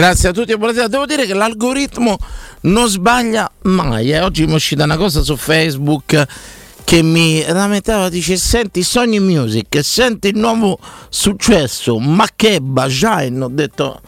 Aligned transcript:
Grazie 0.00 0.30
a 0.30 0.32
tutti 0.32 0.52
e 0.52 0.56
buonasera. 0.56 0.88
Devo 0.88 1.04
dire 1.04 1.26
che 1.26 1.34
l'algoritmo 1.34 2.16
non 2.62 2.88
sbaglia 2.88 3.50
mai. 3.64 4.10
eh. 4.12 4.20
Oggi 4.20 4.46
mi 4.46 4.52
è 4.52 4.54
uscita 4.54 4.84
una 4.84 4.96
cosa 4.96 5.20
su 5.20 5.36
Facebook 5.36 6.26
che 6.84 7.02
mi 7.02 7.44
lamentava, 7.46 8.08
dice 8.08 8.38
senti 8.38 8.82
Sony 8.82 9.18
Music, 9.18 9.84
senti 9.84 10.28
il 10.28 10.38
nuovo 10.38 10.78
successo, 11.10 11.98
Makeba, 11.98 12.88
Shine, 12.88 13.44
ho 13.44 13.48
detto 13.48 14.00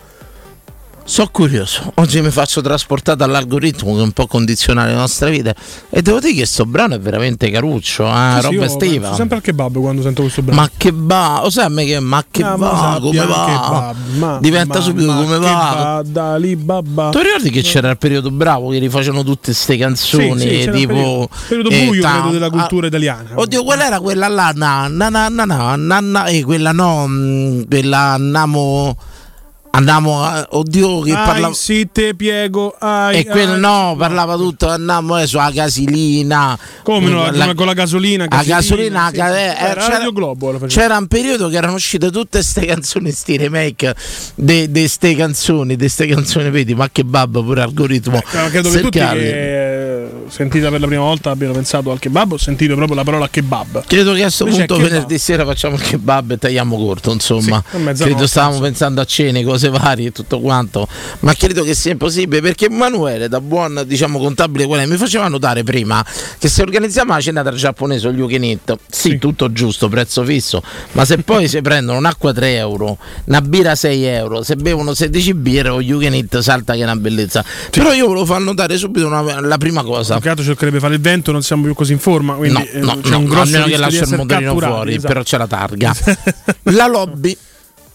sono 1.12 1.28
curioso, 1.30 1.92
oggi 1.96 2.22
mi 2.22 2.30
faccio 2.30 2.62
trasportare 2.62 3.18
dall'algoritmo 3.18 3.94
che 3.96 4.00
un 4.00 4.12
po' 4.12 4.26
condiziona 4.26 4.86
le 4.86 4.94
nostre 4.94 5.30
vite 5.30 5.54
e 5.90 6.00
devo 6.00 6.20
dire 6.20 6.32
che 6.32 6.46
sto 6.46 6.64
brano 6.64 6.94
è 6.94 6.98
veramente 7.00 7.50
caruccio, 7.50 8.06
eh, 8.06 8.30
Sì, 8.36 8.36
sì, 8.36 8.42
roba 8.46 8.54
io 8.54 8.62
estiva. 8.64 9.14
sempre 9.14 9.36
al 9.36 9.42
kebab 9.42 9.78
quando 9.78 10.00
sento 10.00 10.22
questo 10.22 10.40
brano. 10.40 10.62
Ma 10.62 10.70
che 10.74 10.90
va, 10.94 11.40
lo 11.42 11.50
sai 11.50 11.66
a 11.66 11.68
me 11.68 11.84
che 11.84 12.00
ma 12.00 12.24
che 12.30 12.42
Ah, 12.42 12.56
ma 12.56 12.70
va, 12.70 12.98
come 12.98 13.26
va? 13.26 13.44
kebab, 13.44 13.96
ma- 14.16 14.38
Diventa 14.40 14.78
ma- 14.78 14.84
subito 14.84 15.12
ma 15.12 15.16
come 15.22 15.38
va. 15.38 15.48
va, 15.48 16.02
da 16.06 16.36
lì 16.38 16.56
babba. 16.56 17.10
Tu 17.10 17.18
ricordi 17.18 17.50
che 17.50 17.60
c'era 17.60 17.90
il 17.90 17.98
periodo 17.98 18.30
bravo 18.30 18.70
che 18.70 18.78
rifacevano 18.78 19.22
tutte 19.22 19.50
queste 19.52 19.76
canzoni 19.76 20.40
Sì, 20.40 20.62
sì, 20.62 20.70
tipo 20.70 20.94
periodo- 20.94 21.28
periodo 21.46 21.68
eh, 21.68 21.84
buio, 21.88 22.00
ta- 22.00 22.12
credo, 22.12 22.30
della 22.30 22.48
cultura 22.48 22.86
ah, 22.86 22.88
italiana. 22.88 23.28
Oddio, 23.34 23.62
quella 23.64 23.84
era 23.86 24.00
quella 24.00 24.28
là, 24.28 24.50
na, 24.54 24.86
na, 24.88 25.10
na, 25.10 25.28
na, 25.28 25.44
na, 25.44 25.76
na, 25.76 26.00
na, 26.00 26.24
e 26.24 26.42
quella 26.42 26.72
no, 26.72 27.04
mm, 27.06 27.62
quella 27.68 27.98
andiamo 28.14 28.96
andiamo 29.74 30.22
a- 30.22 30.46
oddio 30.50 31.00
che 31.00 31.12
Ai, 31.12 31.26
parlava 31.26 31.54
sì, 31.54 31.88
te 31.90 32.14
piego. 32.14 32.74
Ai, 32.78 33.18
e 33.20 33.26
quello 33.26 33.54
ai. 33.54 33.60
no, 33.60 33.94
parlava 33.98 34.36
tutto, 34.36 34.68
andiamo 34.68 35.14
adesso 35.14 35.38
alla 35.38 35.52
casilina. 35.52 36.58
Come 36.82 37.08
no, 37.08 37.24
La- 37.30 37.42
come 37.44 37.54
con 37.54 37.66
la 37.66 37.72
gasolina. 37.74 38.26
a 38.28 38.42
gasolina, 38.44 39.08
sì, 39.10 39.16
ca- 39.16 39.36
eh, 39.38 39.42
Era 39.56 39.80
c'era, 39.80 39.96
Radio 39.98 40.12
Globo. 40.12 40.58
c'era 40.66 40.96
un 40.96 41.06
periodo 41.06 41.48
che 41.48 41.56
erano 41.56 41.74
uscite 41.74 42.10
tutte 42.10 42.38
queste 42.38 42.66
canzoni, 42.66 43.10
sti 43.10 43.36
remake 43.36 43.94
di 44.34 44.68
queste 44.70 45.14
canzoni, 45.14 45.68
di 45.74 45.76
queste 45.76 46.06
canzoni, 46.06 46.50
vedi, 46.50 46.74
ma 46.74 46.88
che 46.90 47.04
babbo 47.04 47.42
pure 47.42 47.62
algoritmo. 47.62 48.16
Eh, 48.18 48.50
credo 48.50 48.70
che 48.70 48.80
tutti 48.80 48.98
che 48.98 50.02
eh, 50.04 50.08
sentita 50.28 50.70
per 50.70 50.80
la 50.80 50.86
prima 50.86 51.02
volta 51.02 51.30
abbiano 51.30 51.52
pensato 51.54 51.90
al 51.90 51.98
kebab, 51.98 52.32
ho 52.32 52.36
sentito 52.38 52.74
proprio 52.74 52.96
la 52.96 53.04
parola 53.04 53.28
kebab. 53.28 53.84
Credo 53.86 54.12
che 54.12 54.20
a 54.20 54.22
questo 54.24 54.44
Invece 54.44 54.66
punto 54.66 54.82
venerdì 54.82 55.18
sera 55.18 55.44
facciamo 55.44 55.76
il 55.76 55.82
kebab 55.82 56.32
e 56.32 56.38
tagliamo 56.38 56.76
corto, 56.76 57.12
insomma. 57.12 57.62
Sì, 57.70 57.78
credo 58.02 58.26
stavamo 58.26 58.52
insomma. 58.52 58.68
pensando 58.68 59.00
a 59.00 59.04
cene, 59.04 59.42
cose 59.44 59.61
varie 59.68 60.08
e 60.08 60.12
tutto 60.12 60.40
quanto, 60.40 60.86
ma 61.20 61.34
credo 61.34 61.62
che 61.62 61.74
sia 61.74 61.92
impossibile 61.92 62.40
perché 62.40 62.66
Emanuele, 62.66 63.28
da 63.28 63.40
buon 63.40 63.82
diciamo 63.86 64.18
contabile 64.18 64.66
qual 64.66 64.80
è, 64.80 64.86
mi 64.86 64.96
faceva 64.96 65.28
notare 65.28 65.62
prima 65.62 66.04
che 66.38 66.48
se 66.48 66.62
organizziamo 66.62 67.12
la 67.12 67.20
cena 67.20 67.42
tra 67.42 67.52
giapponese 67.54 68.08
o 68.08 68.12
gli 68.12 68.20
Ukenit, 68.20 68.76
sì, 68.88 69.18
tutto 69.18 69.52
giusto, 69.52 69.88
prezzo 69.88 70.24
fisso, 70.24 70.62
ma 70.92 71.04
se 71.04 71.18
poi 71.18 71.48
si 71.48 71.60
prendono 71.60 71.98
un'acqua 71.98 72.32
3 72.32 72.56
euro, 72.56 72.98
una 73.26 73.40
birra 73.40 73.74
6 73.74 74.04
euro, 74.04 74.42
se 74.42 74.56
bevono 74.56 74.94
16 74.94 75.34
birre 75.34 75.68
o 75.68 75.82
gli 75.82 75.90
Ukenit 75.90 76.38
salta 76.38 76.74
che 76.74 76.80
è 76.80 76.82
una 76.84 76.96
bellezza. 76.96 77.44
Però 77.70 77.92
io 77.92 78.06
volevo 78.06 78.24
far 78.26 78.40
notare 78.40 78.76
subito 78.76 79.06
una- 79.06 79.40
la 79.40 79.58
prima 79.58 79.82
cosa. 79.82 80.14
Altro 80.14 80.44
cercherebbe 80.44 80.76
di 80.76 80.82
fare 80.82 80.94
il 80.94 81.00
vento, 81.00 81.32
non 81.32 81.42
siamo 81.42 81.64
più 81.64 81.74
così 81.74 81.92
in 81.92 81.98
forma. 81.98 82.34
Quindi 82.34 82.58
No, 82.58 82.64
eh, 82.64 82.78
no, 82.80 83.00
c'è 83.00 83.10
no, 83.10 83.18
un 83.18 83.24
grosso 83.24 83.42
almeno 83.42 83.64
che 83.66 83.76
lascia 83.76 84.04
il 84.04 84.16
motorino 84.16 84.50
catturati, 84.52 84.72
fuori, 84.72 84.90
esatto. 84.94 85.06
però 85.08 85.22
c'è 85.22 85.38
la 85.38 85.46
targa. 85.46 85.94
la 86.64 86.86
lobby 86.86 87.36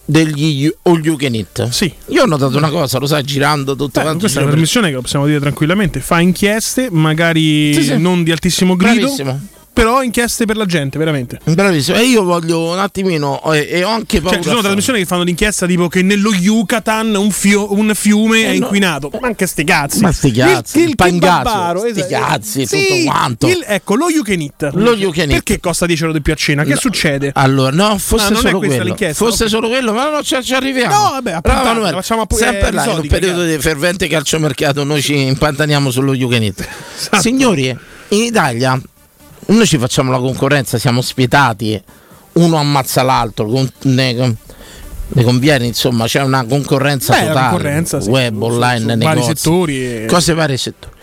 degli 0.08 0.72
All 0.84 1.04
You 1.04 1.18
Can 1.18 1.36
Eat. 1.36 1.68
Sì. 1.70 1.94
Io 2.08 2.24
ho 2.24 2.26
notato 2.26 2.56
una 2.58 2.70
cosa, 2.70 2.98
lo 2.98 3.06
sai, 3.06 3.24
girando 3.24 3.76
tutto 3.76 4.00
quanto. 4.00 4.20
questa 4.20 4.40
è 4.40 4.42
una 4.44 4.52
trasmissione 4.52 4.90
che 4.90 4.98
possiamo 5.00 5.26
dire 5.26 5.40
tranquillamente 5.40 6.00
fa 6.00 6.22
inchieste, 6.22 6.88
magari 6.90 7.74
Sì, 7.74 7.84
sì. 7.84 7.98
non 7.98 8.24
di 8.24 8.32
altissimo 8.32 8.76
grido, 8.78 9.02
Bravissimo. 9.14 9.48
Però 9.78 10.02
inchieste 10.02 10.46
per 10.46 10.58
la 10.58 10.66
gente, 10.66 10.98
veramente. 10.98 11.40
Bravissimo. 11.44 11.98
E 11.98 12.04
io 12.06 12.24
voglio 12.24 12.72
un 12.72 12.80
attimino, 12.80 13.40
e, 13.54 13.68
e 13.70 13.84
ho 13.84 13.90
anche 13.90 14.20
paura. 14.22 14.36
Cioè, 14.38 14.44
ci 14.44 14.50
sono 14.50 14.62
trasmissioni 14.62 15.00
che 15.00 15.06
fanno 15.06 15.22
l'inchiesta 15.22 15.68
tipo 15.68 15.88
che 15.88 16.02
nello 16.02 16.34
Yucatan 16.34 17.14
un, 17.14 17.30
fio- 17.30 17.72
un 17.74 17.92
fiume 17.94 18.40
è 18.42 18.44
Eh, 18.46 18.48
no. 18.48 18.54
inquinato. 18.66 19.12
Ma 19.22 19.28
anche 19.28 19.46
sti 19.46 19.64
cazzi. 19.64 20.00
Ma 20.00 20.12
sti 20.12 20.32
cazzi, 20.32 20.82
il 20.82 20.96
pangazzo, 20.96 21.44
kebabaro, 21.50 21.80
sti 21.82 21.90
esatto. 22.00 22.26
cazzi, 22.26 22.66
Sì, 22.66 22.88
tutto 22.88 23.04
quanto. 23.12 23.48
il- 23.48 23.64
ecco, 23.68 23.96
lo 23.96 24.10
you 24.10 24.24
can 24.24 24.42
eat. 24.42 24.70
Lo 24.74 24.94
you 24.96 25.12
can 25.12 25.30
eat. 25.30 25.44
Perché 25.44 25.60
costa 25.60 25.86
10 25.86 26.02
euro 26.02 26.14
di 26.14 26.22
più 26.22 26.34
a 26.34 26.36
cena? 26.36 26.64
Che 26.64 26.70
No. 26.72 26.80
succede? 26.80 27.32
Allora, 27.36 27.70
no, 27.72 27.98
fosse 28.00 28.30
non 28.32 28.40
è 28.40 28.42
solo 28.50 28.58
quello. 28.58 28.84
l'inchiesta, 28.84 29.26
Fosse 29.26 29.44
ok. 29.44 29.50
solo 29.50 29.68
quello, 29.70 29.94
ma 29.94 30.10
no, 30.10 30.24
ci, 30.24 30.36
ci 30.42 30.56
arriviamo. 30.56 30.94
No, 30.96 31.10
vabbè, 31.12 31.32
a 31.34 31.40
Bravo, 31.40 31.42
puntate, 31.60 31.70
Emanuele. 31.70 31.96
facciamo 31.96 32.22
appu- 32.24 32.38
sempre 32.38 32.68
eh, 32.68 32.72
là, 32.72 32.86
in 32.86 32.98
un 33.00 33.08
periodo 33.08 33.44
di 33.46 33.58
fervente 33.60 34.08
calciomercato, 34.08 34.84
noi 34.84 35.02
ci 35.04 35.16
impantaniamo 35.28 35.92
sullo 35.92 36.14
You 36.16 36.30
Can 36.30 36.42
Eat. 36.42 36.68
Esatto. 36.98 37.22
Signori, 37.22 37.68
in 38.10 38.24
Italia 38.24 38.80
noi 39.48 39.66
ci 39.66 39.78
facciamo 39.78 40.12
la 40.12 40.20
concorrenza, 40.20 40.78
siamo 40.78 41.02
spietati, 41.02 41.82
uno 42.34 42.58
ammazza 42.58 43.02
l'altro, 43.02 43.46
con- 43.48 43.72
ne, 43.84 44.14
ne 45.10 45.24
conviene, 45.24 45.66
insomma, 45.66 46.06
c'è 46.06 46.22
una 46.22 46.46
concorrenza 46.46 47.14
Beh, 47.14 47.28
totale, 47.28 47.50
concorrenza, 47.50 48.00
sì, 48.02 48.10
web, 48.10 48.36
su- 48.38 48.44
online, 48.44 48.80
su 48.80 48.86
negozi, 48.86 49.04
vari 49.06 49.24
settori 49.24 49.86
e- 50.04 50.06
cose 50.08 50.34
vari 50.34 50.58
settori. 50.58 50.96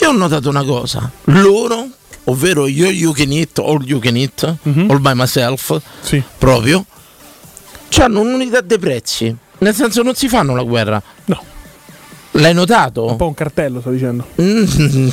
Io 0.00 0.08
ho 0.08 0.12
notato 0.12 0.48
una 0.48 0.64
cosa, 0.64 1.10
loro, 1.24 1.86
ovvero 2.24 2.66
io 2.66 2.88
You 2.90 3.12
Can 3.12 3.30
Eat, 3.32 3.58
all 3.58 3.82
You 3.84 3.98
Can 3.98 4.16
Eat, 4.16 4.56
Mhm. 4.62 4.90
all 4.90 5.00
by 5.00 5.12
myself, 5.14 5.78
Sì. 6.00 6.22
proprio, 6.38 6.84
hanno 7.98 8.20
un'unità 8.20 8.60
dei 8.62 8.78
prezzi. 8.78 9.36
Nel 9.58 9.74
senso 9.74 10.02
non 10.02 10.14
si 10.14 10.28
fanno 10.28 10.56
la 10.56 10.62
guerra. 10.62 11.00
No, 11.26 11.40
L'hai 12.36 12.54
notato? 12.54 13.06
un 13.06 13.16
po' 13.16 13.26
un 13.26 13.34
cartello, 13.34 13.80
sto 13.80 13.90
dicendo. 13.90 14.26
Mm, 14.40 14.64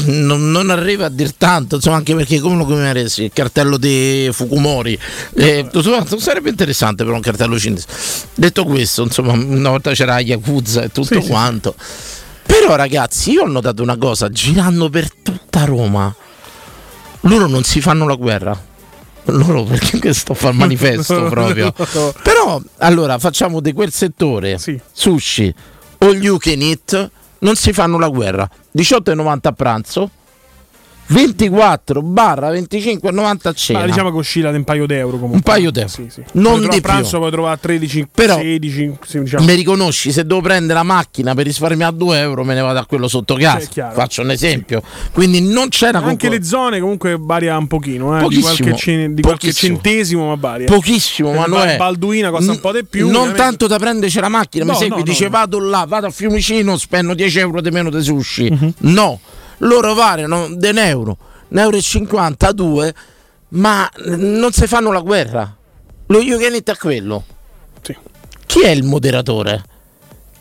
non, 0.26 0.52
non 0.52 0.70
arriva 0.70 1.08
a 1.08 1.10
dir 1.10 1.34
tanto, 1.34 1.76
insomma, 1.76 1.98
anche 1.98 2.16
perché 2.16 2.40
come 2.40 2.56
lo 2.56 2.66
chiameresti? 2.66 3.24
Il 3.24 3.32
cartello 3.34 3.76
di 3.78 4.30
Fukumori. 4.32 4.98
Eh, 5.36 5.68
tutto 5.70 6.18
sarebbe 6.18 6.50
interessante 6.50 7.04
per 7.04 7.14
un 7.14 7.20
cartello 7.20 7.60
cinese. 7.60 7.86
Detto 8.34 8.64
questo, 8.64 9.04
insomma, 9.04 9.34
una 9.34 9.70
volta 9.70 9.92
c'era 9.92 10.20
Yakuza 10.20 10.84
e 10.84 10.88
tutto 10.92 11.16
Sì, 11.20 11.22
sì, 11.22 11.28
quanto. 11.28 11.76
Però 12.46 12.76
ragazzi, 12.76 13.32
io 13.32 13.44
ho 13.44 13.48
notato 13.48 13.84
una 13.84 13.98
cosa, 13.98 14.30
girando 14.30 14.90
per 14.90 15.12
tutta 15.22 15.66
Roma, 15.66 16.14
loro 17.22 17.48
non 17.48 17.64
si 17.64 17.82
fanno 17.82 18.08
la 18.08 18.16
guerra. 18.16 18.68
Loro 19.26 19.64
perché 19.70 20.14
sto 20.14 20.32
a 20.32 20.36
fare 20.36 20.54
il 20.54 20.60
manifesto 20.60 21.24
proprio. 21.30 21.74
Però 22.24 22.62
allora 22.78 23.20
facciamo 23.20 23.60
di 23.60 23.74
quel 23.74 23.92
settore 23.92 24.58
Sì. 24.58 24.80
sushi 24.92 25.54
all 26.00 26.22
you 26.22 26.38
can 26.38 26.62
eat 26.62 27.10
non 27.40 27.56
si 27.56 27.72
fanno 27.72 27.98
la 27.98 28.10
guerra. 28.10 28.50
18,90 28.76 29.38
a 29.42 29.52
pranzo 29.52 30.10
24 31.12 32.02
barra 32.04 32.52
25,90 32.52 33.48
a 33.48 33.54
cena 33.54 33.80
Ma 33.80 33.86
diciamo 33.86 34.12
che 34.12 34.18
oscilla 34.18 34.52
di 34.52 34.58
un 34.58 34.64
paio 34.64 34.86
d'euro 34.86 35.12
comunque. 35.18 35.36
Un 35.38 35.42
paio 35.42 35.72
d'euro. 35.72 35.90
Sì, 35.90 36.08
sì. 36.10 36.24
Non 36.34 36.68
di 36.68 36.78
a 36.78 36.82
pranzo 36.82 37.10
più. 37.10 37.18
puoi 37.20 37.32
trovare 37.32 37.56
a 37.56 37.58
13, 37.58 38.08
Però- 38.14 38.38
16, 38.38 38.96
sì, 39.06 39.20
diciamo. 39.22 39.44
mi 39.46 39.54
riconosci 39.56 40.12
se 40.12 40.24
devo 40.26 40.42
prendere 40.42 40.74
la 40.76 40.84
macchina 40.84 41.34
per 41.34 41.46
risparmiare 41.46 41.96
2 41.96 42.20
euro 42.20 42.44
me 42.44 42.54
ne 42.54 42.62
vado 42.62 42.80
a 42.80 42.86
quello 42.86 43.08
sotto 43.08 43.36
casa 43.36 43.92
faccio 43.94 44.22
un 44.22 44.32
esempio 44.32 44.82
quindi 45.12 45.42
non 45.42 45.70
una 45.80 45.88
Anche 46.00 46.28
concor- 46.28 46.32
le 46.32 46.44
zone 46.44 46.80
comunque 46.80 47.16
varia 47.20 47.58
un 47.58 47.68
pochino, 47.68 48.16
eh, 48.16 48.18
di 48.20 48.24
Pochissimo. 48.40 48.70
qualche, 48.70 49.14
di 49.14 49.22
qualche 49.22 49.48
Pochissimo. 49.48 49.74
centesimo 49.76 50.28
ma 50.28 50.36
varia. 50.36 50.66
pochissimo 50.68 51.34
ma 51.34 51.46
Eh, 51.46 51.50
non 51.50 51.68
è 51.68 51.78
Balduina 51.78 52.30
costa 52.30 52.52
un 52.52 52.60
po' 52.60 52.72
di 52.72 52.86
più, 52.86 53.06
non 53.08 53.16
ovviamente. 53.16 53.38
tanto 53.42 53.68
da 53.68 53.78
prenderci 53.78 54.20
la 54.20 54.30
macchina 54.30 54.64
mi 54.66 54.72
No, 54.72 54.78
segui 54.78 54.98
no, 54.98 55.04
dice 55.04 55.24
no. 55.26 55.30
vado 55.32 55.60
là 55.60 55.86
vado 55.88 56.08
a 56.08 56.10
Fiumicino 56.12 56.78
spendo 56.78 57.14
10 57.14 57.40
euro 57.40 57.62
di 57.62 57.70
meno 57.72 57.90
di 57.90 58.02
sushi 58.04 58.50
Mhm. 58.52 58.74
no 58.94 59.20
loro 59.60 59.94
variano 59.94 60.48
de 60.56 60.70
euro 60.70 61.18
euro 61.50 61.78
e 61.78 61.82
50 61.82 62.48
a 62.48 62.52
due 62.52 62.94
ma 63.50 63.90
non 64.06 64.52
si 64.52 64.68
fanno 64.68 64.92
la 64.92 65.00
guerra 65.02 65.56
lo 66.08 66.20
eat 66.20 66.72
è 66.72 66.76
quello 66.78 67.24
Sì. 67.82 67.96
chi 68.46 68.62
è 68.62 68.70
il 68.70 68.84
moderatore? 68.84 69.64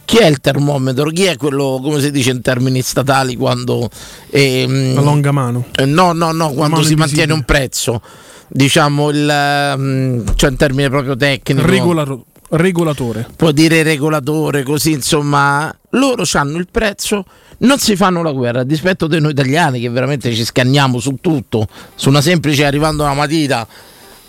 Chi 0.04 0.16
è 0.16 0.24
il 0.26 0.40
termometro? 0.40 1.10
Chi 1.10 1.24
è 1.24 1.36
quello, 1.36 1.80
come 1.82 2.00
si 2.00 2.10
dice 2.10 2.30
in 2.30 2.40
termini 2.40 2.80
statali, 2.80 3.36
quando... 3.36 3.90
ehm, 4.30 4.94
La 4.94 5.02
longa 5.02 5.32
mano. 5.32 5.66
eh, 5.76 5.84
no, 5.84 6.12
no, 6.14 6.32
no, 6.32 6.52
quando 6.52 6.82
si 6.82 6.94
mantiene 6.94 7.34
un 7.34 7.42
prezzo, 7.44 8.00
diciamo, 8.48 9.10
il, 9.10 9.28
ehm, 9.28 10.34
cioè 10.34 10.48
in 10.48 10.56
termini 10.56 10.88
proprio 10.88 11.14
tecnico, 11.14 11.66
Regolato- 11.66 12.24
regolatore. 12.50 13.26
può 13.36 13.50
dire 13.50 13.82
regolatore, 13.82 14.62
così 14.62 14.92
insomma, 14.92 15.74
loro 15.90 16.24
hanno 16.32 16.58
il 16.58 16.68
prezzo, 16.70 17.24
non 17.58 17.78
si 17.78 17.96
fanno 17.96 18.22
la 18.22 18.32
guerra, 18.32 18.60
a 18.60 18.64
dispetto 18.64 19.06
di 19.06 19.20
noi 19.20 19.32
italiani 19.32 19.80
che 19.80 19.88
veramente 19.90 20.32
ci 20.34 20.44
scanniamo 20.44 20.98
su 21.00 21.16
tutto, 21.20 21.66
su 21.94 22.08
una 22.08 22.20
semplice 22.20 22.64
arrivando 22.64 23.02
una 23.02 23.14
matita, 23.14 23.66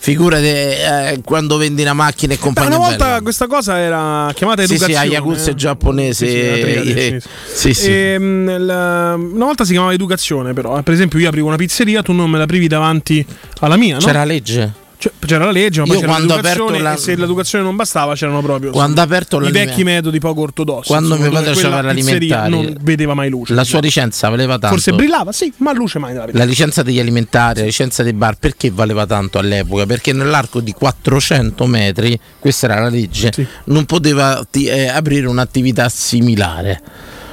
figurati 0.02 0.44
eh, 0.46 1.20
quando 1.22 1.58
vendi 1.58 1.82
una 1.82 1.92
macchina 1.92 2.32
e 2.32 2.38
compagnia 2.38 2.76
una 2.76 2.86
volta 2.88 3.04
bella. 3.04 3.20
questa 3.20 3.46
cosa 3.46 3.78
era 3.78 4.30
chiamata 4.34 4.62
Sì, 4.62 4.68
sì, 4.68 4.74
educazione. 4.74 5.06
a 5.06 5.10
Yakuza 5.10 5.50
eh. 5.50 5.54
giapponese. 5.54 6.26
Sì, 6.26 6.32
sì, 6.32 6.98
eh, 6.98 7.22
sì, 7.52 7.74
sì. 7.74 7.90
Ehm, 7.92 8.64
la- 8.64 9.14
una 9.14 9.44
volta 9.44 9.64
si 9.64 9.72
chiamava 9.72 9.92
educazione, 9.92 10.54
però. 10.54 10.78
eh. 10.78 10.82
Per 10.82 10.94
esempio, 10.94 11.18
io 11.18 11.28
aprivo 11.28 11.48
una 11.48 11.56
pizzeria, 11.56 12.00
tu 12.02 12.12
non 12.12 12.30
me 12.30 12.38
la 12.38 12.46
privi 12.46 12.66
davanti 12.66 13.24
alla 13.60 13.76
mia, 13.76 13.96
no? 13.98 14.00
C'era 14.04 14.24
legge. 14.24 14.72
Cioè, 15.00 15.12
c'era 15.24 15.46
la 15.46 15.50
legge, 15.50 15.80
ma 15.86 15.94
c'era 15.94 16.18
l'educazione 16.18 16.78
la- 16.78 16.92
e 16.92 16.96
se 16.98 17.16
l'educazione 17.16 17.64
non 17.64 17.74
bastava 17.74 18.14
c'erano 18.14 18.42
proprio 18.42 18.70
Quando 18.70 19.00
aperto 19.00 19.40
i 19.42 19.50
vecchi 19.50 19.82
metodi 19.82 20.18
poco 20.18 20.42
ortodossi. 20.42 20.88
Quando 20.88 21.14
insomma, 21.16 21.30
mio 21.30 21.38
padre 21.38 21.52
pizzeria 21.54 21.80
l'alimentare, 21.80 22.48
non 22.50 22.76
vedeva 22.82 23.14
mai 23.14 23.30
luce. 23.30 23.54
La 23.54 23.64
sua 23.64 23.80
licenza 23.80 24.28
valeva 24.28 24.58
tanto. 24.58 24.68
Forse 24.76 24.92
brillava, 24.92 25.32
sì, 25.32 25.50
ma 25.56 25.72
luce 25.72 25.98
mai 25.98 26.12
nella 26.12 26.26
vita. 26.26 26.36
La 26.36 26.44
licenza 26.44 26.82
degli 26.82 27.00
alimentari, 27.00 27.60
la 27.60 27.64
licenza 27.64 28.02
dei 28.02 28.12
bar, 28.12 28.36
perché 28.36 28.70
valeva 28.70 29.06
tanto 29.06 29.38
all'epoca? 29.38 29.86
Perché 29.86 30.12
nell'arco 30.12 30.60
di 30.60 30.72
400 30.72 31.64
metri, 31.64 32.20
questa 32.38 32.66
era 32.66 32.80
la 32.82 32.90
legge, 32.90 33.30
Sì. 33.32 33.46
non 33.64 33.86
poteva 33.86 34.46
eh, 34.52 34.86
aprire 34.88 35.26
un'attività 35.28 35.88
similare. 35.88 36.78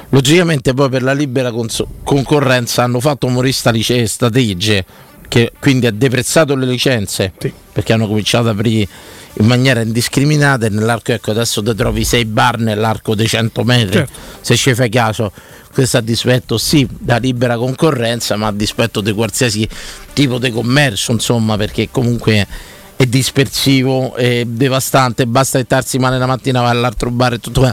Logicamente 0.08 0.72
poi 0.72 0.88
per 0.88 1.02
la 1.02 1.12
libera 1.12 1.52
concorrenza 2.02 2.82
hanno 2.82 2.98
fatto 2.98 3.28
morire 3.28 3.52
sta 3.52 3.70
lice- 3.70 4.06
sta 4.06 4.30
legge 4.30 4.84
che 5.28 5.52
quindi 5.60 5.86
ha 5.86 5.92
deprezzato 5.92 6.54
le 6.56 6.66
licenze 6.66 7.32
Sì. 7.38 7.52
perché 7.72 7.92
hanno 7.92 8.06
cominciato 8.06 8.48
ad 8.48 8.54
aprire 8.58 8.88
in 9.40 9.46
maniera 9.46 9.80
indiscriminata 9.82 10.66
e 10.66 10.70
nell'arco 10.70 11.12
ecco 11.12 11.30
adesso 11.30 11.62
te 11.62 11.74
trovi 11.74 12.04
6 12.04 12.24
bar 12.24 12.58
nell'arco 12.58 13.14
dei 13.14 13.28
100 13.28 13.62
metri 13.64 13.92
Certo. 13.92 14.12
se 14.40 14.56
ci 14.56 14.74
fai 14.74 14.88
caso 14.88 15.30
questo 15.72 15.98
a 15.98 16.00
dispetto 16.00 16.58
sì 16.58 16.86
da 16.90 17.18
libera 17.18 17.56
concorrenza 17.56 18.36
ma 18.36 18.48
a 18.48 18.52
dispetto 18.52 19.00
di 19.00 19.12
qualsiasi 19.12 19.68
tipo 20.12 20.38
di 20.38 20.50
commercio 20.50 21.12
insomma 21.12 21.56
perché 21.56 21.88
comunque 21.90 22.46
è 22.96 23.06
dispersivo 23.06 24.16
è 24.16 24.44
devastante 24.44 25.26
basta 25.26 25.60
starsi 25.62 25.98
male 25.98 26.18
la 26.18 26.26
mattina 26.26 26.62
vai 26.62 26.70
all'altro 26.70 27.10
bar 27.10 27.34
e 27.34 27.38
tutto 27.38 27.60
qua. 27.60 27.72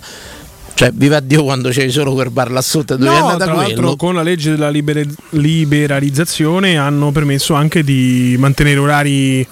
Cioè 0.76 0.92
viva 0.94 1.20
Dio 1.22 1.44
quando 1.44 1.70
c'è 1.70 1.90
solo 1.90 2.14
quel 2.14 2.30
bar 2.30 2.52
là 2.52 2.62
sotto 2.62 2.96
dove 2.98 3.10
è 3.10 3.14
No, 3.20 3.28
andata 3.30 3.54
l'altro 3.54 3.74
quello? 3.82 3.96
con 3.96 4.14
la 4.14 4.22
legge 4.24 4.52
della 4.52 4.70
liberalizzazione 4.70 6.78
hanno 6.78 7.12
permesso 7.12 7.54
anche 7.54 7.82
di 7.84 8.36
mantenere 8.38 8.80
orari 8.80 9.48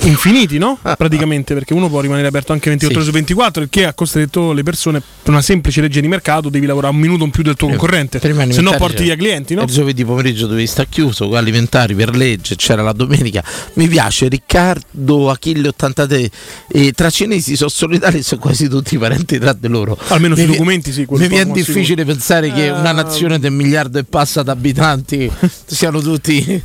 infiniti, 0.00 0.58
no? 0.58 0.78
Praticamente, 0.82 1.54
perché 1.54 1.72
uno 1.74 1.88
può 1.88 2.00
rimanere 2.00 2.26
aperto 2.28 2.52
anche 2.52 2.70
28 2.70 2.92
Sì. 2.92 2.96
ore 2.98 3.06
su 3.06 3.12
24, 3.12 3.62
il 3.62 3.68
che 3.70 3.84
ha 3.86 3.94
costretto 3.94 4.52
le 4.52 4.62
persone 4.62 5.00
per 5.00 5.32
una 5.32 5.42
semplice 5.42 5.80
legge 5.80 6.00
di 6.00 6.08
mercato 6.08 6.48
devi 6.48 6.66
lavorare 6.66 6.94
un 6.94 7.00
minuto 7.00 7.24
in 7.24 7.30
più 7.30 7.42
del 7.42 7.54
tuo 7.56 7.68
concorrente, 7.68 8.18
se 8.20 8.60
no 8.60 8.74
porti 8.76 9.02
via 9.04 9.16
clienti, 9.16 9.54
no? 9.54 9.62
Il 9.62 9.68
giovedì 9.70 10.04
pomeriggio 10.04 10.46
dovevi 10.46 10.66
stare 10.66 10.88
chiuso 10.90 11.28
con 11.28 11.36
alimentari 11.36 11.94
per 11.94 12.14
legge, 12.16 12.56
c'era 12.56 12.82
la 12.82 12.92
domenica. 12.92 13.42
Mi 13.74 13.88
piace 13.88 14.28
Riccardo 14.28 15.30
Achille 15.30 15.68
83 15.68 16.30
e 16.68 16.92
tra 16.92 17.10
cinesi 17.10 17.56
sono 17.56 17.70
solidari 17.70 18.22
sono 18.22 18.40
quasi 18.40 18.68
tutti 18.68 18.96
parenti 18.98 19.38
tra 19.38 19.52
di 19.52 19.68
loro. 19.68 19.96
Almeno 20.08 20.34
sui 20.34 20.46
Mi 20.46 20.52
documenti 20.52 20.92
sì, 20.92 21.06
Mi 21.08 21.28
viene 21.28 21.52
difficile 21.52 22.04
pensare 22.04 22.52
che 22.52 22.66
Eh, 22.66 22.70
una 22.70 22.92
nazione 22.92 23.38
del 23.38 23.52
miliardo 23.52 23.98
e 23.98 24.04
passa 24.04 24.42
d'abitanti 24.42 25.30
siano 25.66 26.00
tutti 26.00 26.62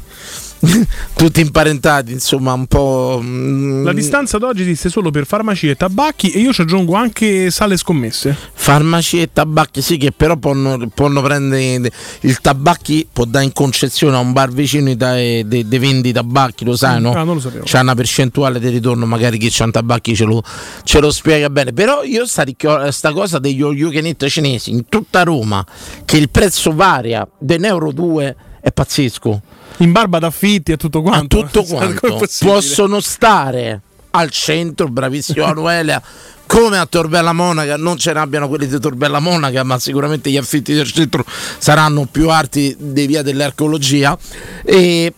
tutti 1.16 1.42
imparentati, 1.42 2.12
insomma, 2.12 2.54
un 2.54 2.66
po' 2.68 3.20
mm, 3.22 3.84
La 3.84 3.94
distanza 3.94 4.38
d'oggi 4.38 4.62
esiste 4.64 4.90
solo 4.90 5.12
per 5.12 5.26
farmacie 5.26 5.72
e 5.72 5.76
tabacchi 5.76 6.32
e 6.32 6.40
io 6.40 6.52
ci 6.54 6.62
aggiungo 6.62 6.96
anche 6.96 7.52
sale 7.52 7.78
scommesse. 7.78 8.36
farmacie 8.54 9.22
e 9.24 9.30
tabacchi 9.32 9.82
sì 9.82 9.98
che 9.98 10.12
però 10.12 10.36
possono, 10.38 10.90
possono 10.94 11.22
prendere 11.22 11.92
il 12.22 12.40
tabacchi 12.42 13.08
può 13.12 13.26
dare 13.26 13.46
in 13.46 13.54
concessione 13.54 14.16
a 14.16 14.20
un 14.20 14.34
bar 14.34 14.50
vicino 14.50 14.90
e 14.90 14.96
dai- 14.96 15.48
de, 15.48 15.68
de 15.68 15.80
vendi 15.80 16.12
tabacchi 16.12 16.66
lo 16.66 16.76
sai 16.76 17.00
no? 17.02 17.12
Ah, 17.14 17.24
non 17.24 17.36
lo 17.36 17.42
sapevo. 17.42 17.64
c'è 17.64 17.80
una 17.80 17.96
percentuale 17.96 18.60
di 18.60 18.70
ritorno 18.70 19.06
magari 19.06 19.38
chi 19.38 19.50
c'ha 19.52 19.66
un 19.66 19.72
tabacchi 19.72 20.16
ce 20.16 20.26
lo, 20.26 20.44
ce 20.84 21.00
lo 21.00 21.12
spiega 21.12 21.50
bene 21.50 21.72
però 21.74 22.04
io 22.04 22.26
sta, 22.26 22.44
sta 22.92 23.14
cosa 23.14 23.40
degli 23.40 23.62
eat 23.62 24.26
cinesi 24.28 24.72
in 24.72 24.86
tutta 24.90 25.24
Roma 25.24 25.66
che 26.06 26.18
il 26.18 26.30
prezzo 26.30 26.74
varia 26.74 27.28
den 27.38 27.66
euro 27.66 27.92
2 27.92 28.36
è 28.62 28.72
pazzesco 28.72 29.42
In 29.78 29.92
barba 29.92 30.20
d'affitti 30.20 30.72
e 30.72 30.78
tutto 30.78 31.00
a 31.00 31.02
quanto. 31.04 31.40
tutto 31.40 31.64
Come 31.64 31.90
è 31.90 31.94
quanto 31.94 32.28
possono 32.40 33.00
stare 33.00 33.82
al 34.12 34.30
centro, 34.30 34.88
bravissimo 34.88 35.44
Anuelia, 35.46 36.02
come 36.46 36.78
a 36.78 36.86
Torbella 36.86 37.34
Monaca, 37.34 37.76
non 37.78 37.98
ce 37.98 38.14
ne 38.14 38.20
abbiano 38.20 38.48
quelli 38.48 38.68
di 38.68 38.80
Torbella 38.80 39.20
Monaca, 39.20 39.64
ma 39.64 39.78
sicuramente 39.80 40.30
gli 40.30 40.38
affitti 40.38 40.74
del 40.74 40.90
centro 40.92 41.26
saranno 41.58 42.08
più 42.10 42.30
alti 42.30 42.76
di 42.80 43.06
via 43.06 43.22
dell'archeologia. 43.22 44.18
E 44.64 45.14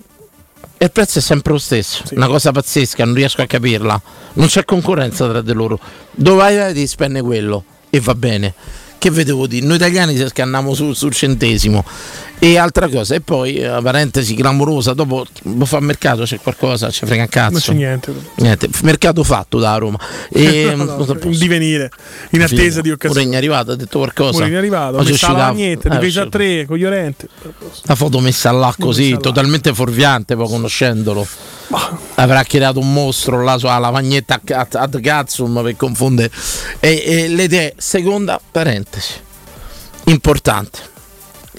il 0.82 0.92
prezzo 0.92 1.20
è 1.20 1.22
sempre 1.22 1.52
lo 1.52 1.60
stesso, 1.60 2.04
una 2.12 2.28
cosa 2.28 2.52
pazzesca, 2.52 3.06
non 3.06 3.14
riesco 3.14 3.42
a 3.42 3.46
capirla. 3.46 4.02
Non 4.34 4.48
c'è 4.48 4.66
concorrenza 4.66 5.28
tra 5.28 5.42
di 5.42 5.54
loro. 5.54 5.80
Dove 6.12 6.38
vai, 6.38 6.74
ti 6.74 6.88
spende 6.88 7.22
quello 7.22 7.64
e 7.90 8.00
va 8.00 8.16
bene. 8.16 8.54
Che 8.98 9.12
vedevo 9.12 9.48
dire? 9.48 9.66
Noi 9.66 9.78
italiani 9.78 10.16
ci 10.16 10.28
scanniamo 10.28 10.74
sul, 10.74 10.96
sul 10.96 11.14
centesimo. 11.14 11.86
E 12.42 12.58
altra 12.58 12.88
cosa, 12.88 13.16
e 13.16 13.20
poi, 13.20 13.56
eh, 13.56 13.80
parentesi 13.84 14.34
clamorosa, 14.34 14.94
dopo 14.94 15.26
fa 15.66 15.82
mercato, 15.82 16.24
c'è 16.24 16.40
qualcosa, 16.40 16.90
ci 16.90 17.06
frega 17.06 17.24
un 17.24 17.28
cazzo. 17.28 17.52
Non 17.52 17.60
c'è 17.62 17.74
niente. 17.74 18.14
Niente, 18.36 18.70
mercato 18.84 19.26
fatto 19.26 19.60
da 19.60 19.76
Roma. 19.76 20.00
E, 20.32 20.74
No, 20.80 20.86
no, 20.86 21.18
in 21.24 21.38
divenire, 21.38 21.90
in 22.32 22.42
attesa 22.42 22.80
di 22.80 22.92
occasione. 22.92 23.26
Mourinho 23.26 23.34
è 23.34 23.38
arrivato, 23.38 23.72
ha 23.72 23.76
detto 23.76 23.98
qualcosa. 23.98 24.38
Mourinho 24.38 24.56
è 24.56 24.60
arrivato, 24.60 24.98
è 25.00 25.04
messo 25.04 25.28
la 25.28 25.38
lavagnetta, 25.38 25.88
eh, 25.90 25.92
difesa 25.98 26.20
a 26.22 26.24
uscita- 26.24 26.30
tre, 26.30 26.66
con 26.66 26.78
Llorente. 26.78 27.28
la 27.84 27.96
foto 27.96 28.20
messa 28.22 28.52
là 28.52 28.74
così, 28.80 29.02
messa 29.02 29.16
là. 29.16 29.22
totalmente 29.22 29.74
fuorviante, 29.74 30.36
poi 30.38 30.48
conoscendolo. 30.48 31.28
Avrà 32.16 32.44
creato 32.44 32.80
un 32.80 32.94
mostro 32.94 33.44
là 33.44 33.58
sulla 33.58 33.78
lavagnetta 33.80 34.40
ad 34.46 35.00
Gazzum 35.00 35.62
per 35.62 35.76
confondere. 35.76 36.32
E, 36.80 37.04
e 37.06 37.28
le 37.28 37.44
idee, 37.44 37.74
seconda 37.78 38.40
parentesi, 38.52 39.14
importante. 40.06 40.98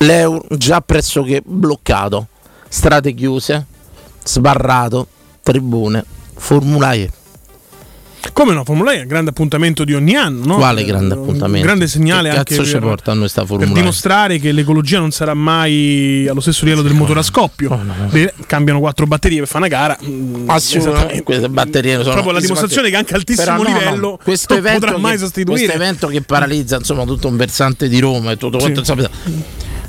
L'euro 0.02 0.44
già 0.56 0.80
pressoché 0.80 1.42
bloccato, 1.44 2.28
strade 2.68 3.12
chiuse, 3.12 3.66
sbarrato, 4.24 5.06
tribune, 5.42 6.02
Formula 6.36 6.92
E. 6.92 7.10
Come 8.32 8.54
no, 8.54 8.64
Formula 8.64 8.92
E 8.92 8.98
è 8.98 9.00
un 9.02 9.08
grande 9.08 9.28
appuntamento 9.30 9.84
di 9.84 9.92
ogni 9.92 10.14
anno, 10.14 10.44
no? 10.46 10.54
Quale 10.56 10.80
Eh, 10.80 10.84
grande 10.86 11.14
un 11.14 11.20
appuntamento? 11.20 11.66
grande 11.66 11.86
segnale 11.86 12.30
che 12.30 12.36
anche 12.36 12.54
cazzo 12.54 12.66
ci 12.66 12.72
per, 12.72 12.80
porta 12.82 13.10
a 13.10 13.14
noi 13.14 13.28
sta 13.28 13.40
per 13.42 13.48
Formula 13.50 13.70
E? 13.70 13.74
dimostrare 13.74 14.38
che 14.38 14.52
l'ecologia 14.52 14.98
non 15.00 15.10
sarà 15.10 15.34
mai 15.34 16.26
allo 16.28 16.40
stesso 16.40 16.64
livello 16.64 16.82
del 16.82 16.94
motore 16.94 17.20
a 17.20 17.22
scoppio. 17.22 17.78
Beh, 18.10 18.32
cambiano 18.46 18.78
quattro 18.80 19.06
batterie 19.06 19.38
per 19.40 19.48
fare 19.48 19.66
una 19.66 19.68
gara. 19.76 19.98
mm, 20.02 20.48
Assolutamente, 20.48 21.22
queste 21.24 21.48
batterie 21.50 21.98
sono 22.00 22.12
Proprio 22.12 22.32
la 22.32 22.40
dimostrazione 22.40 22.88
che 22.88 22.96
anche 22.96 23.14
altissimo 23.14 23.56
Però 23.58 23.62
no, 23.62 23.68
no, 23.70 23.78
livello 23.78 24.18
questo 24.22 24.54
non 24.54 24.64
evento 24.64 24.86
potrà 24.86 24.98
mai 24.98 25.12
che, 25.12 25.18
sostituire. 25.18 25.60
questo 25.66 25.76
evento 25.82 26.06
che 26.08 26.22
paralizza 26.22 26.76
insomma 26.76 27.04
tutto 27.04 27.28
un 27.28 27.36
versante 27.36 27.86
di 27.88 27.98
Roma 28.00 28.30
e 28.30 28.36
tutto 28.38 28.56
quanto 28.56 28.82
Sì. 28.84 28.92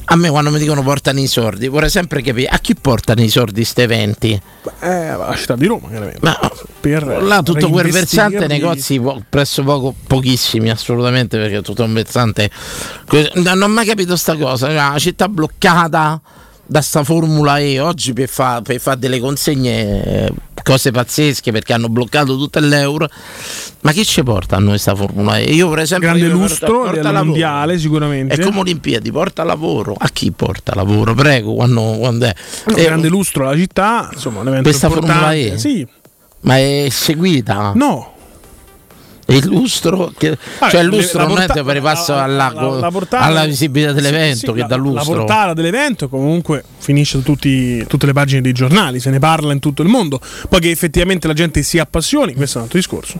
A 0.05 0.15
me 0.15 0.29
quando 0.29 0.49
mi 0.51 0.59
dicono 0.59 0.81
portano 0.83 1.19
i 1.19 1.27
soldi 1.27 1.67
vorrei 1.67 1.89
sempre 1.89 2.21
capire 2.21 2.47
a 2.47 2.57
chi 2.59 2.75
portano 2.75 3.21
i 3.21 3.29
soldi 3.29 3.53
questi 3.61 3.81
eventi 3.81 4.41
Eh, 4.79 5.07
la 5.15 5.33
città 5.37 5.55
di 5.55 5.65
Roma, 5.67 5.87
chiaramente. 5.89 6.19
ma 6.21 6.37
Per 6.79 7.05
là 7.23 7.41
tutto 7.43 7.69
quel 7.69 7.91
versante 7.91 8.47
negozi 8.47 8.99
po- 8.99 9.21
presso 9.29 9.63
poco 9.63 9.93
pochissimi 10.07 10.69
assolutamente 10.69 11.37
perché 11.37 11.57
è 11.57 11.61
tutto 11.61 11.83
un 11.83 11.93
versante 11.93 12.49
non 13.35 13.61
ho 13.61 13.67
mai 13.67 13.85
capito 13.85 14.15
sta 14.15 14.35
cosa 14.35 14.65
cioè, 14.67 14.75
la 14.75 14.95
città 14.97 15.27
bloccata 15.29 16.19
da 16.71 16.79
sta 16.81 17.03
Formula 17.03 17.59
E 17.59 17.81
oggi 17.81 18.13
per 18.13 18.29
fare 18.29 18.61
per 18.61 18.79
fa 18.79 18.95
delle 18.95 19.19
consegne 19.19 20.03
eh, 20.27 20.31
cose 20.63 20.91
pazzesche 20.91 21.51
perché 21.51 21.73
hanno 21.73 21.89
bloccato 21.89 22.37
tutto 22.37 22.59
l'euro 22.59 23.09
ma 23.81 23.91
chi 23.91 24.05
ci 24.05 24.23
porta 24.23 24.55
a 24.55 24.59
noi 24.59 24.77
sta 24.77 24.95
Formula 24.95 25.37
E 25.37 25.51
io 25.51 25.67
vorrei 25.67 25.85
sempre 25.85 26.07
Grande 26.07 26.27
lustro 26.29 26.83
porta 26.83 27.01
lavoro. 27.11 27.25
mondiale, 27.25 27.77
sicuramente. 27.77 28.35
è 28.35 28.39
come 28.39 28.59
Olimpiadi 28.59 29.11
porta 29.11 29.43
lavoro 29.43 29.95
a 29.97 30.07
chi 30.07 30.31
porta 30.31 30.73
lavoro 30.73 31.13
prego 31.13 31.55
quando, 31.55 31.81
quando 31.97 32.25
è 32.27 32.35
Un 32.67 32.79
Eh, 32.79 32.83
grande 32.83 33.09
lustro 33.09 33.47
alla 33.49 33.57
città, 33.57 34.09
insomma, 34.13 34.39
un 34.39 34.47
evento 34.47 34.69
Questa 34.69 34.89
Formula. 34.89 35.33
E? 35.33 35.57
Sì, 35.57 35.85
ma 36.41 36.57
è 36.57 36.87
seguita 36.89 37.73
no. 37.75 38.13
Il 39.27 39.45
lustro, 39.45 40.11
che, 40.17 40.37
Vabbè, 40.59 40.71
cioè 40.71 40.81
il 40.81 40.87
lustro 40.87 41.19
la 41.19 41.25
non 41.27 41.35
porta- 41.37 41.53
è 41.59 41.63
che 41.63 41.73
ripassa 41.73 42.15
la- 42.15 42.23
alla, 42.23 42.51
la- 42.53 42.89
la 43.09 43.19
alla 43.19 43.45
visibilità 43.45 43.89
Sì, 43.89 43.95
dell'evento 43.95 44.37
sì, 44.37 44.51
che 44.53 44.59
la- 44.59 44.65
dà 44.67 44.75
La 44.75 44.81
lustro. 44.81 45.13
portata 45.13 45.53
dell'evento 45.53 46.09
comunque 46.09 46.63
finisce 46.79 47.17
su 47.17 47.23
tutti- 47.23 47.85
tutte 47.87 48.05
le 48.05 48.13
pagine 48.13 48.41
dei 48.41 48.51
giornali, 48.51 48.99
se 48.99 49.09
ne 49.09 49.19
parla 49.19 49.53
in 49.53 49.59
tutto 49.59 49.81
il 49.83 49.87
mondo. 49.87 50.19
Poi 50.49 50.59
che 50.59 50.69
effettivamente 50.69 51.27
la 51.27 51.33
gente 51.33 51.61
si 51.63 51.79
appassioni, 51.79 52.33
questo 52.33 52.55
è 52.55 52.57
un 52.57 52.63
altro 52.63 52.79
discorso. 52.79 53.19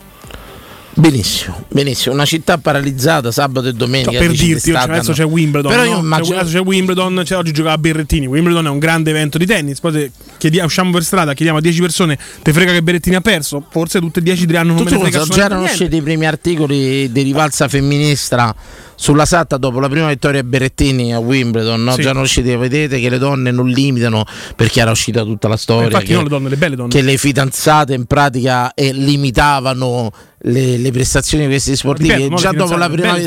Benissimo, 0.93 1.63
benissimo. 1.69 2.13
Una 2.13 2.25
città 2.25 2.57
paralizzata 2.57 3.31
sabato 3.31 3.67
e 3.67 3.73
domenica. 3.73 4.11
Cioè, 4.11 4.19
per 4.19 4.31
dirti, 4.31 4.71
cioè, 4.71 4.81
adesso 4.81 5.13
c'è 5.13 5.25
Wimbledon. 5.25 5.71
Però 5.71 5.83
no? 5.85 5.99
immagino- 5.99 6.37
adesso 6.37 6.57
c'è 6.57 6.63
Wimbledon, 6.63 7.21
c'è 7.23 7.37
oggi 7.37 7.53
giocava 7.53 7.77
Berrettini. 7.77 8.27
Wimbledon 8.27 8.65
è 8.65 8.69
un 8.69 8.79
grande 8.79 9.09
evento 9.09 9.37
di 9.37 9.45
tennis. 9.45 9.79
Poi 9.79 9.93
se 9.93 10.11
chiediamo, 10.37 10.67
usciamo 10.67 10.91
per 10.91 11.03
strada, 11.03 11.33
chiediamo 11.33 11.59
a 11.59 11.61
10 11.61 11.79
persone, 11.81 12.17
te 12.41 12.51
frega 12.51 12.73
che 12.73 12.83
Berrettini 12.83 13.15
ha 13.15 13.21
perso? 13.21 13.65
Forse 13.69 13.99
tutte 13.99 14.19
e 14.19 14.23
10 14.23 14.45
diranno 14.45 14.73
non 14.73 14.83
Tutto 14.83 14.97
me 14.97 15.03
ne 15.03 15.11
frega 15.11 15.25
già 15.25 15.45
erano 15.45 15.63
usciti 15.63 15.95
i 15.95 16.01
primi 16.01 16.25
articoli 16.25 17.11
di 17.11 17.21
rivalsa 17.21 17.67
femminista 17.67 18.53
sulla 19.01 19.25
Satta 19.25 19.57
dopo 19.57 19.79
la 19.79 19.89
prima 19.89 20.07
vittoria 20.07 20.41
a 20.41 20.43
Berrettini 20.43 21.11
a 21.11 21.17
Wimbledon. 21.17 21.83
No? 21.83 21.93
Sì. 21.93 22.03
Già 22.03 22.09
erano 22.09 22.23
usciti, 22.23 22.55
vedete 22.55 22.99
che 22.99 23.09
le 23.09 23.17
donne 23.17 23.49
non 23.49 23.67
limitano 23.67 24.23
perché 24.55 24.79
era 24.79 24.91
uscita 24.91 25.23
tutta 25.23 25.47
la 25.47 25.57
storia. 25.57 25.85
Infatti, 25.85 26.05
che- 26.05 26.13
non 26.13 26.23
le 26.23 26.29
donne, 26.29 26.49
le 26.49 26.55
belle 26.55 26.75
donne. 26.75 26.89
che 26.89 27.01
le 27.01 27.17
fidanzate 27.17 27.95
in 27.95 28.05
pratica 28.05 28.75
eh, 28.75 28.93
limitavano 28.93 30.11
le, 30.43 30.77
le 30.77 30.91
prestazioni 30.91 31.43
di 31.43 31.49
questi 31.49 31.75
sportivi. 31.75 32.09
Ripeto, 32.09 32.29
non 32.29 32.39
Già 32.39 32.51
dopo 32.51 32.75
la, 32.75 32.89
prima, 32.89 33.17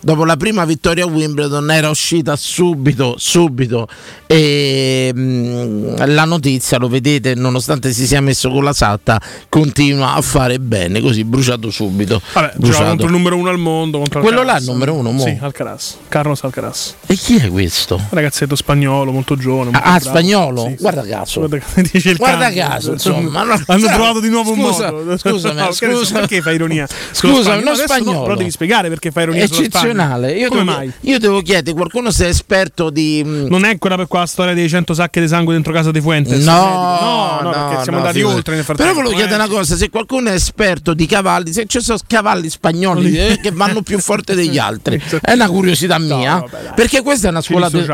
dopo 0.00 0.24
la 0.24 0.36
prima 0.36 0.64
vittoria 0.64 1.04
a 1.04 1.06
Wimbledon 1.06 1.70
era 1.70 1.90
uscita 1.90 2.34
subito, 2.36 3.14
subito 3.18 3.86
e 4.26 5.12
mh, 5.14 6.06
la 6.06 6.24
notizia, 6.24 6.78
lo 6.78 6.88
vedete, 6.88 7.34
nonostante 7.34 7.92
si 7.92 8.06
sia 8.06 8.20
messo 8.20 8.50
con 8.50 8.64
la 8.64 8.72
satta, 8.72 9.20
continua 9.48 10.14
a 10.14 10.20
fare 10.20 10.58
bene, 10.58 11.00
così 11.00 11.24
bruciato 11.24 11.70
subito. 11.70 12.20
Vabbè, 12.32 12.54
bruciato. 12.56 12.84
contro 12.88 13.06
il 13.06 13.12
numero 13.12 13.36
uno 13.36 13.50
al 13.50 13.58
mondo. 13.58 14.02
Quello 14.10 14.42
là 14.42 14.56
è 14.56 14.60
il 14.60 14.66
numero 14.66 14.94
uno, 14.94 15.07
mo. 15.12 15.22
Sì, 15.22 15.36
Alcaraz. 15.40 15.96
Carlos 16.08 16.42
Alcaraz. 16.44 16.94
E 17.06 17.14
chi 17.14 17.36
è 17.36 17.48
questo? 17.48 17.96
Un 17.96 18.06
ragazzetto 18.10 18.54
spagnolo, 18.56 19.10
molto 19.12 19.36
giovane. 19.36 19.70
molto 19.70 19.78
Ah, 19.86 19.98
bravo. 19.98 20.04
spagnolo? 20.04 20.62
Sì, 20.64 20.68
sì. 20.70 20.76
Guarda 20.80 21.06
caso. 21.06 21.40
Guarda, 21.48 21.58
Guarda 22.16 22.52
caso, 22.52 22.92
insomma. 22.92 23.42
no, 23.44 23.60
Hanno 23.66 23.80
cioè, 23.80 23.92
trovato 23.94 24.20
di 24.20 24.28
nuovo 24.28 24.52
un 24.52 24.58
scusa, 24.62 24.90
modo. 24.92 25.16
Scusami, 25.18 25.54
No, 25.60 25.72
scusa. 25.72 26.18
perché 26.20 26.40
fai 26.42 26.54
ironia? 26.54 26.86
Scusa, 26.86 27.12
Sullo 27.12 27.42
Spagna? 27.42 27.56
uno 27.60 27.70
Adesso 27.70 27.82
no, 27.82 27.88
spagnolo. 27.88 28.22
però 28.22 28.34
devi 28.36 28.50
spiegare 28.50 28.88
perché 28.88 29.10
fai 29.10 29.22
ironia 29.24 29.46
Spagna. 29.46 29.62
eccezionale. 29.66 30.32
Io 30.32 30.48
Come 30.48 30.64
devo, 30.64 30.76
mai? 30.76 30.92
io 31.00 31.18
devo 31.18 31.40
chiedere, 31.42 31.76
qualcuno 31.76 32.10
se 32.10 32.26
è 32.26 32.28
esperto 32.28 32.90
di. 32.90 33.22
mh, 33.24 33.46
Non 33.48 33.64
è 33.64 33.78
quella 33.78 33.96
per 33.96 34.06
qua 34.06 34.20
la 34.20 34.26
storia 34.26 34.54
dei 34.54 34.68
100 34.68 34.94
sacche 34.94 35.20
di 35.20 35.28
sangue 35.28 35.54
dentro 35.54 35.72
casa 35.72 35.90
di 35.90 36.00
Fuentes? 36.00 36.44
No, 36.44 37.38
no, 37.40 37.40
no, 37.42 37.50
perché 37.68 37.82
siamo 37.82 37.98
andati 37.98 38.22
oltre 38.22 38.54
nel 38.54 38.64
Però 38.64 38.76
frattempo. 38.76 38.94
volevo 38.94 39.14
chiedere 39.14 39.40
eh. 39.40 39.44
una 39.44 39.48
cosa: 39.54 39.76
se 39.76 39.90
qualcuno 39.90 40.28
è 40.30 40.32
esperto 40.32 40.94
di 40.94 41.06
cavalli, 41.06 41.52
se 41.52 41.66
ci 41.66 41.80
sono 41.80 41.98
cavalli 42.06 42.48
spagnoli 42.50 43.16
eh, 43.18 43.38
che 43.42 43.50
vanno 43.52 43.82
più 43.82 43.98
forte 43.98 44.34
degli 44.34 44.58
altri, 44.58 44.97
è 45.20 45.32
una 45.32 45.48
curiosità 45.48 45.98
mia. 45.98 46.36
vabbè, 46.40 46.62
dai. 46.62 46.72
perché 46.74 47.02
questa 47.02 47.28
è 47.28 47.30
una 47.30 47.40
scuola. 47.40 47.68
de- 47.68 47.84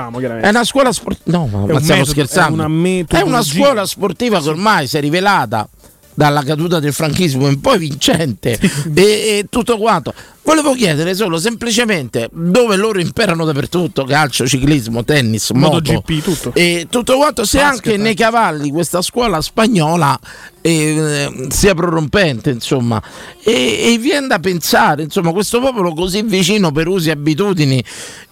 è 0.41 0.49
una 0.49 0.65
scuola 0.65 0.93
sportiva. 0.93 1.37
No, 1.39 1.47
ma, 1.47 1.59
ma 1.61 1.81
stiamo 1.81 2.01
metodo- 2.01 2.05
scherzando. 2.11 2.63
è 2.63 2.67
una 2.67 2.69
È 3.09 3.23
una 3.23 3.43
scuola 3.43 3.87
sportiva 3.87 4.41
che 4.41 4.49
ormai 4.49 4.87
si 4.87 4.97
è 4.97 5.01
rivelata 5.01 5.69
dalla 6.15 6.43
caduta 6.45 6.79
del 6.79 6.93
franchismo 6.93 7.49
in 7.49 7.61
poi 7.61 7.79
vincente 7.79 8.59
e, 8.95 9.03
e 9.03 9.47
tutto 9.51 9.79
quanto. 9.79 10.13
Volevo 10.45 10.75
chiedere 10.75 11.15
solo 11.15 11.39
semplicemente 11.39 12.29
dove 12.31 12.77
loro 12.77 13.01
imperano 13.01 13.47
dappertutto, 13.47 14.05
calcio, 14.05 14.47
ciclismo, 14.47 15.03
tennis, 15.03 15.51
moto, 15.53 15.77
MotoGP, 15.77 16.23
tutto. 16.23 16.53
e 16.53 16.87
tutto 16.91 17.17
quanto, 17.17 17.47
se 17.47 17.59
Basket, 17.59 17.87
anche 17.87 17.97
nei 17.97 18.15
cavalli 18.15 18.71
questa 18.71 19.01
scuola 19.01 19.41
spagnola 19.41 20.21
eh, 20.61 21.47
sia 21.49 21.75
prorompente, 21.75 22.51
insomma, 22.51 23.03
e, 23.43 23.93
e 23.95 23.99
viene 23.99 24.27
da 24.27 24.39
pensare, 24.39 25.03
insomma, 25.03 25.33
questo 25.33 25.61
popolo 25.61 25.95
così 25.95 26.21
vicino 26.21 26.73
per 26.73 26.89
usi 26.89 27.09
e 27.09 27.13
abitudini 27.13 27.83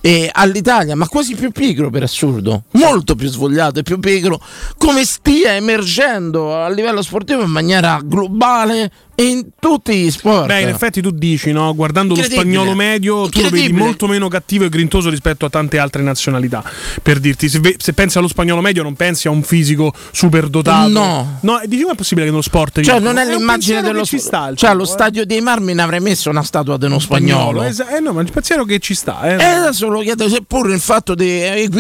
eh, 0.03 0.29
all'Italia, 0.31 0.95
ma 0.95 1.09
quasi 1.09 1.35
più 1.35 1.51
pigro 1.51 1.89
per 1.89 2.03
assurdo, 2.03 2.65
molto 2.73 3.15
più 3.15 3.29
svogliato 3.29 3.79
e 3.79 3.83
più 3.83 3.99
pigro, 3.99 4.39
come 4.77 5.07
stia 5.07 5.55
emergendo 5.55 6.55
a 6.55 6.69
livello 6.69 7.01
sportivo 7.01 7.43
in 7.43 7.51
maniera 7.51 8.01
globale 8.05 8.91
in 9.17 9.49
tutti 9.59 9.95
gli 9.95 10.11
sport. 10.11 10.47
Beh, 10.47 10.63
in 10.63 10.69
effetti 10.69 11.01
tu 11.01 11.11
dici, 11.11 11.53
no? 11.53 11.75
guardando 11.75 12.15
lo 12.15 12.23
spagnolo 12.23 12.75
medio, 12.75 13.29
tu 13.29 13.41
lo 13.43 13.49
vedi 13.51 13.73
molto 13.73 14.07
meno 14.07 14.29
cattivo 14.29 14.65
e 14.65 14.69
grintoso 14.69 15.11
rispetto 15.11 15.45
a 15.47 15.51
tante 15.51 15.79
altre 15.79 16.03
nazionalità. 16.03 16.63
Per 17.03 17.19
dirti, 17.21 17.49
se, 17.49 17.61
ve- 17.61 17.77
se 17.79 17.93
pensi 17.93 18.19
allo 18.19 18.29
spagnolo 18.29 18.61
medio, 18.61 18.83
non 18.83 18.95
pensi 18.95 19.29
a 19.29 19.31
un 19.31 19.43
fisico 19.43 19.93
super 20.13 20.49
dotato. 20.49 20.89
No. 20.89 21.39
no 21.41 21.61
dici, 21.67 21.85
ma 21.85 21.93
è 21.93 21.95
possibile 21.95 22.25
che 22.27 22.31
nello 22.33 22.43
sport. 22.43 22.81
Cioè, 22.81 22.99
non 23.01 23.19
è 23.19 23.25
un 23.25 23.31
l'immagine 23.37 23.83
dello 23.83 24.01
che 24.01 24.07
ci 24.07 24.19
sp- 24.19 24.27
sta. 24.27 24.49
il 24.49 24.57
Cioè, 24.57 24.71
allo 24.71 24.85
eh. 24.85 24.87
stadio 24.87 25.27
dei 25.27 25.41
marmi 25.41 25.75
ne 25.75 25.83
avrei 25.83 26.01
messo 26.01 26.31
una 26.31 26.43
statua 26.43 26.77
dello 26.77 26.99
spagnolo. 26.99 27.63
Esa- 27.63 27.95
eh 27.95 28.01
no, 28.01 28.13
ma 28.13 28.21
è 28.21 28.25
un 28.25 28.31
pensiero 28.31 28.65
che 28.65 28.79
ci 28.79 28.95
sta. 28.95 29.23
eh. 29.23 29.41
E 29.41 29.45
adesso 29.45 29.89
lo 29.89 30.01
chiedo, 30.01 30.29
seppur 30.29 30.71
il 30.71 30.81
fatto 30.81 31.15
di 31.15 31.29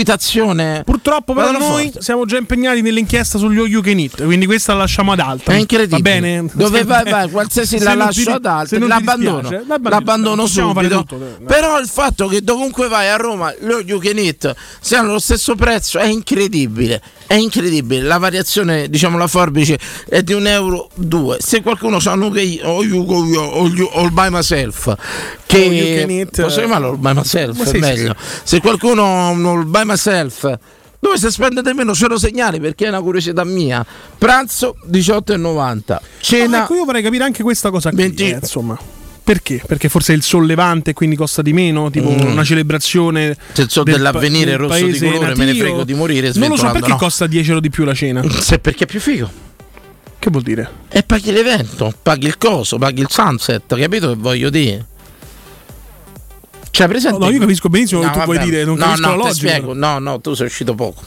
equitazione. 0.06 0.82
Purtroppo 0.84 1.32
però 1.34 1.50
noi 1.52 1.84
forte. 1.84 2.02
siamo 2.02 2.24
già 2.26 2.36
impegnati 2.36 2.82
nell'inchiesta 2.82 3.38
sugli 3.38 3.58
all 3.58 3.66
you 3.68 3.82
can 3.82 3.98
eat, 3.98 4.22
quindi 4.24 4.46
questa 4.46 4.72
la 4.72 4.80
lasciamo 4.80 5.12
ad 5.12 5.20
alta. 5.20 5.52
È 5.52 5.56
incredibile. 5.56 5.96
Va 5.96 6.20
bene? 6.20 6.50
Dove 6.52 6.78
Se- 6.82 6.84
vai, 6.84 7.21
qualsiasi 7.28 7.78
se 7.78 7.84
la 7.84 7.94
lascio 7.94 8.24
ti- 8.24 8.30
ad 8.30 8.46
altri, 8.46 8.78
l'abbandono. 8.78 9.40
dispiace, 9.40 9.64
l'abbandono. 9.82 10.46
Subito. 10.46 11.04
tutto. 11.04 11.38
Però 11.46 11.78
il 11.78 11.88
fatto 11.88 12.26
che 12.26 12.42
dovunque 12.42 12.88
vai 12.88 13.08
a 13.08 13.16
Roma 13.16 13.52
lo 13.60 13.80
you 13.80 13.98
can 13.98 14.18
eat 14.18 14.54
siano 14.80 15.12
lo 15.12 15.18
stesso 15.18 15.54
prezzo 15.54 15.98
è 15.98 16.06
incredibile. 16.06 17.00
È 17.26 17.34
incredibile. 17.34 18.02
La 18.02 18.18
variazione, 18.18 18.88
diciamo, 18.88 19.16
la 19.16 19.26
forbice 19.26 19.78
è 20.08 20.22
di 20.22 20.32
un 20.32 20.46
euro 20.46 20.90
due. 20.94 21.38
Se 21.40 21.62
qualcuno 21.62 21.98
sa 21.98 22.12
un 22.12 22.30
che 22.30 22.40
you 22.40 23.04
go 23.04 23.20
all 23.20 23.74
you 23.74 23.88
all 23.94 24.10
by 24.10 24.28
myself. 24.28 24.94
Che 25.46 26.06
eat, 26.08 26.42
posso 26.42 26.58
eh. 26.58 26.64
chiamarlo 26.64 26.88
all 26.88 26.98
by 26.98 27.12
myself? 27.14 27.70
È 27.70 27.78
meglio. 27.78 28.14
Se 28.42 28.60
qualcuno 28.60 29.30
un 29.30 29.44
all 29.46 29.64
by 29.64 29.82
myself 29.84 30.58
Dove 31.04 31.18
si 31.18 31.28
spende 31.32 31.62
di 31.62 31.72
meno 31.72 31.94
ce 31.96 32.06
lo 32.06 32.16
segnali 32.16 32.60
perché 32.60 32.84
è 32.84 32.88
una 32.88 33.00
curiosità 33.00 33.42
mia. 33.42 33.84
Pranzo 34.16 34.76
18,90. 34.88 35.98
Cena 36.20 36.60
Ah, 36.60 36.62
ecco, 36.62 36.74
io 36.76 36.84
vorrei 36.84 37.02
capire 37.02 37.24
anche 37.24 37.42
questa 37.42 37.70
cosa 37.70 37.90
qui, 37.90 37.98
20 38.04 38.22
eh, 38.22 38.28
insomma. 38.40 38.78
Perché? 39.24 39.60
Perché 39.66 39.88
forse 39.88 40.12
è 40.12 40.16
il 40.16 40.22
sollevante 40.22 40.90
e 40.90 40.92
quindi 40.94 41.16
costa 41.16 41.42
di 41.42 41.52
meno, 41.52 41.90
tipo 41.90 42.08
Mm. 42.08 42.20
una 42.30 42.44
celebrazione 42.44 43.36
Se 43.52 43.66
so 43.68 43.82
del 43.82 43.94
dell'avvenire 43.94 44.50
del 44.50 44.58
rosso 44.58 44.86
di 44.86 44.96
colore, 44.98 45.18
me 45.34 45.34
ne 45.34 45.44
natio. 45.46 45.60
frego 45.64 45.82
di 45.84 45.94
morire 45.94 46.30
Non 46.36 46.50
lo 46.50 46.56
so 46.56 46.70
perché 46.70 46.88
no. 46.90 46.96
costa 46.96 47.26
10 47.26 47.48
euro 47.48 47.60
di 47.60 47.70
più 47.70 47.82
la 47.82 47.94
cena. 47.94 48.22
Se 48.40 48.60
perché 48.60 48.84
è 48.84 48.86
più 48.86 49.00
figo. 49.00 49.28
Che 50.20 50.30
vuol 50.30 50.44
dire? 50.44 50.70
E 50.88 51.02
paghi 51.02 51.32
l'evento, 51.32 51.92
paghi 52.00 52.26
il 52.28 52.38
coso, 52.38 52.78
paghi 52.78 53.00
il 53.00 53.08
sunset, 53.10 53.76
capito 53.76 54.08
che 54.10 54.14
voglio 54.16 54.50
dire? 54.50 54.86
Cioè, 56.72 56.88
presente? 56.88 57.18
No, 57.18 57.28
io 57.30 57.38
capisco 57.38 57.68
benissimo 57.68 58.00
che 58.00 58.06
tu 58.06 58.18
vabbè. 58.18 58.24
vuoi 58.24 58.38
dire, 58.38 58.64
non 58.64 58.78
no, 58.78 58.84
capisco 58.86 59.06
no, 59.06 59.10
la 59.10 59.16
logica. 59.22 59.48
spiego. 59.50 59.74
No, 59.74 59.98
no, 59.98 60.20
tu 60.20 60.32
sei 60.32 60.46
uscito 60.46 60.74
poco. 60.74 61.02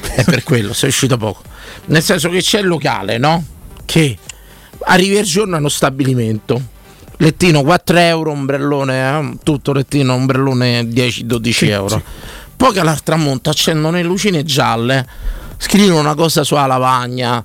È 0.00 0.24
per 0.24 0.42
quello, 0.42 0.72
sei 0.72 0.88
uscito 0.88 1.16
poco. 1.16 1.42
Nel 1.86 2.02
senso 2.02 2.28
che 2.28 2.40
c'è 2.40 2.58
il 2.58 2.66
locale, 2.66 3.16
no? 3.16 3.44
Che 3.84 4.18
arrivi 4.80 5.16
il 5.16 5.24
giorno 5.24 5.54
a 5.54 5.58
uno 5.60 5.68
stabilimento. 5.68 6.60
Lettino 7.18 7.62
4 7.62 7.96
euro, 7.98 8.32
ombrellone, 8.32 9.18
eh? 9.18 9.36
tutto 9.44 9.72
lettino, 9.72 10.14
ombrellone 10.14 10.82
10-12 10.82 11.50
Sì, 11.50 11.68
euro. 11.68 11.88
sì. 11.96 12.02
Poi 12.56 12.72
che 12.72 12.80
all'altra 12.80 13.14
monta 13.14 13.50
accendono 13.50 13.96
le 13.96 14.02
lucine 14.02 14.42
gialle, 14.42 15.06
scrivono 15.58 16.00
una 16.00 16.14
cosa 16.16 16.42
sulla 16.42 16.66
lavagna, 16.66 17.44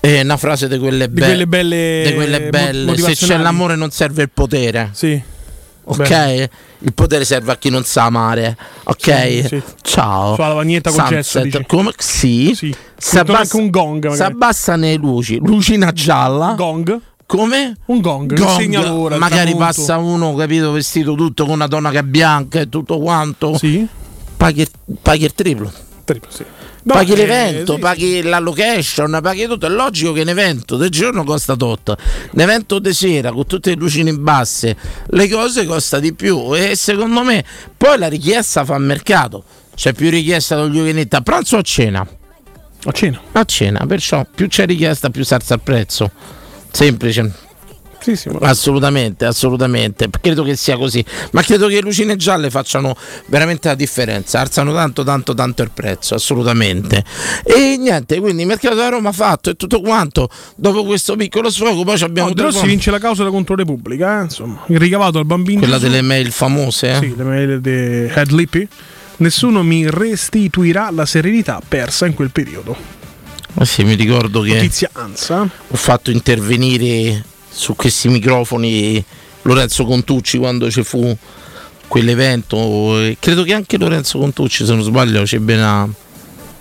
e 0.00 0.20
una 0.20 0.36
frase 0.36 0.66
di 0.68 0.78
quelle, 0.78 1.06
Di 1.08 1.14
be- 1.14 1.26
quelle 1.26 1.46
belle 1.46 2.02
di 2.06 2.14
quelle 2.14 2.40
belle. 2.48 2.96
Se 2.96 3.14
c'è 3.14 3.36
l'amore 3.36 3.76
non 3.76 3.90
serve 3.90 4.22
il 4.22 4.30
potere. 4.30 4.90
Sì. 4.92 5.20
Ok? 5.90 6.08
Beh. 6.08 6.50
Il 6.80 6.92
potere 6.94 7.24
serve 7.24 7.52
a 7.52 7.56
chi 7.56 7.70
non 7.70 7.84
sa 7.84 8.04
amare. 8.04 8.56
Ok? 8.84 9.12
Sì, 9.12 9.44
sì. 9.48 9.62
Ciao. 9.82 10.34
Sulla 10.34 10.48
lavagnetta 10.48 10.90
con 10.90 11.04
gesso, 11.08 11.38
Sunset. 11.40 11.42
dici? 11.44 11.64
Come? 11.66 11.92
Sì. 11.96 12.52
Sì. 12.54 12.74
Si 12.96 13.18
abbassa- 13.18 13.40
anche 13.40 13.56
un 13.56 13.70
gong, 13.70 14.12
Si 14.12 14.22
abbassano 14.22 14.82
le 14.82 14.94
luci. 14.94 15.38
Lucina 15.42 15.92
gialla. 15.92 16.54
Gong? 16.56 17.00
Come? 17.26 17.76
Un 17.86 18.00
gong, 18.00 18.32
che 18.34 18.40
Gong. 18.42 19.10
il 19.12 19.16
Magari 19.18 19.54
passa 19.54 19.98
uno, 19.98 20.34
capito, 20.34 20.72
vestito 20.72 21.14
tutto 21.14 21.44
con 21.44 21.54
una 21.54 21.68
tonaca 21.68 22.02
bianca 22.02 22.60
e 22.60 22.68
tutto 22.68 22.98
quanto. 22.98 23.56
Sì. 23.58 23.86
Paghi, 24.36 24.66
paghi 25.02 25.24
il 25.24 25.34
triplo. 25.34 25.70
Triplo, 26.04 26.30
sì. 26.30 26.44
Paghi 26.86 27.10
No, 27.10 27.14
eh, 27.14 27.16
l'evento, 27.16 27.74
sì, 27.74 27.80
paghi 27.80 28.22
la 28.22 28.38
location, 28.38 29.18
paghi 29.22 29.46
tutto. 29.46 29.66
È 29.66 29.70
logico 29.70 30.12
che 30.12 30.22
un 30.22 30.28
evento 30.28 30.76
del 30.76 30.90
giorno 30.90 31.24
costa 31.24 31.56
tot, 31.56 31.96
un 32.32 32.40
evento 32.40 32.78
di 32.78 32.92
sera 32.92 33.32
con 33.32 33.46
tutte 33.46 33.70
le 33.70 33.76
lucine 33.76 34.12
basse, 34.12 34.76
le 35.06 35.28
cose 35.28 35.66
costa 35.66 35.98
di 35.98 36.14
più. 36.14 36.54
E 36.54 36.76
secondo 36.76 37.22
me 37.22 37.44
poi 37.76 37.98
la 37.98 38.08
richiesta 38.08 38.64
fa 38.64 38.78
mercato. 38.78 39.44
C'è 39.74 39.92
più 39.92 40.10
richiesta 40.10 40.56
dagli 40.56 40.78
uvenetti 40.78 41.14
a 41.14 41.20
pranzo 41.20 41.56
o 41.56 41.58
a 41.60 41.62
cena? 41.62 42.06
A 42.84 42.92
cena. 42.92 43.20
A 43.32 43.44
cena, 43.44 43.86
perciò 43.86 44.26
più 44.32 44.48
c'è 44.48 44.66
richiesta, 44.66 45.10
più 45.10 45.24
si 45.24 45.34
alza 45.34 45.54
il 45.54 45.60
prezzo. 45.60 46.10
Semplice. 46.70 47.46
Ma- 48.40 48.48
Assolutamente, 48.48 49.24
assolutamente. 49.24 50.08
Credo 50.20 50.42
che 50.42 50.56
sia 50.56 50.76
così. 50.76 51.04
Ma 51.32 51.42
credo 51.42 51.66
che 51.68 51.74
le 51.74 51.80
lucine 51.80 52.16
gialle 52.16 52.50
facciano 52.50 52.96
veramente 53.26 53.68
la 53.68 53.74
differenza. 53.74 54.40
Alzano 54.40 54.72
tanto, 54.72 55.04
tanto, 55.04 55.34
tanto 55.34 55.62
il 55.62 55.70
prezzo. 55.72 56.14
Assolutamente. 56.14 57.04
E 57.44 57.76
niente, 57.78 58.20
quindi 58.20 58.42
il 58.42 58.48
mercato 58.48 58.74
da 58.76 58.88
Roma 58.88 59.12
fatto 59.12 59.50
e 59.50 59.54
tutto 59.54 59.80
quanto. 59.80 60.28
Dopo 60.56 60.84
questo 60.84 61.16
piccolo 61.16 61.50
sfogo, 61.50 61.84
poi 61.84 61.96
ci 61.98 62.04
abbiamo 62.04 62.28
No, 62.28 62.34
De 62.34 62.42
Rossi 62.42 62.54
telefonato- 62.60 62.66
vince 62.68 62.90
la 62.90 62.98
causa 62.98 63.24
contro 63.26 63.54
Repubblica, 63.54 64.20
eh, 64.20 64.22
insomma. 64.24 64.62
Il 64.68 64.78
ricavato 64.78 65.18
al 65.18 65.26
bambino. 65.26 65.58
quella 65.60 65.78
delle 65.78 66.02
mail 66.02 66.30
famose. 66.32 66.90
eh? 66.90 66.98
Sì, 67.00 67.14
le 67.16 67.24
mail 67.24 67.60
di 67.60 67.70
Head 67.70 68.30
Lippy. 68.30 68.66
Nessuno 69.18 69.62
mi 69.64 69.88
restituirà 69.90 70.90
la 70.92 71.04
serenità 71.04 71.60
persa 71.66 72.06
in 72.06 72.14
quel 72.14 72.30
periodo. 72.30 72.76
Eh 73.60 73.64
sì, 73.64 73.82
mi 73.82 73.94
ricordo 73.94 74.42
che 74.42 74.54
Notizia 74.54 74.90
ANSA. 74.92 75.40
ho 75.68 75.76
fatto 75.76 76.12
intervenire 76.12 77.24
su 77.58 77.74
questi 77.74 78.08
microfoni 78.08 79.04
Lorenzo 79.42 79.84
Contucci 79.84 80.38
quando 80.38 80.70
ci 80.70 80.84
fu 80.84 81.14
quell'evento. 81.88 82.56
Credo 83.18 83.42
che 83.42 83.52
anche 83.52 83.76
Lorenzo 83.78 84.18
Contucci, 84.18 84.64
se 84.64 84.74
non 84.74 84.82
sbaglio, 84.84 85.22
c'ebbe 85.24 85.56
una, 85.56 85.88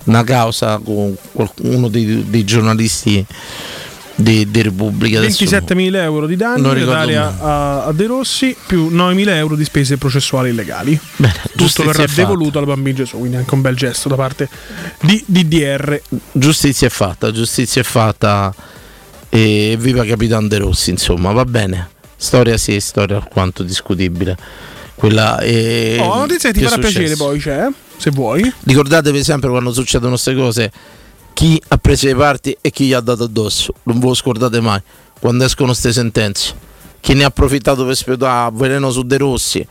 una 0.06 0.24
causa 0.24 0.80
con 0.84 1.16
qualcuno 1.34 1.88
dei, 1.88 2.26
dei 2.28 2.44
giornalisti 2.44 3.24
di, 4.16 4.50
di 4.50 4.62
Repubblica. 4.64 5.20
27.000 5.20 5.96
euro 5.98 6.26
di 6.26 6.36
danni 6.36 6.84
dare 6.84 7.16
a, 7.16 7.84
a- 7.86 7.92
De 7.92 8.08
Rossi 8.08 8.56
più 8.66 8.90
9.000 8.90 9.30
euro 9.36 9.56
di 9.56 9.66
spese 9.66 9.98
processuali 9.98 10.50
illegali. 10.50 11.00
Bene, 11.18 11.36
Tutto 11.56 11.84
verrà 11.84 12.06
devoluto 12.12 12.58
al 12.58 12.66
bambino 12.66 12.96
Gesù, 12.98 13.20
quindi 13.20 13.38
anche 13.38 13.54
un 13.54 13.62
bel 13.62 13.76
gesto 13.76 14.10
da 14.10 14.16
parte 14.16 14.50
di 15.02 15.24
DDR. 15.28 16.02
Giustizia 16.32 16.88
è 16.88 16.90
fatta, 16.90 17.32
giustizia 17.32 17.82
è 17.82 17.86
fatta. 17.86 18.52
E 19.30 19.76
viva 19.80 20.06
Capitan 20.06 20.48
De 20.48 20.58
Rossi, 20.58 20.90
insomma, 20.90 21.32
va 21.32 21.46
bene. 21.46 21.90
Storia 22.16 22.58
sì, 22.58 22.80
storia 22.80 23.18
alquanto 23.18 23.64
discutibile. 23.64 24.38
Quella 24.96 25.38
è. 25.40 25.98
Oh, 26.00 26.10
la 26.10 26.20
notizia 26.22 26.52
ti 26.52 26.64
farà 26.64 26.78
piacere 26.78 27.16
poi 27.16 27.40
c'è, 27.40 27.68
se 27.98 28.10
vuoi. 28.10 28.52
Ricordatevi 28.64 29.24
sempre 29.24 29.50
quando 29.50 29.72
succedono 29.72 30.12
queste 30.12 30.34
cose 30.34 30.72
chi 31.34 31.62
ha 31.68 31.78
preso 31.78 32.08
le 32.08 32.16
parti 32.16 32.58
e 32.60 32.72
chi 32.72 32.88
gli 32.88 32.94
ha 32.94 33.00
dato 33.00 33.26
addosso. 33.26 33.74
Non 33.84 34.00
ve 34.00 34.08
lo 34.08 34.14
scordate 34.16 34.60
mai 34.60 34.82
quando 35.20 35.46
escono 35.46 35.70
queste 35.70 35.94
sentenze. 35.94 36.56
Chi 37.00 37.14
ne 37.14 37.24
ha 37.24 37.28
approfittato 37.28 37.86
per 37.86 37.96
spiegare 37.96 38.50
veleno 38.54 38.90
su 38.90 39.04
De 39.04 39.18
Rossi 39.18 39.66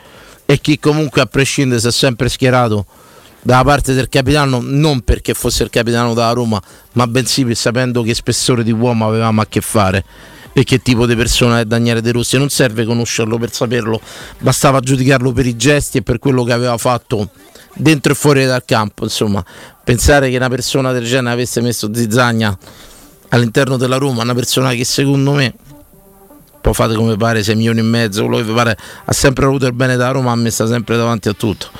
e 0.47 0.61
chi 0.61 0.79
comunque 0.79 1.23
a 1.23 1.27
prescindere 1.27 1.81
si 1.81 1.89
è 1.89 1.91
sempre 1.91 2.29
schierato 2.29 2.87
dalla 3.47 3.63
parte 3.63 3.95
del 3.95 4.09
capitano 4.09 4.59
non 4.61 5.03
perché 5.03 5.33
fosse 5.33 5.63
il 5.63 5.71
capitano 5.71 6.15
della 6.15 6.33
Roma 6.33 6.61
ma 6.95 7.07
bensì 7.07 7.45
per 7.45 7.55
sapendo 7.55 8.03
che 8.03 8.13
spessore 8.13 8.65
di 8.65 8.73
uomo 8.73 9.07
avevamo 9.07 9.41
a 9.41 9.47
che 9.47 9.61
fare 9.61 10.05
e 10.53 10.65
che 10.65 10.83
tipo 10.83 11.07
di 11.07 11.15
persona 11.15 11.61
è 11.61 11.65
Daniele 11.65 12.01
De 12.01 12.11
Rossi. 12.11 12.39
Non 12.39 12.49
serve 12.49 12.85
conoscerlo 12.85 13.39
per 13.39 13.53
saperlo 13.53 14.01
bastava 14.41 14.81
giudicarlo 14.81 15.31
per 15.31 15.47
i 15.47 15.55
gesti 15.55 15.99
e 15.99 16.03
per 16.03 16.19
quello 16.19 16.43
che 16.43 16.53
aveva 16.53 16.77
fatto 16.77 17.31
dentro 17.73 18.11
e 18.11 18.15
fuori 18.17 18.45
dal 18.47 18.65
campo 18.65 19.05
insomma. 19.05 19.45
Pensare 19.85 20.29
che 20.29 20.37
una 20.37 20.49
persona 20.49 20.91
del 20.91 21.05
genere 21.05 21.35
avesse 21.35 21.61
messo 21.61 21.89
zizzagna 21.95 22.59
all'interno 23.29 23.77
della 23.77 23.97
Roma 23.97 24.23
una 24.23 24.35
persona 24.35 24.73
che 24.73 24.85
secondo 24.85 25.31
me 25.35 25.55
poi 26.61 26.75
fate 26.75 26.97
come 26.97 27.17
pare 27.17 27.45
6 27.45 27.55
milioni 27.55 27.79
e 27.79 27.85
mezzo 27.85 28.27
quello 28.27 28.45
che 28.45 28.53
pare 28.53 28.77
ha 29.05 29.13
sempre 29.13 29.45
avuto 29.45 29.67
il 29.67 29.73
bene 29.73 29.97
della 29.97 30.11
Roma 30.11 30.33
ha 30.33 30.37
messa 30.37 30.67
sempre 30.67 30.97
davanti 30.97 31.29
a 31.29 31.33
tutto 31.33 31.71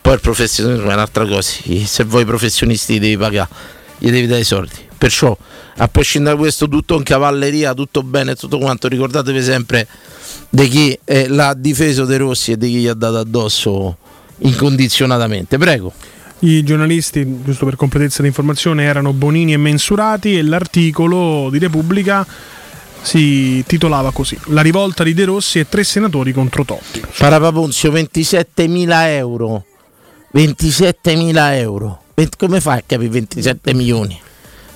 poi 0.00 0.14
il 0.14 0.20
professionismo 0.20 0.90
è 0.90 0.92
un'altra 0.94 1.26
cosa. 1.26 1.52
Se 1.84 2.04
voi 2.04 2.24
professionisti 2.24 2.98
devi 2.98 3.16
pagare 3.16 3.78
gli 4.00 4.10
devi 4.10 4.26
dare 4.26 4.40
i 4.40 4.44
soldi. 4.44 4.88
Perciò 4.96 5.36
a 5.76 5.88
prescindere 5.88 6.34
da 6.34 6.40
questo 6.40 6.68
tutto 6.68 6.96
in 6.96 7.02
cavalleria 7.02 7.72
tutto 7.74 8.02
bene 8.02 8.34
tutto 8.34 8.58
quanto 8.58 8.88
ricordatevi 8.88 9.42
sempre 9.42 9.86
di 10.48 10.68
chi 10.68 10.98
eh, 11.04 11.28
l'ha 11.28 11.54
difeso 11.54 12.04
De 12.04 12.16
Rossi 12.18 12.52
e 12.52 12.58
di 12.58 12.68
chi 12.68 12.76
gli 12.80 12.86
ha 12.86 12.94
dato 12.94 13.18
addosso 13.18 13.96
incondizionatamente. 14.38 15.58
Prego. 15.58 15.92
I 16.42 16.62
giornalisti, 16.64 17.42
giusto 17.44 17.66
per 17.66 17.76
completezza 17.76 18.22
di 18.22 18.28
informazione, 18.28 18.84
erano 18.84 19.12
Bonini 19.12 19.52
e 19.52 19.58
Mensurati 19.58 20.38
e 20.38 20.42
l'articolo 20.42 21.48
di 21.50 21.58
Repubblica 21.58 22.26
si 23.02 23.62
titolava 23.66 24.10
così: 24.10 24.38
La 24.46 24.62
rivolta 24.62 25.04
di 25.04 25.12
De 25.12 25.26
Rossi 25.26 25.58
e 25.58 25.68
tre 25.68 25.84
senatori 25.84 26.32
contro 26.32 26.64
Totti. 26.64 27.02
Parapaponzio 27.18 27.92
27.000 27.92 28.88
euro 29.08 29.64
27.000 30.32 31.58
euro. 31.58 32.02
Vent- 32.14 32.36
come 32.36 32.60
fai 32.60 32.78
a 32.78 32.82
capire 32.86 33.08
27 33.10 33.74
milioni 33.74 34.20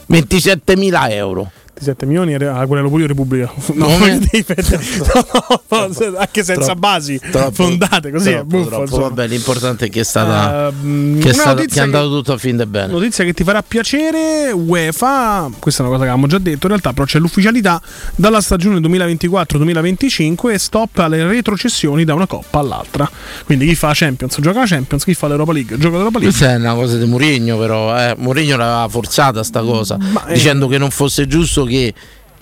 27.000 0.06 1.10
euro 1.12 1.50
27 1.74 2.06
milioni 2.06 2.32
era 2.34 2.64
quello 2.66 2.88
pure 2.88 3.06
Repubblica. 3.06 3.52
No, 3.74 3.88
no, 3.88 5.62
no, 5.86 5.92
se- 5.92 6.12
anche 6.16 6.44
senza 6.44 6.64
Troppo, 6.64 6.78
basi 6.78 7.20
troppo, 7.30 7.50
fondate, 7.64 8.10
così 8.10 8.30
è 8.30 8.34
troppo, 8.34 8.56
buffo. 8.58 8.68
troppo. 8.84 8.98
vabbè 9.00 9.26
l'importante 9.26 9.86
è 9.86 9.90
che 9.90 10.00
è 10.00 10.04
stata 10.04 10.68
Ehm, 10.68 11.18
che 11.20 11.30
è, 11.30 11.32
stata- 11.32 11.64
che 11.64 11.78
è 11.78 11.82
andato 11.82 12.08
che- 12.08 12.14
tutto 12.16 12.32
a 12.32 12.38
fin 12.38 12.56
de 12.56 12.66
bene 12.66 12.92
Notizia 12.92 13.24
che 13.24 13.32
ti 13.32 13.42
farà 13.44 13.62
piacere, 13.62 14.52
UEFA, 14.52 15.50
questa 15.58 15.82
è 15.82 15.86
una 15.86 15.94
cosa 15.96 16.04
che 16.04 16.10
avevamo 16.10 16.26
già 16.28 16.38
detto, 16.38 16.60
in 16.62 16.68
realtà 16.68 16.92
però 16.92 17.04
c'è 17.04 17.18
l'ufficialità 17.18 17.80
dalla 18.14 18.40
stagione 18.40 18.78
2024-2025 18.80 20.50
e 20.52 20.58
stop 20.58 20.98
alle 20.98 21.24
retrocessioni 21.26 22.04
da 22.04 22.14
una 22.14 22.26
coppa 22.26 22.58
all'altra. 22.60 23.08
Quindi 23.44 23.66
chi 23.66 23.74
fa 23.74 23.90
Champions 23.94 24.40
gioca 24.40 24.60
la 24.60 24.66
Champions, 24.66 25.04
chi 25.04 25.14
fa 25.14 25.28
l'Europa 25.28 25.52
League 25.52 25.76
gioca 25.78 25.96
l'Europa 25.96 26.18
League. 26.18 26.36
questa 26.36 26.54
è 26.54 26.58
una 26.58 26.74
cosa 26.74 26.96
di 26.96 27.04
Mourinho 27.06 27.58
però 27.58 27.96
eh. 27.98 28.14
Mourinho 28.16 28.56
l'aveva 28.56 28.86
forzata 28.88 29.42
sta 29.42 29.60
cosa 29.60 29.96
Ma, 29.98 30.26
eh, 30.26 30.34
dicendo 30.34 30.68
che 30.68 30.78
non 30.78 30.90
fosse 30.90 31.26
giusto 31.26 31.63
che 31.64 31.94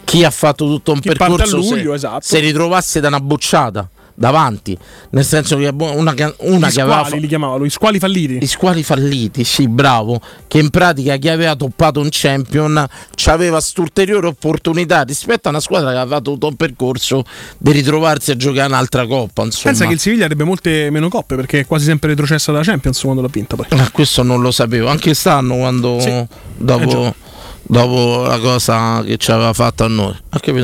chi 0.05 0.25
ha 0.25 0.31
fatto 0.31 0.67
tutto 0.67 0.93
un 0.93 1.01
Chi 1.01 1.09
percorso 1.09 1.57
luglio, 1.57 1.91
se, 1.91 1.97
esatto. 1.97 2.21
se 2.23 2.39
ritrovasse 2.41 3.01
da 3.01 3.09
una 3.09 3.21
bocciata 3.21 3.89
davanti, 4.15 4.77
nel 5.11 5.25
senso 5.25 5.57
che 5.57 5.69
una, 5.73 6.15
una 6.41 6.69
che 6.71 6.81
aveva 6.81 6.97
squali 6.99 7.11
fa- 7.11 7.17
li 7.17 7.27
chiamava 7.27 7.57
lui, 7.57 7.71
squali 7.71 7.99
falliti. 7.99 8.39
gli 8.39 8.47
squali 8.47 8.83
falliti, 8.83 9.43
sì, 9.43 9.67
bravo, 9.69 10.21
che 10.47 10.59
in 10.59 10.71
pratica 10.71 11.17
chi 11.17 11.29
aveva 11.29 11.57
toppato 11.57 12.01
un 12.01 12.09
champion 12.11 12.87
aveva 13.27 13.57
quest'ulteriore 13.57 14.27
opportunità 14.27 15.03
rispetto 15.03 15.49
a 15.49 15.51
una 15.51 15.61
squadra 15.61 15.93
che 15.93 15.97
aveva 15.97 16.21
tutto 16.21 16.47
un 16.49 16.57
percorso 16.57 17.25
di 17.57 17.73
ritrovarsi 17.73 18.31
a 18.33 18.37
giocare 18.37 18.69
un'altra 18.69 19.07
coppa. 19.07 19.45
Insomma. 19.45 19.65
Pensa 19.71 19.87
che 19.87 19.95
il 19.95 20.01
Siviglia 20.01 20.25
avrebbe 20.25 20.45
molte 20.45 20.91
meno 20.91 21.09
coppe 21.09 21.35
perché 21.35 21.61
è 21.61 21.67
quasi 21.67 21.87
sempre 21.87 22.11
retrocessa 22.11 22.53
da 22.53 22.63
Champions 22.63 23.01
quando 23.01 23.23
l'ha 23.23 23.29
vinta 23.29 23.57
poi. 23.57 23.67
Ah, 23.71 23.91
questo 23.91 24.23
non 24.23 24.43
lo 24.43 24.51
sapevo, 24.51 24.89
anche 24.89 25.05
quest'anno 25.05 25.57
quando 25.57 25.99
Sì. 26.01 26.09
Eh, 26.09 26.27
dopo, 26.59 26.87
già. 26.87 27.15
Dopo 27.63 28.23
la 28.27 28.39
cosa 28.39 29.03
che 29.05 29.17
ci 29.17 29.31
aveva 29.31 29.53
fatto 29.53 29.85
a 29.85 29.89
noi. 29.89 30.15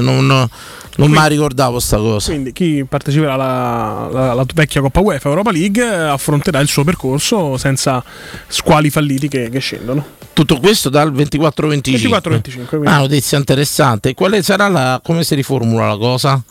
Non, 0.01 0.27
non, 0.27 0.49
non 0.97 1.11
mi 1.11 1.29
ricordavo 1.29 1.79
sta 1.79 1.97
cosa. 1.97 2.31
Quindi 2.31 2.53
chi 2.53 2.85
parteciperà 2.89 3.35
alla, 3.35 4.45
vecchia 4.55 4.81
Coppa 4.81 5.01
UEFA 5.01 5.29
Europa 5.29 5.51
League 5.53 5.83
affronterà 5.85 6.61
il 6.61 6.69
suo 6.69 6.85
percorso 6.85 7.57
senza 7.57 8.03
squali 8.49 8.91
falliti 8.91 9.29
che, 9.29 9.49
che 9.49 9.59
scendono. 9.61 10.17
Tutto 10.33 10.59
questo 10.59 10.89
dal 10.89 11.13
24-25. 11.13 11.81
24-25. 11.99 12.67
quindi- 12.69 12.87
Ah, 12.87 12.99
notizia 12.99 13.39
interessante. 13.39 14.15
Quale 14.15 14.43
sarà 14.43 14.69
la. 14.69 15.01
come 15.03 15.25
si 15.25 15.35
riformula 15.35 15.89
la 15.89 15.97
cosa? 15.97 16.43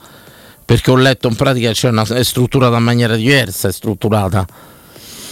Perché 0.66 0.92
ho 0.92 0.96
letto 0.98 1.30
in 1.30 1.36
pratica 1.36 1.72
c'è 1.72 1.90
una, 1.90 2.04
è 2.04 2.24
strutturata 2.24 2.76
in 2.78 2.84
maniera 2.84 3.16
diversa, 3.16 3.70
è 3.70 3.72
strutturata. 3.72 4.46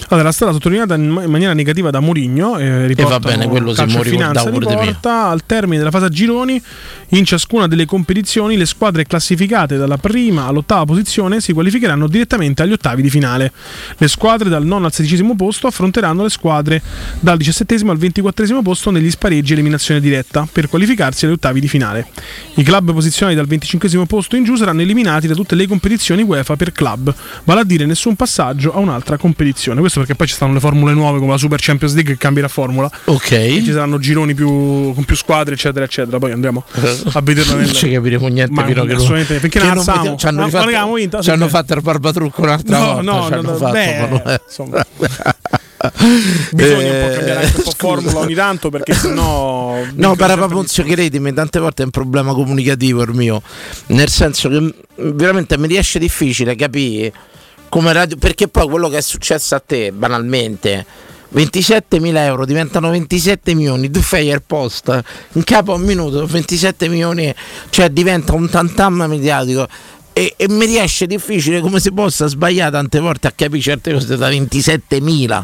Allora, 0.10 0.30
è 0.30 0.32
stata 0.32 0.52
sottolineata 0.52 0.96
in, 0.96 1.10
ma- 1.10 1.24
in 1.24 1.32
maniera 1.32 1.54
negativa 1.54 1.90
da 1.90 2.00
Mourinho. 2.00 2.58
Eh, 2.58 2.88
riporta 2.88 3.18
va 3.18 3.20
bene, 3.20 3.48
quello 3.48 3.72
sì, 3.72 3.78
Calcio 3.78 3.98
mo 3.98 4.04
e 4.04 4.10
Finanza 4.10 4.50
riporta 4.50 5.28
al 5.28 5.46
termine 5.46 5.78
della 5.78 5.92
fase 5.92 6.06
a 6.06 6.10
gironi 6.10 6.62
in 7.10 7.26
ciascuna 7.26 7.68
delle 7.68 7.86
competizioni 7.86 8.58
le 8.58 8.66
squadre 8.66 9.06
classificate 9.06 9.78
dalla 9.78 9.98
prima 9.98 10.46
all'ottava 10.46 10.86
posizione 10.86 11.40
si 11.40 11.54
qualificheranno 11.54 12.08
direttamente 12.08 12.64
agli 12.64 12.74
ottavi 12.74 13.02
di 13.02 13.10
finale. 13.10 13.52
Le 13.98 14.08
squadre 14.08 14.50
dal 14.50 14.66
nono 14.66 14.86
al 14.86 14.94
sedicesimo 14.94 15.36
posto 15.36 15.68
affronteranno 15.68 16.24
le 16.24 16.30
squadre 16.30 16.82
dal 17.20 17.38
diciassettesimo 17.38 17.92
al 17.92 17.98
ventiquattresimo 17.98 18.62
posto 18.62 18.92
negli 18.92 19.10
spareggi 19.10 19.54
eliminazione 19.54 20.00
diretta 20.00 20.48
per 20.52 20.68
qualificarsi 20.68 21.26
agli 21.26 21.34
ottavi 21.34 21.60
di 21.60 21.68
finale. 21.68 22.08
I 22.56 22.64
club 22.64 22.94
posizionati 22.94 23.38
dal 23.38 23.48
venticinquesimo 23.48 24.06
posto 24.06 24.36
in 24.36 24.44
giù 24.44 24.56
saranno 24.56 24.82
eliminati 24.82 25.28
da 25.28 25.36
tutte 25.36 25.56
le 25.56 25.68
competizioni 25.68 26.24
UEFA 26.24 26.56
per 26.56 26.72
club, 26.72 27.14
vale 27.44 27.62
a 27.62 27.64
dire 27.64 27.86
nessun 27.86 28.16
passaggio 28.16 28.74
a 28.74 28.80
un'altra 28.80 29.18
competizione. 29.18 29.80
Questo 29.86 30.00
perché 30.02 30.16
poi 30.16 30.28
ci 30.28 30.34
stanno 30.34 30.54
le 30.54 30.60
formule 30.60 30.94
nuove 30.94 31.20
come 31.20 31.30
la 31.34 31.38
Super 31.38 31.60
Champions 31.62 31.94
League 31.94 32.14
che 32.14 32.18
cambierà 32.18 32.48
formula. 32.48 32.90
Ok. 33.04 33.28
Ci 33.28 33.72
saranno 33.72 34.00
gironi 34.00 34.34
più, 34.34 34.94
con 34.96 35.04
più 35.06 35.16
squadre, 35.16 35.54
eccetera, 35.54 35.86
eccetera. 35.86 36.18
Poi 36.18 36.32
andremo 36.32 36.64
a 37.14 37.22
vederlo 37.22 37.54
nel. 37.58 37.66
Non 37.66 37.74
ci 37.76 37.92
capiremo 37.92 38.28
niente 38.28 38.52
Ma 38.52 38.66
fino 38.66 38.82
a 38.82 38.86
che 38.88 38.94
assolutamente 38.94 39.34
niente, 39.34 39.40
finché 39.48 39.60
che 39.60 39.74
non 39.76 39.84
vediamo- 39.86 40.18
ci 40.18 40.26
hanno 40.26 40.40
No, 40.40 40.46
rifatto- 40.46 40.94
vinto, 40.94 41.22
ci 41.22 41.30
hanno 41.30 41.48
fatto 41.48 41.74
il 41.76 41.82
barbatrucco 41.82 42.42
un'altra 42.42 42.78
No, 42.80 42.86
volta. 42.86 43.02
no, 43.04 43.30
no, 43.30 43.42
no, 43.42 43.56
fatto, 43.58 43.72
beh, 43.74 44.08
non- 44.08 44.40
insomma. 44.48 44.86
Bisogna 46.52 46.92
un 46.92 47.00
po' 47.10 47.16
cambiare 47.16 47.46
anche 47.46 47.58
un 47.58 47.64
po' 47.64 47.70
Eh, 47.70 47.74
formula 47.78 48.20
ogni 48.20 48.34
tanto 48.34 48.70
perché 48.72 48.94
sennò. 48.98 49.84
No, 49.94 50.16
per 50.16 50.36
Paponzio, 50.36 50.84
credimi, 50.84 51.32
tante 51.32 51.60
volte 51.60 51.84
è 51.84 51.86
un 51.86 51.92
problema 51.92 52.34
comunicativo 52.34 53.04
il 53.04 53.14
mio. 53.14 53.42
Nel 53.88 54.10
senso 54.10 54.50
che 54.50 54.74
veramente 54.96 55.60
mi 55.60 55.68
riesce 55.68 56.00
difficile 56.00 56.56
capire 56.56 57.14
come 57.76 57.92
radio. 57.92 58.16
Perché 58.16 58.48
poi 58.48 58.70
quello 58.70 58.88
che 58.88 59.00
è 59.00 59.02
successo 59.02 59.54
a 59.54 59.60
te, 59.60 59.92
banalmente. 59.92 60.86
27.000 61.36 62.16
euro 62.18 62.46
diventano 62.46 62.90
27 62.92 63.54
milioni, 63.56 63.90
tu 63.90 64.00
fai 64.00 64.30
il 64.30 64.42
post 64.42 65.04
in 65.34 65.44
capo 65.44 65.74
a 65.74 65.76
un 65.76 65.82
minuto, 65.82 66.26
27 66.26 66.88
milioni, 66.88 67.34
cioè 67.70 67.90
diventa 67.90 68.34
un 68.34 68.48
tantam 68.48 69.04
mediatico 69.06 69.68
e, 70.14 70.36
e 70.38 70.48
mi 70.48 70.66
riesce 70.66 71.08
difficile 71.08 71.60
come 71.60 71.82
si 71.82 71.92
possa 71.92 72.28
sbagliare 72.28 72.72
tante 72.72 73.00
volte 73.00 73.28
a 73.28 73.34
capire 73.36 73.62
certe 73.62 73.92
cose 73.92 74.16
da 74.16 74.30
27.000 74.30 75.44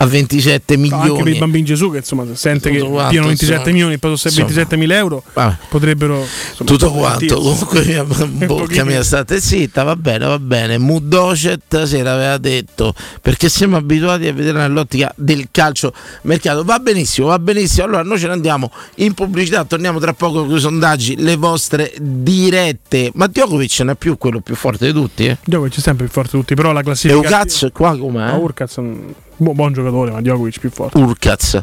a 0.00 0.06
27 0.06 0.74
Anche 0.74 0.88
per 0.88 0.96
i 0.96 1.08
milioni. 1.12 1.38
bambini 1.38 1.64
Gesù 1.64 1.90
che 1.90 1.98
insomma 1.98 2.24
sente 2.34 2.70
che 2.70 2.78
Tutto 2.78 2.90
quanto, 2.90 3.10
pieno 3.10 3.26
27 3.26 3.52
insomma. 3.54 3.72
milioni 3.72 3.94
e 3.94 3.98
poi 3.98 4.16
sono 4.16 4.32
Insomma. 4.32 4.46
27 4.48 4.76
mila 4.76 4.96
euro 4.96 5.22
Vabbè. 5.32 5.56
potrebbero 5.68 6.18
insomma, 6.20 6.70
Tutto 6.70 6.92
quanto, 6.92 7.40
comunque 7.40 8.04
bocca 8.46 8.84
mia 8.84 9.02
state 9.02 9.40
zitta, 9.40 9.82
va 9.82 9.96
bene, 9.96 10.26
va 10.26 10.38
bene. 10.38 10.78
Mudocet 10.78 11.82
se 11.82 12.02
l'aveva 12.02 12.38
detto, 12.38 12.94
perché 13.20 13.48
siamo 13.48 13.76
abituati 13.76 14.26
a 14.28 14.32
vedere 14.32 14.58
nell'ottica 14.58 15.12
del 15.16 15.48
calcio 15.50 15.92
mercato. 16.22 16.64
Va 16.64 16.78
benissimo, 16.78 17.28
va 17.28 17.38
benissimo. 17.38 17.86
Allora 17.86 18.02
noi 18.02 18.18
ce 18.18 18.26
ne 18.26 18.32
andiamo 18.34 18.70
in 18.96 19.14
pubblicità, 19.14 19.64
torniamo 19.64 19.98
tra 19.98 20.12
poco 20.12 20.46
con 20.46 20.56
i 20.56 20.60
sondaggi, 20.60 21.16
le 21.16 21.36
vostre 21.36 21.92
dirette. 22.00 23.10
Ma 23.14 23.26
Djokovic 23.26 23.78
non 23.80 23.90
è 23.90 23.94
più 23.96 24.16
quello 24.16 24.40
più 24.40 24.54
forte 24.54 24.86
di 24.86 24.92
tutti, 24.92 25.26
eh? 25.26 25.38
Djokovic 25.44 25.76
è 25.76 25.80
sempre 25.80 26.04
più 26.04 26.12
forte 26.14 26.30
di 26.32 26.38
tutti 26.38 26.54
però 26.54 26.72
la 26.72 26.80
E 26.80 26.84
classifica 26.84 27.16
Urcaz 27.18 27.68
qua 27.72 27.90
Ma 27.92 27.98
com'è? 27.98 28.32
Urkaz 28.34 28.76
è 28.76 28.80
un 28.80 29.12
buon, 29.38 29.54
buon 29.56 29.72
giocatore 29.72 30.10
ma 30.10 30.20
Djokovic 30.20 30.58
più 30.60 30.70
forte 30.70 30.98
Urcaz 30.98 31.62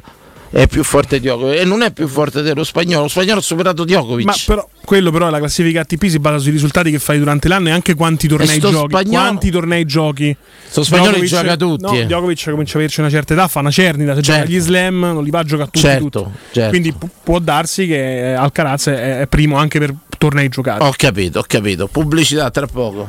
è 0.52 0.68
più 0.68 0.84
forte 0.86 1.20
di 1.20 1.28
Djokovic 1.28 1.60
e 1.60 1.66
non 1.66 1.82
è 1.82 1.92
più 1.92 2.08
forte 2.08 2.42
dello 2.42 2.64
spagnolo. 2.64 3.02
Lo 3.02 3.08
spagnolo 3.10 3.40
ha 3.40 3.42
superato 3.42 3.84
Djokovic. 3.84 4.26
ma 4.26 4.34
però 4.46 4.66
quello 4.86 5.12
però 5.12 5.28
è 5.28 5.30
la 5.30 5.40
classifica 5.40 5.82
ATP 5.82 6.06
si 6.06 6.18
basa 6.20 6.38
sui 6.38 6.52
risultati 6.52 6.92
che 6.92 7.00
fai 7.00 7.18
durante 7.20 7.50
l'anno 7.50 7.68
e 7.68 7.72
anche 7.72 7.94
quanti 7.94 8.30
tornei 8.30 8.60
giochi 8.60 8.74
spagnolo- 8.88 9.10
quanti 9.10 9.50
tornei 9.52 9.84
giochi 9.84 10.34
Sto 10.66 10.84
spagnolo 10.84 11.18
Djokovic- 11.18 11.34
gioca 11.34 11.58
tutti. 11.58 11.84
no, 11.84 11.92
eh. 12.00 12.06
Djokovic 12.06 12.50
comincia 12.52 12.74
a 12.76 12.78
averci 12.78 13.00
una 13.02 13.10
certa 13.10 13.34
età 13.34 13.48
fa 13.50 13.60
una 13.60 13.72
cernita 13.72 14.16
se 14.16 14.22
Certo. 14.22 14.42
gioca 14.46 14.54
gli 14.54 14.60
slam 14.62 15.00
non 15.00 15.24
li 15.26 15.30
va 15.30 15.40
a 15.40 15.44
giocare 15.44 15.70
tutti, 15.72 15.80
Certo, 15.86 16.10
tutti. 16.10 16.30
certo. 16.54 16.70
quindi 16.70 16.94
pu- 16.94 17.10
può 17.22 17.40
darsi 17.40 17.86
che 17.88 18.30
eh, 18.30 18.34
Alcaraz 18.34 18.88
è, 18.88 19.20
è 19.22 19.28
primo 19.28 19.58
anche 19.58 19.80
per 19.80 19.94
tornei 20.18 20.48
giocati 20.48 20.84
Ho 20.86 20.94
capito, 20.96 21.40
ho 21.40 21.44
capito. 21.46 21.88
Pubblicità 21.88 22.50
tra 22.50 22.66
poco. 22.68 23.08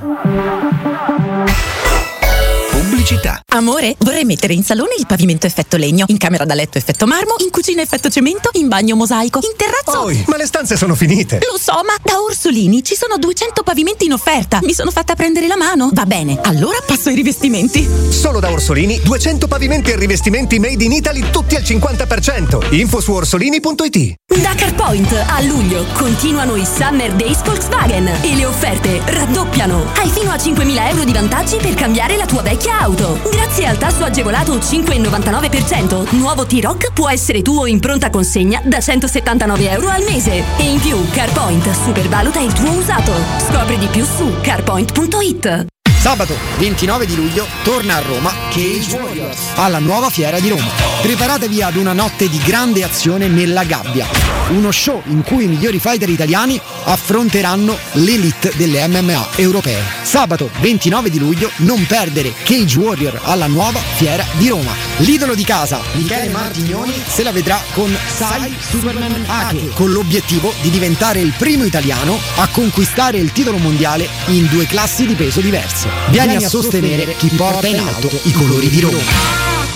Pubblicità. 3.07 3.41
Amore, 3.51 3.95
vorrei 4.01 4.25
mettere 4.25 4.53
in 4.53 4.65
salone 4.65 4.95
il 4.99 5.07
pavimento 5.07 5.47
effetto 5.47 5.77
legno, 5.77 6.07
in 6.09 6.19
camera 6.19 6.45
da 6.45 6.55
letto 6.55 6.77
effetto 6.77 7.07
marmo, 7.07 7.37
in 7.39 7.51
cucina 7.51 7.81
effetto 7.81 8.11
cemento, 8.11 8.51
in 8.55 8.67
bagno 8.67 8.97
mosaico, 8.97 9.39
in 9.45 9.57
terrazzo. 9.57 10.03
Poi, 10.03 10.25
ma 10.27 10.37
le 10.37 10.47
stanze 10.47 10.77
sono 10.77 10.97
finite. 10.97 11.39
Lo 11.49 11.57
so, 11.57 11.73
ma 11.87 11.95
da 12.03 12.21
Orsolini 12.21 12.83
ci 12.83 12.97
sono 12.97 13.17
200 13.17 13.63
pavimenti 13.63 14.07
in 14.07 14.13
offerta. 14.13 14.59
Mi 14.63 14.75
sono 14.75 14.91
fatta 14.91 15.15
prendere 15.15 15.47
la 15.47 15.57
mano. 15.57 15.91
Va 15.93 16.05
bene, 16.05 16.41
allora 16.43 16.79
passo 16.85 17.09
ai 17.09 17.15
rivestimenti. 17.15 17.89
Solo 18.09 18.41
da 18.41 18.51
Orsolini 18.51 19.01
200 19.01 19.47
pavimenti 19.47 19.93
e 19.93 19.97
rivestimenti 19.97 20.59
made 20.59 20.83
in 20.83 20.91
Italy 20.91 21.31
tutti 21.31 21.55
al 21.55 21.63
50%. 21.63 22.75
Info 22.75 23.01
su 23.01 23.13
orsolini.it. 23.13 24.15
Da 24.43 24.55
CarPoint 24.57 25.13
a 25.13 25.41
luglio 25.43 25.87
continuano 25.95 26.57
i 26.57 26.67
Summer 26.67 27.13
Days 27.13 27.43
Volkswagen 27.45 28.09
e 28.23 28.35
le 28.35 28.47
offerte 28.47 29.01
raddoppiano. 29.05 29.93
Hai 29.95 30.11
fino 30.11 30.33
a 30.33 30.37
5.000 30.37 30.89
euro 30.91 31.05
di 31.05 31.13
vantaggi 31.13 31.57
per 31.59 31.75
cambiare 31.75 32.17
la 32.17 32.27
tua 32.27 32.43
vecchia 32.43 32.81
auto. 32.81 32.96
Grazie 33.31 33.67
al 33.67 33.79
tasso 33.79 34.05
agevolato 34.05 34.55
5,99%, 34.57 36.17
nuovo 36.17 36.47
T-Rock 36.47 36.93
può 36.93 37.09
essere 37.09 37.43
tuo 37.43 37.67
in 37.67 37.81
pronta 37.81 38.11
consegna 38.11 38.61
da 38.65 38.81
179 38.81 39.71
euro 39.71 39.89
al 39.89 40.03
mese. 40.03 40.43
E 40.59 40.71
in 40.71 40.81
più 40.81 40.97
CarPoint 41.11 41.71
supervaluta 41.71 42.41
il 42.41 42.53
tuo 42.53 42.71
usato. 42.71 43.13
Scopri 43.39 43.79
di 43.79 43.87
più 43.87 44.05
su 44.05 44.33
carpoint.it. 44.41 45.75
Sabato 46.07 46.39
29 46.59 47.05
di 47.05 47.17
luglio 47.17 47.49
torna 47.65 47.97
a 47.97 47.99
Roma 47.99 48.33
Cage 48.51 48.95
Warriors 48.95 49.41
alla 49.57 49.81
nuova 49.81 50.09
fiera 50.09 50.39
di 50.39 50.49
Roma. 50.49 50.71
Preparatevi 51.03 51.63
ad 51.63 51.75
una 51.75 51.93
notte 51.93 52.29
di 52.29 52.39
grande 52.39 52.85
azione 52.85 53.27
nella 53.27 53.65
gabbia. 53.65 54.07
Uno 54.51 54.71
show 54.71 55.03
in 55.07 55.25
cui 55.25 55.45
i 55.45 55.49
migliori 55.49 55.81
fighter 55.81 56.09
italiani 56.09 56.61
affronteranno 56.85 57.77
l'elite 57.95 58.53
delle 58.55 58.87
MMA 58.87 59.31
europee. 59.35 59.83
Sabato 60.03 60.49
29 60.61 61.11
di 61.11 61.19
luglio 61.19 61.51
non 61.57 61.85
perdere 61.87 62.33
Cage 62.45 62.79
Warrior 62.79 63.21
alla 63.25 63.49
nuova 63.49 63.81
fiera 63.81 64.25
di 64.35 64.49
Roma. 64.49 64.75
L'idolo 64.99 65.35
di 65.35 65.45
casa, 65.45 65.81
Michele 65.95 66.29
Martignoni, 66.29 66.95
se 67.05 67.25
la 67.25 67.33
vedrà 67.33 67.61
con 67.73 67.95
Sai 68.07 68.57
Superman 68.61 69.25
Ake, 69.27 69.71
con 69.71 69.91
l'obiettivo 69.91 70.55
di 70.61 70.71
diventare 70.71 71.19
il 71.19 71.35
primo 71.37 71.65
italiano 71.65 72.17
a 72.37 72.47
conquistare 72.47 73.19
il 73.19 73.33
titolo 73.33 73.59
mondiale 73.59 74.09
in 74.27 74.47
due 74.47 74.67
classi 74.67 75.05
di 75.05 75.17
peso 75.17 75.41
diverse. 75.41 75.96
Vieni 76.11 76.37
a 76.37 76.41
sostenere 76.41 77.17
chi 77.17 77.29
porta 77.31 77.67
in 77.67 77.81
alto 77.81 78.09
i 78.25 78.33
colori 78.33 78.69
di 78.69 78.81
Roma. 78.81 79.76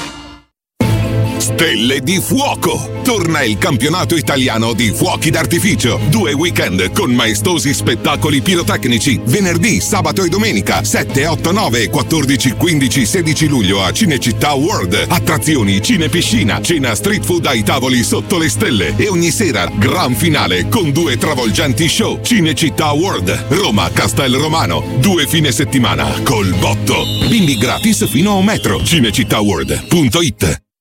Stelle 1.54 2.00
di 2.00 2.20
Fuoco! 2.20 3.00
Torna 3.02 3.42
il 3.42 3.58
campionato 3.58 4.14
italiano 4.14 4.72
di 4.72 4.92
fuochi 4.92 5.30
d'artificio. 5.30 6.00
Due 6.08 6.32
weekend 6.32 6.92
con 6.92 7.12
maestosi 7.12 7.74
spettacoli 7.74 8.40
pirotecnici. 8.40 9.20
Venerdì, 9.24 9.80
sabato 9.80 10.22
e 10.22 10.28
domenica. 10.28 10.84
7, 10.84 11.26
8, 11.26 11.52
9, 11.52 11.88
14, 11.88 12.52
15, 12.52 13.04
16 13.04 13.46
luglio 13.48 13.82
a 13.82 13.92
Cinecittà 13.92 14.52
World. 14.52 15.06
Attrazioni, 15.08 15.82
cinepiscina, 15.82 16.60
cena 16.62 16.94
street 16.94 17.24
food 17.24 17.46
ai 17.46 17.62
tavoli 17.62 18.04
sotto 18.04 18.38
le 18.38 18.48
stelle. 18.48 18.94
E 18.96 19.08
ogni 19.08 19.30
sera, 19.30 19.68
gran 19.74 20.14
finale 20.14 20.68
con 20.68 20.92
due 20.92 21.18
travolgenti 21.18 21.88
show. 21.88 22.20
Cinecittà 22.22 22.92
World, 22.92 23.46
Roma, 23.48 23.90
Castel 23.90 24.34
Romano. 24.36 24.84
Due 24.98 25.26
fine 25.26 25.50
settimana 25.50 26.20
col 26.22 26.54
botto. 26.54 27.04
Bimbi 27.28 27.58
gratis 27.58 28.08
fino 28.08 28.30
a 28.30 28.34
un 28.34 28.44
metro. 28.44 28.80
Cinecittàworld.it 28.82 30.68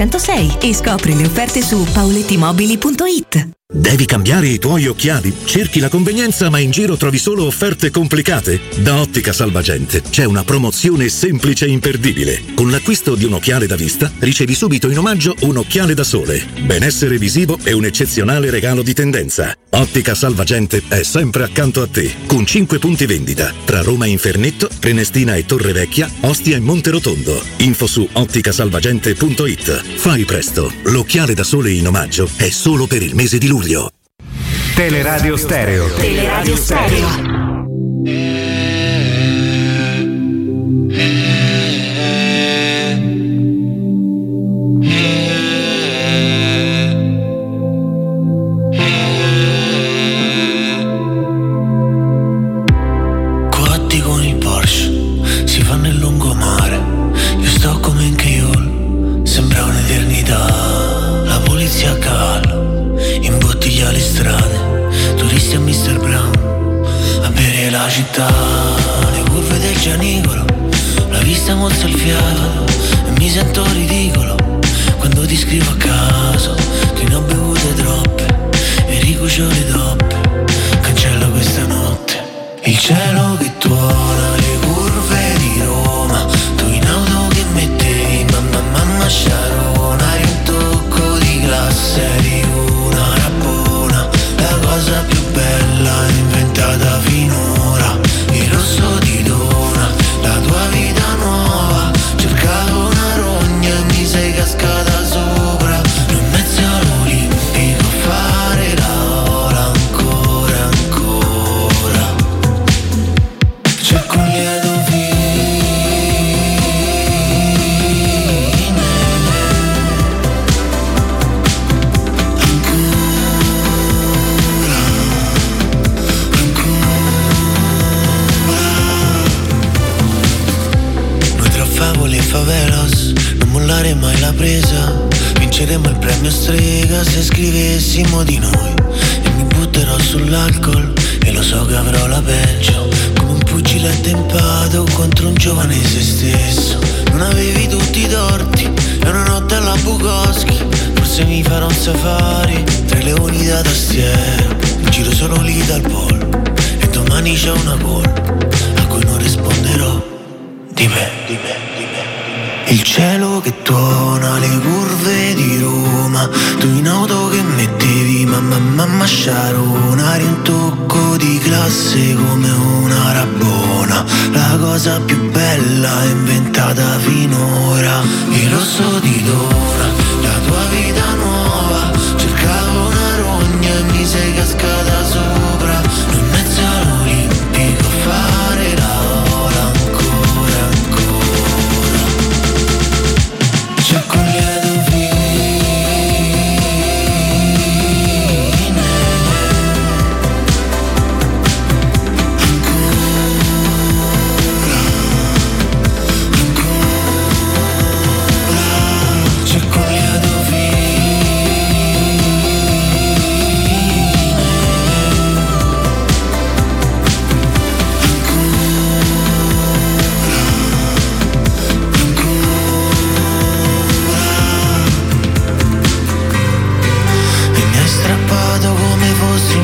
606 0.00 0.56
e 0.62 0.74
scopri 0.74 1.14
le 1.14 1.26
offerte 1.26 1.60
su 1.60 1.86
paulettimobili.it. 1.92 3.59
Devi 3.72 4.04
cambiare 4.04 4.48
i 4.48 4.58
tuoi 4.58 4.88
occhiali? 4.88 5.32
Cerchi 5.44 5.78
la 5.78 5.88
convenienza 5.88 6.50
ma 6.50 6.58
in 6.58 6.72
giro 6.72 6.96
trovi 6.96 7.18
solo 7.18 7.44
offerte 7.44 7.92
complicate? 7.92 8.60
Da 8.78 8.98
Ottica 8.98 9.32
Salvagente 9.32 10.02
c'è 10.02 10.24
una 10.24 10.42
promozione 10.42 11.08
semplice 11.08 11.66
e 11.66 11.68
imperdibile. 11.68 12.42
Con 12.54 12.72
l'acquisto 12.72 13.14
di 13.14 13.24
un 13.24 13.34
occhiale 13.34 13.68
da 13.68 13.76
vista 13.76 14.10
ricevi 14.18 14.56
subito 14.56 14.90
in 14.90 14.98
omaggio 14.98 15.36
un 15.42 15.58
occhiale 15.58 15.94
da 15.94 16.02
sole. 16.02 16.44
Benessere 16.62 17.16
visivo 17.16 17.60
e 17.62 17.70
un 17.70 17.84
eccezionale 17.84 18.50
regalo 18.50 18.82
di 18.82 18.92
tendenza. 18.92 19.56
Ottica 19.72 20.16
Salvagente 20.16 20.82
è 20.88 21.04
sempre 21.04 21.44
accanto 21.44 21.80
a 21.80 21.86
te, 21.86 22.12
con 22.26 22.44
5 22.44 22.80
punti 22.80 23.06
vendita 23.06 23.54
tra 23.64 23.82
Roma 23.82 24.06
Infernetto, 24.06 24.68
Prenestina 24.80 25.36
e 25.36 25.46
Torre 25.46 25.72
Vecchia, 25.72 26.10
Ostia 26.22 26.56
e 26.56 26.60
Monterotondo. 26.60 27.40
Info 27.58 27.86
su 27.86 28.06
otticasalvagente.it. 28.10 29.84
Fai 29.94 30.24
presto, 30.24 30.72
l'occhiale 30.86 31.34
da 31.34 31.44
sole 31.44 31.70
in 31.70 31.86
omaggio 31.86 32.28
è 32.34 32.50
solo 32.50 32.88
per 32.88 33.02
il 33.02 33.14
mese 33.14 33.38
di 33.38 33.46
luglio. 33.46 33.59
Teleradio 34.74 35.36
Stereo. 35.36 35.88
Teleradio 35.90 36.56
Stereo. 36.56 38.49
Fiato. 72.00 72.64
E 73.06 73.10
mi 73.18 73.28
sento 73.28 73.62
ridicolo 73.72 74.36
quando 74.98 75.26
ti 75.26 75.36
scrivo 75.36 75.70
a 75.70 75.76
caso. 75.76 76.54
Che 76.94 77.04
ne 77.04 77.14
ho 77.14 77.20
bevute 77.20 77.74
troppe 77.74 78.26
e 78.86 79.00
ricucio 79.00 79.46
le 79.46 79.66
toppe. 79.66 79.79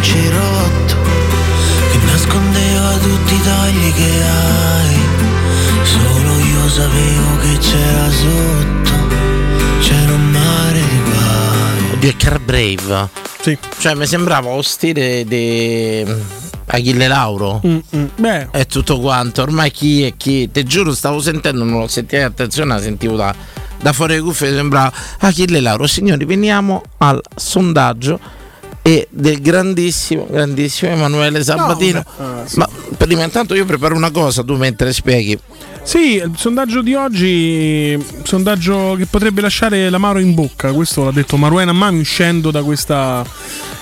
Cerotto 0.07 0.95
Che 1.91 1.99
nascondeva 2.05 2.97
tutti 2.99 3.35
i 3.35 3.43
tagli 3.43 3.93
che 3.93 4.23
hai 4.23 4.99
Solo 5.83 6.39
io 6.39 6.69
sapevo 6.69 7.37
che 7.41 7.59
c'era 7.59 8.11
sotto 8.11 8.93
C'era 9.81 10.13
un 10.13 10.31
mare 10.31 10.81
di 10.81 11.11
guai 11.11 11.93
Oddio, 11.93 12.11
è 12.11 12.17
Car 12.17 12.41
Brave. 12.41 13.09
Sì. 13.41 13.57
Cioè, 13.79 13.95
mi 13.95 14.07
sembrava 14.07 14.55
lo 14.55 14.63
stile 14.63 15.25
di 15.25 16.05
Achille 16.67 17.09
Lauro. 17.09 17.61
Mm, 17.67 17.79
mm. 17.97 18.05
Beh, 18.17 18.51
È 18.51 18.67
tutto 18.67 19.01
quanto. 19.01 19.43
Ormai 19.43 19.71
chi 19.71 20.03
è 20.03 20.15
chi? 20.17 20.51
Te 20.51 20.65
giuro, 20.65 20.95
stavo 20.95 21.21
sentendo, 21.21 21.65
non 21.65 21.81
lo 21.81 21.89
sentivo 21.89 22.25
attenzione, 22.25 22.75
la 22.75 22.81
sentivo 22.81 23.17
da, 23.17 23.35
da 23.81 23.93
fuori 23.93 24.15
le 24.15 24.21
cuffie. 24.21 24.53
Sembrava 24.53 24.93
Achille 25.21 25.61
Lauro. 25.61 25.87
Signori, 25.87 26.25
veniamo 26.25 26.83
al 26.99 27.21
sondaggio 27.35 28.19
e 28.87 29.09
del 29.11 29.41
grandissimo, 29.41 30.29
grandissimo 30.31 30.93
Emanuele 30.93 31.43
Sabatino. 31.43 32.05
vabbè, 32.17 32.41
ah, 32.41 32.47
sì. 32.47 32.59
Ma 32.59 32.69
prima 32.97 33.25
intanto 33.25 33.57
io 33.57 33.65
preparo 33.65 33.97
una 33.97 34.13
cosa, 34.13 34.45
tu 34.45 34.55
mentre 34.55 34.93
spieghi. 34.93 35.37
Sì, 35.83 36.15
il 36.15 36.33
sondaggio 36.37 36.83
di 36.83 36.95
oggi, 36.95 38.01
sondaggio 38.23 38.95
che 38.97 39.07
potrebbe 39.07 39.41
lasciare 39.41 39.91
l'amaro 39.91 40.21
in 40.21 40.35
bocca, 40.35 40.71
questo 40.73 41.03
l'ha 41.03 41.11
detto 41.11 41.37
Maruena 41.37 41.73
Mami 41.73 41.99
uscendo 41.99 42.53
da 42.53 42.63
questa 42.63 43.25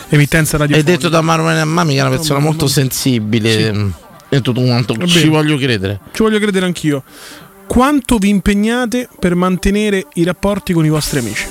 emittenza 0.08 0.56
È 0.56 0.60
radiofonica. 0.60 0.90
detto 0.90 1.08
da 1.10 1.20
Manuel 1.20 1.66
Mammi 1.66 1.92
che 1.92 1.98
è 1.98 2.02
una 2.02 2.16
persona 2.16 2.38
molto 2.38 2.66
sensibile. 2.66 3.92
E 4.30 4.40
tutto 4.40 4.62
quanto. 4.62 4.94
Va 4.94 5.06
Ci 5.06 5.28
voglio 5.28 5.58
credere. 5.58 6.00
Ci 6.12 6.22
voglio 6.22 6.38
credere 6.38 6.64
anch'io. 6.64 7.02
Quanto 7.66 8.16
vi 8.16 8.30
impegnate 8.30 9.08
per 9.18 9.34
mantenere 9.34 10.06
i 10.14 10.24
rapporti 10.24 10.72
con 10.72 10.84
i 10.86 10.88
vostri 10.88 11.18
amici? 11.18 11.46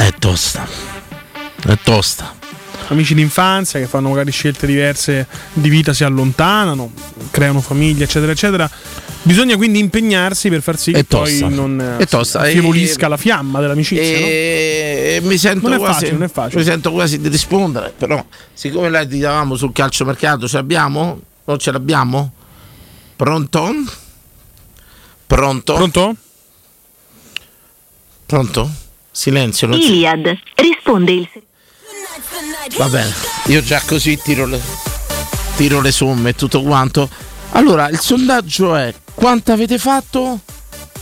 È 0.00 0.12
tosta. 0.16 0.64
È 1.60 1.76
tosta. 1.82 2.32
Amici 2.86 3.14
d'infanzia 3.14 3.80
che 3.80 3.86
fanno 3.86 4.08
magari 4.10 4.30
scelte 4.30 4.64
diverse 4.64 5.26
di 5.52 5.68
vita, 5.68 5.92
si 5.92 6.04
allontanano, 6.04 6.92
creano 7.32 7.60
famiglie, 7.60 8.04
eccetera, 8.04 8.30
eccetera. 8.30 8.70
Bisogna 9.22 9.56
quindi 9.56 9.80
impegnarsi 9.80 10.48
per 10.50 10.62
far 10.62 10.78
sì 10.78 10.92
che 10.92 11.02
poi 11.02 11.40
non 11.48 11.96
È 11.98 12.06
tosta. 12.06 12.44
si 12.48 12.56
E- 12.58 13.08
la 13.08 13.16
fiamma 13.16 13.58
dell'amicizia. 13.60 14.20
no? 14.20 14.26
E 14.26 15.18
mi 15.24 15.36
sento 15.36 15.68
Non 15.68 15.76
è 15.76 15.80
quasi, 15.80 15.92
facile, 15.94 16.12
non 16.12 16.22
è 16.22 16.28
facile. 16.28 16.60
Mi 16.60 16.66
sento 16.66 16.92
quasi 16.92 17.20
di 17.20 17.28
rispondere, 17.28 17.92
però 17.98 18.24
siccome 18.54 18.88
la 18.88 19.02
diravamo 19.02 19.56
sul 19.56 19.72
calciomercato, 19.72 20.46
ce 20.46 20.56
l'abbiamo? 20.58 21.20
Non 21.44 21.58
ce 21.58 21.72
l'abbiamo? 21.72 22.32
Pronto? 23.16 23.74
Pronto? 25.26 25.74
Pronto? 25.74 26.16
Pronto? 28.24 28.70
Silenzio, 29.18 29.66
non. 29.66 29.80
Iliad 29.80 30.38
risponde 30.54 31.10
il 31.10 31.28
Va 32.76 32.88
bene, 32.88 33.12
io 33.46 33.60
già 33.64 33.82
così 33.84 34.16
tiro 34.16 34.46
le, 34.46 34.60
tiro 35.56 35.80
le 35.80 35.90
somme 35.90 36.30
e 36.30 36.34
tutto 36.36 36.62
quanto. 36.62 37.10
Allora, 37.50 37.88
il 37.88 37.98
sondaggio 37.98 38.76
è 38.76 38.94
quanto 39.14 39.50
avete 39.50 39.76
fatto 39.76 40.38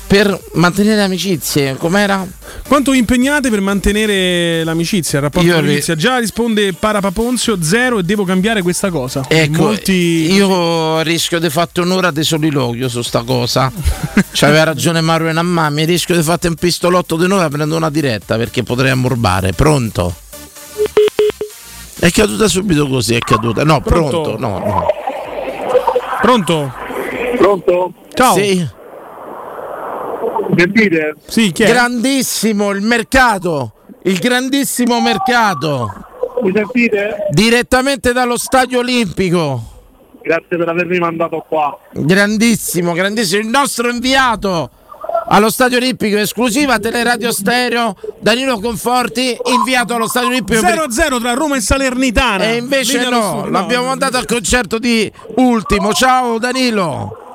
per 0.07 0.39
mantenere 0.55 1.03
amicizie? 1.03 1.77
Com'era? 1.77 2.27
Quanto 2.69 2.93
vi 2.93 2.99
impegnate 2.99 3.51
per 3.51 3.61
mantenere 3.61 4.63
l'amicizia, 4.65 5.19
il 5.19 5.25
rapporto 5.25 5.47
Io 5.49 5.55
con 5.55 5.65
ri-? 5.65 5.97
Già 5.97 6.19
risponde 6.19 6.73
Parapaponzio 6.73 7.63
zero 7.63 7.99
e 7.99 8.03
devo 8.03 8.25
cambiare 8.25 8.63
questa 8.63 8.91
cosa. 8.91 9.25
Ecco, 9.29 9.63
Molti 9.63 10.33
io 10.33 11.01
rischio 11.01 11.39
di 11.39 11.51
fare 11.51 11.71
un'ora 11.77 12.11
di 12.11 12.23
soliloquio 12.23 12.89
su 12.89 13.03
sta 13.03 13.23
cosa. 13.23 13.71
C'aveva 14.33 14.65
ragione 14.65 15.01
Mario 15.01 15.29
e 15.29 15.37
Ammami, 15.37 15.85
rischio 15.85 16.15
di 16.15 16.23
fare 16.23 16.49
un 16.49 16.55
pistolotto 16.55 17.17
di 17.17 17.25
un'ora 17.25 17.49
prendo 17.49 17.77
una 17.77 17.91
diretta 17.91 18.37
perché 18.37 18.63
potrei 18.63 18.91
ammorbare. 18.91 19.53
Pronto? 19.53 20.15
È 21.99 22.11
caduta 22.11 22.47
subito 22.47 22.87
così, 22.87 23.15
è 23.15 23.19
caduta. 23.19 23.65
No, 23.65 23.81
Pronto? 23.81 24.21
pronto, 24.21 24.39
no, 24.39 24.59
no. 24.59 24.87
Pronto? 26.21 26.73
Pronto? 27.39 27.93
Ciao. 28.15 28.35
Sì. 28.35 28.76
Sentite? 30.57 31.15
Sì, 31.27 31.53
chi 31.53 31.63
è? 31.65 31.69
Grandissimo 31.69 32.71
il 32.71 32.83
mercato, 32.83 33.73
il 34.05 34.19
grandissimo 34.19 35.01
mercato. 35.01 35.91
Mi 36.43 36.53
sentite? 36.55 37.27
Direttamente 37.31 38.13
dallo 38.13 38.37
stadio 38.37 38.81
olimpico. 38.81 39.75
Grazie 40.23 40.57
per 40.57 40.69
avermi 40.69 40.99
mandato 40.99 41.45
qua. 41.49 41.79
Grandissimo, 41.93 42.93
grandissimo. 42.93 43.41
Il 43.41 43.49
nostro 43.49 43.89
inviato 43.89 44.71
allo 45.29 45.51
Stadio 45.51 45.79
Olimpico, 45.79 46.17
esclusiva 46.19 46.79
Teleradio 46.79 47.31
Stereo, 47.33 47.97
Danilo 48.21 48.59
Conforti, 48.59 49.37
inviato 49.47 49.95
allo 49.95 50.09
Stadio 50.09 50.29
Olimpico. 50.29 50.61
per- 50.61 50.75
0-0 50.89 51.21
tra 51.21 51.33
Roma 51.35 51.57
e 51.57 51.61
Salernitana. 51.61 52.45
E 52.45 52.57
invece 52.57 52.99
Lì 52.99 53.09
no, 53.09 53.47
l'abbiamo 53.49 53.87
mandato 53.87 54.17
al 54.17 54.27
concerto 54.27 54.79
di 54.79 55.11
Ultimo. 55.37 55.93
Ciao 55.93 56.39
Danilo. 56.39 57.26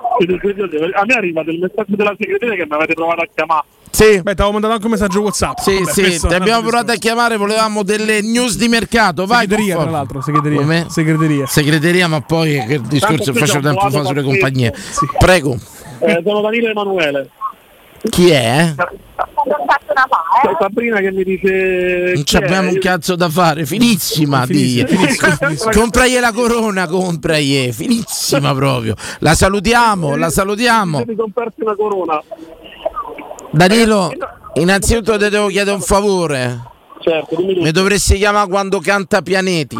A 0.93 1.05
me 1.05 1.14
arriva 1.14 1.43
del 1.43 1.57
messaggio 1.59 1.95
della 1.95 2.14
segreteria 2.18 2.55
che 2.55 2.66
mi 2.68 2.76
avete 2.76 2.93
provato 2.93 3.22
a 3.22 3.28
chiamare. 3.34 3.64
Sì. 3.91 4.22
Beh, 4.22 4.36
ti 4.36 4.41
avevo 4.41 4.51
mandato 4.51 4.74
anche 4.74 4.86
un 4.86 4.91
messaggio 4.91 5.22
WhatsApp. 5.22 5.57
Sì, 5.59 5.80
Vabbè, 5.80 5.91
sì, 5.91 6.28
ti 6.28 6.34
abbiamo 6.34 6.62
provato 6.68 6.91
a 6.91 6.95
chiamare, 6.95 7.38
volevamo 7.38 7.84
delle 7.84 8.22
news 8.22 8.57
di 8.57 8.68
mercato. 8.68 9.26
Vai, 9.26 9.41
Segreteria, 9.41 9.78
tra 9.78 9.89
l'altro, 9.89 10.22
segreteria. 10.22 10.59
Come? 10.59 10.86
Segreteria. 10.89 11.45
Segreteria, 11.45 12.07
ma 12.07 12.22
poi 12.22 12.66
che 12.66 12.82
discorso 12.82 13.34
faccio 13.34 13.59
tempo 13.59 13.89
fa 13.89 14.03
sulle 14.03 14.24
compagnie. 14.24 14.72
pazzesco. 14.72 15.16
Prego. 15.18 15.57
Eh, 15.99 16.22
sono 16.24 16.41
Danilo 16.41 16.70
Emanuele. 16.70 17.30
Chi 18.10 18.30
è? 18.32 18.74
C'è 18.76 20.56
Sabrina 20.60 20.99
che 20.99 21.12
mi 21.12 21.24
dice. 21.24 22.14
Non 22.16 22.24
chi 22.24 22.36
è? 22.36 22.43
abbiamo 22.43 22.70
un 22.70 22.80
cazzo 22.80 23.16
da 23.16 23.30
fare, 23.30 23.66
finissima, 23.66 24.45
di. 24.45 24.84
Compragli 25.72 26.20
la 26.20 26.32
corona, 26.32 26.88
compragli, 26.88 27.72
finissima 27.72 28.54
proprio. 28.54 28.95
La 29.20 29.34
salutiamo, 29.34 30.16
la 30.16 30.30
salutiamo. 30.30 31.04
Danilo, 33.52 34.12
innanzitutto 34.54 35.18
ti 35.18 35.30
devo 35.30 35.47
chiedere 35.47 35.76
un 35.76 35.82
favore. 35.82 36.70
Certo. 36.99 37.36
Mi 37.39 37.72
dovresti 37.72 38.18
chiamare 38.18 38.47
quando 38.49 38.80
canta 38.80 39.22
Pianeti. 39.22 39.78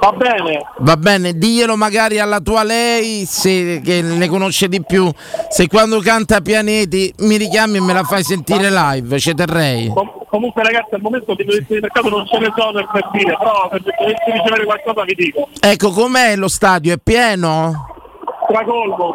Va 0.00 0.12
bene. 0.12 0.60
Va 0.78 0.96
bene, 0.96 1.34
diglielo 1.34 1.76
magari 1.76 2.18
alla 2.18 2.40
tua 2.40 2.62
lei, 2.62 3.26
se, 3.26 3.82
che 3.84 4.00
ne 4.00 4.28
conosce 4.28 4.66
di 4.68 4.82
più. 4.82 5.10
Se 5.50 5.66
quando 5.68 6.00
canta 6.00 6.40
Pianeti 6.40 7.12
mi 7.18 7.36
richiami 7.36 7.76
e 7.76 7.80
me 7.82 7.92
la 7.92 8.02
fai 8.02 8.22
sentire 8.22 8.70
live, 8.70 9.18
ci 9.18 9.34
terrei. 9.34 9.88
Com- 9.88 10.10
comunque 10.28 10.62
ragazzi 10.62 10.94
al 10.94 11.02
momento 11.02 11.34
di 11.34 11.44
notizie 11.44 11.74
di 11.76 11.80
mercato 11.82 12.08
non 12.08 12.26
ce 12.26 12.38
ne 12.38 12.50
sono 12.56 12.72
per 12.90 13.08
dire, 13.12 13.36
però 13.36 13.68
se 13.70 13.80
dovessi 13.80 14.30
ricevere 14.32 14.64
qualcosa 14.64 15.04
vi 15.04 15.14
dico. 15.14 15.48
Ecco, 15.60 15.90
com'è 15.90 16.34
lo 16.36 16.48
stadio? 16.48 16.94
È 16.94 16.98
pieno? 17.02 17.86
Stracolmo. 18.48 19.14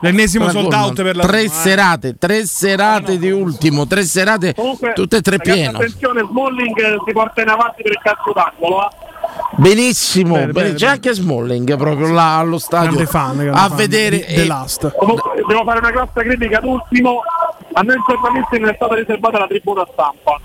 L'ennesimo 0.00 0.50
sold 0.50 0.72
out 0.72 1.02
per 1.02 1.16
la 1.16 1.24
Tre 1.24 1.42
Roma, 1.42 1.52
eh. 1.52 1.54
serate, 1.54 2.16
tre 2.18 2.46
serate 2.46 3.18
di 3.18 3.30
ultimo, 3.30 3.86
tre 3.86 4.02
serate, 4.04 4.54
Comunque, 4.54 4.92
tutte 4.92 5.16
e 5.16 5.20
tre 5.20 5.36
ragazzi, 5.38 5.58
pieno. 5.58 5.78
Attenzione, 5.78 6.24
Smalling 6.28 6.96
si 7.04 7.12
porta 7.12 7.42
in 7.42 7.48
avanti 7.48 7.82
per 7.82 7.92
il 7.92 7.98
calcio 8.02 8.32
d'angolo. 8.32 8.82
eh. 8.84 9.16
Benissimo, 9.56 10.34
Bene, 10.34 10.52
bene, 10.52 10.68
c'è 10.70 10.78
bene. 10.78 10.92
anche 10.92 11.12
Smalling 11.14 11.76
proprio 11.76 12.08
là 12.10 12.38
allo 12.38 12.58
stadio 12.58 12.90
Grande 12.92 13.06
fan, 13.06 13.36
grande 13.36 13.50
a 13.58 13.68
fan 13.68 13.76
vedere 13.76 14.20
The 14.24 14.46
Last. 14.46 14.94
Comunque 14.96 15.42
devo 15.46 15.64
fare 15.64 15.78
una 15.78 15.90
grossa 15.90 16.20
critica 16.22 16.58
ad 16.58 16.64
ultimo. 16.64 17.20
A 17.72 17.82
noi 17.82 17.96
giornalisti 18.06 18.58
non 18.58 18.68
è 18.70 18.74
stata 18.76 18.94
riservata 18.94 19.38
la 19.38 19.46
tribuna 19.46 19.86
stampa. 19.92 20.38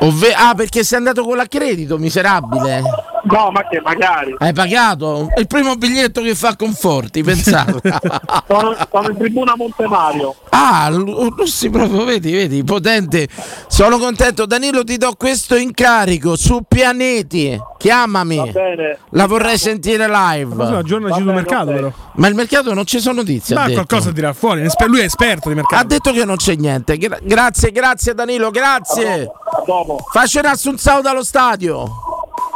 ovve- 0.00 0.32
ah 0.34 0.54
perché 0.54 0.84
sei 0.84 0.98
andato 0.98 1.22
con 1.24 1.36
l'accredito 1.36 1.96
miserabile 1.98 2.82
No, 3.28 3.50
ma 3.50 3.66
che 3.68 3.80
magari. 3.82 4.34
hai 4.38 4.52
pagato 4.52 5.28
è 5.34 5.40
il 5.40 5.46
primo 5.46 5.74
biglietto 5.76 6.22
che 6.22 6.34
fa 6.34 6.54
conforti 6.56 7.22
pensate 7.22 7.80
Sono, 8.46 8.76
sono 8.90 9.08
in 9.10 9.16
tribuna 9.16 9.54
Monte 9.56 9.86
Mario. 9.86 10.34
ah 10.50 10.88
Lu- 10.90 11.28
Russi 11.36 11.68
proprio 11.70 12.04
vedi 12.04 12.32
vedi 12.32 12.62
potente 12.64 13.28
sono 13.66 13.98
contento 13.98 14.46
Danilo 14.46 14.84
ti 14.84 14.96
do 14.96 15.12
questo 15.16 15.56
incarico 15.56 16.36
su 16.36 16.60
pianeti 16.68 17.58
chiamami 17.78 18.36
Va 18.36 18.44
bene. 18.46 18.98
la 19.10 19.26
vorrei 19.26 19.58
sentire 19.58 20.06
live 20.08 20.54
Ma 20.54 20.76
aggiornaci 20.78 21.20
sul 21.20 21.32
mercato, 21.32 21.66
però. 21.72 21.92
ma 22.14 22.28
il 22.28 22.34
mercato 22.34 22.74
non 22.74 22.84
ci 22.86 23.00
sono 23.00 23.16
notizie 23.16 23.56
ha 23.56 23.60
Ma 23.66 23.70
qualcosa 23.72 24.12
dirà 24.12 24.32
fuori. 24.32 24.66
Lui 24.86 25.00
è 25.00 25.04
esperto 25.04 25.48
di 25.48 25.54
ha 25.54 25.56
mercato. 25.56 25.86
detto 25.86 26.12
che 26.12 26.24
non 26.24 26.36
c'è 26.36 26.54
niente 26.54 26.96
Gra- 26.96 27.18
grazie 27.22 27.72
grazie 27.72 28.14
Danilo 28.14 28.50
grazie 28.50 29.22
A 29.22 29.62
dopo. 29.66 29.98
Facci 30.12 30.38
un 30.38 30.46
assunzao 30.46 31.00
dallo 31.00 31.24
stadio. 31.24 31.90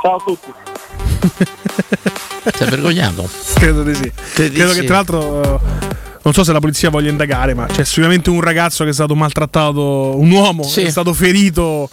Ciao 0.03 0.16
a 0.16 0.22
tutti. 0.24 0.53
Sei 2.57 2.68
vergognato? 2.70 3.28
Credo 3.55 3.82
di 3.82 3.94
sì. 3.94 4.11
Credi 4.34 4.55
Credo 4.57 4.72
sì. 4.72 4.80
che 4.80 4.86
tra 4.86 4.96
l'altro. 4.96 5.42
eh, 5.42 5.88
non 6.22 6.34
so 6.34 6.44
se 6.44 6.53
la 6.53 6.61
polizia 6.61 6.90
voglia 6.90 7.11
indagare, 7.11 7.55
ma 7.55 7.66
c'è 7.66 7.84
sicuramente 7.84 8.30
un 8.30 8.40
ragazzo 8.40 8.84
che 8.84 8.90
è 8.90 8.92
stato 8.92 9.14
maltrattato, 9.14 10.18
un 10.18 10.30
uomo 10.30 10.62
Sì. 10.62 10.82
che 10.82 10.88
è 10.88 10.90
stato 10.90 11.12
ferito 11.14 11.88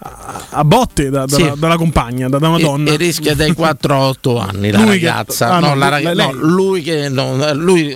a, 0.00 0.44
a 0.50 0.64
botte 0.64 1.10
da- 1.10 1.26
da- 1.26 1.36
Sì. 1.36 1.52
dalla 1.56 1.76
compagna, 1.76 2.28
da, 2.28 2.38
da 2.38 2.48
una 2.48 2.58
E, 2.58 2.62
donna. 2.62 2.90
e 2.92 2.96
rischia 2.96 3.34
dai 3.34 3.52
4 3.52 3.94
a 3.94 3.98
8 4.08 4.38
anni 4.38 4.70
la 4.70 4.78
Lui 4.80 4.98
che- 4.98 5.06
ragazza. 5.06 5.48
ah, 5.50 5.58
no, 5.60 5.68
no, 5.68 5.74
la 5.76 5.98
lei. 5.98 6.14
no, 6.16 6.32
lui 6.32 6.82
che 6.82 7.08
no, 7.08 7.52
lui 7.54 7.94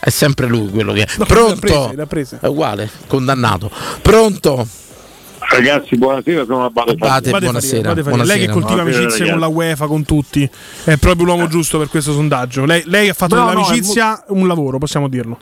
è 0.00 0.10
sempre 0.10 0.46
lui 0.46 0.68
quello 0.70 0.92
che 0.92 1.02
è. 1.02 1.06
No, 1.18 1.24
Pronto? 1.26 1.52
l'ha 1.54 1.56
presa, 1.60 1.92
l'ha 1.94 2.06
presa. 2.06 2.38
È 2.40 2.46
uguale, 2.46 2.90
condannato. 3.06 3.70
Pronto? 4.02 4.66
Ragazzi, 5.54 5.96
buonasera, 5.96 6.44
sono 6.44 6.64
Abate 6.64 6.90
Abate, 6.92 7.30
Vade 7.30 7.44
buonasera. 7.46 7.88
Vade 7.88 8.02
Faria. 8.02 8.24
Lei 8.24 8.38
che 8.40 8.46
buonasera. 8.46 8.52
coltiva 8.52 8.82
Buonasera, 8.82 9.02
amicizie 9.04 9.30
con 9.30 9.40
la. 9.40 9.46
UEFA, 9.46 9.86
con 9.86 10.04
tutti, 10.04 10.50
è 10.84 10.96
proprio 10.96 11.26
l'uomo 11.26 11.46
giusto 11.46 11.78
per 11.78 11.88
questo 11.88 12.12
sondaggio. 12.12 12.64
Lei, 12.64 12.82
lei 12.86 13.08
ha 13.08 13.14
fatto 13.14 13.36
No, 13.36 13.42
no, 13.44 13.48
dell'amicizia 13.50 14.24
un 14.28 14.46
lavoro, 14.48 14.78
possiamo 14.78 15.08
dirlo. 15.08 15.38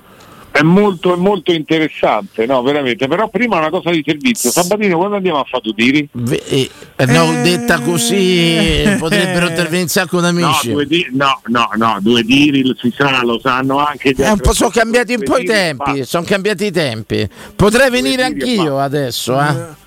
È 0.51 0.61
molto, 0.61 1.15
è 1.15 1.17
molto 1.17 1.51
interessante, 1.51 2.45
no, 2.45 2.61
veramente. 2.61 3.09
Però 3.09 3.27
prima 3.31 3.57
una 3.57 3.71
cosa 3.71 3.89
di 3.91 4.03
servizio. 4.07 4.51
Sabatino, 4.51 4.99
quando 4.99 5.17
andiamo 5.17 5.41
a 5.41 5.45
fare 5.49 5.73
tiri? 5.75 6.07
Ve- 6.13 6.43
eh, 6.47 6.71
eh, 6.95 7.07
no, 7.07 7.33
detta 7.43 7.81
così 7.81 8.83
potrebbero 8.99 9.47
intervenire 9.49 9.83
un 9.85 9.89
sacco 9.89 10.17
No, 10.17 10.21
d'amici. 10.21 10.73
due 10.73 10.87
tiri, 10.87 11.09
no, 11.15 11.41
no, 11.47 11.71
no, 11.77 11.97
due 12.03 12.23
tiri 12.23 12.71
si 12.79 12.93
sa, 12.95 13.23
lo 13.25 13.41
sanno 13.41 13.79
anche 13.79 14.11
Eh, 14.11 14.15
un 14.19 14.25
po' 14.41 14.49
altri. 14.51 14.55
sono 14.57 14.69
cambiati 14.71 15.15
un 15.15 15.23
po' 15.23 15.39
i 15.39 15.45
tempi, 15.47 16.05
sono 16.05 16.25
cambiati 16.27 16.67
i 16.67 16.71
tempi. 16.71 17.27
Potrei 17.57 17.89
venire 17.89 18.23
anch'io 18.23 18.79
adesso, 18.79 19.41
eh? 19.41 19.81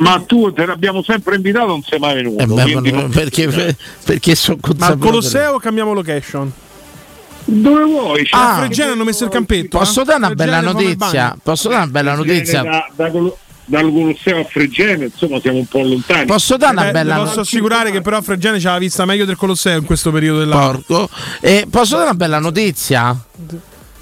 Ma 0.00 0.22
tu 0.26 0.50
te 0.52 0.64
l'abbiamo 0.66 1.02
sempre 1.02 1.36
invitato, 1.36 1.66
non 1.66 1.82
sei 1.82 1.98
mai 1.98 2.14
venuto. 2.14 2.42
Eh 2.42 2.46
beh, 2.46 2.90
non- 2.90 3.10
perché, 3.10 3.76
perché 4.04 4.34
sono 4.34 4.58
Ma 4.78 4.86
al. 4.86 4.98
Colosseo 4.98 5.58
cambiamo 5.58 5.92
location. 5.92 6.50
Dove 7.44 7.82
vuoi? 7.84 8.24
C'è 8.24 8.36
Ah, 8.36 8.56
Fregene 8.58 8.92
hanno 8.92 9.04
messo 9.04 9.24
il 9.24 9.30
campetto. 9.30 9.78
Posso 9.78 10.02
eh? 10.02 10.04
dare 10.04 10.18
una 10.18 10.26
Fregene 10.28 10.50
bella 10.60 10.72
notizia? 10.72 11.36
Posso 11.42 11.68
dare 11.68 11.82
una 11.82 11.90
bella 11.90 12.14
notizia? 12.14 12.62
Da, 12.62 12.90
da 12.94 13.10
Colo- 13.10 13.38
dal 13.66 13.90
Colosseo 13.92 14.40
a 14.40 14.44
Fregene, 14.44 15.04
insomma, 15.04 15.38
siamo 15.40 15.58
un 15.58 15.66
po' 15.66 15.82
lontani. 15.82 16.26
Posso 16.26 16.56
dare 16.56 16.72
una 16.72 16.88
Eh, 16.88 16.92
bella 16.92 17.14
le 17.16 17.20
posso 17.22 17.36
notizia? 17.36 17.42
assicurare 17.58 17.90
che 17.90 18.00
però 18.00 18.16
a 18.16 18.22
Fregene 18.22 18.58
c'ha 18.58 18.72
la 18.72 18.78
vista 18.78 19.04
meglio 19.04 19.24
del 19.24 19.36
Colosseo 19.36 19.78
in 19.78 19.84
questo 19.84 20.10
periodo 20.10 20.38
dell'anno. 20.40 20.82
Porco. 20.86 21.08
E 21.40 21.66
posso 21.70 21.92
dare 21.96 22.08
una 22.08 22.16
bella 22.16 22.38
notizia? 22.38 23.16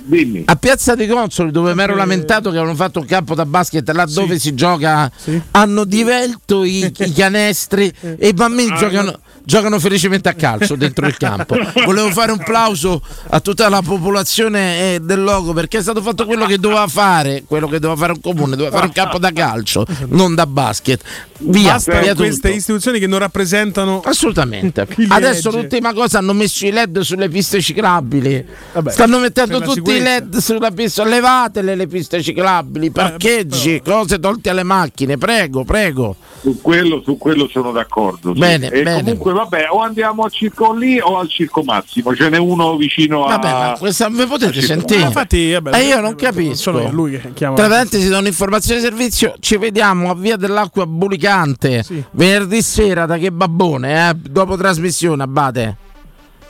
Dimmi. 0.08 0.44
A 0.46 0.56
Piazza 0.56 0.94
dei 0.94 1.06
Consoli, 1.06 1.50
dove 1.50 1.74
mi 1.74 1.82
ero 1.82 1.94
lamentato 1.94 2.48
che 2.50 2.56
avevano 2.56 2.74
fatto 2.74 3.00
un 3.00 3.04
campo 3.04 3.34
da 3.34 3.44
basket 3.44 3.86
là 3.90 4.06
dove 4.06 4.38
si 4.38 4.54
gioca, 4.54 5.10
hanno 5.50 5.84
divelto 5.84 6.64
i, 6.64 6.90
i 6.96 7.12
canestri 7.12 7.92
e 8.00 8.28
i 8.28 8.32
bambini 8.32 8.74
giocano, 8.74 9.20
giocano 9.48 9.78
felicemente 9.78 10.28
a 10.28 10.34
calcio 10.34 10.76
dentro 10.76 11.06
il 11.06 11.16
campo. 11.16 11.56
Volevo 11.86 12.10
fare 12.10 12.32
un 12.32 12.38
plauso 12.44 13.00
a 13.30 13.40
tutta 13.40 13.70
la 13.70 13.80
popolazione 13.80 14.96
eh, 14.96 15.00
del 15.00 15.22
logo 15.24 15.54
perché 15.54 15.78
è 15.78 15.80
stato 15.80 16.02
fatto 16.02 16.26
quello 16.26 16.44
che 16.44 16.58
doveva 16.58 16.86
fare, 16.86 17.44
quello 17.46 17.66
che 17.66 17.78
doveva 17.78 17.98
fare 17.98 18.12
un 18.12 18.20
comune, 18.20 18.56
doveva 18.56 18.74
fare 18.74 18.86
un 18.88 18.92
campo 18.92 19.18
da 19.18 19.32
calcio, 19.32 19.86
non 20.08 20.34
da 20.34 20.44
basket. 20.46 21.00
Via, 21.40 21.72
Basta 21.74 22.00
via 22.00 22.14
queste 22.14 22.48
tutto. 22.48 22.58
istituzioni 22.58 22.98
che 22.98 23.06
non 23.06 23.20
rappresentano 23.20 24.02
Assolutamente. 24.04 24.86
Adesso 25.08 25.48
legge. 25.48 25.60
l'ultima 25.62 25.94
cosa 25.94 26.18
hanno 26.18 26.34
messo 26.34 26.66
i 26.66 26.70
LED 26.70 27.00
sulle 27.00 27.28
piste 27.30 27.62
ciclabili. 27.62 28.44
Vabbè, 28.74 28.90
Stanno 28.90 29.18
mettendo 29.18 29.60
tutti 29.60 29.78
i 29.78 29.82
sicurezza. 29.94 30.02
LED 30.02 30.36
sulla 30.36 30.70
pista. 30.72 31.04
Levatele 31.04 31.74
le 31.74 31.86
piste 31.86 32.22
ciclabili, 32.22 32.90
parcheggi, 32.90 33.80
cose 33.82 34.18
tolte 34.18 34.50
alle 34.50 34.64
macchine. 34.64 35.16
Prego, 35.16 35.64
prego. 35.64 36.16
Su 36.40 36.60
quello, 36.60 37.00
su 37.02 37.16
quello 37.16 37.48
sono 37.48 37.72
d'accordo. 37.72 38.32
sì. 38.34 38.38
Bene, 38.38 38.68
e 38.70 38.82
bene. 38.82 39.02
comunque, 39.02 39.32
vabbè, 39.38 39.66
o 39.70 39.80
andiamo 39.80 40.24
al 40.24 40.32
circo 40.32 40.72
lì 40.74 40.98
o 41.00 41.18
al 41.18 41.28
circo 41.28 41.62
Massimo. 41.62 42.14
Ce 42.14 42.28
n'è 42.28 42.36
uno 42.38 42.76
vicino 42.76 43.24
a. 43.24 43.36
Vabbè, 43.38 43.50
ma 43.50 43.76
questa 43.78 44.08
me 44.08 44.26
potete 44.26 44.60
sentire? 44.60 45.00
Ma 45.00 45.06
infatti, 45.06 45.52
vabbè, 45.52 45.76
Eh, 45.76 45.82
io 45.84 45.94
non 45.96 46.02
non 46.04 46.14
capisco. 46.16 46.54
sono 46.54 46.90
lui 46.90 47.18
che 47.18 47.32
chiama. 47.32 47.56
Tra 47.56 47.68
parentesi, 47.68 48.08
do 48.08 48.18
un'informazione 48.18 48.80
di 48.80 48.86
servizio. 48.86 49.34
Ci 49.40 49.56
vediamo 49.56 50.10
a 50.10 50.14
Via 50.14 50.36
dell'Acqua 50.36 50.86
Bulicante 50.86 51.84
venerdì 52.12 52.62
sera 52.62 53.06
da 53.06 53.16
che 53.18 53.30
babbone, 53.32 54.10
eh? 54.10 54.14
dopo 54.14 54.56
trasmissione, 54.56 55.22
Abate. 55.22 55.76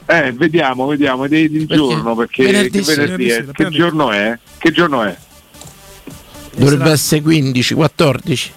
Eh, 0.06 0.32
vediamo, 0.32 0.86
vediamo, 0.86 1.24
è 1.26 1.28
di, 1.28 1.50
di 1.50 1.66
giorno 1.66 2.14
perché 2.14 2.44
Venerdì 2.44 2.78
che 2.78 2.82
sera. 2.84 3.02
venerdì 3.02 3.24
è? 3.24 3.28
Venerdì 3.28 3.52
Che 3.52 3.62
sera, 3.64 3.70
giorno 3.76 4.10
è? 4.10 4.38
Che 4.56 4.70
giorno 4.72 5.02
è? 5.02 5.16
Dovrebbe 6.56 6.90
essere 6.90 7.20
15, 7.20 7.74
14. 7.74 8.52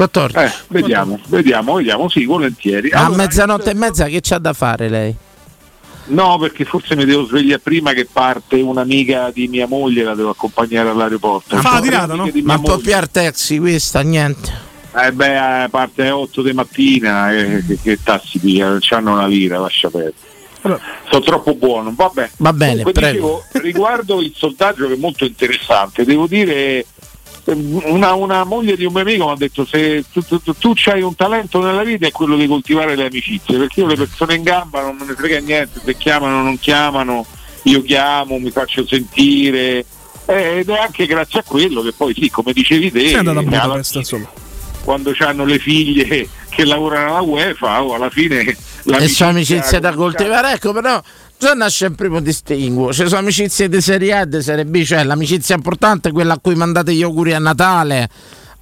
14. 0.00 0.38
Eh, 0.38 0.52
vediamo, 0.68 1.18
vediamo, 1.26 1.74
vediamo, 1.74 2.08
sì, 2.08 2.24
volentieri. 2.24 2.90
a 2.90 3.04
Allora, 3.04 3.22
mezzanotte 3.22 3.70
e 3.70 3.74
mezza 3.74 4.06
che 4.06 4.20
c'ha 4.22 4.38
da 4.38 4.54
fare 4.54 4.88
lei? 4.88 5.14
No, 6.06 6.38
perché 6.38 6.64
forse 6.64 6.96
mi 6.96 7.04
devo 7.04 7.26
svegliare 7.26 7.60
prima 7.60 7.92
che 7.92 8.08
parte 8.10 8.56
un'amica 8.56 9.30
di 9.30 9.46
mia 9.46 9.66
moglie, 9.66 10.02
la 10.02 10.14
devo 10.14 10.30
accompagnare 10.30 10.88
all'aeroporto. 10.88 11.56
Fa 11.58 11.74
la 11.74 11.80
tirata, 11.80 12.14
no? 12.14 12.30
di 12.30 12.40
Ma 12.40 12.58
può 12.58 12.78
piar 12.78 13.08
taxi 13.08 13.58
questa, 13.58 14.00
niente. 14.00 14.68
Eh 14.96 15.12
beh, 15.12 15.64
eh, 15.64 15.68
parte 15.68 16.02
alle 16.02 16.10
8 16.10 16.42
di 16.42 16.52
mattina, 16.52 17.32
eh, 17.32 17.62
che, 17.66 17.78
che 17.80 17.98
tassi 18.02 18.38
piglia, 18.38 18.70
non 18.70 18.78
c'hanno 18.80 19.12
una 19.12 19.26
lira, 19.26 19.58
lascia 19.58 19.90
perdere. 19.90 20.14
Sono 20.62 21.24
troppo 21.24 21.54
buono, 21.54 21.92
vabbè. 21.94 22.30
Va 22.38 22.52
bene, 22.54 22.82
Comunque, 22.82 22.92
prego. 22.92 23.42
dicevo, 23.50 23.64
riguardo 23.64 24.20
il 24.20 24.32
sondaggio 24.34 24.88
che 24.88 24.94
è 24.94 24.98
molto 24.98 25.24
interessante, 25.24 26.04
devo 26.04 26.26
dire 26.26 26.84
una, 27.52 28.14
una 28.14 28.44
moglie 28.44 28.76
di 28.76 28.84
un 28.84 28.92
mio 28.92 29.02
amico 29.02 29.26
mi 29.26 29.32
ha 29.32 29.36
detto 29.36 29.64
se 29.64 30.04
tu, 30.12 30.22
tu, 30.22 30.40
tu, 30.42 30.54
tu 30.54 30.74
hai 30.86 31.02
un 31.02 31.14
talento 31.14 31.60
nella 31.60 31.82
vita 31.82 32.06
è 32.06 32.12
quello 32.12 32.36
di 32.36 32.46
coltivare 32.46 32.96
le 32.96 33.06
amicizie, 33.06 33.58
perché 33.58 33.80
io 33.80 33.86
le 33.86 33.96
persone 33.96 34.34
in 34.34 34.42
gamba 34.42 34.82
non 34.82 34.96
me 34.96 35.06
ne 35.06 35.14
frega 35.14 35.38
niente, 35.40 35.80
se 35.84 35.96
chiamano 35.96 36.40
o 36.40 36.42
non 36.42 36.58
chiamano, 36.58 37.26
io 37.64 37.82
chiamo, 37.82 38.38
mi 38.38 38.50
faccio 38.50 38.86
sentire. 38.86 39.84
eh, 40.26 40.58
ed 40.58 40.68
è 40.68 40.78
anche 40.78 41.06
grazie 41.06 41.40
a 41.40 41.44
quello 41.44 41.82
che 41.82 41.92
poi 41.92 42.14
sì, 42.14 42.30
come 42.30 42.52
dicevi 42.52 42.90
te, 42.90 43.20
Budapest, 43.22 43.94
insomma. 43.96 44.30
quando 44.84 45.12
hanno 45.18 45.44
le 45.44 45.58
figlie 45.58 46.28
che 46.48 46.64
lavorano 46.64 47.10
alla 47.10 47.22
UEFA, 47.22 47.82
oh, 47.82 47.94
alla 47.94 48.10
fine 48.10 48.44
E 48.84 49.08
sono 49.08 49.30
amicizie 49.30 49.80
da 49.80 49.92
coltivare, 49.92 50.52
ecco 50.52 50.72
però 50.72 51.00
già 51.40 51.54
nasce 51.54 51.86
il 51.86 51.94
primo 51.94 52.20
distinguo. 52.20 52.92
Ci 52.92 53.06
sono 53.06 53.20
amicizie 53.20 53.68
di 53.70 53.80
serie 53.80 54.12
A 54.12 54.20
e 54.20 54.28
di 54.28 54.42
serie 54.42 54.66
B, 54.66 54.84
cioè 54.84 55.02
l'amicizia 55.04 55.54
importante 55.54 56.10
è 56.10 56.12
quella 56.12 56.34
a 56.34 56.38
cui 56.38 56.54
mandate 56.54 56.92
gli 56.92 57.02
auguri 57.02 57.32
a 57.32 57.38
Natale. 57.38 58.08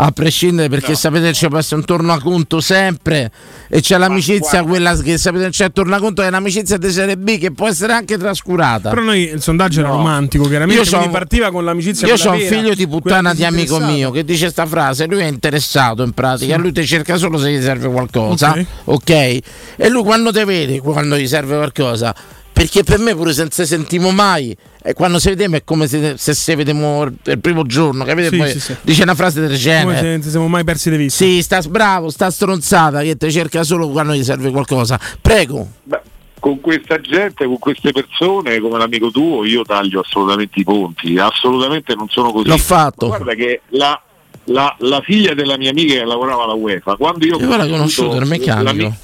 A 0.00 0.12
prescindere 0.12 0.68
perché 0.68 0.94
sapete 0.94 1.24
che 1.26 1.32
ci 1.32 1.48
può 1.48 1.58
essere 1.58 1.80
un 1.80 1.84
tornaconto 1.84 2.60
sempre 2.60 3.32
e 3.68 3.80
c'è 3.80 3.98
l'amicizia 3.98 4.62
quella 4.62 4.94
che 4.96 5.18
sapete 5.18 5.46
che 5.46 5.50
c'è 5.50 5.64
il 5.64 5.72
tornaconto 5.72 6.22
è 6.22 6.28
un'amicizia 6.28 6.76
di 6.78 6.88
serie 6.92 7.16
B 7.16 7.36
che 7.36 7.50
può 7.50 7.66
essere 7.66 7.94
anche 7.94 8.16
trascurata. 8.16 8.90
Però 8.90 9.02
noi 9.02 9.22
il 9.22 9.42
sondaggio 9.42 9.80
era 9.80 9.88
romantico, 9.88 10.44
chiaramente. 10.46 10.88
Io 10.88 11.00
un- 11.02 11.10
partiva 11.10 11.50
con 11.50 11.64
l'amicizia 11.64 12.06
Io 12.06 12.14
ho 12.14 12.32
un 12.32 12.38
figlio 12.38 12.74
di 12.74 12.86
puttana 12.86 13.34
di 13.34 13.44
amico 13.44 13.80
mio 13.80 14.12
che 14.12 14.22
dice 14.24 14.50
sta 14.50 14.66
frase, 14.66 15.06
lui 15.06 15.18
è 15.18 15.26
interessato 15.26 16.04
in 16.04 16.12
pratica, 16.12 16.56
lui 16.56 16.70
ti 16.70 16.86
cerca 16.86 17.16
solo 17.16 17.36
se 17.36 17.50
gli 17.50 17.60
serve 17.60 17.88
qualcosa, 17.90 18.52
Ok. 18.52 18.64
ok? 18.84 19.10
E 19.10 19.88
lui 19.88 20.04
quando 20.04 20.30
ti 20.30 20.44
vede, 20.44 20.78
quando 20.80 21.16
gli 21.18 21.26
serve 21.26 21.56
qualcosa, 21.56 22.14
perché 22.58 22.82
per 22.82 22.98
me 22.98 23.14
pure 23.14 23.32
se 23.32 23.42
non 23.42 23.50
si 23.52 23.64
sentimo 23.66 24.10
mai, 24.10 24.54
e 24.82 24.92
quando 24.92 25.18
si 25.18 25.28
vediamo 25.28 25.56
è 25.56 25.62
come 25.64 25.86
se, 25.86 26.14
se 26.16 26.34
si 26.34 26.54
vediamo 26.54 27.04
il 27.04 27.38
primo 27.38 27.64
giorno, 27.64 28.04
capite? 28.04 28.30
Sì, 28.30 28.36
Poi 28.36 28.50
sì, 28.50 28.60
sì. 28.60 28.76
Dice 28.82 29.02
una 29.04 29.14
frase 29.14 29.40
del 29.40 29.48
Come 29.50 29.60
genere. 29.60 29.98
se 29.98 30.06
non 30.08 30.22
ci 30.22 30.30
siamo 30.30 30.48
mai 30.48 30.64
persi 30.64 30.90
di 30.90 30.96
vista. 30.96 31.24
Sì, 31.24 31.40
sta 31.42 31.60
bravo, 31.62 32.10
sta 32.10 32.30
stronzata 32.30 33.00
che 33.02 33.16
ti 33.16 33.30
cerca 33.30 33.62
solo 33.62 33.88
quando 33.88 34.12
gli 34.14 34.24
serve 34.24 34.50
qualcosa. 34.50 34.98
Prego. 35.20 35.68
Beh, 35.84 36.00
con 36.40 36.60
questa 36.60 37.00
gente, 37.00 37.44
con 37.46 37.58
queste 37.58 37.92
persone, 37.92 38.58
come 38.60 38.78
l'amico 38.78 39.10
tuo, 39.10 39.44
io 39.44 39.62
taglio 39.62 40.00
assolutamente 40.00 40.58
i 40.60 40.64
ponti, 40.64 41.16
assolutamente 41.18 41.94
non 41.94 42.08
sono 42.08 42.32
così. 42.32 42.48
L'ho 42.48 42.56
fatto. 42.58 43.08
Ma 43.08 43.16
Guarda 43.18 43.34
che 43.34 43.60
la, 43.70 44.00
la- 44.44 44.74
la 44.80 45.00
figlia 45.00 45.34
della 45.34 45.56
mia 45.56 45.70
amica 45.70 45.94
che 45.94 46.04
lavorava 46.04 46.44
alla 46.44 46.54
UEFA, 46.54 46.96
quando 46.96 47.24
io, 47.24 47.38
Io 47.38 47.56
l'ho 47.56 47.68
conosciuto 47.68 48.14
era 48.16 48.24
meccanico. 48.24 48.94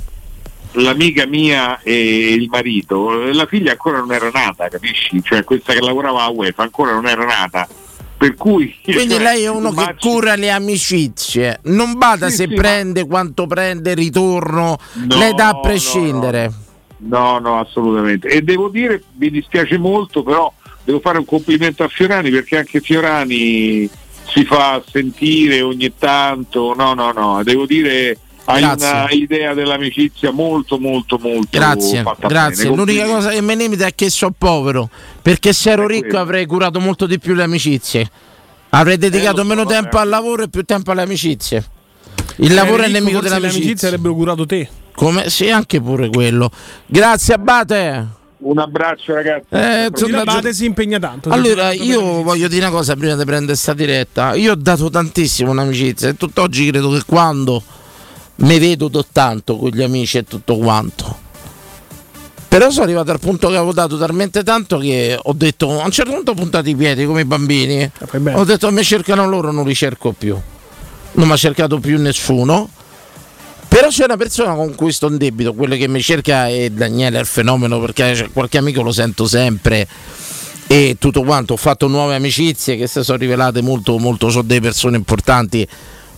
L'ami- 0.75 0.85
l'amica 0.85 1.27
mia 1.27 1.81
e 1.83 2.33
il 2.35 2.49
marito, 2.49 3.11
la 3.33 3.47
figlia 3.47 3.72
ancora 3.72 3.99
non 3.99 4.12
era 4.12 4.31
nata, 4.31 4.68
capisci? 4.68 5.22
Cioè 5.22 5.45
questa 5.45 5.72
che 5.72 5.81
lavorava 5.81 6.22
alla 6.25 6.31
UEFA 6.31 6.62
ancora 6.62 6.93
non 6.93 7.07
era 7.07 7.25
nata. 7.25 7.68
Per 8.16 8.37
cui 8.37 8.75
Quindi 8.83 9.14
cioè, 9.14 9.22
lei 9.22 9.43
è 9.43 9.51
uno 9.51 9.72
che 9.72 9.97
cura 10.01 10.37
le 10.37 10.49
amicizie, 10.51 11.61
non 11.64 11.99
bada 11.99 12.31
Sì, 12.31 12.37
se 12.37 12.47
sì, 12.49 12.55
prende, 12.55 13.07
quanto 13.07 13.47
prende, 13.47 13.93
ritorno, 13.93 14.79
No, 14.93 15.18
le 15.18 15.35
dà 15.35 15.49
a 15.49 15.53
no, 15.53 15.61
prescindere. 15.61 16.53
No, 16.99 17.39
no, 17.39 17.59
assolutamente. 17.59 18.29
E 18.29 18.41
devo 18.43 18.68
dire, 18.68 19.03
mi 19.16 19.31
dispiace 19.31 19.77
molto, 19.79 20.22
però 20.22 20.51
devo 20.85 21.01
fare 21.01 21.18
un 21.18 21.25
complimento 21.25 21.83
a 21.83 21.89
Fiorani 21.89 22.31
perché 22.31 22.59
anche 22.59 22.81
Fiorani 22.81 23.91
si 24.29 24.45
fa 24.45 24.83
sentire 24.89 25.61
ogni 25.61 25.93
tanto. 25.99 26.72
No, 26.75 26.95
no, 26.95 27.12
no, 27.12 27.43
devo 27.43 27.66
dire, 27.66 28.16
hai 28.47 28.61
Grazie. 28.61 28.88
una 28.90 29.11
idea 29.11 29.55
dell'amicizia 29.55 30.30
molto, 30.30 30.78
molto, 30.78 31.18
molto 31.18 31.49
Grazie, 31.51 32.03
fatta 32.03 32.26
grazie. 32.28 32.64
bene. 32.64 32.76
L'unica 32.76 33.05
cosa 33.07 33.30
che 33.30 33.40
mi 33.40 33.57
limita 33.57 33.86
è 33.86 33.95
che 33.95 34.11
sono 34.11 34.34
povero, 34.36 34.88
perché 35.22 35.53
se 35.53 35.70
ero 35.70 35.86
ricco 35.86 36.09
quello. 36.09 36.20
avrei 36.20 36.47
curato 36.47 36.80
molto 36.80 37.07
di 37.07 37.18
più 37.18 37.34
le 37.34 37.42
amicizie. 37.45 38.11
Avrei 38.70 38.99
dedicato 38.99 39.36
lo 39.36 39.42
so, 39.42 39.49
meno 39.49 39.62
vabbè. 39.64 39.74
tempo 39.80 39.99
al 39.99 40.09
lavoro 40.09 40.42
e 40.42 40.49
più 40.49 40.62
tempo 40.64 40.90
alle 40.90 41.03
amicizie. 41.03 41.64
Il 42.36 42.49
Se 42.49 42.55
lavoro 42.55 42.82
è 42.82 42.86
il 42.86 42.92
ricco, 42.92 42.99
nemico 42.99 43.18
forse 43.18 43.28
le 43.28 43.34
dell'amicizia. 43.34 43.64
amicizie 43.68 43.88
avrebbero 43.88 44.14
curato 44.14 44.47
te. 44.47 44.68
Come? 44.95 45.30
Sì, 45.30 45.51
anche 45.51 45.80
pure 45.80 46.09
quello. 46.09 46.51
Grazie 46.86 47.34
Abate. 47.34 48.07
Un 48.38 48.59
abbraccio 48.59 49.14
ragazzi. 49.14 49.47
Eh, 49.51 49.88
torna- 49.92 50.20
Abate 50.20 50.53
si 50.53 50.66
impegna 50.66 50.99
tanto. 50.99 51.30
Allora, 51.30 51.72
io 51.72 52.22
voglio 52.22 52.47
dire 52.49 52.66
una 52.66 52.74
cosa 52.74 52.95
prima 52.95 53.14
di 53.16 53.24
prendere 53.24 53.57
sta 53.57 53.72
diretta. 53.72 54.34
Io 54.34 54.53
ho 54.53 54.57
dato 54.57 54.90
tantissimo 54.90 55.51
un'amicizia 55.51 56.09
e 56.11 56.16
tutt'oggi 56.16 56.68
credo 56.68 56.90
che 56.90 57.03
quando 57.07 57.62
mi 58.37 58.59
vedo 58.59 58.89
do 58.89 59.05
tanto 59.11 59.57
con 59.57 59.70
gli 59.70 59.82
amici 59.82 60.18
e 60.18 60.24
tutto 60.24 60.57
quanto. 60.57 61.22
Però 62.49 62.70
sono 62.70 62.85
arrivato 62.85 63.11
al 63.11 63.18
punto 63.18 63.49
che 63.49 63.57
avevo 63.57 63.72
dato 63.72 63.99
talmente 63.99 64.45
tanto 64.45 64.78
che 64.78 65.18
ho 65.20 65.32
detto, 65.32 65.80
a 65.80 65.85
un 65.85 65.91
certo 65.91 66.12
punto 66.12 66.30
ho 66.30 66.35
puntato 66.35 66.68
i 66.68 66.76
piedi 66.76 67.05
come 67.05 67.22
i 67.22 67.24
bambini. 67.24 67.91
bene. 68.12 68.39
Ho 68.39 68.45
detto, 68.45 68.70
mi 68.70 68.85
cercano 68.85 69.26
loro, 69.26 69.51
non 69.51 69.66
li 69.66 69.74
cerco 69.74 70.12
più. 70.12 70.37
Non 71.12 71.26
mi 71.26 71.32
ha 71.32 71.37
cercato 71.37 71.80
più 71.80 72.01
nessuno. 72.01 72.68
Però 73.66 73.89
c'è 73.89 74.05
una 74.05 74.16
persona 74.16 74.55
con 74.55 74.72
cui 74.76 74.93
sto 74.93 75.09
in 75.09 75.16
debito, 75.16 75.53
quello 75.53 75.74
che 75.74 75.89
mi 75.89 76.01
cerca 76.01 76.47
è 76.47 76.70
Daniele, 76.70 77.16
è 77.16 77.20
il 77.20 77.26
fenomeno, 77.26 77.80
perché 77.80 78.30
qualche 78.32 78.59
amico 78.59 78.82
lo 78.82 78.93
sento 78.93 79.26
sempre 79.26 79.89
e 80.68 80.97
tutto 81.01 81.24
quanto. 81.24 81.55
Ho 81.55 81.57
fatto 81.57 81.89
nuove 81.89 82.14
amicizie 82.14 82.76
che 82.76 82.87
si 82.87 83.03
sono 83.03 83.18
rivelate 83.18 83.62
molto, 83.62 83.99
molto, 83.99 84.30
sono 84.30 84.45
delle 84.45 84.61
persone 84.61 84.97
importanti 84.97 85.66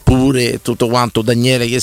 pure 0.07 0.63
tutto 0.63 0.87
quanto. 0.87 1.21
Daniele, 1.21 1.67
che 1.67 1.83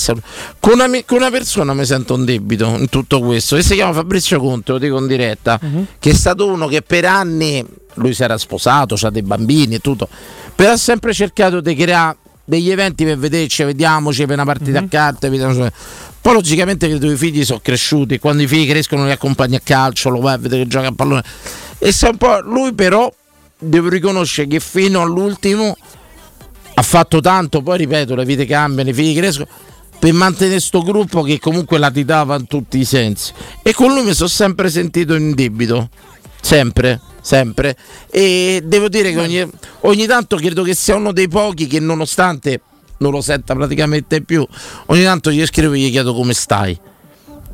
con, 0.58 0.80
una, 0.80 0.88
con 1.04 1.18
una 1.18 1.30
persona 1.30 1.74
mi 1.74 1.84
sento 1.84 2.14
in 2.14 2.24
debito 2.24 2.64
in 2.78 2.88
tutto 2.88 3.20
questo, 3.20 3.56
e 3.56 3.62
si 3.62 3.74
chiama 3.74 3.92
Fabrizio 3.92 4.40
Conte, 4.40 4.72
lo 4.72 4.78
dico 4.78 4.98
in 4.98 5.06
diretta, 5.06 5.60
che 5.98 6.10
è 6.10 6.14
stato 6.14 6.46
uno 6.46 6.66
che 6.66 6.80
per 6.80 7.04
anni, 7.04 7.62
lui 7.96 8.14
si 8.14 8.22
era 8.22 8.38
sposato, 8.38 8.96
ha 8.98 9.10
dei 9.10 9.20
bambini 9.20 9.74
e 9.74 9.80
tutto, 9.80 10.08
però 10.54 10.72
ha 10.72 10.76
sempre 10.78 11.12
cercato 11.12 11.60
di 11.60 11.74
creare 11.74 12.16
degli 12.46 12.70
eventi 12.70 13.04
per 13.04 13.18
vederci, 13.18 13.62
vediamoci 13.62 14.24
per 14.24 14.36
una 14.36 14.46
partita 14.46 14.78
a 14.78 14.88
carte. 14.88 15.28
vediamoci. 15.28 15.70
Poi 16.22 16.32
logicamente 16.32 16.88
che 16.88 16.94
i 16.94 16.98
tuoi 16.98 17.16
figli 17.16 17.44
sono 17.44 17.60
cresciuti, 17.62 18.18
quando 18.18 18.42
i 18.42 18.46
figli 18.46 18.66
crescono 18.66 19.04
li 19.04 19.10
accompagni 19.10 19.56
a 19.56 19.60
calcio, 19.62 20.08
lo 20.08 20.20
vai 20.20 20.32
a 20.32 20.38
vedere 20.38 20.62
che 20.62 20.68
gioca 20.68 20.86
a 20.86 20.92
pallone. 20.92 21.22
E 21.78 21.92
sa 21.92 22.08
un 22.08 22.16
po', 22.16 22.40
lui 22.40 22.72
però 22.72 23.12
devo 23.58 23.90
riconoscere 23.90 24.48
che 24.48 24.60
fino 24.60 25.02
all'ultimo 25.02 25.76
ha 26.74 26.82
fatto 26.82 27.20
tanto, 27.20 27.62
poi 27.62 27.78
ripeto, 27.78 28.14
le 28.14 28.24
vite 28.24 28.44
cambiano, 28.46 28.90
i 28.90 28.92
figli 28.92 29.16
crescono, 29.16 29.48
per 29.98 30.12
mantenere 30.12 30.60
sto 30.60 30.82
gruppo 30.82 31.22
che 31.22 31.38
comunque 31.38 31.78
latitava 31.78 32.36
in 32.36 32.46
tutti 32.46 32.78
i 32.78 32.84
sensi. 32.84 33.32
E 33.62 33.72
con 33.72 33.92
lui 33.92 34.04
mi 34.04 34.14
sono 34.14 34.28
sempre 34.28 34.68
sentito 34.68 35.14
in 35.14 35.34
debito, 35.34 35.88
sempre, 36.40 37.00
sempre. 37.20 37.76
E 38.10 38.62
devo 38.64 38.88
dire 38.88 39.12
che 39.12 39.20
ogni, 39.20 39.50
ogni 39.82 40.06
tanto 40.06 40.36
credo 40.36 40.62
che 40.62 40.74
sia 40.74 40.96
uno 40.96 41.12
dei 41.12 41.28
pochi 41.28 41.66
che 41.66 41.80
nonostante 41.80 42.60
non 42.98 43.12
lo 43.12 43.20
senta 43.20 43.54
praticamente 43.54 44.20
più, 44.22 44.46
ogni 44.86 45.02
tanto 45.02 45.30
gli 45.30 45.44
scrivo 45.46 45.74
e 45.74 45.78
gli 45.78 45.90
chiedo 45.90 46.14
come 46.14 46.32
stai. 46.32 46.78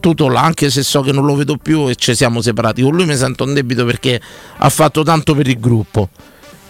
Tutto 0.01 0.29
là, 0.29 0.41
anche 0.41 0.71
se 0.71 0.83
so 0.83 1.03
che 1.03 1.13
non 1.13 1.27
lo 1.27 1.35
vedo 1.35 1.59
più 1.59 1.89
e 1.89 1.95
ci 1.95 2.15
siamo 2.15 2.41
separati. 2.41 2.81
Con 2.81 2.95
lui 2.95 3.05
mi 3.05 3.17
sento 3.17 3.45
in 3.45 3.53
debito 3.53 3.85
perché 3.85 4.19
ha 4.57 4.69
fatto 4.71 5.03
tanto 5.03 5.35
per 5.35 5.47
il 5.47 5.61
gruppo. 5.61 6.09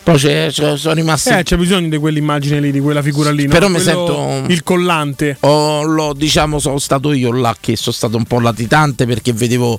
Poi 0.02 0.16
c'è- 0.18 0.48
c'è- 0.50 0.76
sono 0.76 0.94
rimasti 0.94 1.28
Eh, 1.30 1.42
c'è 1.42 1.56
bisogno 1.56 1.88
di 1.88 1.98
quell'immagine 1.98 2.58
lì, 2.60 2.72
di 2.72 2.80
quella 2.80 3.02
figura 3.02 3.30
lì. 3.30 3.44
no? 3.44 3.50
Però 3.52 3.68
mi 3.68 3.80
Quello- 3.80 4.06
sento- 4.06 4.52
Il 4.52 4.62
collante. 4.62 5.36
Ho- 5.40 5.82
l'ho- 5.82 6.14
diciamo, 6.14 6.58
sono 6.58 6.78
stato 6.78 7.12
io 7.12 7.32
là 7.32 7.54
che 7.60 7.76
sono 7.76 7.94
stato 7.94 8.16
un 8.16 8.24
po' 8.24 8.40
latitante 8.40 9.06
perché 9.06 9.32
vedevo 9.32 9.78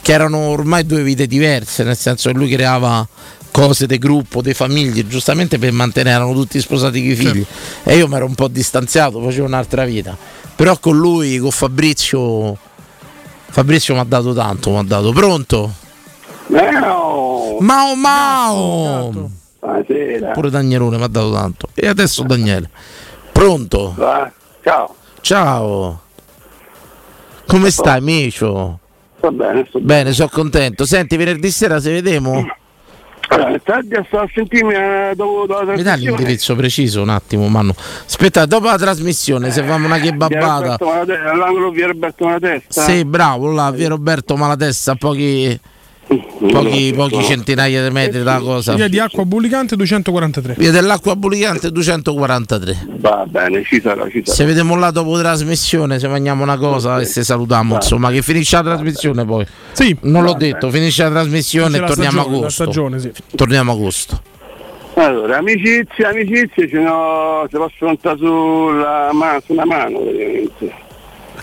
che 0.00 0.12
erano 0.12 0.38
ormai 0.38 0.84
due 0.84 1.02
vite 1.02 1.26
diverse, 1.26 1.84
nel 1.84 1.96
senso 1.96 2.30
che 2.30 2.34
lui 2.36 2.48
creava 2.48 3.06
cose 3.52 3.86
di 3.86 3.98
gruppo, 3.98 4.40
di 4.42 4.54
famiglie, 4.54 5.06
giustamente 5.06 5.58
per 5.58 5.70
mantenere, 5.72 6.16
erano 6.16 6.32
tutti 6.32 6.58
sposati 6.60 7.04
i 7.06 7.14
figli. 7.14 7.44
E 7.84 7.96
io 7.96 8.08
mi 8.08 8.14
ero 8.16 8.24
un 8.24 8.34
po' 8.34 8.48
distanziato, 8.48 9.20
facevo 9.20 9.46
un'altra 9.46 9.84
vita. 9.84 10.16
Però 10.56 10.76
con 10.78 10.96
lui, 10.96 11.38
con 11.38 11.50
Fabrizio, 11.50 12.56
Fabrizio 13.50 13.94
mi 13.94 14.00
ha 14.00 14.04
dato 14.04 14.32
tanto, 14.32 14.70
mi 14.70 14.78
ha 14.78 14.82
dato 14.82 15.12
pronto. 15.12 15.72
Mao! 16.48 17.58
Mao 17.60 17.94
Mao! 17.94 19.30
Buonasera. 19.62 20.32
Pure 20.32 20.50
Danielone 20.50 20.96
mi 20.96 21.04
ha 21.04 21.06
dato 21.06 21.32
tanto. 21.32 21.68
E 21.74 21.86
adesso 21.86 22.24
Daniele. 22.24 22.68
Pronto? 23.30 23.94
Va? 23.96 24.30
Ciao. 24.60 24.96
Ciao. 25.20 26.00
Come 27.46 27.70
stai, 27.70 28.00
Micio? 28.00 28.80
Sto 29.18 29.30
bene, 29.30 29.64
sto 29.68 29.78
Bene, 29.78 30.12
sono 30.12 30.30
contento. 30.32 30.84
Senti, 30.84 31.16
venerdì 31.16 31.48
sera 31.52 31.78
se 31.78 31.92
vediamo. 31.92 32.44
Allora, 33.28 33.56
tardi 33.60 33.94
a 33.94 34.04
sentirmi 34.34 34.74
eh, 34.74 35.12
dopo, 35.14 35.46
la 35.46 35.60
Mi 35.60 35.66
dai 35.66 35.82
trasmissione. 35.84 36.16
l'indirizzo 36.16 36.56
preciso 36.56 37.00
un 37.02 37.08
attimo, 37.10 37.46
Manu. 37.46 37.72
Aspetta, 38.04 38.44
dopo 38.46 38.66
la 38.66 38.76
trasmissione, 38.76 39.52
se 39.52 39.62
famo 39.62 39.86
una. 39.86 39.96
Roberto 39.96 40.84
Malatesta, 40.84 41.30
All'angolo 41.30 41.70
via 41.70 41.86
Roberto 41.86 42.24
Malatesta. 42.24 42.82
Sì, 42.82 43.04
bravo, 43.04 43.52
là, 43.52 43.70
via 43.70 43.88
Roberto 43.88 44.36
Malatesta, 44.36 44.96
pochi, 44.96 45.58
pochi, 46.06 46.92
pochi 46.94 47.22
centinaia 47.22 47.82
di 47.82 47.90
metri 47.90 48.22
dalla 48.22 48.40
cosa. 48.40 48.74
Via 48.74 48.88
di 48.88 48.98
acqua 48.98 49.24
bullicante 49.24 49.76
243. 49.76 50.54
Via 50.58 50.70
dell'acqua 50.70 51.16
bullicante 51.16 51.70
243. 51.70 52.86
Va 52.98 53.24
bene, 53.26 53.62
ci 53.64 53.80
sarà, 53.80 54.08
ci 54.08 54.22
sarà. 54.24 54.36
Se 54.36 54.44
vediamo 54.44 54.76
là 54.76 54.90
dopo 54.90 55.14
la 55.16 55.22
trasmissione, 55.22 55.98
se 55.98 56.08
mangiamo 56.08 56.42
una 56.42 56.56
cosa 56.56 57.00
e 57.00 57.04
se 57.04 57.22
salutiamo, 57.24 57.76
insomma, 57.76 58.10
che 58.10 58.22
finisce 58.22 58.56
la 58.56 58.62
trasmissione 58.62 59.24
poi. 59.24 59.46
Sì. 59.72 59.96
Non 60.02 60.24
l'ho 60.24 60.34
detto, 60.34 60.70
finisce 60.70 61.02
la 61.04 61.10
trasmissione 61.10 61.78
e 61.78 61.84
torniamo 61.84 62.20
a 62.20 62.22
stagione, 62.22 62.36
agosto. 62.36 62.62
stagione, 62.62 62.98
sì. 62.98 63.12
Torniamo 63.36 63.70
a 63.70 63.74
agosto. 63.74 64.22
Allora, 64.94 65.38
amicizie, 65.38 66.04
amicizie, 66.04 66.68
ce 66.68 66.78
n'ho, 66.78 67.46
se 67.50 67.56
posso 67.56 67.76
contare 67.78 68.18
sulla 68.18 69.08
ma- 69.12 69.40
su 69.42 69.52
una 69.52 69.64
mano 69.64 70.00
praticamente. 70.00 70.90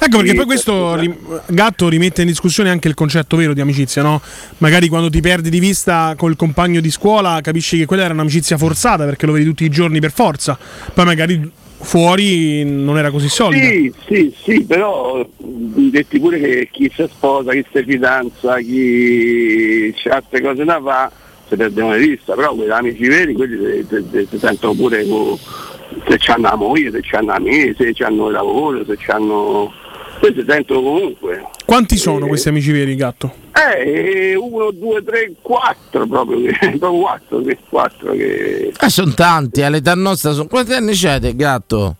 Ecco 0.02 0.18
perché 0.18 0.34
poi 0.34 0.46
questo 0.46 0.96
ri- 0.96 1.14
Gatto 1.48 1.90
rimette 1.90 2.22
in 2.22 2.28
discussione 2.28 2.70
anche 2.70 2.88
il 2.88 2.94
concetto 2.94 3.36
vero 3.36 3.54
di 3.54 3.62
amicizia, 3.62 4.02
no? 4.02 4.22
Magari 4.60 4.88
quando 4.88 5.10
ti 5.10 5.20
perdi 5.20 5.50
di 5.50 5.60
vista 5.60 6.14
col 6.18 6.36
compagno 6.36 6.80
di 6.80 6.90
scuola 6.90 7.40
capisci 7.42 7.78
che 7.78 7.86
quella 7.86 8.04
era 8.04 8.14
un'amicizia 8.14 8.58
forzata 8.58 9.04
perché 9.06 9.26
lo 9.26 9.34
vedi 9.34 9.46
tutti 9.46 9.66
i 9.66 9.70
giorni 9.70 10.00
per 10.00 10.12
forza. 10.12 10.58
Poi 10.94 11.06
magari 11.06 11.52
fuori 11.82 12.64
non 12.64 12.98
era 12.98 13.12
così 13.12 13.30
solida. 13.30 13.68
Sì, 13.68 13.94
sì, 14.08 14.34
sì, 14.44 14.64
però 14.64 15.28
detti 15.38 16.20
pure 16.20 16.40
che 16.40 16.70
chi 16.72 16.92
si 16.94 17.06
sposa, 17.10 17.52
chi 17.52 17.66
si 17.72 17.84
fidanza, 17.84 18.58
chi 18.60 19.94
c'ha 19.96 20.16
altre 20.16 20.42
cose 20.42 20.64
da 20.64 20.82
fare, 20.82 21.12
si 21.48 21.56
perdono 21.56 21.96
di 21.96 22.08
vista, 22.08 22.36
però 22.36 22.54
quegli 22.54 22.70
amici 22.70 23.08
veri, 23.08 23.34
quelli 23.34 23.86
si 24.30 24.38
sentono 24.38 24.74
pure 24.74 25.06
co- 25.08 25.40
se 26.08 26.16
c'hanno 26.18 26.50
la 26.50 26.56
moglie, 26.56 26.92
se 26.92 27.00
c'hanno 27.02 27.32
amici, 27.32 27.76
se 27.78 27.94
c'hanno 27.94 28.28
il 28.28 28.34
lavoro, 28.34 28.86
se 28.86 28.96
c'hanno... 28.98 29.72
Si 30.22 30.44
sentono 30.48 30.82
comunque. 30.82 31.44
Quanti 31.66 31.98
sono 31.98 32.28
questi 32.28 32.50
amici 32.50 32.72
veri, 32.72 32.96
Gatto? 32.96 33.34
Eh, 33.54 34.36
uno, 34.36 34.72
due, 34.72 35.04
tre, 35.04 35.34
quattro 35.42 36.06
proprio, 36.08 36.42
che- 36.42 36.76
proprio 36.78 37.00
quattro, 37.02 37.42
che, 37.42 37.58
quattro 37.70 38.12
che... 38.14 38.74
Eh, 38.80 38.90
sono 38.90 39.14
tanti, 39.14 39.62
all'età 39.62 39.94
nostra 39.96 40.32
sono. 40.32 40.48
Quanti 40.48 40.74
anni 40.74 40.94
c'hai, 40.94 41.36
gatto? 41.36 41.96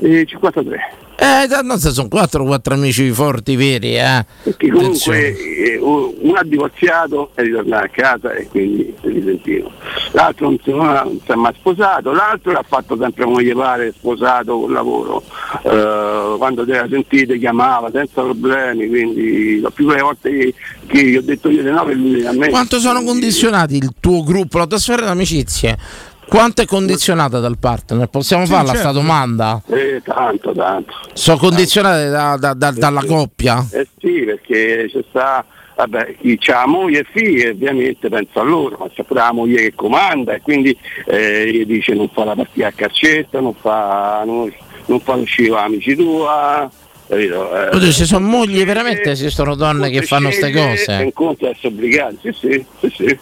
Eh, 0.00 0.24
53. 0.26 1.00
Eh, 1.16 1.46
nostra 1.62 1.90
sono 1.90 2.08
4 2.08 2.44
quattro 2.44 2.74
amici 2.74 3.10
forti, 3.10 3.54
veri, 3.54 3.96
eh. 3.96 4.24
Perché 4.42 4.70
comunque 4.70 5.36
eh, 5.36 5.78
uno 5.78 6.34
ha 6.34 6.42
divorziato 6.42 7.30
e 7.34 7.42
ritornato 7.42 7.84
a 7.84 7.88
casa 7.88 8.32
e 8.32 8.48
quindi 8.48 8.94
si 9.00 9.08
risentiva. 9.08 9.70
L'altro 10.12 10.46
non 10.48 10.58
si, 10.62 10.70
non 10.70 11.20
si 11.24 11.30
è 11.30 11.34
mai 11.34 11.52
sposato, 11.54 12.12
l'altro 12.12 12.52
l'ha 12.52 12.64
fatto 12.66 12.96
sempre 12.98 13.24
come 13.24 13.44
gli 13.44 13.54
pare, 13.54 13.92
sposato 13.92 14.60
col 14.60 14.72
lavoro. 14.72 15.22
Eh, 15.62 16.34
quando 16.38 16.64
te 16.64 16.72
la 16.72 16.86
sentite 16.90 17.38
chiamava 17.38 17.90
senza 17.92 18.22
problemi, 18.22 18.88
quindi 18.88 19.60
la 19.60 19.70
più 19.70 19.86
delle 19.88 20.02
volte 20.02 20.54
che, 20.86 21.04
gli 21.04 21.16
ho 21.16 21.22
detto 21.22 21.50
io 21.50 21.62
di 21.62 21.70
no 21.70 21.84
per 21.84 21.96
lui 21.96 22.24
a 22.24 22.32
me. 22.32 22.48
Quanto 22.48 22.78
sono 22.78 23.02
condizionati 23.02 23.76
il 23.76 23.92
tuo 24.00 24.22
gruppo, 24.22 24.58
la 24.58 24.66
tua 24.66 24.78
sfera 24.78 25.02
di 25.02 25.10
amicizie? 25.10 26.10
Quanto 26.32 26.62
è 26.62 26.64
condizionata 26.64 27.40
dal 27.40 27.58
partner? 27.58 28.06
Possiamo 28.06 28.46
Sì, 28.46 28.52
farla 28.52 28.68
certo. 28.72 28.80
sta 28.80 28.92
domanda? 28.92 29.62
Eh, 29.68 30.00
tanto, 30.02 30.52
tanto. 30.52 30.94
Sono 31.12 31.36
condizionate 31.36 32.08
da- 32.08 32.36
da- 32.38 32.54
da- 32.54 32.70
dalla 32.70 33.04
coppia? 33.04 33.66
Eh 33.70 33.86
sì, 34.00 34.22
perché 34.24 34.88
c'è 34.90 35.04
sta, 35.10 35.44
vabbè, 35.76 36.16
chi 36.18 36.38
ha 36.50 36.60
la 36.60 36.66
moglie 36.66 37.00
e 37.00 37.06
figli 37.12 37.46
ovviamente 37.46 38.08
pensa 38.08 38.40
a 38.40 38.44
loro, 38.44 38.78
ma 38.80 38.88
c'è 38.88 39.02
pure 39.02 39.20
la 39.20 39.32
moglie 39.32 39.60
che 39.60 39.74
comanda 39.74 40.32
e 40.32 40.40
quindi 40.40 40.74
eh, 41.04 41.50
gli 41.52 41.66
dice 41.66 41.92
non 41.92 42.08
fa 42.10 42.24
la 42.24 42.34
partita 42.34 42.68
a 42.68 42.72
calcetto, 42.72 43.38
non 43.38 43.52
fa, 43.54 44.22
non, 44.24 44.50
non 44.86 45.00
fa 45.00 45.12
uscire 45.12 45.54
amici 45.58 45.94
tua. 45.94 46.66
Capito? 47.08 47.54
Eh, 47.54 47.76
Oddio, 47.76 47.92
ci 47.92 48.06
sono 48.06 48.26
mogli, 48.26 48.64
veramente 48.64 49.10
esistono 49.10 49.54
donne 49.54 49.90
che 49.90 50.00
fanno 50.00 50.28
queste 50.28 50.50
cose? 50.50 50.92
incontri 51.02 51.48
essere 51.48 51.68
obbligati, 51.68 52.16
sì 52.22 52.32
sì, 52.32 52.64
sì 52.80 52.94
sì. 52.96 53.18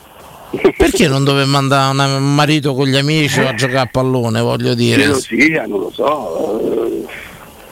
Perché 0.76 1.07
non 1.07 1.22
dove 1.24 1.44
mandare 1.44 1.96
un 2.16 2.34
marito 2.34 2.74
con 2.74 2.86
gli 2.88 2.96
amici 2.96 3.40
a 3.40 3.55
giocare 3.55 3.78
a 3.80 3.86
pallone, 3.86 4.40
voglio 4.40 4.74
dire? 4.74 5.03
Gelosia, 5.03 5.66
non 5.66 5.78
lo 5.80 5.90
so. 5.94 6.61
eh, 6.61 7.05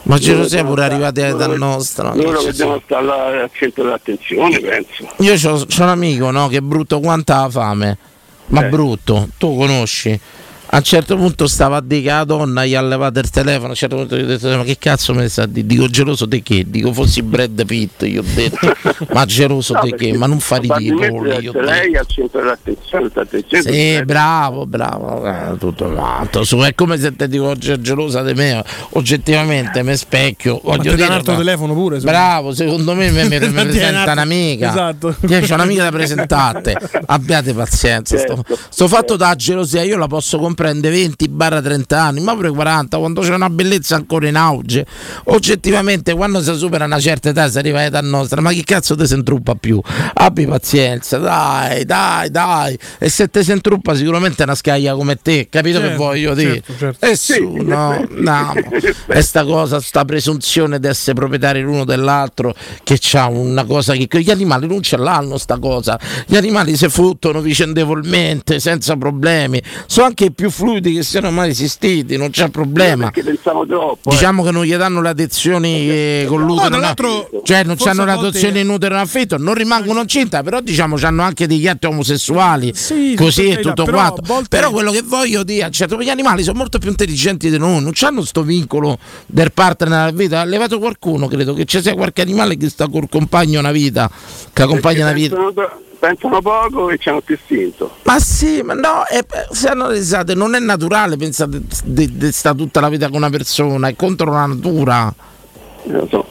Ma 0.03 0.17
gelosia 0.17 0.63
pure 0.63 0.85
arrivati 0.85 1.19
stare- 1.19 1.43
all'età 1.43 2.13
loro- 2.15 2.39
che 2.41 2.53
devono 2.53 2.81
stare 2.85 3.05
là 3.05 3.25
al 3.43 3.49
centro 3.53 3.83
dell'attenzione, 3.83 4.59
penso. 4.59 5.07
Io 5.17 5.33
c'ho 5.35 5.83
un 5.83 5.89
amico 5.89 6.31
no, 6.31 6.47
che 6.47 6.57
è 6.57 6.61
brutto 6.61 6.99
quanto 6.99 7.33
ha 7.33 7.49
fame, 7.49 7.97
ma 8.47 8.65
Eh. 8.65 8.69
brutto, 8.69 9.27
tu 9.37 9.55
conosci. 9.57 10.19
A 10.71 10.77
un 10.77 10.83
certo 10.83 11.15
punto 11.15 11.47
stava 11.47 11.77
a 11.77 11.81
dire 11.81 12.01
che 12.03 12.07
la 12.09 12.23
donna 12.25 12.63
gli 12.63 12.75
ha 12.75 12.81
levato 12.81 13.17
il 13.19 13.29
telefono, 13.31 13.67
a 13.67 13.69
un 13.69 13.75
certo 13.75 13.95
punto 13.95 14.15
gli 14.15 14.21
ho 14.21 14.25
detto 14.27 14.47
ma 14.55 14.63
che 14.63 14.77
cazzo 14.77 15.15
me 15.15 15.21
ne 15.21 15.29
sta 15.29 15.43
a 15.43 15.45
dire? 15.47 15.65
Dico 15.65 15.87
geloso 15.87 16.25
di 16.27 16.43
che? 16.43 16.63
Dico 16.67 16.93
fossi 16.93 17.23
Brad 17.23 17.65
Pitt, 17.65 18.03
gli 18.03 18.17
ho 18.17 18.23
detto, 18.35 18.71
ma 19.11 19.25
geloso 19.25 19.73
No, 19.73 19.81
di 19.81 19.93
che? 19.95 20.13
Ma 20.15 20.27
non 20.27 20.39
fa 20.39 20.57
ridicolo, 20.57 20.83
probabilmente 21.07 21.41
gli 21.41 21.47
ho 21.47 21.51
se 21.53 21.59
detto. 21.59 21.71
lei 21.71 21.91
è 21.93 21.97
al 21.97 22.05
centro 22.07 22.39
dell'attenzione, 22.41 23.09
sta 23.09 23.21
attenzione. 23.21 23.63
Sì, 23.71 24.05
bravo, 24.05 24.65
bravo, 24.67 25.25
eh, 25.27 25.57
tutto 25.57 25.85
quanto. 25.89 26.43
Su, 26.43 26.57
è 26.59 26.75
come 26.75 26.99
se 26.99 27.15
te 27.15 27.27
dico 27.27 27.55
gelosa 27.55 28.21
di 28.21 28.33
me, 28.35 28.63
oggettivamente 28.91 29.81
mi 29.81 29.95
specchio. 29.95 30.61
Ma 30.63 30.75
Voglio 30.75 30.81
ti 30.81 30.89
dà 30.89 30.95
dire, 30.95 31.07
un 31.07 31.13
altro 31.13 31.31
ma- 31.31 31.37
telefono 31.39 31.73
pure. 31.73 31.99
Bravo, 31.99 32.53
secondo 32.53 32.93
me 32.93 33.09
mi, 33.09 33.23
mi, 33.23 33.39
mi 33.39 33.39
Ti 33.39 33.47
presenta 33.49 34.11
un'amica. 34.11 34.69
Esatto. 34.69 35.15
Io 35.27 35.39
c'ho 35.39 35.53
un'amica 35.55 35.83
da 35.83 35.91
presentate. 35.91 36.77
Abbiate 37.07 37.53
pazienza. 37.55 38.17
Sto, 38.17 38.35
Certo. 38.45 38.57
sto 38.69 38.87
fatto 38.87 39.15
da 39.15 39.33
gelosia, 39.35 39.81
io 39.81 39.97
la 39.97 40.07
posso 40.07 40.37
comprendere 40.59 40.95
20-30 40.95 41.95
anni, 41.95 42.19
ma 42.19 42.35
pure 42.35 42.49
40, 42.49 42.97
quando 42.97 43.21
c'è 43.21 43.33
una 43.33 43.49
bellezza 43.49 43.95
ancora 43.95 44.27
in 44.27 44.35
auge. 44.35 44.85
Oggettivamente, 45.25 46.13
quando 46.13 46.41
si 46.41 46.53
supera 46.55 46.83
una 46.83 46.99
certa 46.99 47.29
età, 47.29 47.49
si 47.49 47.57
arriva 47.57 47.79
all'età 47.79 48.01
nostra, 48.01 48.41
ma 48.41 48.51
che 48.51 48.63
cazzo 48.65 48.95
ti 48.97 49.07
si 49.07 49.13
intruppa 49.13 49.55
più? 49.55 49.79
Abbi 50.13 50.45
pazienza, 50.45 51.17
dai, 51.17 51.85
dai, 51.85 52.29
dai. 52.29 52.77
E 52.97 53.07
se 53.09 53.29
ti 53.29 53.41
si 53.41 53.51
intruppa, 53.51 53.95
sicuramente 53.95 54.41
è 54.41 54.43
una 54.43 54.55
scaglia 54.55 54.93
come 54.95 55.15
te, 55.15 55.47
capito 55.49 55.79
che 55.79 55.87
Certo, 55.89 56.03
voglio 56.03 56.33
dire? 56.33 56.61
certo, 56.61 56.75
certo. 56.77 57.05
E 57.05 57.15
Sì, 57.15 57.33
su, 57.35 57.55
in 57.55 57.67
no, 57.67 58.05
no. 58.09 58.53
E 59.07 59.21
sta 59.21 59.45
cosa, 59.45 59.79
sta 59.79 60.03
presunzione 60.03 60.79
di 60.79 60.87
essere 60.87 61.13
proprietari 61.15 61.61
l'uno 61.61 61.85
dell'altro, 61.85 62.53
che 62.83 62.97
c'ha 62.99 63.27
una 63.27 63.63
cosa 63.63 63.93
che 63.93 64.07
che 64.07 64.21
gli 64.21 64.31
animali 64.31 64.67
non 64.67 64.81
ce 64.81 64.97
l'hanno 64.97 65.37
sta 65.37 65.57
cosa. 65.57 65.97
Gli 66.25 66.35
animali 66.35 66.75
si 66.75 66.89
fruttono 66.89 67.39
vicendevolmente, 67.39 68.59
senza 68.59 68.97
problemi. 68.97 69.61
Sono 69.85 70.07
anche 70.07 70.31
più 70.31 70.48
più 70.49 70.65
fluidi 70.65 70.93
che 70.93 71.03
siano 71.03 71.31
mai 71.31 71.49
esistiti, 71.51 72.17
non 72.17 72.29
c'è 72.31 72.49
problema. 72.49 73.11
Troppo. 73.11 74.09
eh. 74.09 74.11
Diciamo 74.11 74.43
che 74.43 74.51
non 74.51 74.63
gli 74.65 74.75
danno 74.75 75.01
le 75.01 75.09
adozioni 75.09 75.89
eh, 75.89 76.25
con 76.27 76.41
l'utero, 76.43 76.67
tra 76.67 76.75
in- 76.75 76.81
l'altro, 76.81 77.29
cioè 77.43 77.63
non 77.63 77.77
hanno 77.85 78.03
adozioni 78.03 78.59
in 78.61 78.69
utero 78.69 78.95
in 78.95 79.01
affitto, 79.01 79.37
non 79.37 79.53
rimangono 79.53 80.01
incinta, 80.01 80.43
però 80.43 80.59
diciamo 80.59 80.97
hanno 81.01 81.23
anche 81.23 81.47
degli 81.47 81.67
atti 81.67 81.85
omosessuali, 81.85 82.71
Sì, 82.73 83.13
così 83.15 83.49
e 83.49 83.59
tutto 83.59 83.83
però 83.83 83.97
quanto. 83.97 84.21
volte- 84.25 84.47
Però 84.49 84.71
quello 84.71 84.91
che 84.91 85.01
voglio 85.03 85.43
dire, 85.43 85.69
certo, 85.71 86.01
gli 86.01 86.09
animali 86.09 86.43
sono 86.43 86.57
molto 86.57 86.79
più 86.79 86.89
intelligenti 86.89 87.49
di 87.49 87.57
noi, 87.57 87.81
non 87.81 87.91
hanno 88.01 88.23
sto 88.23 88.43
vincolo 88.43 88.97
del 89.25 89.51
partner 89.51 89.89
nella 89.89 90.11
vita. 90.11 90.41
Ha 90.41 90.45
levato 90.45 90.79
qualcuno, 90.79 91.27
credo 91.27 91.53
che 91.53 91.65
ci 91.65 91.81
sia 91.81 91.93
qualche 91.93 92.21
animale 92.21 92.57
che 92.57 92.69
sta 92.69 92.87
col 92.87 93.07
compagno 93.09 93.59
una 93.59 93.71
vita, 93.71 94.09
che 94.53 94.61
accompagna 94.61 95.03
una 95.03 95.13
vita. 95.13 95.35
Pensano, 95.35 95.81
pensano 95.99 96.41
poco 96.41 96.89
e 96.89 96.97
c'hanno 96.97 97.21
più 97.21 97.35
istinto. 97.35 97.97
Ma 98.03 98.19
sì, 98.19 98.61
ma 98.61 98.73
no, 98.73 99.03
è, 99.03 99.23
se 99.51 99.67
analizzate, 99.67 100.33
non 100.33 100.55
è 100.55 100.59
naturale 100.59 101.17
pensare 101.17 101.61
di, 101.83 102.17
di 102.17 102.31
stare 102.31 102.57
tutta 102.57 102.79
la 102.79 102.89
vita 102.89 103.07
con 103.07 103.17
una 103.17 103.29
persona, 103.29 103.89
è 103.89 103.95
contro 103.95 104.31
la 104.31 104.45
natura. 104.45 105.13
Lo 105.83 106.07
so. 106.09 106.25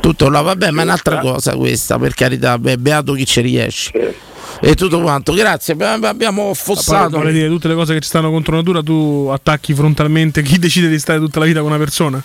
Tutto 0.00 0.28
là, 0.28 0.42
vabbè, 0.42 0.70
ma 0.70 0.82
è 0.82 0.84
un'altra 0.84 1.18
cosa 1.18 1.56
questa, 1.56 1.98
per 1.98 2.14
carità, 2.14 2.58
beh, 2.58 2.76
beato 2.76 3.14
chi 3.14 3.24
ci 3.24 3.40
riesce. 3.40 4.14
E 4.60 4.74
tutto 4.74 5.00
quanto, 5.00 5.32
grazie, 5.32 5.74
abbiamo- 5.74 6.50
affossato. 6.50 7.16
vorrei 7.16 7.32
dire 7.32 7.48
tutte 7.48 7.68
le 7.68 7.74
cose 7.74 7.94
che 7.94 8.00
ci 8.00 8.08
stanno 8.08 8.30
contro 8.30 8.54
natura, 8.54 8.82
tu 8.82 9.28
attacchi 9.32 9.74
frontalmente 9.74 10.42
chi 10.42 10.58
decide 10.58 10.88
di 10.88 10.98
stare 10.98 11.18
tutta 11.18 11.38
la 11.38 11.46
vita 11.46 11.60
con 11.60 11.70
una 11.70 11.78
persona. 11.78 12.22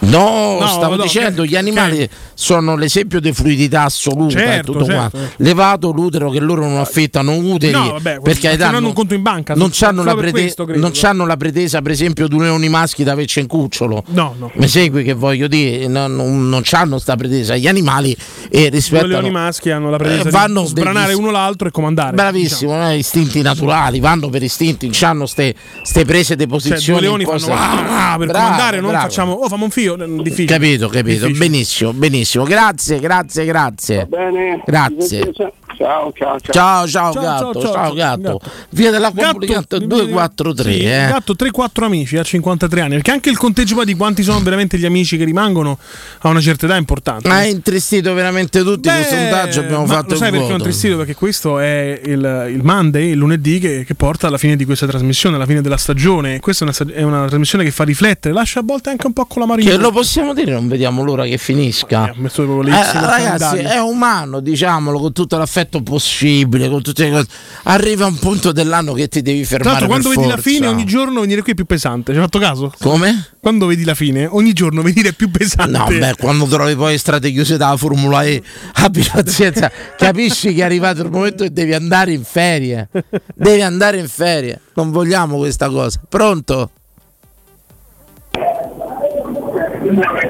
No, 0.00 0.58
No, 0.60 0.66
stavo 0.68 0.94
no, 0.96 1.02
dicendo, 1.02 1.42
ok, 1.42 1.48
gli 1.48 1.56
animali 1.56 2.08
sono 2.34 2.76
l'esempio 2.76 3.20
di 3.20 3.32
fluidità 3.32 3.82
assoluta. 3.84 4.38
Certo, 4.38 4.72
tutto 4.72 4.84
certo. 4.84 5.10
quanto. 5.18 5.32
Levato 5.38 5.90
l'utero 5.90 6.30
che 6.30 6.38
loro 6.38 6.62
non 6.66 6.78
affittano 6.78 7.34
uteri 7.34 7.72
No, 7.72 7.92
vabbè, 7.92 8.20
perché 8.20 8.56
non 8.56 8.74
hanno 8.76 8.86
un 8.88 8.92
conto 8.92 9.14
in 9.14 9.22
banca, 9.22 9.54
non 9.54 9.72
solo 9.72 9.90
c'hanno 9.90 10.04
la, 10.04 10.14
prete- 10.14 10.30
questo, 10.30 10.66
non 10.76 10.90
c'hanno 10.94 11.26
la 11.26 11.36
pretesa, 11.36 11.82
per 11.82 11.90
esempio, 11.92 12.28
di 12.28 12.34
unioni 12.36 12.68
maschi 12.68 13.02
da 13.02 13.12
averci 13.12 13.40
in 13.40 13.46
cucciolo. 13.48 14.04
No, 14.08 14.34
no. 14.38 14.50
Mi 14.54 14.68
segui 14.68 15.02
che 15.02 15.14
voglio 15.14 15.48
dire? 15.48 15.88
Non, 15.88 16.14
non, 16.14 16.48
non 16.48 16.60
c'hanno 16.62 16.98
sta 16.98 17.16
pretesa. 17.16 17.56
Gli 17.56 17.66
animali 17.66 18.12
e 18.50 18.58
Due 18.60 18.68
rispettano. 18.70 19.08
leoni 19.08 19.30
maschi 19.30 19.70
hanno 19.70 19.90
la 19.90 19.96
pretesa 19.96 20.28
Eh, 20.28 20.30
vanno 20.30 20.60
di 20.62 20.68
sbranare 20.68 21.08
degli- 21.08 21.18
uno 21.18 21.30
l'altro 21.32 21.66
e 21.68 21.70
comandare. 21.72 22.14
Bravissimo, 22.14 22.72
diciamo. 22.72 22.90
eh, 22.92 22.96
istinti 22.98 23.42
naturali, 23.42 23.98
vanno 24.00 24.28
per 24.28 24.42
istinti, 24.44 24.90
hanno 25.02 25.26
ste, 25.26 25.54
ste 25.82 26.04
prese 26.04 26.36
di 26.36 26.42
Cioè, 26.44 26.48
posizione. 26.52 27.00
due 27.00 27.08
leoni 27.08 27.24
fanno 27.24 27.52
ah, 27.54 28.12
ah, 28.12 28.16
per 28.18 28.28
Bravo, 28.28 28.44
comandare, 28.44 28.80
non 28.80 28.90
bravo. 28.90 29.04
facciamo. 29.08 29.32
Oh, 29.32 29.48
fammi 29.48 29.64
un 29.64 29.70
figlio. 29.70 29.86
Eh, 29.94 30.22
Difficile. 30.22 30.46
Capito, 30.58 30.88
capito, 30.88 31.26
Difficile. 31.26 31.38
benissimo, 31.38 31.92
benissimo. 31.92 32.44
Grazie, 32.44 32.98
grazie, 32.98 33.44
grazie. 33.44 34.06
Bene. 34.06 34.62
Grazie. 34.64 35.32
Ciao, 35.76 36.12
ciao, 36.12 36.40
ciao. 36.40 36.52
Ciao, 36.52 36.86
ciao, 36.88 37.12
Ciao, 37.12 37.22
gatto, 37.22 37.52
ciao, 37.52 37.62
ciao, 37.62 37.72
ciao, 37.72 37.94
gatto. 37.94 38.20
gatto. 38.20 38.40
Via 38.70 38.90
della 38.90 39.10
Gatto, 39.10 39.30
Complicata 39.32 39.78
243, 39.78 40.72
Sì, 40.72 40.78
eh. 40.80 41.06
Gatto 41.08 41.34
3-4 41.34 41.84
amici 41.84 42.16
a 42.16 42.22
53 42.22 42.80
anni. 42.80 42.94
Perché 42.94 43.10
anche 43.12 43.30
il 43.30 43.36
conteggio 43.36 43.76
poi 43.76 43.84
di 43.84 43.94
quanti 43.94 44.22
sono 44.22 44.40
veramente 44.40 44.76
gli 44.78 44.84
amici 44.86 45.16
che 45.16 45.24
rimangono 45.24 45.78
a 46.20 46.28
una 46.28 46.40
certa 46.40 46.66
età 46.66 46.74
è 46.74 46.78
importante. 46.78 47.28
Ha 47.28 47.44
intristito 47.44 48.12
veramente 48.14 48.62
tutti 48.62 48.88
Beh, 48.88 49.04
sondaggio 49.04 49.60
abbiamo 49.60 49.86
ma 49.86 49.94
fatto 49.94 50.10
lo 50.14 50.16
sai 50.16 50.30
perché 50.30 50.44
voto. 50.46 50.56
intristito? 50.56 50.96
Perché 50.96 51.14
questo 51.14 51.58
è 51.60 52.00
il, 52.04 52.46
il 52.52 52.60
Monday, 52.64 53.10
il 53.10 53.16
lunedì, 53.18 53.58
che, 53.60 53.84
che 53.84 53.94
porta 53.94 54.26
alla 54.26 54.38
fine 54.38 54.56
di 54.56 54.64
questa 54.64 54.86
trasmissione, 54.86 55.36
alla 55.36 55.46
fine 55.46 55.60
della 55.60 55.76
stagione. 55.76 56.40
Questa 56.40 56.64
è 56.64 56.68
una, 56.68 56.92
è 56.94 57.02
una 57.02 57.26
trasmissione 57.26 57.62
che 57.62 57.70
fa 57.70 57.84
riflettere, 57.84 58.34
lascia 58.34 58.60
a 58.60 58.62
volte 58.64 58.90
anche 58.90 59.06
un 59.06 59.12
po' 59.12 59.26
con 59.26 59.42
la 59.42 59.46
marina. 59.46 59.70
Che 59.70 59.76
lo 59.76 59.92
possiamo 59.92 60.34
dire, 60.34 60.52
non 60.52 60.66
vediamo 60.66 61.04
l'ora 61.04 61.24
che 61.24 61.38
finisca. 61.38 62.10
Eh, 62.10 62.14
Eh, 62.18 63.00
ragazzi, 63.00 63.56
è 63.58 63.78
umano, 63.78 64.40
diciamolo, 64.40 64.98
con 64.98 65.12
tutto 65.12 65.36
l'affetto 65.58 65.82
possibile, 65.82 66.68
con 66.68 66.82
tutte 66.82 67.04
le 67.04 67.10
cose. 67.10 67.26
Arriva 67.64 68.06
un 68.06 68.16
punto 68.18 68.52
dell'anno 68.52 68.92
che 68.92 69.08
ti 69.08 69.22
devi 69.22 69.44
fermare. 69.44 69.70
l'altro, 69.70 69.88
quando 69.88 70.08
vedi 70.10 70.22
la 70.22 70.34
forza. 70.34 70.50
fine, 70.50 70.66
ogni 70.68 70.84
giorno 70.84 71.20
venire 71.20 71.42
qui 71.42 71.52
è 71.52 71.54
più 71.54 71.66
pesante. 71.66 72.12
Ci 72.12 72.18
hai 72.18 72.24
fatto 72.24 72.38
caso? 72.38 72.72
Come? 72.78 73.28
Quando 73.40 73.66
vedi 73.66 73.84
la 73.84 73.94
fine, 73.94 74.26
ogni 74.26 74.52
giorno 74.52 74.82
venire 74.82 75.10
è 75.10 75.12
più 75.12 75.30
pesante. 75.30 75.70
No, 75.76 75.86
beh, 75.86 76.14
quando 76.18 76.44
trovi 76.46 76.74
poi 76.76 76.96
strade 76.98 77.30
chiuse 77.30 77.56
dalla 77.56 77.76
Formula 77.76 78.22
E, 78.22 78.42
abbi 78.74 79.06
pazienza, 79.10 79.70
capisci 79.96 80.54
che 80.54 80.60
è 80.60 80.64
arrivato 80.64 81.02
il 81.02 81.10
momento 81.10 81.44
che 81.44 81.52
devi 81.52 81.74
andare 81.74 82.12
in 82.12 82.24
ferie. 82.24 82.88
Devi 83.34 83.62
andare 83.62 83.98
in 83.98 84.08
ferie. 84.08 84.60
Non 84.74 84.90
vogliamo 84.90 85.38
questa 85.38 85.68
cosa. 85.68 86.00
Pronto? 86.08 86.70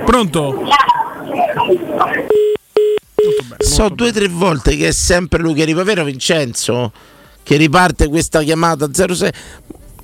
Pronto? 0.05 0.66
So 3.59 3.89
due 3.89 4.09
o 4.09 4.12
tre 4.12 4.29
volte 4.29 4.77
che 4.77 4.89
è 4.89 4.93
sempre 4.93 5.41
lui 5.41 5.55
che 5.55 5.62
arriva, 5.62 5.83
vero 5.83 6.05
Vincenzo? 6.05 6.93
Che 7.43 7.57
riparte 7.57 8.09
questa 8.09 8.43
chiamata 8.43 8.89
06. 8.93 9.31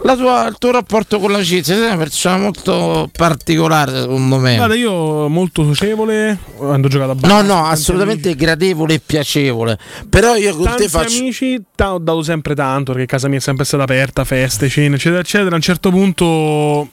La 0.03 0.17
tua- 0.17 0.47
il 0.49 0.57
tuo 0.59 0.73
rapporto 0.73 1.19
con 1.21 1.31
l'amicizia 1.31 1.77
sei 1.77 1.87
una 1.87 1.97
persona 1.97 2.37
molto 2.37 3.09
particolare 3.17 4.01
secondo 4.01 4.39
me. 4.39 4.57
Guarda, 4.57 4.75
io 4.75 5.29
molto 5.29 5.62
socievole, 5.65 6.37
avendo 6.61 6.89
giocato 6.89 7.12
a 7.12 7.15
No, 7.15 7.21
basket, 7.21 7.43
no, 7.47 7.55
tanti 7.55 7.71
assolutamente 7.73 8.35
gradevole 8.35 8.95
e 8.95 9.01
piacevole. 9.05 9.79
Però 10.11 10.35
io 10.35 10.55
con 10.57 10.65
Tanti 10.65 10.83
te 10.83 10.89
faccio. 10.89 11.19
amici, 11.21 11.62
ta- 11.75 11.95
ho 11.95 11.99
dato 11.99 12.23
sempre 12.23 12.55
tanto 12.55 12.93
perché 12.93 13.07
casa 13.07 13.29
mia 13.29 13.39
è 13.39 13.41
sempre 13.41 13.65
stata 13.65 13.85
aperta, 13.85 14.25
feste, 14.25 14.69
cene, 14.69 14.97
eccetera, 14.97 15.21
eccetera. 15.21 15.53
A 15.53 15.57
un 15.57 15.62
certo 15.62 15.91
punto 15.91 16.89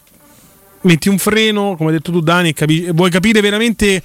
metti 0.82 1.10
un 1.10 1.18
freno, 1.18 1.76
come 1.76 1.90
hai 1.90 1.96
detto 1.98 2.12
tu, 2.12 2.22
Dani, 2.22 2.50
e 2.50 2.54
capi- 2.54 2.92
vuoi 2.94 3.10
capire 3.10 3.42
veramente 3.42 4.02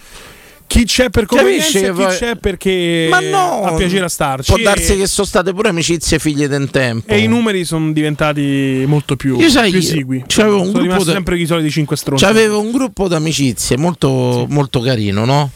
chi 0.67 0.85
c'è 0.85 1.11
per 1.11 1.27
convenienza 1.27 1.81
Capisci 1.81 2.03
e 2.03 2.07
chi 2.09 2.17
c'è 2.17 2.37
perché 2.37 3.07
Ma 3.11 3.21
no, 3.21 3.63
ha 3.63 3.75
piacere 3.75 4.05
a 4.05 4.09
starci. 4.09 4.53
Può 4.53 4.63
darsi 4.63 4.93
e, 4.93 4.97
che 4.99 5.07
sono 5.07 5.27
state 5.27 5.53
pure 5.53 5.69
amicizie 5.69 6.19
figlie 6.19 6.49
del 6.49 6.71
tempo. 6.71 7.13
e 7.13 7.19
i 7.19 7.27
numeri 7.27 7.65
sono 7.65 7.93
diventati 7.93 8.85
molto 8.87 9.17
più, 9.17 9.39
Io 9.39 9.49
sai, 9.49 9.71
più 9.71 9.79
esigui. 9.79 10.25
c'avevo 10.27 10.61
un 10.61 10.71
sono 10.73 10.83
gruppo 10.83 11.05
de- 11.05 11.13
sempre 11.13 11.39
i 11.39 11.47
soliti 11.47 11.71
5 11.71 11.97
stronzi. 11.97 12.25
C'avevo 12.25 12.61
un 12.61 12.71
gruppo 12.73 13.09
d'amicizie 13.09 13.77
molto, 13.77 14.47
molto 14.49 14.81
carino, 14.81 15.25
no? 15.25 15.51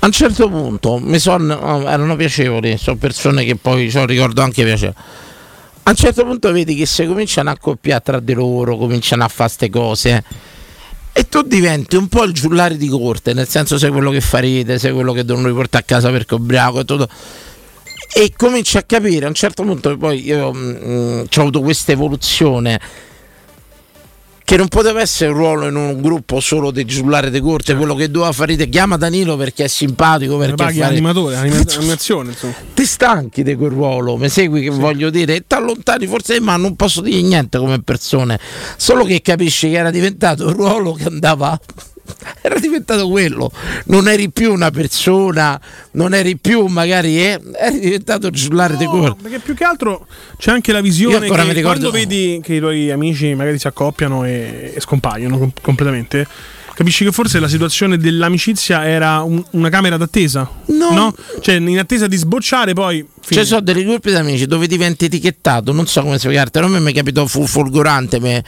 A 0.00 0.06
un 0.06 0.12
certo 0.12 0.48
punto 0.48 0.98
mi 0.98 1.18
sono. 1.18 1.88
erano 1.88 2.16
piacevoli, 2.16 2.76
sono 2.78 2.96
persone 2.96 3.44
che 3.44 3.56
poi 3.56 3.90
cioè, 3.90 4.06
ricordo 4.06 4.42
anche 4.42 4.62
piacevoli. 4.62 4.96
A 5.84 5.90
un 5.90 5.96
certo 5.96 6.24
punto 6.24 6.50
vedi 6.52 6.74
che 6.74 6.84
se 6.84 7.06
cominciano 7.06 7.48
a 7.48 7.52
accoppiare 7.52 8.02
tra 8.04 8.20
di 8.20 8.32
loro, 8.34 8.76
cominciano 8.76 9.24
a 9.24 9.28
fare 9.28 9.48
queste 9.56 9.70
cose. 9.70 10.24
E 11.18 11.26
tu 11.30 11.40
diventi 11.40 11.96
un 11.96 12.08
po' 12.08 12.24
il 12.24 12.34
giullare 12.34 12.76
di 12.76 12.88
corte, 12.88 13.32
nel 13.32 13.48
senso 13.48 13.78
sei 13.78 13.90
quello 13.90 14.10
che 14.10 14.20
fa 14.20 14.38
ride, 14.38 14.78
sei 14.78 14.92
quello 14.92 15.14
che 15.14 15.24
devono 15.24 15.46
riportare 15.48 15.82
a 15.82 15.86
casa 15.86 16.10
perché 16.10 16.34
ubriaco 16.34 16.80
e 16.80 16.84
tutto. 16.84 17.08
E 18.12 18.34
cominci 18.36 18.76
a 18.76 18.82
capire 18.82 19.24
a 19.24 19.28
un 19.28 19.34
certo 19.34 19.62
punto 19.62 19.96
poi 19.96 20.26
io 20.26 20.48
ho 20.48 21.26
avuto 21.34 21.60
questa 21.62 21.92
evoluzione 21.92 22.78
che 24.46 24.56
non 24.56 24.68
poteva 24.68 25.00
essere 25.00 25.32
un 25.32 25.38
ruolo 25.38 25.66
in 25.66 25.74
un 25.74 26.00
gruppo 26.00 26.38
solo 26.38 26.70
di 26.70 26.84
giullare 26.84 27.30
di 27.30 27.40
corte, 27.40 27.74
quello 27.74 27.96
che 27.96 28.08
doveva 28.12 28.30
fare 28.30 28.52
ride, 28.52 28.68
chiama 28.68 28.96
Danilo 28.96 29.36
perché 29.36 29.64
è 29.64 29.66
simpatico, 29.66 30.36
perché 30.38 30.54
paghi 30.54 30.78
fare- 30.78 30.92
animatore, 30.92 31.34
anima- 31.34 31.64
animazione, 31.76 32.30
insomma. 32.30 32.54
ti 32.72 32.86
stanchi 32.86 33.42
di 33.42 33.56
quel 33.56 33.70
ruolo, 33.70 34.16
mi 34.16 34.28
segui 34.28 34.62
che 34.62 34.70
voglio 34.70 35.10
dire, 35.10 35.34
e 35.34 35.44
ti 35.48 35.52
allontani 35.56 36.06
forse, 36.06 36.38
ma 36.38 36.54
non 36.56 36.76
posso 36.76 37.00
dire 37.00 37.20
niente 37.22 37.58
come 37.58 37.82
persone, 37.82 38.38
solo 38.76 39.02
che 39.02 39.20
capisci 39.20 39.68
che 39.68 39.78
era 39.78 39.90
diventato 39.90 40.46
un 40.46 40.52
ruolo 40.52 40.92
che 40.92 41.06
andava, 41.06 41.58
era 42.42 42.58
diventato 42.58 43.08
quello, 43.08 43.50
non 43.86 44.08
eri 44.08 44.30
più 44.30 44.52
una 44.52 44.70
persona, 44.70 45.60
non 45.92 46.14
eri 46.14 46.36
più 46.36 46.66
magari, 46.66 47.18
eh, 47.20 47.40
eri 47.58 47.78
diventato 47.80 48.30
giullare 48.30 48.76
di 48.76 48.86
corte. 48.86 49.22
Perché 49.22 49.38
più 49.40 49.54
che 49.54 49.64
altro 49.64 50.06
c'è 50.38 50.50
anche 50.52 50.72
la 50.72 50.78
Io 50.78 50.84
visione 50.84 51.18
che 51.18 51.34
ricordo- 51.52 51.62
quando 51.62 51.90
vedi 51.90 52.40
che 52.42 52.54
i 52.54 52.58
tuoi 52.58 52.90
amici 52.90 53.34
magari 53.34 53.58
si 53.58 53.66
accoppiano 53.66 54.24
e, 54.24 54.72
e 54.74 54.80
scompaiono 54.80 55.38
com- 55.38 55.52
completamente, 55.60 56.26
capisci 56.74 57.04
che 57.04 57.12
forse 57.12 57.40
la 57.40 57.48
situazione 57.48 57.96
dell'amicizia 57.96 58.86
era 58.86 59.22
un- 59.22 59.42
una 59.52 59.68
camera 59.70 59.96
d'attesa. 59.96 60.48
No. 60.66 61.14
Cioè, 61.40 61.54
in 61.56 61.78
attesa 61.78 62.06
di 62.06 62.16
sbocciare, 62.16 62.72
poi. 62.74 63.06
fine. 63.20 63.40
Ci 63.40 63.46
sono 63.46 63.60
dei 63.60 63.82
gruppi 63.84 64.10
di 64.10 64.16
amici 64.16 64.46
dove 64.46 64.66
diventi 64.66 65.06
etichettato, 65.06 65.72
non 65.72 65.86
so 65.86 66.02
come 66.02 66.18
spiegarti, 66.18 66.58
a 66.58 66.66
me 66.68 66.80
mi 66.80 66.92
capitò 66.92 67.24
fu 67.26 67.46
folgorante, 67.46 68.20
mi, 68.20 68.40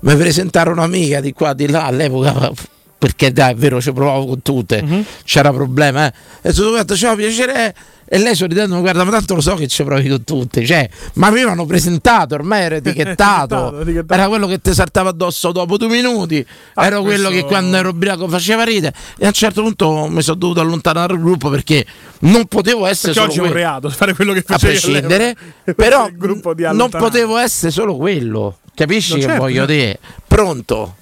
mi 0.00 0.16
presentarono 0.16 0.80
un'amica 0.82 1.20
di 1.20 1.32
qua 1.32 1.52
di 1.52 1.68
là 1.68 1.84
all'epoca, 1.84 2.50
perché 2.98 3.32
dai, 3.32 3.52
è 3.52 3.54
vero, 3.56 3.80
ci 3.80 3.92
provavo 3.92 4.26
con 4.26 4.42
tutte, 4.42 4.82
Mhm. 4.82 5.04
c'era 5.24 5.52
problema, 5.52 6.06
eh. 6.06 6.12
E 6.42 6.52
sono 6.52 6.70
detto, 6.76 6.96
ciao, 6.96 7.14
piacere. 7.14 7.74
E 8.08 8.18
lei 8.18 8.36
sorridendo 8.36 8.76
mi 8.76 8.82
guarda, 8.82 9.02
ma 9.02 9.10
tanto 9.10 9.34
lo 9.34 9.40
so 9.40 9.56
che 9.56 9.66
ci 9.66 9.82
provi 9.82 10.08
con 10.08 10.22
tutti, 10.22 10.64
cioè, 10.64 10.88
ma 11.14 11.28
mi 11.30 11.38
avevano 11.38 11.66
presentato, 11.66 12.36
ormai 12.36 12.62
ero 12.62 12.76
etichettato, 12.94 13.80
era 14.08 14.28
quello 14.28 14.46
che 14.46 14.60
ti 14.60 14.72
saltava 14.72 15.10
addosso 15.10 15.50
dopo 15.50 15.76
due 15.76 15.88
minuti, 15.88 16.46
Ah, 16.74 16.86
ero 16.86 17.02
quello 17.02 17.28
questo- 17.30 17.42
che 17.42 17.48
quando 17.52 17.76
ero 17.76 17.88
ubriaco 17.88 18.28
faceva 18.28 18.62
ride 18.62 18.92
e 19.18 19.24
a 19.24 19.26
un 19.28 19.32
certo 19.32 19.60
punto 19.62 20.06
mi 20.08 20.22
sono 20.22 20.36
dovuto 20.36 20.60
allontanare 20.60 21.14
dal 21.14 21.18
gruppo 21.20 21.50
perché 21.50 21.84
non 22.20 22.46
potevo 22.46 22.86
essere 22.86 23.12
Perché 23.12 23.18
solo 23.18 23.26
oggi 23.26 23.38
è 23.38 23.42
un 23.42 23.48
quello 23.50 23.66
reato 23.66 23.88
fare 23.90 24.14
quello 24.14 24.32
che 24.34 24.44
a 24.46 24.56
prescindere, 24.58 25.36
però 25.74 26.08
non 26.72 26.88
potevo 26.90 27.38
essere 27.38 27.72
solo 27.72 27.96
quello. 27.96 28.58
Capisci 28.72 29.14
No, 29.14 29.16
che 29.16 29.22
certo, 29.24 29.40
voglio 29.40 29.66
dire? 29.66 29.98
Pronto? 30.28 30.94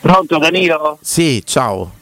Pronto 0.00 0.38
Danilo? 0.38 0.98
Sì, 1.00 1.42
ciao. 1.44 1.92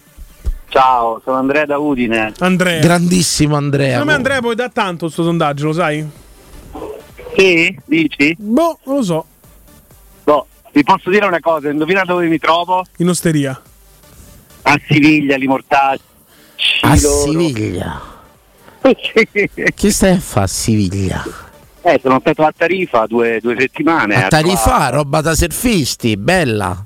Ciao, 0.69 1.21
sono 1.25 1.37
Andrea 1.39 1.65
da 1.65 1.79
Udine. 1.79 2.33
Andrea. 2.39 2.81
Grandissimo 2.81 3.57
Andrea. 3.57 3.91
Secondo 3.93 4.11
me 4.11 4.15
Andrea 4.17 4.41
poi 4.41 4.55
dà 4.55 4.69
tanto 4.69 5.09
sto 5.09 5.23
sondaggio, 5.23 5.67
lo 5.67 5.73
sai? 5.73 6.07
Sì? 7.37 7.79
Dici? 7.85 8.35
Boh, 8.39 8.79
non 8.85 8.97
lo 8.97 9.03
so. 9.03 9.27
No, 10.25 10.47
vi 10.73 10.83
posso 10.83 11.09
dire 11.11 11.27
una 11.27 11.41
cosa, 11.41 11.71
indovina 11.71 12.05
dove 12.05 12.27
mi 12.27 12.39
trovo? 12.39 12.85
In 12.99 13.09
osteria. 13.09 13.61
A 14.63 14.81
Siviglia, 14.89 15.37
li 15.37 15.47
mortacci. 15.47 16.03
A. 16.83 16.97
Siviglia. 16.97 18.15
Che 19.75 19.91
stai 19.91 20.13
a 20.13 20.21
fare 20.21 20.45
a 20.45 20.49
Siviglia? 20.49 21.25
Eh, 21.83 21.99
sono 22.01 22.21
stato 22.21 22.45
a 22.45 22.53
Tarifa 22.57 23.07
due, 23.07 23.41
due 23.43 23.57
settimane. 23.59 24.25
A 24.25 24.29
Tarifa, 24.29 24.63
trovare- 24.63 24.97
roba 24.97 25.21
da 25.21 25.35
surfisti, 25.35 26.17
bella. 26.17 26.85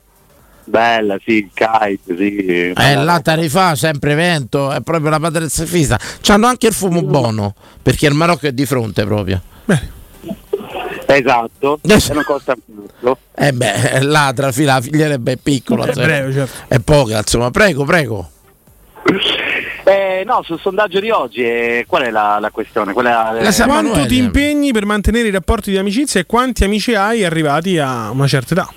Bella, 0.71 1.19
sì, 1.25 1.33
il 1.33 1.51
kite, 1.53 2.17
sì. 2.17 2.73
Eh, 2.77 2.95
là 2.95 3.19
Tarifa, 3.21 3.75
sempre 3.75 4.15
vento, 4.15 4.71
è 4.71 4.81
proprio 4.83 5.11
la 5.11 5.19
patria 5.19 5.41
del 5.41 5.51
surfista. 5.51 5.99
C'hanno 6.21 6.47
anche 6.47 6.69
il 6.69 6.73
fumo 6.73 7.03
buono, 7.03 7.55
perché 7.83 8.07
il 8.07 8.15
Marocco 8.15 8.47
è 8.47 8.53
di 8.53 8.65
fronte 8.67 9.05
proprio. 9.05 9.43
Esatto, 11.07 11.81
e 11.83 12.01
non 12.13 12.23
costa 12.25 12.55
molto. 12.67 13.19
Eh 13.35 13.53
beh, 13.53 14.03
là 14.03 14.33
tra 14.33 14.53
fila 14.53 14.75
la 14.75 14.81
filiera 14.81 15.15
è 15.23 15.37
piccola, 15.37 15.85
È 15.85 15.89
insomma. 15.89 16.07
breve, 16.07 16.33
certo. 16.33 16.57
è 16.69 16.79
poca, 16.79 17.19
insomma. 17.19 17.51
Prego, 17.51 17.85
prego. 17.85 18.31
Eh, 19.85 20.23
no, 20.25 20.43
sul 20.45 20.61
sondaggio 20.61 21.01
di 21.01 21.11
oggi, 21.11 21.43
eh, 21.43 21.85
qual 21.89 22.03
è 22.03 22.11
la, 22.11 22.39
la 22.41 22.51
questione? 22.51 22.93
Qual 22.93 23.07
è 23.07 23.11
la- 23.11 23.65
Quanto 23.67 24.07
ti 24.07 24.19
impegni 24.19 24.71
per 24.71 24.85
mantenere 24.87 25.27
i 25.27 25.33
rapporti 25.33 25.73
di 25.73 25.79
amicizia 25.79 26.21
e 26.21 26.27
quanti 26.27 26.63
amici 26.63 26.95
hai 26.95 27.25
arrivati 27.25 27.77
a 27.79 28.11
una 28.11 28.29
certa 28.29 28.55
età? 28.55 28.73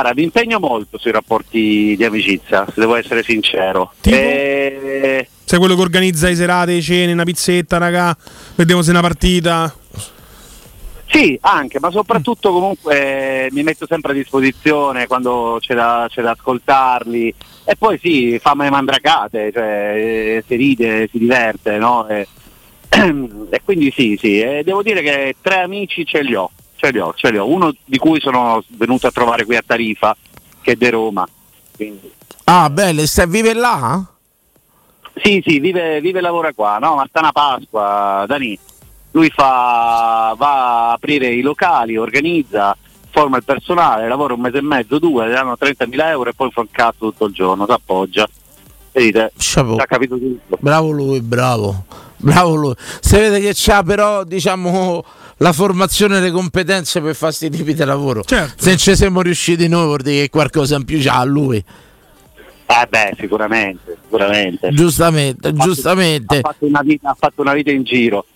Guarda, 0.00 0.14
mi 0.14 0.22
impegno 0.22 0.60
molto 0.60 0.96
sui 0.96 1.10
rapporti 1.10 1.96
di 1.96 2.04
amicizia, 2.04 2.64
se 2.66 2.74
devo 2.76 2.94
essere 2.94 3.24
sincero. 3.24 3.94
Eh, 4.02 5.28
Sei 5.44 5.58
quello 5.58 5.74
che 5.74 5.80
organizza 5.80 6.28
i 6.28 6.36
serate, 6.36 6.80
cene, 6.80 7.10
una 7.10 7.24
pizzetta, 7.24 7.78
raga, 7.78 8.16
vediamo 8.54 8.80
se 8.82 8.90
è 8.90 8.92
una 8.92 9.00
partita. 9.00 9.74
Sì, 11.06 11.36
anche, 11.40 11.80
ma 11.80 11.90
soprattutto 11.90 12.52
comunque 12.52 13.46
eh, 13.46 13.48
mi 13.50 13.64
metto 13.64 13.86
sempre 13.88 14.12
a 14.12 14.14
disposizione 14.14 15.08
quando 15.08 15.56
c'è 15.58 15.74
da, 15.74 16.06
c'è 16.08 16.22
da 16.22 16.30
ascoltarli 16.30 17.34
e 17.64 17.74
poi 17.76 17.98
sì, 18.00 18.38
fammi 18.38 18.62
le 18.62 18.70
mandracate, 18.70 19.50
cioè 19.52 19.94
eh, 19.96 20.44
si 20.46 20.54
ride, 20.54 21.08
si 21.10 21.18
diverte, 21.18 21.76
no? 21.78 22.06
E, 22.06 22.28
e 23.50 23.62
quindi 23.64 23.90
sì, 23.90 24.16
sì, 24.16 24.38
e 24.38 24.62
devo 24.62 24.84
dire 24.84 25.02
che 25.02 25.34
tre 25.40 25.62
amici 25.62 26.06
ce 26.06 26.22
li 26.22 26.36
ho, 26.36 26.48
ce 26.78 26.90
li 26.90 26.98
ho, 27.00 27.12
ce 27.14 27.30
li 27.30 27.38
ho. 27.38 27.46
Uno 27.46 27.74
di 27.84 27.98
cui 27.98 28.20
sono 28.20 28.62
venuto 28.68 29.08
a 29.08 29.10
trovare 29.10 29.44
qui 29.44 29.56
a 29.56 29.62
Tarifa, 29.66 30.16
che 30.62 30.72
è 30.72 30.74
di 30.76 30.88
Roma. 30.88 31.26
Quindi, 31.74 32.12
Ah, 32.44 32.70
belle, 32.70 33.06
stai 33.06 33.26
vive 33.26 33.52
là? 33.52 34.02
Sì, 35.22 35.42
sì, 35.44 35.58
vive, 35.58 36.00
vive 36.00 36.20
e 36.20 36.22
lavora 36.22 36.52
qua, 36.54 36.78
no? 36.78 36.94
Ma 36.94 37.06
sta 37.06 37.20
una 37.20 37.32
Pasqua, 37.32 38.24
Dani. 38.26 38.58
Lui 39.10 39.28
fa, 39.30 40.34
va 40.36 40.88
a 40.88 40.92
aprire 40.92 41.26
i 41.28 41.42
locali, 41.42 41.96
organizza, 41.96 42.74
forma 43.10 43.36
il 43.36 43.44
personale, 43.44 44.08
lavora 44.08 44.34
un 44.34 44.40
mese 44.40 44.58
e 44.58 44.62
mezzo, 44.62 44.98
due, 44.98 45.26
le 45.26 45.32
danno 45.34 45.56
30.000 45.60 46.08
euro 46.08 46.30
e 46.30 46.34
poi 46.34 46.50
fa 46.50 46.60
un 46.60 46.70
cazzo 46.70 47.10
tutto 47.10 47.26
il 47.26 47.34
giorno, 47.34 47.66
si 47.66 47.72
appoggia. 47.72 48.28
Vedete? 48.92 49.32
Ha 49.76 49.86
capito 49.86 50.16
tutto. 50.18 50.56
Bravo 50.60 50.90
lui, 50.90 51.20
bravo. 51.20 51.84
Bravo 52.16 52.54
lui. 52.54 52.74
Si 53.00 53.16
vede 53.16 53.40
che 53.40 53.52
c'ha 53.54 53.82
però, 53.82 54.24
diciamo, 54.24 55.04
la 55.38 55.52
formazione 55.52 56.18
e 56.18 56.20
le 56.20 56.30
competenze 56.30 57.00
per 57.00 57.14
fare 57.14 57.34
questi 57.36 57.50
tipi 57.50 57.74
di 57.74 57.84
lavoro. 57.84 58.22
Certo. 58.22 58.62
Se 58.62 58.76
ci 58.76 58.94
siamo 58.96 59.22
riusciti 59.22 59.68
noi 59.68 59.84
vuol 59.86 60.02
dire 60.02 60.22
che 60.22 60.30
qualcosa 60.30 60.76
in 60.76 60.84
più 60.84 60.98
c'ha 61.00 61.22
lui. 61.24 61.56
Eh 62.70 62.86
beh, 62.86 63.14
sicuramente, 63.18 63.96
sicuramente. 64.02 64.70
Giustamente, 64.72 65.48
Ha 65.48 65.52
fatto- 65.52 65.64
giustamente. 65.64 66.36
Ha 66.36 66.40
fatto, 66.40 66.66
una 66.66 66.82
vita, 66.82 67.10
ha 67.10 67.16
fatto 67.18 67.40
una 67.40 67.54
vita 67.54 67.70
in 67.70 67.82
giro. 67.82 68.26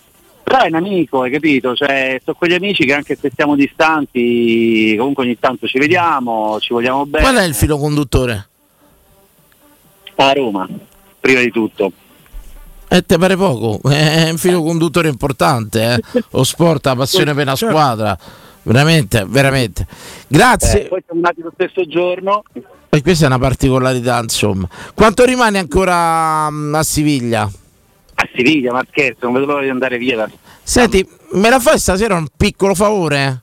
Però 0.43 0.59
è 0.59 0.67
un 0.67 0.75
amico, 0.75 1.21
hai 1.21 1.31
capito? 1.31 1.75
Cioè, 1.75 2.19
sono 2.23 2.35
quegli 2.37 2.53
amici 2.53 2.83
che 2.83 2.93
anche 2.93 3.15
se 3.19 3.31
siamo 3.33 3.55
distanti, 3.55 4.95
comunque 4.97 5.23
ogni 5.23 5.39
tanto 5.39 5.67
ci 5.67 5.77
vediamo, 5.77 6.59
ci 6.59 6.73
vogliamo 6.73 7.05
bene. 7.05 7.23
Qual 7.23 7.35
è 7.37 7.43
il 7.43 7.53
filo 7.53 7.77
conduttore? 7.77 8.47
A 10.15 10.31
Roma, 10.33 10.67
prima 11.19 11.39
di 11.41 11.51
tutto. 11.51 11.91
E 12.93 13.01
te 13.03 13.17
pare 13.17 13.35
poco? 13.35 13.79
È 13.89 14.29
un 14.29 14.37
filo 14.37 14.61
conduttore 14.61 15.09
importante, 15.09 15.95
eh? 15.95 15.99
Lo 16.29 16.43
sport, 16.43 16.85
la 16.85 16.95
passione 16.95 17.33
per 17.33 17.45
la 17.47 17.55
Certo. 17.55 17.73
squadra. 17.73 18.15
Veramente, 18.61 19.25
veramente. 19.27 19.87
Grazie. 20.27 20.85
Eh, 20.85 20.89
poi 20.89 21.01
siamo 21.03 21.21
nati 21.21 21.41
lo 21.41 21.51
stesso 21.55 21.87
giorno. 21.87 22.43
E 22.89 23.01
questa 23.01 23.23
è 23.23 23.27
una 23.27 23.39
particolarità, 23.39 24.19
insomma. 24.21 24.67
Quanto 24.93 25.25
rimane 25.25 25.57
ancora 25.57 26.47
mm, 26.51 26.75
a 26.75 26.83
Siviglia? 26.83 27.41
A 27.41 28.29
Siviglia, 28.35 28.71
ma 28.71 28.85
scherzo, 28.87 29.25
non 29.25 29.33
vedo 29.33 29.47
l'ora 29.47 29.63
di 29.63 29.69
andare 29.69 29.97
via. 29.97 30.15
da- 30.15 30.29
Senti, 30.61 31.03
me 31.31 31.49
la 31.49 31.59
fai 31.59 31.79
stasera 31.79 32.13
un 32.13 32.27
piccolo 32.37 32.75
favore? 32.75 33.41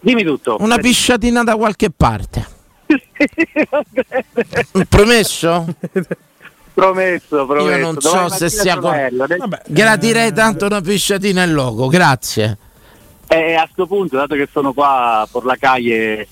Dimmi 0.00 0.24
tutto. 0.24 0.56
Una 0.58 0.78
pisciatina 0.78 1.44
da 1.44 1.54
qualche 1.54 1.90
parte. 1.90 2.44
Promesso? 4.88 5.66
Promesso, 6.74 7.46
promesso. 7.46 7.68
Io 7.68 7.76
non 7.78 8.00
so 8.00 8.08
Domani 8.10 8.30
se 8.30 8.44
mattina 8.44 8.62
sia 8.62 8.76
bello. 8.76 9.26
Gradirei 9.68 10.32
tanto 10.32 10.66
una 10.66 10.80
pisciatina 10.80 11.44
in 11.44 11.52
loco, 11.52 11.86
grazie. 11.88 12.56
E 13.28 13.54
a 13.54 13.68
sto 13.70 13.86
punto, 13.86 14.16
dato 14.16 14.34
che 14.34 14.48
sono 14.50 14.72
qua 14.72 15.28
per 15.30 15.44
la 15.44 15.56
calle 15.56 16.26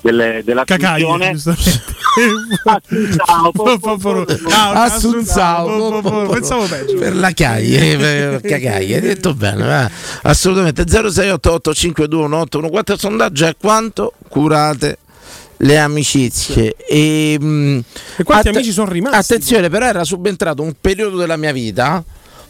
delle, 0.00 0.42
della. 0.44 0.64
Ciao, 0.64 1.16
Ah, 4.50 4.84
Assunzao, 4.84 6.00
pensavo 6.30 6.64
peggio. 6.66 6.96
per 6.96 7.14
la 7.14 7.30
caglie, 7.32 7.96
per 7.98 8.40
cagaglie, 8.40 8.94
hai 8.94 9.00
detto 9.02 9.34
bene, 9.34 9.84
eh. 9.84 9.90
assolutamente 10.22 10.84
0688521814 10.84 12.92
il 12.92 12.98
sondaggio 12.98 13.44
è 13.46 13.54
quanto 13.58 14.14
curate 14.28 14.96
le 15.58 15.78
amicizie 15.78 16.74
e, 16.76 17.38
mm, 17.40 17.78
E 18.16 18.24
quanti 18.24 18.48
amici 18.48 18.72
sono 18.72 18.90
rimasti? 18.90 19.16
Attenzione, 19.16 19.68
però 19.68 19.86
era 19.86 20.04
subentrato 20.04 20.62
un 20.62 20.74
periodo 20.80 21.16
della 21.16 21.36
mia 21.36 21.52
vita 21.52 22.04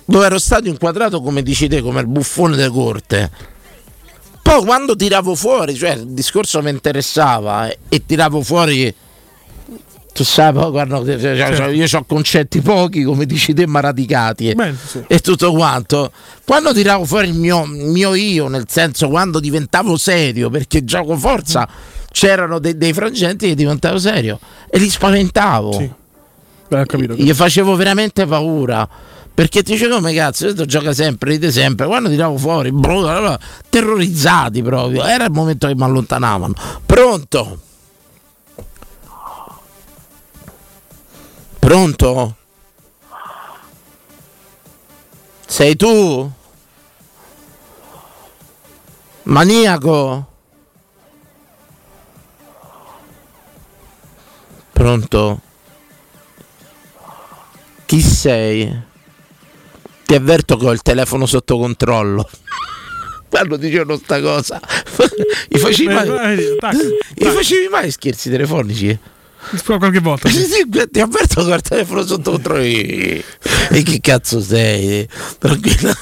dove 0.04 0.26
ero 0.26 0.38
stato 0.38 0.68
inquadrato 0.68 1.20
come 1.20 1.42
dici 1.42 1.68
te, 1.68 1.82
come 1.82 2.00
il 2.00 2.07
buffone 2.07 2.57
de 2.57 2.68
corte. 2.68 3.30
Poi 4.42 4.64
quando 4.64 4.94
tiravo 4.94 5.34
fuori, 5.34 5.74
cioè 5.74 5.90
il 5.90 6.07
discorso 6.09 6.62
mi 6.62 6.70
interessava 6.70 7.68
e, 7.68 7.78
e 7.88 8.07
tiravo 8.07 8.42
fuori 8.42 8.94
tu 10.16 10.24
sai, 10.24 10.50
poi, 10.54 10.70
guarda, 10.70 10.96
cioè, 11.04 11.18
cioè, 11.20 11.36
Certo. 11.36 11.70
io 11.70 11.86
ho 11.92 12.04
concetti 12.04 12.62
pochi, 12.62 13.02
come 13.02 13.26
dici 13.26 13.52
te, 13.52 13.66
ma 13.66 13.80
radicati 13.80 14.54
Bene, 14.54 14.74
sì. 14.82 15.04
e 15.07 15.20
tutto 15.20 15.52
quanto. 15.52 16.11
Quando 16.42 16.72
tiravo 16.72 17.04
fuori 17.04 17.28
il 17.28 17.34
mio, 17.34 17.64
il 17.64 17.90
mio 17.90 18.14
io, 18.14 18.48
nel 18.48 18.64
senso 18.66 19.09
quando 19.11 19.40
diventavo 19.40 19.98
serio, 19.98 20.48
perché 20.48 20.84
gioco 20.84 21.18
forza 21.18 21.68
c'erano 22.16 22.58
de- 22.58 22.78
dei 22.78 22.94
frangenti 22.94 23.46
che 23.48 23.54
diventavo 23.54 23.98
serio 23.98 24.40
e 24.70 24.78
li 24.78 24.88
spaventavo. 24.88 25.94
Beh, 26.66 26.80
ho 26.80 26.86
capito. 26.86 27.12
Gli 27.12 27.30
facevo 27.34 27.76
veramente 27.76 28.24
paura. 28.24 28.88
Perché 29.34 29.62
ti 29.62 29.72
dicevo 29.72 29.96
come 29.96 30.14
cazzo, 30.14 30.44
questo 30.46 30.64
gioca 30.64 30.94
sempre, 30.94 31.32
ride 31.32 31.52
sempre. 31.52 31.84
Quando 31.84 32.08
tiravo 32.08 32.38
fuori, 32.38 32.72
bla, 32.72 33.38
terrorizzati 33.68 34.62
proprio. 34.62 35.04
Era 35.04 35.26
il 35.26 35.30
momento 35.30 35.66
che 35.66 35.74
mi 35.74 35.82
allontanavano. 35.82 36.54
Pronto? 36.86 37.60
Pronto? 41.58 42.36
Sei 45.46 45.76
tu? 45.76 46.30
Maniaco? 49.24 50.34
Pronto? 54.76 55.40
Chi 57.86 58.02
sei? 58.02 58.70
Ti 60.04 60.14
avverto 60.14 60.58
che 60.58 60.66
ho 60.66 60.72
il 60.72 60.82
telefono 60.82 61.24
sotto 61.24 61.56
controllo. 61.56 62.28
Quando 63.30 63.56
dicevano 63.56 63.96
sta 63.96 64.20
cosa, 64.20 64.60
gli 65.48 65.56
facevi 65.56 65.94
mai, 65.94 66.36
gli 66.36 67.24
facevi 67.24 67.68
mai 67.70 67.90
scherzi 67.90 68.28
telefonici? 68.28 68.98
Qualche 69.64 70.00
volta. 70.00 70.28
Sì, 70.28 70.44
sì, 70.44 70.68
ti 70.90 71.00
avverto 71.00 71.42
che 71.42 71.52
ho 71.52 71.54
il 71.54 71.62
telefono 71.62 72.04
sotto 72.04 72.32
controllo. 72.32 72.60
E 72.60 73.24
e 73.70 73.82
che 73.82 73.98
cazzo 74.02 74.42
sei? 74.42 75.08
Tranquillo. 75.38 75.94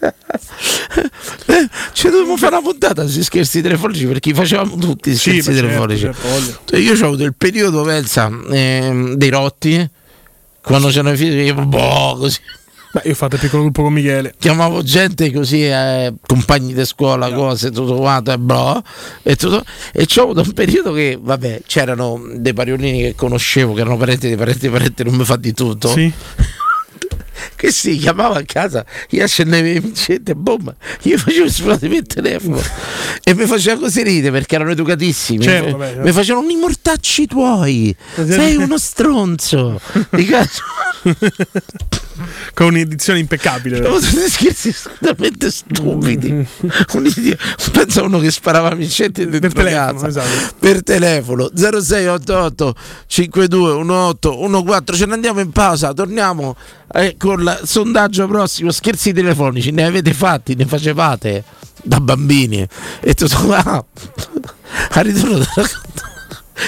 Eh, 0.00 1.68
Ci 1.92 2.08
dovevo 2.10 2.36
fare 2.36 2.56
una 2.56 2.62
puntata 2.62 3.06
sui 3.06 3.22
scherzi 3.22 3.60
telefonici 3.60 4.06
perché 4.06 4.32
facevamo 4.34 4.76
tutti 4.76 5.14
Sì, 5.16 5.40
scherzi 5.40 5.50
ma 5.50 5.56
certo, 5.56 5.86
telefonici. 5.86 6.00
certo, 6.00 6.76
io 6.76 6.92
ho 6.92 7.06
avuto 7.06 7.24
il 7.24 7.34
periodo, 7.36 7.82
pensa, 7.82 8.30
ehm, 8.50 9.14
dei 9.14 9.28
rotti, 9.30 9.88
quando 10.62 10.88
c'erano 10.88 11.12
i 11.12 11.16
figli, 11.16 11.40
io, 11.42 11.54
boh, 11.54 12.16
così. 12.18 12.38
Beh, 12.90 13.02
io 13.04 13.12
ho 13.12 13.14
fatto 13.14 13.34
il 13.34 13.40
piccolo 13.42 13.62
gruppo 13.64 13.82
con 13.82 13.92
Michele. 13.92 14.34
Chiamavo 14.38 14.82
gente 14.82 15.30
così, 15.30 15.62
eh, 15.66 16.14
compagni 16.26 16.72
di 16.72 16.84
scuola, 16.86 17.30
cose, 17.32 17.70
tutto 17.70 17.96
quanto, 17.96 18.32
e 18.32 18.38
boh, 18.38 18.82
e 19.22 19.36
tutto. 19.36 19.62
E 19.92 20.06
c'ho 20.06 20.22
avuto 20.22 20.40
un 20.40 20.52
periodo 20.52 20.92
che, 20.92 21.18
vabbè, 21.20 21.62
c'erano 21.66 22.22
dei 22.36 22.54
pariolini 22.54 23.00
che 23.02 23.14
conoscevo, 23.14 23.74
che 23.74 23.80
erano 23.80 23.98
parenti 23.98 24.28
di 24.28 24.36
parenti 24.36 24.60
di 24.60 24.68
parenti, 24.72 25.04
non 25.04 25.14
mi 25.16 25.24
fa 25.24 25.36
di 25.36 25.52
tutto. 25.52 25.88
Sì. 25.88 26.10
che 27.58 27.72
si 27.72 27.96
chiamava 27.96 28.36
a 28.36 28.44
casa, 28.44 28.84
io 29.10 29.24
accendevo 29.24 29.66
le 29.66 29.80
vicette, 29.80 30.36
boom, 30.36 30.72
io 31.02 31.18
facevo 31.18 31.46
esplodere 31.46 31.96
il 31.96 32.06
telefono 32.06 32.62
e 33.24 33.34
mi 33.34 33.46
faceva 33.46 33.80
così 33.80 34.04
ridere 34.04 34.30
perché 34.30 34.54
erano 34.54 34.70
educatissimi. 34.70 35.42
Certo, 35.42 35.66
mi, 35.66 35.72
vabbè, 35.72 35.86
certo. 35.86 36.02
mi 36.02 36.12
facevano 36.12 36.48
i 36.48 36.54
mortacci 36.54 37.26
tuoi, 37.26 37.96
sei 38.14 38.54
uno 38.54 38.78
stronzo. 38.78 39.80
Di 40.10 40.24
caso. 40.24 40.62
Con 42.54 42.68
un'edizione 42.68 43.18
impeccabile. 43.18 43.78
Avevo 43.78 43.98
dei 43.98 44.28
scherzi 44.28 44.68
assolutamente 44.68 45.50
stupidi. 45.50 46.46
Pensa 47.72 48.00
a 48.00 48.04
uno 48.04 48.18
che 48.20 48.30
sparava 48.30 48.74
vicette 48.74 49.28
dentro 49.28 49.50
telefono, 49.50 50.06
esatto. 50.06 50.54
per 50.58 50.82
telefono 50.82 51.50
0688 51.54 52.74
5218 53.06 54.62
14 54.62 54.98
ce 54.98 55.06
ne 55.06 55.14
andiamo 55.14 55.40
in 55.40 55.50
pausa 55.50 55.92
torniamo 55.92 56.56
eh, 56.92 57.14
con 57.16 57.47
sondaggio 57.62 58.26
prossimo 58.26 58.70
scherzi 58.70 59.12
telefonici 59.12 59.70
ne 59.70 59.84
avete 59.84 60.12
fatti 60.12 60.54
ne 60.54 60.66
facevate 60.66 61.44
da 61.82 62.00
bambini 62.00 62.66
e 63.00 63.14
tu 63.14 63.26
ah, 63.50 63.84
a 64.90 65.00
ritorno 65.00 65.44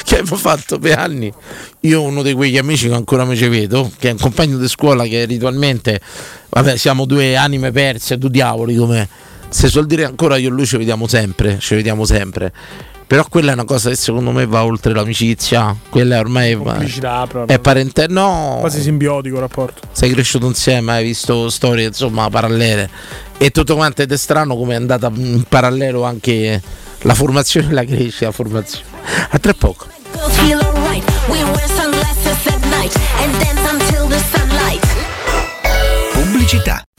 che 0.05 0.19
abbiamo 0.19 0.37
fatto 0.37 0.79
per 0.79 0.99
anni. 0.99 1.33
Io 1.81 2.03
uno 2.03 2.23
di 2.23 2.33
quegli 2.33 2.59
amici 2.59 2.89
che 2.89 2.95
ancora 2.95 3.25
mi 3.25 3.37
ci 3.37 3.49
vedo, 3.49 3.91
che 3.99 4.09
è 4.09 4.13
un 4.13 4.19
compagno 4.19 4.57
di 4.57 4.69
scuola 4.69 5.05
che 5.05 5.25
ritualmente, 5.25 6.01
vabbè, 6.49 6.77
siamo 6.77 7.07
due 7.07 7.37
anime 7.37 7.71
perse, 7.73 8.19
due 8.19 8.31
diavoli 8.31 8.77
come 8.77 9.09
se 9.49 9.67
suol 9.67 9.87
dire 9.87 10.05
ancora 10.05 10.37
io 10.37 10.49
e 10.49 10.53
lui 10.53 10.65
ci 10.65 10.77
vediamo 10.77 11.09
sempre, 11.09 11.59
ci 11.59 11.75
vediamo 11.75 12.05
sempre. 12.05 12.53
Però 13.11 13.27
quella 13.29 13.51
è 13.51 13.55
una 13.55 13.65
cosa 13.65 13.89
che 13.91 13.97
secondo 13.97 14.31
me 14.31 14.47
va 14.47 14.63
oltre 14.63 14.95
l'amicizia, 14.95 15.75
quella 15.89 16.15
è 16.15 16.19
ormai 16.21 16.55
Complicità 16.55 17.27
proprio. 17.27 17.57
è 17.57 17.59
parente, 17.59 18.07
no, 18.07 18.59
Quasi 18.61 18.81
simbiotico 18.81 19.35
il 19.35 19.41
rapporto. 19.41 19.81
sei 19.91 20.13
cresciuto 20.13 20.47
insieme, 20.47 20.93
hai 20.93 21.03
visto 21.03 21.51
storie 21.51 21.87
insomma 21.89 22.31
parallele 22.31 22.89
e 23.37 23.51
tutto 23.51 23.75
quanto 23.75 24.03
ed 24.03 24.13
è 24.13 24.17
strano 24.17 24.55
come 24.55 24.75
è 24.75 24.77
andata 24.77 25.11
in 25.13 25.43
parallelo 25.43 26.05
anche 26.05 26.63
la 27.01 27.15
formazione 27.15 27.71
e 27.71 27.73
la 27.73 27.85
crescita, 27.85 28.27
la 28.27 28.31
formazione. 28.33 28.85
A 29.31 29.39
tra 29.41 29.55
poco. 29.55 29.87
Pubblicità. 36.13 36.85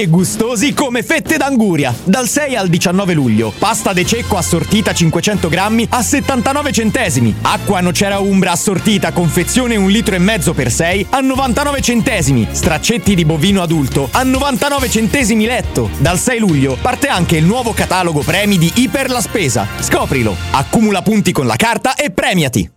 e 0.00 0.08
gustosi 0.08 0.74
come 0.74 1.02
fette 1.02 1.36
d'anguria. 1.36 1.94
Dal 2.04 2.28
6 2.28 2.56
al 2.56 2.68
19 2.68 3.14
luglio, 3.14 3.52
pasta 3.58 3.92
de 3.92 4.04
cecco 4.04 4.36
assortita 4.36 4.92
500 4.92 5.48
grammi 5.48 5.86
a 5.90 6.02
79 6.02 6.72
centesimi. 6.72 7.34
Acqua 7.42 7.80
nocera 7.80 8.18
umbra 8.18 8.52
assortita 8.52 9.12
confezione 9.12 9.76
1 9.76 9.88
litro 9.88 10.14
e 10.14 10.18
mezzo 10.18 10.52
per 10.54 10.70
6 10.70 11.06
a 11.10 11.20
99 11.20 11.80
centesimi. 11.80 12.48
Straccetti 12.50 13.14
di 13.14 13.24
bovino 13.24 13.62
adulto 13.62 14.08
a 14.12 14.22
99 14.22 14.90
centesimi 14.90 15.46
letto. 15.46 15.90
Dal 15.98 16.18
6 16.18 16.38
luglio 16.38 16.76
parte 16.80 17.08
anche 17.08 17.36
il 17.36 17.44
nuovo 17.44 17.72
catalogo 17.72 18.20
premi 18.20 18.58
di 18.58 18.70
Iper 18.74 19.10
la 19.10 19.20
Spesa. 19.20 19.66
Scoprilo, 19.80 20.36
accumula 20.52 21.02
punti 21.02 21.32
con 21.32 21.46
la 21.46 21.56
carta 21.56 21.94
e 21.94 22.10
premiati. 22.10 22.70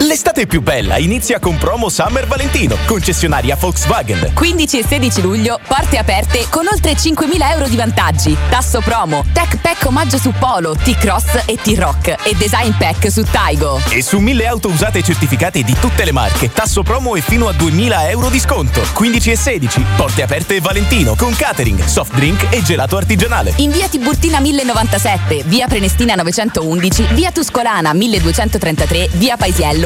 L'estate 0.00 0.46
più 0.46 0.60
bella 0.60 0.98
inizia 0.98 1.38
con 1.38 1.56
promo 1.56 1.88
Summer 1.88 2.26
Valentino, 2.26 2.76
concessionaria 2.84 3.56
Volkswagen. 3.56 4.32
15 4.34 4.78
e 4.78 4.84
16 4.84 5.22
luglio, 5.22 5.58
porte 5.66 5.96
aperte 5.96 6.46
con 6.50 6.66
oltre 6.70 6.92
5.000 6.92 7.50
euro 7.52 7.66
di 7.66 7.76
vantaggi. 7.76 8.36
Tasso 8.50 8.80
promo, 8.80 9.24
Tech 9.32 9.56
Pack 9.56 9.86
omaggio 9.86 10.18
su 10.18 10.32
Polo, 10.38 10.76
T-Cross 10.76 11.44
e 11.46 11.56
T-Rock 11.56 12.14
e 12.24 12.34
Design 12.34 12.72
Pack 12.78 13.10
su 13.10 13.22
Taigo. 13.22 13.80
E 13.88 14.02
su 14.02 14.18
1000 14.18 14.46
auto 14.46 14.68
usate 14.68 15.02
certificate 15.02 15.62
di 15.62 15.74
tutte 15.80 16.04
le 16.04 16.12
marche, 16.12 16.52
tasso 16.52 16.82
promo 16.82 17.16
e 17.16 17.22
fino 17.22 17.48
a 17.48 17.52
2000 17.52 18.10
euro 18.10 18.28
di 18.28 18.38
sconto. 18.38 18.82
15 18.92 19.30
e 19.30 19.36
16, 19.36 19.84
porte 19.96 20.22
aperte 20.22 20.60
Valentino 20.60 21.14
con 21.16 21.34
catering, 21.34 21.82
soft 21.84 22.14
drink 22.14 22.48
e 22.50 22.62
gelato 22.62 22.98
artigianale. 22.98 23.54
In 23.56 23.70
via 23.70 23.88
Tiburtina 23.88 24.40
1097, 24.40 25.44
via 25.46 25.66
Prenestina 25.66 26.14
911, 26.16 27.08
via 27.12 27.32
Tuscolana 27.32 27.94
1233, 27.94 29.08
via 29.12 29.38
Paisiello 29.38 29.85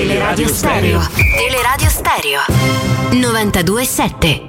Teleradio 0.00 0.48
Stereo. 0.48 0.98
Teleradio 1.36 1.90
Stereo. 1.90 2.40
92.7. 3.10 4.46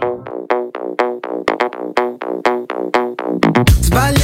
Sbagliare 3.81 4.20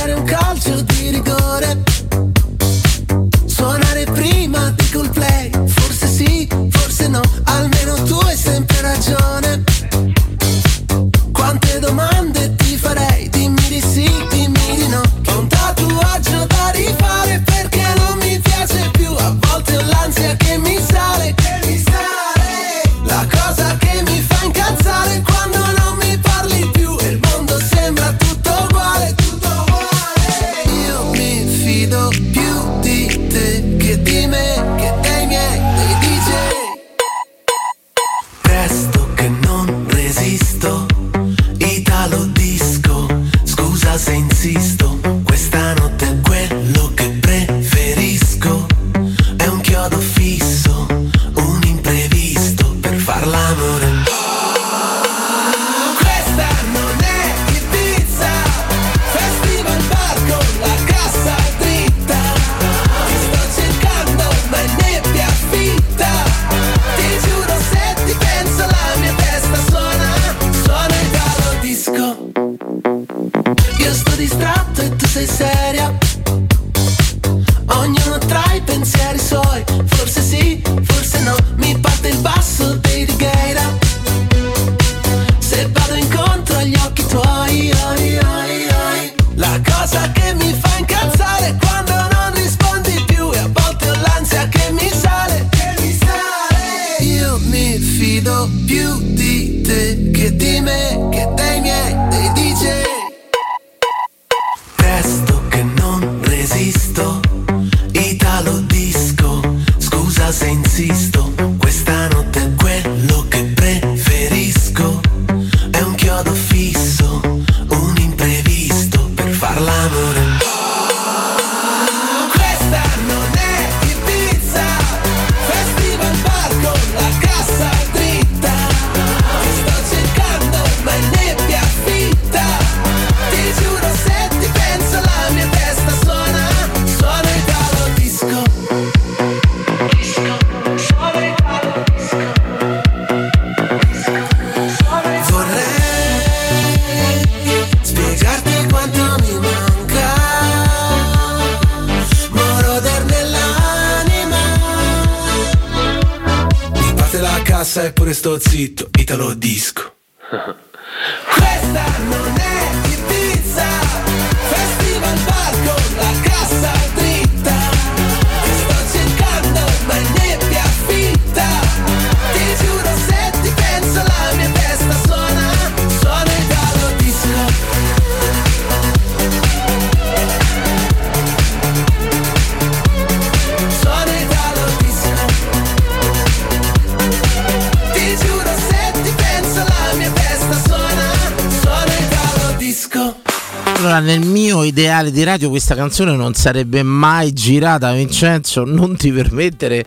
ideale 194.78 195.09
di 195.09 195.23
radio 195.23 195.49
questa 195.49 195.73
canzone 195.73 196.15
non 196.15 196.36
sarebbe 196.36 196.84
mai 196.84 197.34
girata, 197.34 197.91
Vincenzo, 197.93 198.63
non 198.63 198.95
ti 198.95 199.11
permettere 199.11 199.84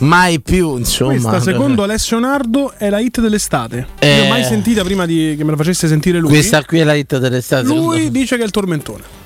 mai 0.00 0.40
più, 0.40 0.76
insomma. 0.76 1.12
Questa, 1.12 1.40
secondo 1.40 1.82
Alessio 1.82 2.18
Nardo, 2.18 2.74
è 2.76 2.90
la 2.90 3.00
hit 3.00 3.20
dell'estate. 3.20 3.86
Eh. 3.98 4.18
Io 4.18 4.28
mai 4.28 4.44
sentita 4.44 4.84
prima 4.84 5.06
di, 5.06 5.34
che 5.36 5.44
me 5.44 5.52
la 5.52 5.56
facesse 5.56 5.88
sentire 5.88 6.18
lui. 6.18 6.28
Questa 6.28 6.62
qui 6.62 6.80
è 6.80 6.84
la 6.84 6.94
hit 6.94 7.16
dell'estate. 7.16 7.66
Lui 7.66 8.10
dice 8.10 8.36
che 8.36 8.42
è 8.42 8.44
il 8.44 8.50
tormentone. 8.50 9.22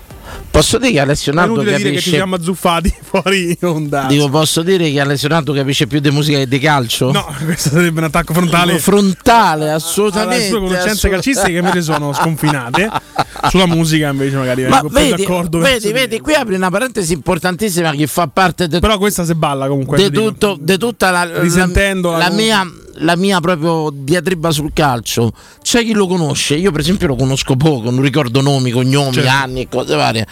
Posso 0.58 0.78
dire 0.78 0.92
che 0.92 1.00
Alessio 1.00 1.32
Nardo 1.32 1.52
inutile 1.54 1.76
dire 1.76 1.90
che 1.90 1.96
ci 1.96 2.10
capisce 2.10 2.16
siamo 2.16 2.34
azzuffati 2.36 2.94
fuori 3.02 3.56
onda. 3.62 4.04
Dico, 4.08 4.28
posso 4.28 4.62
dire 4.62 4.90
che 4.90 5.00
Alessio 5.00 5.28
Nardo 5.28 5.52
capisce 5.52 5.86
più 5.86 6.00
di 6.00 6.10
musica 6.10 6.38
che 6.38 6.48
di 6.48 6.58
calcio? 6.58 7.10
No, 7.12 7.24
questo 7.44 7.68
sarebbe 7.70 7.98
un 7.98 8.04
attacco 8.06 8.32
frontale. 8.34 8.78
Frontale, 8.78 9.70
assolutamente. 9.70 10.46
sue 10.48 10.58
conoscenze 10.60 11.08
calcistiche 11.08 11.52
che 11.52 11.58
invece 11.58 11.82
sono 11.82 12.12
sconfinate. 12.14 12.90
Sulla 13.50 13.66
musica 13.66 14.08
invece 14.08 14.36
magari 14.36 14.66
Ma 14.66 14.80
più 14.80 14.88
vedi, 14.90 15.22
d'accordo. 15.22 15.58
vedi, 15.58 15.92
vedi, 15.92 16.20
qui 16.20 16.34
apri 16.34 16.54
una 16.56 16.70
parentesi 16.70 17.12
importantissima 17.12 17.92
che 17.92 18.06
fa 18.06 18.26
parte 18.26 18.66
de- 18.68 18.80
Però 18.80 18.98
questa 18.98 19.24
se 19.24 19.34
balla 19.34 19.68
comunque. 19.68 19.96
di 20.10 20.76
tutta 20.78 21.10
la, 21.10 21.24
la, 21.24 21.40
Risentendola 21.40 22.18
la 22.18 22.24
comunque. 22.28 22.44
mia, 22.44 22.72
la 23.00 23.16
mia 23.16 23.38
proprio 23.40 23.90
diatriba 23.94 24.50
sul 24.50 24.70
calcio. 24.72 25.32
C'è 25.62 25.84
chi 25.84 25.92
lo 25.92 26.06
conosce, 26.08 26.56
io 26.56 26.72
per 26.72 26.80
esempio 26.80 27.06
lo 27.06 27.14
conosco 27.16 27.54
poco, 27.54 27.90
non 27.90 28.02
ricordo 28.02 28.40
nomi, 28.40 28.70
cognomi, 28.72 29.12
Certo. 29.12 29.28
anni 29.30 29.60
e 29.62 29.68
cose 29.68 29.94
varie, 29.94 30.26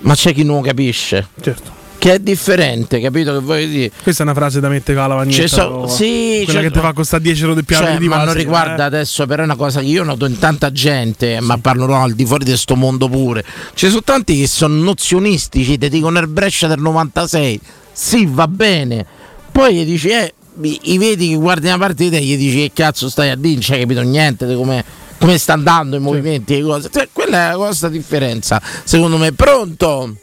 ma 0.00 0.14
c'è 0.14 0.32
chi 0.32 0.44
non 0.44 0.62
capisce. 0.62 1.28
Certo. 1.40 1.78
Che 2.00 2.14
è 2.14 2.18
differente, 2.18 2.98
capito 2.98 3.34
che 3.34 3.40
voglio 3.40 3.66
dire? 3.66 3.92
Questa 4.02 4.22
è 4.22 4.24
una 4.24 4.34
frase 4.34 4.58
da 4.58 4.70
mettere 4.70 4.98
con 4.98 5.06
la 5.06 5.14
lavagnetta. 5.16 5.46
So- 5.46 5.86
sì, 5.86 6.40
quella 6.46 6.62
che 6.62 6.70
ti 6.70 6.78
fa 6.78 6.94
costare 6.94 7.22
10 7.22 7.42
euro 7.42 7.54
di 7.54 7.62
più 7.62 7.76
Cioè, 7.76 7.98
di 7.98 8.08
ma 8.08 8.24
non 8.24 8.32
riguarda 8.32 8.84
eh. 8.84 8.86
adesso, 8.86 9.26
però 9.26 9.42
è 9.42 9.44
una 9.44 9.54
cosa 9.54 9.80
che 9.80 9.86
io 9.86 10.02
noto 10.02 10.24
in 10.24 10.38
tanta 10.38 10.72
gente, 10.72 11.40
ma 11.42 11.58
parlerò 11.58 12.02
al 12.02 12.14
di 12.14 12.24
fuori 12.24 12.44
di 12.44 12.50
questo 12.50 12.74
mondo 12.74 13.06
pure. 13.10 13.44
Ci 13.74 13.88
sono 13.88 14.02
tanti 14.02 14.38
che 14.38 14.46
sono 14.46 14.82
nozionistici, 14.82 15.76
ti 15.76 15.90
dicono 15.90 16.18
il 16.20 16.28
Brescia 16.28 16.68
del 16.68 16.80
96. 16.80 17.60
Sì, 17.92 18.26
va 18.30 18.48
bene. 18.48 19.04
Poi 19.52 19.74
gli 19.74 19.84
dici, 19.84 20.08
eh, 20.08 20.32
i 20.62 20.96
vedi 20.96 21.28
che 21.28 21.34
guardi 21.34 21.66
una 21.66 21.76
partita 21.76 22.16
e 22.16 22.22
gli 22.22 22.38
dici 22.38 22.56
che 22.56 22.70
cazzo 22.72 23.10
stai 23.10 23.28
a 23.28 23.36
dire, 23.36 23.52
non 23.52 23.62
c'hai 23.62 23.80
capito 23.80 24.00
niente 24.00 24.46
di 24.46 24.54
come, 24.54 24.82
come 25.20 25.36
sta 25.36 25.52
andando 25.52 25.96
i 25.96 26.00
movimenti 26.00 26.56
e 26.56 26.62
cose. 26.62 26.88
Cioè, 26.90 27.10
quella 27.12 27.48
è 27.48 27.50
la 27.50 27.56
cosa 27.56 27.88
differenza, 27.88 28.60
secondo 28.84 29.18
me. 29.18 29.32
Pronto? 29.32 30.16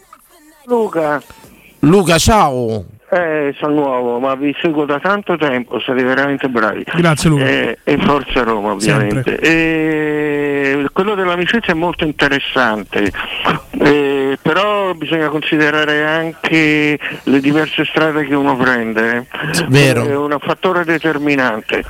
Luca, 0.66 1.22
Luca, 1.80 2.18
ciao. 2.18 2.86
Eh, 3.10 3.56
sono 3.58 3.74
nuovo, 3.74 4.20
ma 4.20 4.36
vi 4.36 4.56
seguo 4.60 4.86
da 4.86 5.00
tanto 5.00 5.38
tempo, 5.38 5.80
siete 5.80 6.04
veramente 6.04 6.50
bravi. 6.50 6.84
Grazie 6.96 7.30
Luca. 7.30 7.46
Eh, 7.46 7.78
e 7.84 7.98
Forza 7.98 8.44
Roma 8.44 8.72
ovviamente. 8.72 9.38
E 9.40 10.86
quello 10.92 11.16
dell'amicizia 11.16 11.74
è 11.74 11.76
molto 11.76 12.04
interessante, 12.04 13.12
eh, 13.80 14.38
però 14.42 14.94
bisogna 14.94 15.30
considerare 15.30 16.06
anche 16.06 16.98
le 17.24 17.40
diverse 17.40 17.86
strade 17.86 18.26
che 18.26 18.36
uno 18.36 18.58
prende. 18.58 19.28
Vero. 19.68 20.04
È 20.04 20.16
un 20.16 20.36
fattore 20.42 20.84
determinante. 20.84 21.84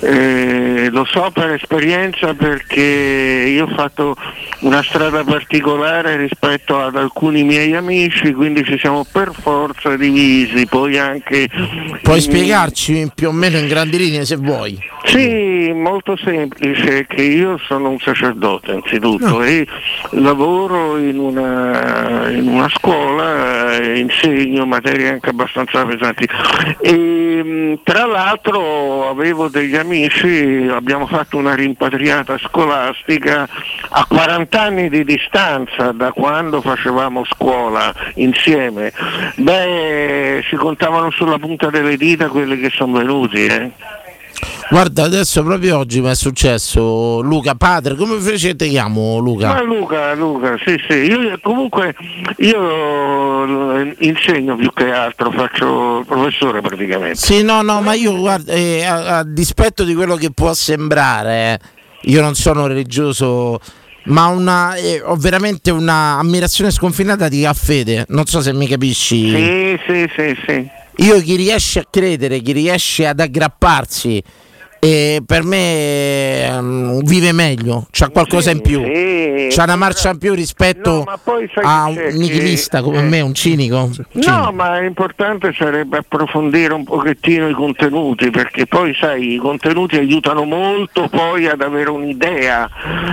Eh, 0.00 0.88
lo 0.90 1.04
so 1.04 1.30
per 1.32 1.52
esperienza 1.52 2.34
perché 2.34 2.82
io 2.82 3.64
ho 3.64 3.74
fatto 3.74 4.14
una 4.60 4.82
strada 4.82 5.24
particolare 5.24 6.16
rispetto 6.16 6.80
ad 6.80 6.96
alcuni 6.96 7.42
miei 7.44 7.74
amici, 7.74 8.32
quindi 8.34 8.62
ci 8.64 8.78
siamo 8.78 9.06
per 9.10 9.30
forza 9.32 9.96
divisi, 9.96 10.43
poi 10.68 10.98
anche 10.98 11.48
Puoi 12.02 12.20
spiegarci 12.20 13.10
più 13.14 13.28
o 13.28 13.32
meno 13.32 13.58
in 13.58 13.66
grandi 13.68 13.98
linee 13.98 14.24
se 14.24 14.36
vuoi? 14.36 14.92
sì, 15.14 15.70
molto 15.72 16.16
semplice, 16.16 17.06
che 17.06 17.22
io 17.22 17.56
sono 17.58 17.90
un 17.90 18.00
sacerdote 18.00 18.72
anzitutto 18.72 19.42
e 19.42 19.64
lavoro 20.10 20.96
in 20.96 21.18
una, 21.18 22.28
in 22.30 22.48
una 22.48 22.68
scuola, 22.68 23.76
eh, 23.76 23.98
insegno 24.00 24.66
materie 24.66 25.10
anche 25.10 25.30
abbastanza 25.30 25.84
pesanti. 25.84 26.26
E, 26.80 27.42
mh, 27.44 27.80
tra 27.84 28.06
l'altro 28.06 29.08
avevo 29.08 29.48
degli 29.48 29.76
amici, 29.76 30.68
abbiamo 30.68 31.06
fatto 31.06 31.36
una 31.36 31.54
rimpatriata 31.54 32.36
scolastica 32.38 33.46
a 33.90 34.06
40 34.08 34.60
anni 34.60 34.88
di 34.88 35.04
distanza 35.04 35.92
da 35.92 36.10
quando 36.10 36.60
facevamo 36.60 37.24
scuola 37.24 37.94
insieme. 38.14 38.92
Beh, 39.36 40.33
si 40.42 40.56
contavano 40.56 41.10
sulla 41.10 41.38
punta 41.38 41.70
delle 41.70 41.96
dita 41.96 42.28
quelli 42.28 42.58
che 42.58 42.70
sono 42.70 42.98
venuti. 42.98 43.44
Eh. 43.46 43.70
Guarda, 44.70 45.04
adesso 45.04 45.42
proprio 45.42 45.78
oggi 45.78 46.00
mi 46.00 46.08
è 46.08 46.14
successo 46.14 47.20
Luca 47.20 47.54
Padre, 47.54 47.94
come 47.94 48.18
fece 48.18 48.56
ti 48.56 48.70
chiamo 48.70 49.18
Luca? 49.18 49.48
Ma 49.48 49.62
Luca, 49.62 50.14
Luca, 50.14 50.56
sì, 50.64 50.80
sì, 50.88 50.94
io 50.94 51.38
comunque 51.42 51.94
io 52.38 53.76
eh, 53.76 53.94
insegno 54.00 54.56
più 54.56 54.72
che 54.72 54.90
altro, 54.90 55.30
faccio 55.30 56.02
professore 56.06 56.60
praticamente. 56.62 57.16
Sì, 57.16 57.42
no, 57.42 57.62
no, 57.62 57.82
ma 57.82 57.92
io 57.94 58.16
guarda, 58.16 58.52
eh, 58.52 58.84
a, 58.84 59.18
a 59.18 59.24
dispetto 59.24 59.84
di 59.84 59.94
quello 59.94 60.16
che 60.16 60.30
può 60.32 60.52
sembrare, 60.54 61.52
eh, 61.52 61.58
io 62.10 62.20
non 62.22 62.34
sono 62.34 62.66
religioso, 62.66 63.60
ma 64.04 64.26
una, 64.26 64.74
eh, 64.74 65.00
ho 65.02 65.16
veramente 65.16 65.70
un'ammirazione 65.70 66.70
sconfinata 66.70 67.28
di 67.28 67.42
Caffede, 67.42 68.04
non 68.08 68.26
so 68.26 68.40
se 68.40 68.52
mi 68.52 68.66
capisci. 68.66 69.30
Sì, 69.30 69.80
sì, 69.86 70.10
sì, 70.14 70.36
sì. 70.46 70.68
Io 71.04 71.20
chi 71.20 71.36
riesce 71.36 71.80
a 71.80 71.86
credere, 71.90 72.40
chi 72.40 72.52
riesce 72.52 73.06
ad 73.06 73.20
aggrapparsi 73.20 74.22
e 74.84 75.22
per 75.24 75.44
me 75.44 76.44
ehm, 76.46 77.02
vive 77.04 77.32
meglio, 77.32 77.86
c'ha 77.90 78.10
qualcosa 78.10 78.50
in 78.50 78.60
più, 78.60 78.82
c'ha 79.48 79.62
una 79.62 79.76
marcia 79.76 80.10
in 80.10 80.18
più 80.18 80.34
rispetto 80.34 81.04
sai 81.24 81.64
a 81.64 81.84
un 81.86 82.08
nichilista 82.12 82.82
come 82.82 83.00
me, 83.00 83.20
un 83.22 83.32
cinico. 83.34 83.88
No, 84.12 84.52
ma 84.52 84.78
l'importante 84.80 85.54
sarebbe 85.56 85.98
approfondire 85.98 86.74
un 86.74 86.84
pochettino 86.84 87.48
i 87.48 87.54
contenuti, 87.54 88.30
perché 88.30 88.66
poi 88.66 88.94
sai, 88.94 89.34
i 89.34 89.36
contenuti 89.38 89.96
aiutano 89.96 90.44
molto 90.44 91.08
poi 91.08 91.46
ad 91.46 91.62
avere 91.62 91.88
un'idea, 91.90 92.68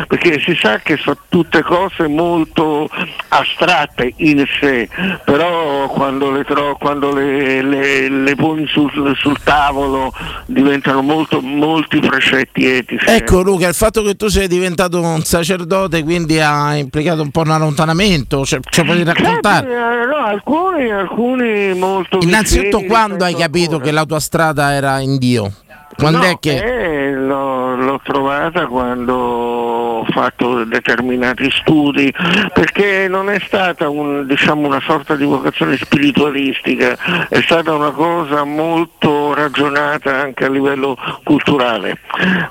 perché 0.07 0.41
si 0.41 0.53
sa 0.55 0.79
che 0.79 0.97
sono 0.97 1.17
tutte 1.29 1.61
cose 1.63 2.07
molto 2.07 2.89
astratte 3.29 4.13
in 4.17 4.45
sé, 4.59 4.89
però 5.23 5.87
quando 5.87 6.31
le, 6.31 6.43
tro- 6.43 6.75
quando 6.77 7.13
le, 7.13 7.61
le- 7.61 8.09
le 8.09 8.35
poni 8.35 8.67
sul, 8.67 8.91
sul 9.17 9.39
tavolo 9.43 10.11
diventano 10.45 11.01
molto, 11.01 11.39
molti 11.61 11.99
precetti 11.99 12.65
etici. 12.65 13.05
Ecco 13.07 13.41
Luca, 13.41 13.67
il 13.67 13.75
fatto 13.75 14.01
che 14.01 14.15
tu 14.15 14.27
sei 14.27 14.47
diventato 14.47 14.99
un 14.99 15.21
sacerdote 15.23 16.03
quindi 16.03 16.39
ha 16.39 16.75
implicato 16.75 17.21
un 17.21 17.29
po' 17.29 17.41
un 17.41 17.51
allontanamento, 17.51 18.43
cioè, 18.45 18.59
ce 18.67 18.83
puoi 18.83 19.03
raccontare? 19.03 19.67
Eh, 19.67 20.05
no, 20.07 20.25
alcuni, 20.25 20.91
alcuni 20.91 21.73
molto 21.75 22.17
Innanzitutto 22.21 22.81
quando 22.83 23.23
hai 23.23 23.35
capito 23.35 23.77
che 23.79 23.91
la 23.91 24.05
tua 24.05 24.19
strada 24.19 24.73
era 24.73 24.99
in 24.99 25.17
Dio? 25.17 25.53
Quando 25.95 26.19
No, 26.19 26.23
è 26.23 26.37
che... 26.39 26.55
eh, 26.57 27.13
l'ho, 27.13 27.50
l'ho 27.83 27.99
trovata 28.03 28.67
quando 28.67 29.13
ho 29.15 30.05
fatto 30.05 30.63
determinati 30.65 31.49
studi, 31.51 32.11
perché 32.53 33.07
non 33.07 33.29
è 33.29 33.39
stata 33.45 33.89
un- 33.89 34.25
diciamo, 34.25 34.67
una 34.67 34.81
sorta 34.81 35.15
di 35.15 35.25
vocazione 35.25 35.77
spiritualistica, 35.77 36.97
è 37.29 37.41
stata 37.41 37.73
una 37.73 37.91
cosa 37.91 38.43
molto 38.43 39.33
ragionata 39.33 40.15
anche 40.21 40.45
a 40.45 40.49
livello 40.49 40.97
culturale, 41.23 41.99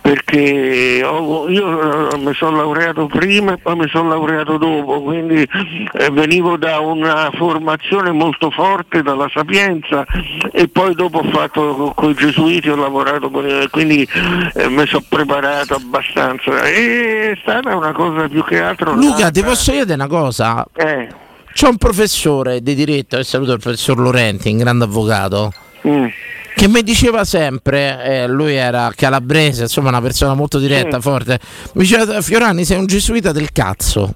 perché 0.01 1.03
ho- 1.05 1.49
io 1.49 2.11
eh, 2.13 2.17
mi 2.19 2.35
sono 2.35 2.57
laureato 2.57 3.07
prima 3.07 3.53
e 3.53 3.59
poi 3.59 3.77
mi 3.77 3.89
sono 3.89 4.09
laureato 4.09 4.57
dopo, 4.57 5.03
quindi 5.03 5.43
eh, 5.43 6.11
venivo 6.11 6.57
da 6.57 6.79
una 6.81 7.31
formazione 7.35 8.11
molto 8.13 8.51
forte 8.51 9.03
dalla 9.03 9.29
sapienza 9.33 10.05
e 10.53 10.69
poi 10.69 10.95
dopo 10.95 11.19
ho 11.19 11.25
fatto 11.31 11.93
con 11.95 12.11
i 12.11 12.15
gesuiti, 12.15 12.69
ho 12.69 12.77
lavorato 12.77 13.31
con 13.31 13.47
i- 13.47 13.69
quindi 13.71 14.07
eh, 14.55 14.69
mi 14.69 14.87
sono 14.87 15.05
preparato 15.25 15.75
abbastanza. 15.75 16.63
E 16.65 17.33
è 17.33 17.39
stata 17.41 17.75
una 17.77 17.93
cosa 17.93 18.29
più 18.29 18.45
che 18.45 18.61
altro. 18.61 18.95
Luca, 18.95 19.09
nata- 19.25 19.31
ti 19.31 19.43
posso 19.43 19.71
chiedere 19.73 19.95
una 19.95 20.07
cosa? 20.09 20.65
Eh. 20.75 21.09
C'è 21.53 21.67
un 21.69 21.77
professore 21.77 22.63
di 22.63 22.75
diritto, 22.75 23.19
e 23.19 23.25
saluto 23.25 23.53
il 23.53 23.59
professor 23.61 23.99
Lorenti, 23.99 24.51
un 24.51 24.59
grande 24.59 24.85
avvocato, 24.85 25.53
Mm. 25.87 26.07
che 26.55 26.69
mi 26.69 26.83
diceva 26.83 27.25
sempre, 27.25 28.05
eh, 28.05 28.29
lui 28.29 28.55
era 28.55 28.93
calabrese, 28.95 29.63
insomma 29.63 29.89
una 29.89 30.01
persona 30.01 30.35
molto 30.35 30.59
diretta, 30.59 30.97
Sì. 30.97 31.03
forte, 31.03 31.39
mi 31.75 31.83
diceva 31.83 32.21
Fiorani 32.21 32.65
sei 32.65 32.79
un 32.79 32.87
gesuita 32.87 33.33
del 33.33 33.51
cazzo. 33.53 34.15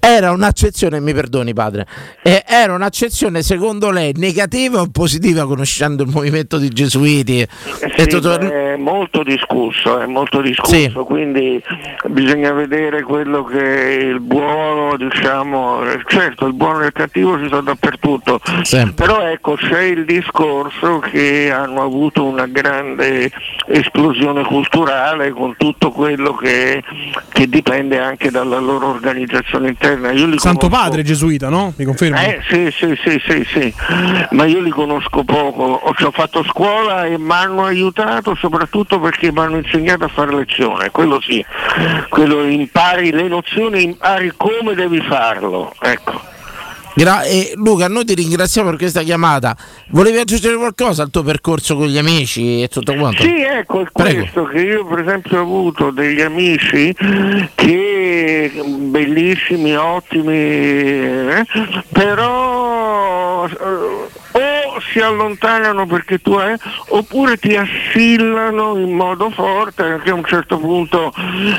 Era 0.00 0.32
un'accezione, 0.32 1.00
mi 1.00 1.14
perdoni 1.14 1.54
padre, 1.54 1.86
eh, 2.22 2.44
era 2.46 2.74
un'accezione 2.74 3.42
secondo 3.42 3.90
lei 3.90 4.12
negativa 4.16 4.80
o 4.80 4.88
positiva 4.92 5.46
conoscendo 5.46 6.02
il 6.02 6.10
movimento 6.10 6.58
di 6.58 6.68
gesuiti? 6.68 7.40
E 7.40 7.48
Sì, 7.96 8.06
tutto- 8.08 8.38
È 8.38 8.76
molto 8.76 9.22
discusso, 9.22 9.98
è 9.98 10.06
molto 10.06 10.42
discusso, 10.42 11.04
quindi 11.04 11.62
bisogna 12.08 12.52
vedere 12.52 13.02
quello 13.02 13.44
che 13.44 14.08
il 14.10 14.20
buono, 14.20 14.96
diciamo, 14.98 15.80
certo 16.06 16.46
il 16.46 16.52
buono 16.52 16.82
e 16.82 16.86
il 16.86 16.92
cattivo 16.92 17.38
ci 17.38 17.48
sono 17.48 17.62
dappertutto, 17.62 18.40
però 18.94 19.22
ecco 19.22 19.54
c'è 19.54 19.82
il 19.82 20.04
discorso 20.04 20.98
che 20.98 21.50
hanno 21.50 21.82
avuto 21.82 22.24
una 22.24 22.46
grande 22.46 23.30
esplosione 23.68 24.44
culturale 24.44 25.30
con 25.30 25.54
tutto 25.56 25.90
quello 25.92 26.34
che, 26.34 26.82
che 27.32 27.48
dipende 27.48 27.98
anche 27.98 28.30
dalla 28.30 28.58
loro 28.58 28.88
organizzazione 28.88 29.43
Io 30.12 30.26
li 30.26 30.38
Santo 30.38 30.68
Padre 30.68 31.02
gesuita, 31.02 31.48
no? 31.48 31.72
Mi 31.76 31.84
confermi? 31.84 32.18
eh 32.18 32.40
sì, 32.48 32.70
sì, 32.70 32.98
sì, 33.02 33.20
sì, 33.26 33.46
sì, 33.46 33.74
ma 34.30 34.44
io 34.44 34.60
li 34.60 34.70
conosco 34.70 35.24
poco, 35.24 35.62
ho 35.82 36.10
fatto 36.10 36.42
scuola 36.44 37.04
e 37.04 37.18
mi 37.18 37.32
hanno 37.32 37.64
aiutato 37.64 38.34
soprattutto 38.34 38.98
perché 39.00 39.30
mi 39.32 39.40
hanno 39.40 39.56
insegnato 39.58 40.04
a 40.04 40.08
fare 40.08 40.34
lezione, 40.34 40.90
quello 40.90 41.20
sì, 41.20 41.44
quello 42.08 42.44
impari 42.44 43.12
le 43.12 43.28
nozioni, 43.28 43.82
impari 43.82 44.32
come 44.36 44.74
devi 44.74 45.00
farlo, 45.00 45.72
ecco. 45.80 46.32
Gra- 46.94 47.22
e 47.22 47.52
Luca, 47.56 47.88
noi 47.88 48.04
ti 48.04 48.14
ringraziamo 48.14 48.68
per 48.70 48.78
questa 48.78 49.02
chiamata. 49.02 49.56
Volevi 49.88 50.18
aggiungere 50.18 50.56
qualcosa 50.56 51.02
al 51.02 51.10
tuo 51.10 51.24
percorso 51.24 51.74
con 51.76 51.86
gli 51.86 51.98
amici 51.98 52.62
e 52.62 52.68
tutto 52.68 52.94
quanto? 52.94 53.22
Sì, 53.22 53.42
ecco, 53.42 53.80
è 53.80 53.90
questo 53.90 54.44
che 54.44 54.60
io 54.60 54.86
per 54.86 55.00
esempio 55.00 55.38
ho 55.38 55.42
avuto 55.42 55.90
degli 55.90 56.20
amici 56.20 56.94
che 57.54 58.52
bellissimi, 58.64 59.76
ottimi, 59.76 60.32
eh, 60.32 61.46
però 61.90 63.46
eh, 63.46 64.22
si 64.90 65.00
allontanano 65.00 65.86
perché 65.86 66.18
tu 66.20 66.32
hai, 66.34 66.54
oppure 66.88 67.36
ti 67.38 67.56
assillano 67.56 68.76
in 68.76 68.92
modo 68.94 69.30
forte 69.30 69.82
perché 69.82 70.10
a 70.10 70.14
un 70.14 70.24
certo 70.24 70.58
punto 70.58 71.12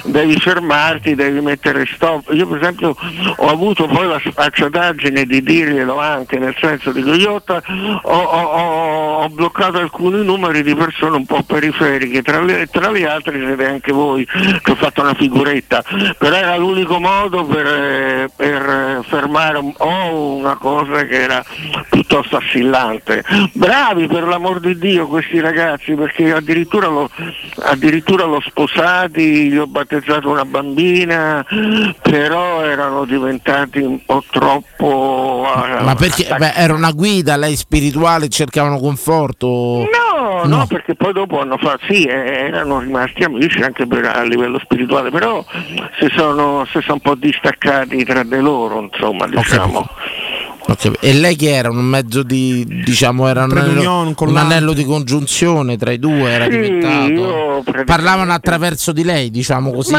devi 0.04 0.36
fermarti, 0.40 1.16
devi 1.16 1.42
mettere 1.42 1.86
stop. 1.94 2.32
Io 2.34 2.48
per 2.48 2.62
esempio 2.62 2.96
ho 3.38 3.48
avuto 3.48 3.88
poi 3.88 4.08
la 4.08 4.20
sfacciataggine 4.24 5.26
di 5.26 5.42
dirglielo 5.42 6.00
anche, 6.00 6.38
nel 6.38 6.56
senso 6.60 6.92
di 6.92 7.04
Toyota, 7.04 7.62
ho, 8.04 8.10
ho- 8.18 9.24
ho- 9.24 9.30
bloccato 9.30 9.80
alcuni 9.80 10.24
numeri 10.24 10.62
di 10.64 10.76
persone 10.76 11.16
un 11.18 11.26
po' 11.26 11.42
periferiche, 11.44 12.22
tra 12.22 12.42
le, 12.42 12.68
tra 12.68 12.90
le 12.92 13.08
altre 13.08 13.40
siete 13.40 13.66
anche 13.66 13.92
voi 13.92 14.26
che 14.26 14.72
ho 14.72 14.76
fatto 14.76 15.02
una 15.02 15.14
figuretta, 15.16 15.84
però 16.18 16.36
era 16.36 16.56
l'unico 16.58 17.00
modo 17.00 17.44
per, 17.46 17.66
eh, 17.66 18.30
per, 18.36 18.62
eh, 18.62 19.04
fermare 19.08 19.58
un- 19.58 19.74
o 19.78 20.36
una 20.36 20.56
cosa 20.56 21.06
che 21.06 21.22
era 21.22 21.44
piuttosto 21.90 22.38
assillante. 22.38 23.15
Bravi 23.54 24.08
per 24.08 24.24
l'amor 24.24 24.60
di 24.60 24.78
Dio 24.78 25.08
questi 25.08 25.40
ragazzi, 25.40 25.94
perché 25.94 26.34
addirittura 26.34 26.88
l'ho, 26.88 27.10
addirittura 27.64 28.26
l'ho 28.26 28.42
sposati, 28.42 29.50
gli 29.50 29.58
ho 29.58 29.68
battezzato 29.68 30.30
una 30.30 30.46
bambina, 30.46 31.46
però 32.02 32.62
erano 32.64 33.06
diventati 33.06 33.80
un 33.80 34.04
po' 34.06 34.24
troppo... 34.30 35.46
eh, 35.80 35.84
Ma 35.84 35.96
perché 35.96 36.34
beh, 36.38 36.54
era 36.56 36.74
una 36.74 36.92
guida, 36.92 37.36
lei 37.36 37.56
spirituale, 37.56 38.30
cercavano 38.30 38.80
conforto? 38.80 39.88
No, 40.18 40.44
no, 40.46 40.66
perché 40.68 40.96
poi 40.96 41.14
dopo 41.14 41.40
hanno 41.40 41.58
fatto, 41.58 41.86
sì, 41.90 42.04
eh, 42.06 42.48
erano 42.48 42.80
rimasti 42.80 43.24
amici 43.24 43.62
anche 43.62 43.86
per- 43.86 44.06
a 44.06 44.24
livello 44.24 44.60
spirituale, 44.60 45.10
però 45.10 45.44
si 46.00 46.10
sono, 46.16 46.66
si 46.66 46.80
sono 46.82 46.94
un 46.96 47.00
po' 47.02 47.16
distaccati 47.16 48.04
tra 48.04 48.24
di 48.24 48.40
loro, 48.40 48.82
insomma, 48.82 49.28
diciamo. 49.28 49.88
Ok, 50.68 50.94
E 51.00 51.14
lei 51.14 51.36
che 51.36 51.54
era 51.54 51.70
un 51.70 51.78
mezzo 51.86 52.24
di, 52.24 52.66
diciamo, 52.84 53.28
era 53.28 53.44
un 53.44 53.56
anello, 53.56 54.14
un 54.18 54.38
anello 54.38 54.74
di 54.74 54.84
congiunzione 54.84 55.78
tra 55.78 55.92
i 55.92 56.00
due, 56.00 56.32
era 56.32 56.46
Sì, 56.46 56.50
diventato. 56.52 57.64
Parlavano 57.86 58.34
attraverso 58.34 58.92
di 58.92 59.04
lei, 59.04 59.30
diciamo 59.30 59.72
così. 59.72 59.92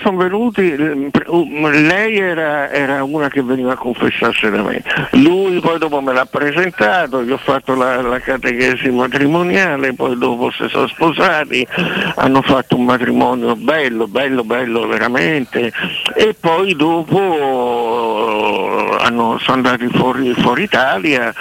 Sono 0.00 0.16
venuti, 0.16 0.76
lei 0.76 2.18
era, 2.18 2.70
era 2.70 3.04
una 3.04 3.28
che 3.28 3.42
veniva 3.42 3.72
a 3.72 3.76
confessarsi 3.76 4.48
da 4.50 4.62
me, 4.62 4.82
lui 5.12 5.60
poi 5.60 5.78
dopo 5.78 6.00
me 6.00 6.12
l'ha 6.12 6.26
presentato, 6.26 7.22
gli 7.22 7.30
ho 7.30 7.36
fatto 7.36 7.74
la, 7.74 8.00
la 8.00 8.18
catechesi 8.20 8.90
matrimoniale, 8.90 9.92
poi 9.94 10.16
dopo 10.16 10.50
si 10.50 10.66
sono 10.68 10.86
sposati, 10.86 11.66
hanno 12.16 12.42
fatto 12.42 12.76
un 12.76 12.84
matrimonio 12.84 13.56
bello, 13.56 14.06
bello, 14.06 14.44
bello 14.44 14.86
veramente. 14.86 15.72
E 16.14 16.34
poi 16.38 16.74
dopo 16.74 17.12
hanno, 18.98 19.38
sono 19.38 19.56
andati 19.56 19.86
fuori, 19.88 20.32
fuori 20.34 20.62
Italia, 20.64 21.32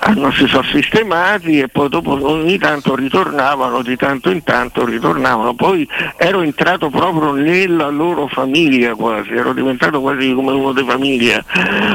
hanno, 0.00 0.30
si 0.32 0.46
sono 0.46 0.62
sistemati 0.64 1.60
e 1.60 1.68
poi 1.68 1.88
dopo 1.88 2.18
ogni 2.26 2.58
tanto 2.58 2.94
ritornavano, 2.94 3.82
di 3.82 3.96
tanto 3.96 4.30
in 4.30 4.42
tanto 4.42 4.84
ritornavano, 4.84 5.54
poi 5.54 5.88
ero 6.16 6.42
entrato 6.42 6.90
proprio 6.90 7.32
nella 7.32 7.87
loro 7.90 8.26
famiglia 8.28 8.94
quasi, 8.94 9.32
ero 9.32 9.52
diventato 9.52 10.00
quasi 10.00 10.32
come 10.32 10.52
uno 10.52 10.72
di 10.72 10.84
famiglia, 10.84 11.42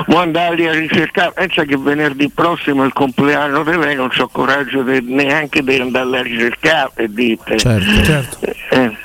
mo 0.07 0.19
andarli 0.19 0.67
a 0.67 0.73
ricercare, 0.73 1.31
pensa 1.33 1.63
che 1.63 1.77
venerdì 1.77 2.29
prossimo 2.29 2.83
è 2.83 2.85
il 2.85 2.93
compleanno 2.93 3.63
di 3.63 3.77
lei, 3.77 3.95
non 3.95 4.09
ho 4.15 4.29
coraggio 4.31 4.81
de- 4.83 5.03
neanche 5.05 5.63
di 5.63 5.75
andarli 5.75 6.17
a 6.17 6.21
ricercare 6.21 6.91
e 6.95 7.07
dite. 7.09 7.57
Certo, 7.57 8.03
certo. 8.03 8.37
Eh, 8.69 9.02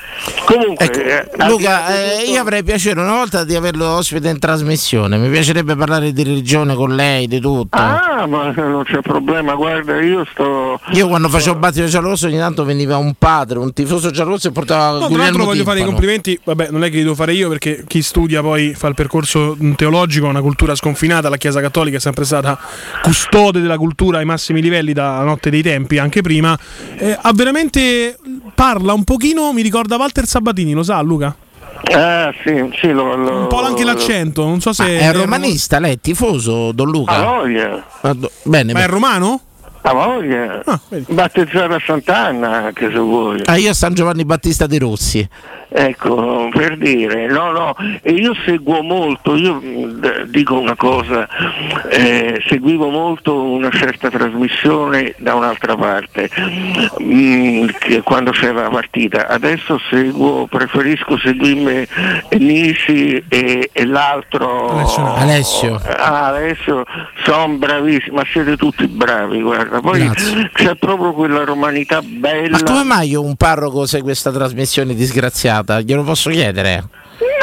Comunque, 0.48 0.86
Ecco, 0.86 0.98
eh, 1.00 1.46
Luca, 1.46 1.88
eh, 1.88 2.20
tutto- 2.20 2.30
io 2.30 2.40
avrei 2.40 2.62
piacere 2.62 2.98
una 2.98 3.12
volta 3.12 3.44
di 3.44 3.54
averlo 3.54 3.86
ospite 3.86 4.30
in 4.30 4.38
trasmissione. 4.38 5.18
Mi 5.18 5.28
piacerebbe 5.28 5.76
parlare 5.76 6.10
di 6.10 6.22
religione 6.22 6.74
con 6.74 6.94
lei, 6.94 7.28
di 7.28 7.38
tutto. 7.38 7.76
Ah, 7.76 8.26
ma 8.26 8.50
non 8.52 8.82
c'è 8.84 9.02
problema, 9.02 9.54
guarda, 9.54 10.00
io 10.00 10.24
sto. 10.32 10.80
Io 10.92 11.06
quando 11.06 11.28
facevo 11.28 11.58
battito 11.58 11.84
giallorosso 11.84 12.28
ogni 12.28 12.38
tanto 12.38 12.64
veniva 12.64 12.96
un 12.96 13.12
padre, 13.18 13.58
un 13.58 13.74
tifoso 13.74 14.10
giallorosso 14.10 14.48
e 14.48 14.52
portava 14.52 14.92
No, 14.92 14.98
tra 15.00 15.06
Guglielmo 15.08 15.22
l'altro 15.24 15.44
voglio 15.44 15.64
fare 15.64 15.80
i 15.80 15.84
complimenti, 15.84 16.40
vabbè 16.42 16.68
non 16.70 16.82
è 16.82 16.88
che 16.88 16.96
li 16.96 17.02
devo 17.02 17.14
fare 17.14 17.34
io 17.34 17.50
perché 17.50 17.84
chi 17.86 18.00
studia 18.00 18.40
poi 18.40 18.72
fa 18.74 18.88
il 18.88 18.94
percorso 18.94 19.54
teologico, 19.76 20.28
ha 20.28 20.30
una 20.30 20.40
cultura 20.40 20.74
sconfinata, 20.74 21.28
la 21.28 21.36
Chiesa 21.36 21.60
Cattolica 21.60 21.98
è 21.98 22.00
sempre 22.00 22.24
stata 22.24 22.58
custode 23.02 23.60
della 23.60 23.76
cultura 23.76 24.16
ai 24.18 24.24
massimi 24.24 24.62
livelli 24.62 24.94
dalla 24.94 25.24
notte 25.24 25.50
dei 25.50 25.60
tempi, 25.62 25.98
anche 25.98 26.22
prima, 26.22 26.58
Eh, 26.96 27.16
ha 27.20 27.32
veramente 27.34 28.16
parla 28.54 28.94
un 28.94 29.04
pochino, 29.04 29.52
mi 29.52 29.60
ricorda 29.60 29.96
Walter 29.96 30.24
Sabatini, 30.24 30.36
lo 30.74 30.82
sa 30.82 31.00
Luca? 31.00 31.34
Ah, 31.94 32.32
sì, 32.44 32.68
sì, 32.80 32.88
lo, 32.90 33.14
lo- 33.14 33.40
Un 33.42 33.46
po' 33.46 33.62
anche 33.62 33.84
l'accento, 33.84 34.44
non 34.44 34.60
so 34.60 34.72
se... 34.72 34.82
Ma 34.82 34.88
è 34.88 35.12
romanista, 35.12 35.78
lei 35.78 35.94
è 35.94 36.00
tifoso, 36.00 36.72
Don 36.72 36.90
Luca? 36.90 37.12
A 37.14 37.22
voglia. 37.24 37.84
Ah, 38.00 38.12
do- 38.14 38.30
Bene, 38.42 38.72
Ma 38.72 38.80
è 38.80 38.82
bene. 38.82 38.86
romano? 38.92 39.40
A 39.88 39.92
voglia. 39.94 40.62
Battezzato 41.08 41.72
a 41.72 41.80
Sant'Anna, 41.82 42.64
anche 42.66 42.90
se 42.90 42.98
vuoi. 42.98 43.40
Ah, 43.46 43.56
io 43.56 43.70
a 43.70 43.74
San 43.74 43.94
Giovanni 43.94 44.26
Battista 44.26 44.66
di 44.66 44.78
Rossi. 44.78 45.26
Ecco, 45.70 46.48
per 46.50 46.78
dire, 46.78 47.26
no, 47.26 47.50
no, 47.50 47.76
e 48.00 48.12
io 48.12 48.34
seguo 48.46 48.80
molto, 48.82 49.34
io 49.36 49.60
d- 49.60 50.24
dico 50.24 50.58
una 50.58 50.74
cosa, 50.74 51.28
eh, 51.90 52.42
seguivo 52.48 52.88
molto 52.88 53.42
una 53.42 53.68
certa 53.70 54.08
trasmissione 54.08 55.14
da 55.18 55.34
un'altra 55.34 55.76
parte, 55.76 56.30
mh, 56.96 57.66
che 57.80 58.00
quando 58.00 58.30
c'era 58.30 58.62
la 58.62 58.70
partita, 58.70 59.28
adesso 59.28 59.78
seguo, 59.90 60.46
preferisco 60.46 61.18
seguirmi 61.18 61.86
Nisi 62.38 63.22
e, 63.28 63.68
e 63.70 63.84
l'altro 63.84 64.70
Alessio. 65.16 65.78
Ah, 65.86 66.28
Alessio, 66.28 66.84
sono 67.24 67.46
bravissimi, 67.56 68.16
ma 68.16 68.24
siete 68.24 68.56
tutti 68.56 68.86
bravi, 68.86 69.42
guarda, 69.42 69.77
poi 69.80 70.04
Grazie. 70.04 70.50
c'è 70.52 70.76
proprio 70.76 71.12
quella 71.12 71.44
romanità 71.44 72.00
bella. 72.02 72.58
Ma 72.58 72.62
come 72.62 72.84
mai 72.84 73.14
un 73.14 73.36
parroco 73.36 73.86
segue 73.86 74.06
questa 74.06 74.30
trasmissione 74.30 74.94
disgraziata? 74.94 75.80
Glielo 75.80 76.02
posso 76.02 76.30
chiedere? 76.30 76.88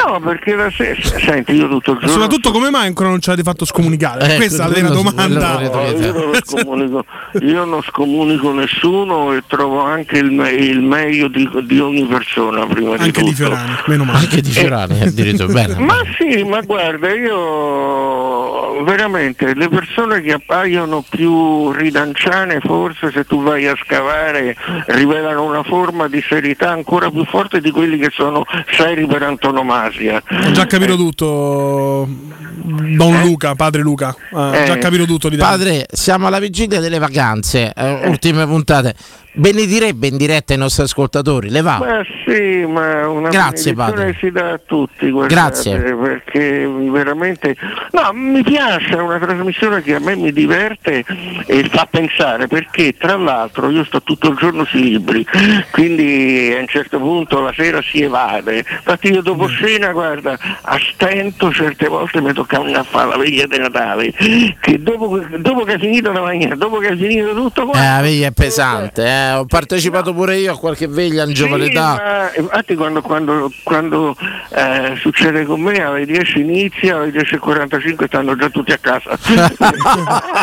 No, 0.06 0.20
perché 0.20 0.54
la 0.54 0.70
stessa, 0.70 1.18
senti, 1.18 1.52
io 1.54 1.68
tutto 1.68 1.92
il 1.92 1.98
giorno. 1.98 2.12
soprattutto 2.12 2.52
come 2.52 2.70
mai 2.70 2.86
ancora 2.86 3.08
non 3.08 3.20
ci 3.20 3.28
avete 3.28 3.42
fatto 3.42 3.64
scomunicare? 3.64 4.34
Eh, 4.34 4.36
Questa 4.36 4.68
è 4.68 4.80
la 4.80 4.88
domanda. 4.88 5.58
No, 5.58 5.60
io, 5.60 6.12
non 6.12 6.34
scomunico, 6.44 7.04
io 7.40 7.64
non 7.64 7.82
scomunico 7.82 8.52
nessuno 8.52 9.32
e 9.32 9.42
trovo 9.48 9.80
anche 9.80 10.18
il, 10.18 10.30
me- 10.30 10.50
il 10.52 10.80
meglio 10.80 11.26
di, 11.28 11.48
di 11.64 11.80
ogni 11.80 12.04
persona 12.04 12.64
prima 12.66 12.96
di 12.96 13.02
Anche 13.02 13.22
di 13.22 13.30
tutto. 13.30 13.34
Fiorani, 13.34 13.70
meno 13.86 14.04
male. 14.04 14.18
Anche 14.18 14.40
di 14.40 14.50
Fiorani, 14.50 15.00
addirittura. 15.02 15.52
Bene. 15.52 15.74
Ma 15.84 15.96
sì, 16.16 16.44
ma 16.44 16.60
guarda, 16.60 17.12
io 17.12 18.82
veramente 18.84 19.54
le 19.54 19.68
persone 19.68 20.20
che 20.20 20.32
appaiono 20.34 21.04
più 21.08 21.72
ridanciane, 21.72 22.60
forse 22.60 23.10
se 23.10 23.24
tu 23.24 23.42
vai 23.42 23.66
a 23.66 23.74
scavare, 23.82 24.56
rivelano 24.86 25.42
una 25.44 25.62
forma 25.62 26.08
di 26.08 26.22
serietà 26.26 26.70
ancora 26.70 27.10
più 27.10 27.24
forte 27.24 27.60
di 27.60 27.70
quelli 27.70 27.98
che 27.98 28.10
sono 28.12 28.44
seri 28.70 29.06
per 29.06 29.22
antonomasia. 29.22 29.94
Ho 29.98 30.50
già 30.52 30.66
capito 30.66 30.94
tutto, 30.96 32.06
Don 32.06 33.20
Luca, 33.22 33.54
padre 33.54 33.80
Luca. 33.82 34.14
Ha 34.32 34.62
Eh, 34.62 34.66
già 34.66 34.78
capito 34.78 35.04
tutto 35.06 35.28
di 35.28 35.36
Padre, 35.36 35.86
siamo 35.90 36.26
alla 36.26 36.38
vigilia 36.38 36.80
delle 36.80 36.98
vacanze, 36.98 37.72
eh, 37.74 38.08
ultime 38.08 38.46
puntate. 38.46 38.94
Benedirebbe 39.38 40.06
in 40.06 40.16
diretta 40.16 40.54
i 40.54 40.56
nostri 40.56 40.84
ascoltatori, 40.84 41.50
le 41.50 41.60
va? 41.60 41.76
Ma 41.78 42.02
sì, 42.24 42.64
ma 42.64 43.06
una 43.06 43.28
Grazie, 43.28 43.74
benedizione 43.74 44.12
padre. 44.12 44.16
si 44.18 44.30
dà 44.30 44.52
a 44.52 44.60
tutti, 44.64 45.10
guardate, 45.10 45.34
Grazie. 45.34 45.78
perché 45.94 46.66
veramente 46.66 47.54
no, 47.90 48.12
mi 48.14 48.42
piace, 48.42 48.96
è 48.96 49.00
una 49.00 49.18
trasmissione 49.18 49.82
che 49.82 49.94
a 49.96 50.00
me 50.00 50.16
mi 50.16 50.32
diverte 50.32 51.04
e 51.46 51.68
fa 51.70 51.86
pensare, 51.90 52.46
perché 52.46 52.96
tra 52.96 53.16
l'altro 53.18 53.68
io 53.68 53.84
sto 53.84 54.02
tutto 54.02 54.30
il 54.30 54.36
giorno 54.38 54.64
sui 54.64 54.84
libri, 54.84 55.26
quindi 55.70 56.54
a 56.56 56.60
un 56.60 56.66
certo 56.68 56.98
punto 56.98 57.38
la 57.42 57.52
sera 57.54 57.82
si 57.82 58.00
evade. 58.00 58.64
Infatti 58.66 59.08
io 59.08 59.20
dopo 59.20 59.50
cena, 59.50 59.85
guarda, 59.92 60.36
a 60.62 60.78
stento 60.92 61.52
certe 61.52 61.88
volte 61.88 62.20
mi 62.20 62.32
tocca 62.32 62.56
andare 62.58 62.78
a 62.78 62.82
fare 62.84 63.08
la 63.08 63.16
veglia 63.16 63.46
di 63.46 63.58
Natale, 63.58 64.12
che 64.60 64.82
dopo, 64.82 65.18
dopo 65.38 65.64
che 65.64 65.74
è 65.74 65.78
finito 65.78 66.12
la 66.12 66.20
mangiare, 66.20 66.56
dopo 66.56 66.78
che 66.78 66.88
è 66.88 66.96
finito 66.96 67.34
tutto 67.34 67.62
Eh, 67.62 67.64
quanto, 67.66 67.88
la 67.94 68.00
veglia 68.00 68.26
è 68.28 68.32
pesante, 68.32 69.04
eh. 69.06 69.32
ho 69.32 69.44
partecipato 69.46 70.12
pure 70.14 70.36
io 70.36 70.52
a 70.52 70.58
qualche 70.58 70.86
veglia 70.88 71.24
in 71.24 71.32
giovane 71.32 71.64
Sì, 71.64 71.70
età. 71.70 71.94
ma 72.02 72.30
infatti 72.40 72.74
quando, 72.74 73.00
quando- 73.02 73.52
quando, 73.62 74.16
eh, 74.50 74.94
succede 74.98 75.44
con 75.44 75.60
me 75.60 75.82
alle 75.82 76.04
10 76.06 76.40
inizia, 76.40 76.96
alle 76.96 77.10
10.45 77.10 78.06
stanno 78.06 78.36
già 78.36 78.48
tutti 78.48 78.72
a 78.72 78.78
casa. 78.78 79.16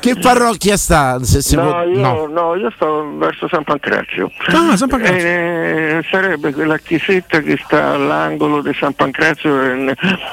Che 0.00 0.16
parrocchia 0.16 0.76
sta? 0.76 1.18
Se 1.22 1.40
si 1.42 1.56
no, 1.56 1.62
può- 1.68 1.82
io, 1.84 1.98
no. 2.00 2.26
no, 2.26 2.54
io 2.56 2.70
sto 2.74 3.10
verso 3.16 3.48
San 3.48 3.64
Pancrazio. 3.64 4.30
Ah, 4.48 4.76
San 4.76 4.88
Pancrazio. 4.88 5.26
Eh, 5.26 6.04
sarebbe 6.10 6.52
quella 6.52 6.76
chiesetta 6.78 7.40
che 7.40 7.58
sta 7.64 7.96
all'angolo 8.14 8.60
di 8.62 8.72
San 8.78 8.92
Pancrazio, 8.94 9.62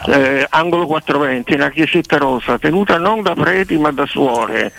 eh, 0.08 0.46
angolo 0.50 0.86
420, 0.88 1.54
una 1.54 1.70
chiesetta 1.70 2.18
rosa, 2.18 2.58
tenuta 2.58 2.98
non 2.98 3.22
da 3.22 3.34
preti 3.36 3.78
ma 3.78 3.92
da 3.92 4.06
suore. 4.06 4.72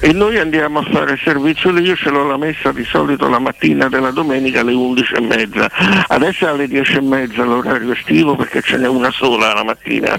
E 0.00 0.12
noi 0.12 0.38
andiamo 0.38 0.80
a 0.80 0.82
fare 0.90 1.16
servizio 1.22 1.70
lì, 1.70 1.82
io 1.82 1.96
ce 1.96 2.10
l'ho 2.10 2.26
la 2.26 2.36
messa 2.36 2.72
di 2.72 2.84
solito 2.84 3.28
la 3.28 3.38
mattina 3.38 3.88
della 3.88 4.10
domenica 4.10 4.60
alle 4.60 4.72
11 4.74 5.14
e 5.14 5.20
mezza. 5.20 5.70
Adesso 6.08 6.46
è 6.46 6.48
alle 6.50 6.68
10 6.68 6.96
e 6.96 7.00
mezza 7.00 7.42
l'orario 7.44 7.92
estivo 7.92 8.36
perché 8.36 8.60
ce 8.60 8.76
n'è 8.76 8.88
una 8.88 9.10
sola 9.10 9.52
la 9.54 9.64
mattina. 9.64 10.18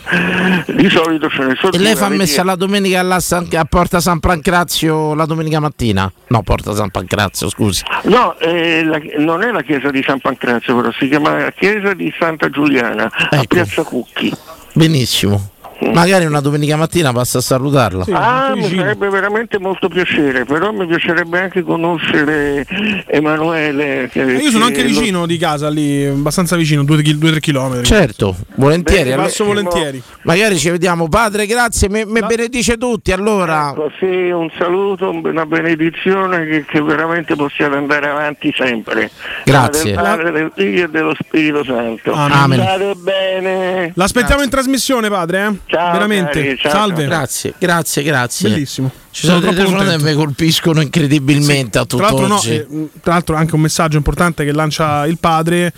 Di 0.68 0.90
solito 0.90 1.30
ce 1.30 1.44
ne 1.44 1.56
sono 1.56 1.74
E 1.74 1.78
lei 1.78 1.96
fa 1.96 2.10
messa 2.10 2.42
10. 2.42 2.46
la 2.46 2.56
domenica 2.56 3.20
San- 3.20 3.48
a 3.54 3.66
Porta 3.66 4.00
San 4.00 4.20
Pancrazio 4.20 5.14
la 5.14 5.26
domenica 5.26 5.60
mattina? 5.60 6.12
No, 6.28 6.42
Porta 6.42 6.74
San 6.74 6.90
Pancrazio, 6.90 7.50
scusi. 7.50 7.84
No, 8.04 8.38
eh, 8.40 8.84
la- 8.84 9.00
non 9.18 9.44
è 9.44 9.52
la 9.52 9.62
chiesa 9.62 9.90
di 9.92 10.02
San 10.04 10.20
Pancrazio, 10.20 10.76
però 10.76 10.92
si 10.92 11.08
chiama 11.08 11.52
chiesa 11.52 11.94
di 11.94 12.12
Santa 12.24 12.50
Giuliana 12.50 13.12
Ecco. 13.32 13.36
a 13.36 13.44
Piazza 13.46 13.84
Cucchi. 13.84 14.34
Benissimo. 14.72 15.50
Magari 15.92 16.26
una 16.26 16.40
domenica 16.40 16.76
mattina 16.76 17.12
passa 17.12 17.40
a 17.40 17.42
salutarla. 17.42 18.06
ah, 18.12 18.54
mi 18.56 18.70
farebbe 18.76 19.10
veramente 19.10 19.60
molto 19.60 19.88
piacere, 19.90 20.46
però 20.46 20.72
mi 20.72 20.86
piacerebbe 20.88 21.40
anche 21.40 21.64
conoscere 21.64 22.66
Emanuele. 23.08 24.10
che- 24.12 24.22
Io 24.22 24.50
sono 24.52 24.66
anche 24.66 24.82
lo- 24.82 24.88
vicino 24.88 25.26
di 25.26 25.38
casa, 25.38 25.70
lì, 25.70 26.06
abbastanza 26.06 26.56
vicino, 26.56 26.84
2-3 26.84 27.40
km. 27.40 27.84
Certo, 27.84 28.36
volentieri. 28.56 29.10
Beh, 29.10 29.16
passo 29.16 29.46
volentieri. 29.46 30.02
Magari 30.24 30.58
ci 30.58 30.70
vediamo. 30.70 31.08
Padre, 31.10 31.46
grazie, 31.46 31.90
mi, 31.90 32.04
mi 32.06 32.22
benedice 32.26 32.78
tutti. 32.78 33.12
Allora, 33.12 33.70
Ecco, 33.72 33.92
sì, 34.00 34.06
un 34.30 34.50
saluto, 34.58 35.10
una 35.12 35.46
benedizione 35.46 36.46
che, 36.46 36.66
che 36.66 36.82
veramente 36.82 37.36
possiate 37.36 37.76
andare 37.76 38.10
avanti 38.10 38.54
sempre. 38.56 39.10
Grazie. 39.44 39.92
Del 39.94 40.02
Padre, 40.02 40.32
del 40.32 40.52
Figlio 40.56 40.86
e 40.86 40.90
dello 40.90 41.14
Spirito 41.20 41.64
Santo. 41.64 42.12
Amen. 42.14 42.62
Bene. 42.98 43.92
L'aspettiamo 43.96 44.42
in 44.44 44.50
trasmissione, 44.50 45.10
padre. 45.10 45.46
Eh? 45.46 45.73
Ciao, 45.74 45.92
Veramente. 45.94 46.32
cari, 46.44 46.58
ciao, 46.58 46.72
Salve. 46.72 47.06
grazie, 47.06 47.54
grazie, 47.58 48.04
grazie. 48.04 48.50
Bellissimo. 48.50 48.92
Ci 49.10 49.26
sono, 49.26 49.40
Sono 49.40 49.52
delle 49.52 49.64
troppo 49.64 49.78
telefonate 49.78 50.04
che 50.04 50.10
mi 50.12 50.16
colpiscono 50.24 50.82
incredibilmente 50.82 51.80
a 51.80 51.86
Tra 51.86 51.98
l'altro, 51.98 52.28
no, 52.28 52.42
eh, 52.44 52.68
tra 53.02 53.14
l'altro 53.14 53.36
anche 53.36 53.56
un 53.56 53.62
messaggio 53.62 53.98
importante 53.98 54.46
che 54.46 54.52
lancia 54.52 55.08
il 55.08 55.18
padre 55.18 55.74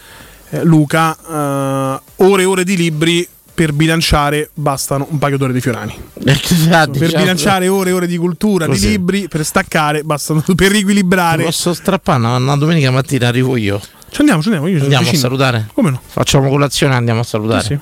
eh, 0.50 0.64
Luca, 0.66 1.16
eh, 1.18 2.02
ore 2.18 2.42
e 2.42 2.46
ore 2.46 2.64
di 2.66 2.76
libri 2.76 3.26
per 3.54 3.72
bilanciare 3.72 4.50
bastano 4.54 5.08
un 5.12 5.18
paio 5.18 5.38
d'ore 5.38 5.54
di 5.54 5.62
Fiorani. 5.62 5.96
Ah, 6.72 6.88
per 6.88 6.90
diciamo- 6.90 7.22
bilanciare 7.24 7.68
ore 7.70 7.92
e 7.92 7.94
ore 7.94 8.08
di 8.08 8.18
cultura, 8.18 8.66
Così. 8.66 8.82
di 8.82 8.88
libri, 8.92 9.28
per 9.30 9.46
staccare, 9.46 10.04
bastano 10.04 10.44
per 10.56 10.72
riequilibrare. 10.72 11.44
Posso 11.46 11.74
strappare 11.74 12.20
una, 12.20 12.36
una 12.36 12.58
domenica 12.58 12.92
mattina 12.92 13.30
arrivo 13.30 13.56
io. 13.56 13.80
Ci 14.10 14.20
andiamo, 14.20 14.42
ci 14.42 14.50
andiamo. 14.50 14.68
Io 14.68 14.82
Andiamo 14.82 15.10
a 15.10 15.14
salutare? 15.14 15.70
Come 15.74 15.90
no? 15.92 16.02
Facciamo 16.06 16.50
colazione 16.50 16.94
e 16.94 16.98
andiamo 16.98 17.22
a 17.22 17.24
salutare. 17.24 17.62
Sì, 17.62 17.68
sì. 17.68 17.80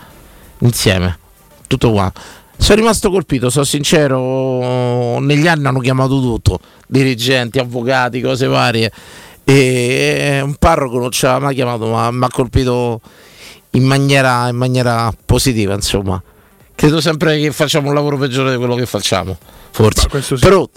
Insieme. 0.66 1.18
Tutto 1.74 1.92
qua. 1.92 2.12
Sono 2.56 2.80
rimasto 2.80 3.10
colpito, 3.10 3.50
sono 3.50 3.66
sincero, 3.66 5.18
negli 5.20 5.48
anni 5.48 5.66
hanno 5.66 5.80
chiamato 5.80 6.22
tutto, 6.22 6.60
dirigenti, 6.86 7.58
avvocati, 7.58 8.22
cose 8.22 8.46
varie. 8.46 8.92
E 9.44 10.40
un 10.44 10.54
parroco 10.54 11.00
non 11.00 11.10
ci 11.10 11.26
aveva 11.26 11.46
mai 11.46 11.56
chiamato, 11.56 11.88
ma 11.88 12.12
mi 12.12 12.24
ha 12.24 12.30
colpito 12.30 13.02
in 13.72 13.84
maniera, 13.86 14.48
in 14.50 14.56
maniera 14.56 15.12
positiva, 15.26 15.74
insomma. 15.74 16.22
Credo 16.76 17.02
sempre 17.02 17.40
che 17.40 17.52
facciamo 17.52 17.88
un 17.90 17.96
lavoro 17.96 18.18
peggiore 18.18 18.52
di 18.52 18.58
quello 18.58 18.76
che 18.76 18.86
facciamo, 18.86 19.36
forse. 19.72 20.08
Però, 20.40 20.70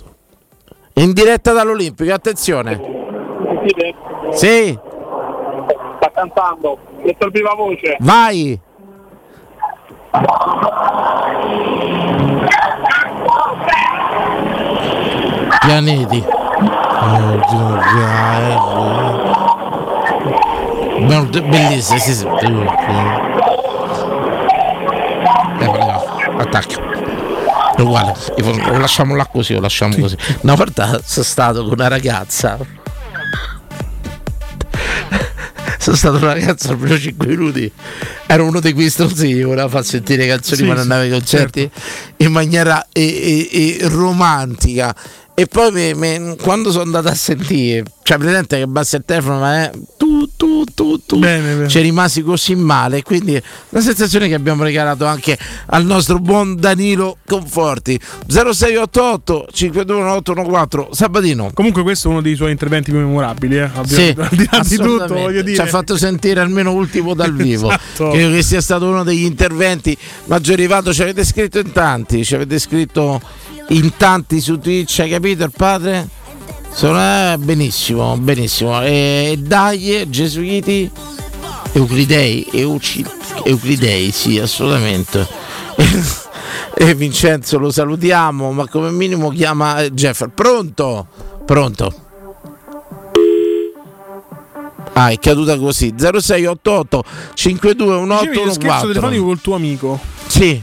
in 0.94 1.12
diretta 1.12 1.52
dall'Olimpico, 1.52 2.10
attenzione. 2.10 2.80
Sì, 4.32 4.78
Sta 5.98 6.10
cantando, 6.14 6.78
il 7.04 7.14
viva 7.30 7.54
voce. 7.54 7.96
vai. 8.00 8.58
Pianeti. 15.60 16.24
Be- 21.30 21.42
Bellissimo, 21.42 21.98
sì, 21.98 22.14
sì. 22.14 22.26
Eh, 25.58 25.66
attacca. 26.38 26.76
Uguale, 27.78 28.14
lo 28.38 28.78
lasciamo 28.78 29.14
là 29.14 29.26
così, 29.26 29.54
lo 29.54 29.60
lasciamo 29.60 29.94
così. 29.98 30.16
Una 30.42 30.54
volta 30.54 30.98
sono 31.04 31.24
stato 31.24 31.62
con 31.64 31.72
una 31.72 31.88
ragazza. 31.88 32.56
Sono 35.86 35.98
stato 35.98 36.16
una 36.16 36.32
ragazza 36.32 36.74
primo 36.74 36.98
5 36.98 37.26
minuti. 37.28 37.70
Ero 38.26 38.44
uno 38.44 38.58
di 38.58 38.72
quei 38.72 38.90
stronzi 38.90 39.28
che 39.28 39.44
voleva 39.44 39.68
far 39.68 39.84
sentire 39.84 40.26
canzoni 40.26 40.56
Sì, 40.56 40.64
quando 40.64 40.82
sì, 40.82 40.88
andava 40.90 41.02
ai 41.02 41.10
concerti 41.10 41.70
in 42.16 42.32
maniera 42.32 42.88
eh, 42.90 43.02
eh, 43.02 43.48
eh, 43.52 43.88
romantica. 43.88 44.92
E 45.38 45.44
poi 45.44 45.70
me- 45.70 45.94
me- 45.94 46.36
quando 46.40 46.70
sono 46.70 46.84
andato 46.84 47.08
a 47.08 47.14
sentire, 47.14 47.84
cioè 48.02 48.16
presente 48.16 48.56
che 48.56 48.66
basta 48.66 48.96
il 48.96 49.02
telefono, 49.04 49.40
ma 49.40 49.64
è 49.64 49.70
tu, 49.98 50.26
tu, 50.34 50.64
tu, 50.64 50.98
tu, 51.04 51.20
ci 51.66 51.80
rimasi 51.80 52.22
così 52.22 52.54
male. 52.54 53.02
Quindi 53.02 53.38
una 53.68 53.82
sensazione 53.82 54.28
che 54.28 54.34
abbiamo 54.34 54.62
regalato 54.62 55.04
anche 55.04 55.36
al 55.66 55.84
nostro 55.84 56.20
buon 56.20 56.58
Danilo 56.58 57.18
Conforti. 57.26 58.00
0688 58.26 59.48
521 59.52 60.88
Sabatino. 60.92 61.50
Comunque 61.52 61.82
questo 61.82 62.08
è 62.08 62.12
uno 62.12 62.22
dei 62.22 62.34
suoi 62.34 62.52
interventi 62.52 62.90
più 62.90 63.00
memorabili, 63.00 63.58
eh? 63.58 63.70
Sì, 63.84 64.14
al 64.16 64.28
di 64.30 64.48
là 64.50 64.60
di 64.66 64.76
tutto, 64.76 65.12
voglio 65.12 65.42
dire. 65.42 65.56
Ci 65.56 65.60
ha 65.60 65.66
fatto 65.66 65.98
sentire 65.98 66.40
almeno 66.40 66.72
ultimo 66.72 67.12
dal 67.12 67.34
vivo. 67.36 67.68
Esatto. 67.68 68.08
Credo 68.08 68.34
che 68.34 68.42
sia 68.42 68.62
stato 68.62 68.86
uno 68.86 69.04
degli 69.04 69.24
interventi 69.24 69.94
maggiori 70.24 70.62
arrivato. 70.62 70.94
Ci 70.94 71.02
avete 71.02 71.24
scritto 71.24 71.58
in 71.58 71.72
tanti, 71.72 72.24
ci 72.24 72.34
avete 72.34 72.58
scritto 72.58 73.20
in 73.68 73.92
tanti 73.96 74.40
su 74.40 74.58
Twitch, 74.58 75.00
hai 75.00 75.10
capito 75.10 75.44
il 75.44 75.52
padre? 75.54 76.08
Sono, 76.72 76.98
eh, 77.00 77.36
benissimo, 77.38 78.16
benissimo. 78.18 78.82
E 78.82 79.38
dai, 79.40 80.06
Gesuiti, 80.08 80.90
Euclidei, 81.72 82.46
Euci- 82.52 83.04
Euclidei, 83.44 84.10
sì, 84.10 84.38
assolutamente. 84.38 85.26
E 86.78 86.94
Vincenzo 86.94 87.58
lo 87.58 87.70
salutiamo, 87.70 88.52
ma 88.52 88.68
come 88.68 88.90
minimo 88.90 89.30
chiama 89.30 89.80
eh, 89.80 89.94
Jeff. 89.94 90.26
Pronto? 90.34 91.06
Pronto? 91.46 91.94
Ah, 94.92 95.08
è 95.08 95.18
caduta 95.18 95.58
così. 95.58 95.94
0688 95.96 97.04
Dicevi 97.34 97.54
lo 97.62 98.52
scherzo 98.52 98.86
5218 98.86 98.86
telefonico 98.88 99.24
col 99.24 99.40
tuo 99.40 99.54
amico. 99.54 99.98
Sì. 100.26 100.62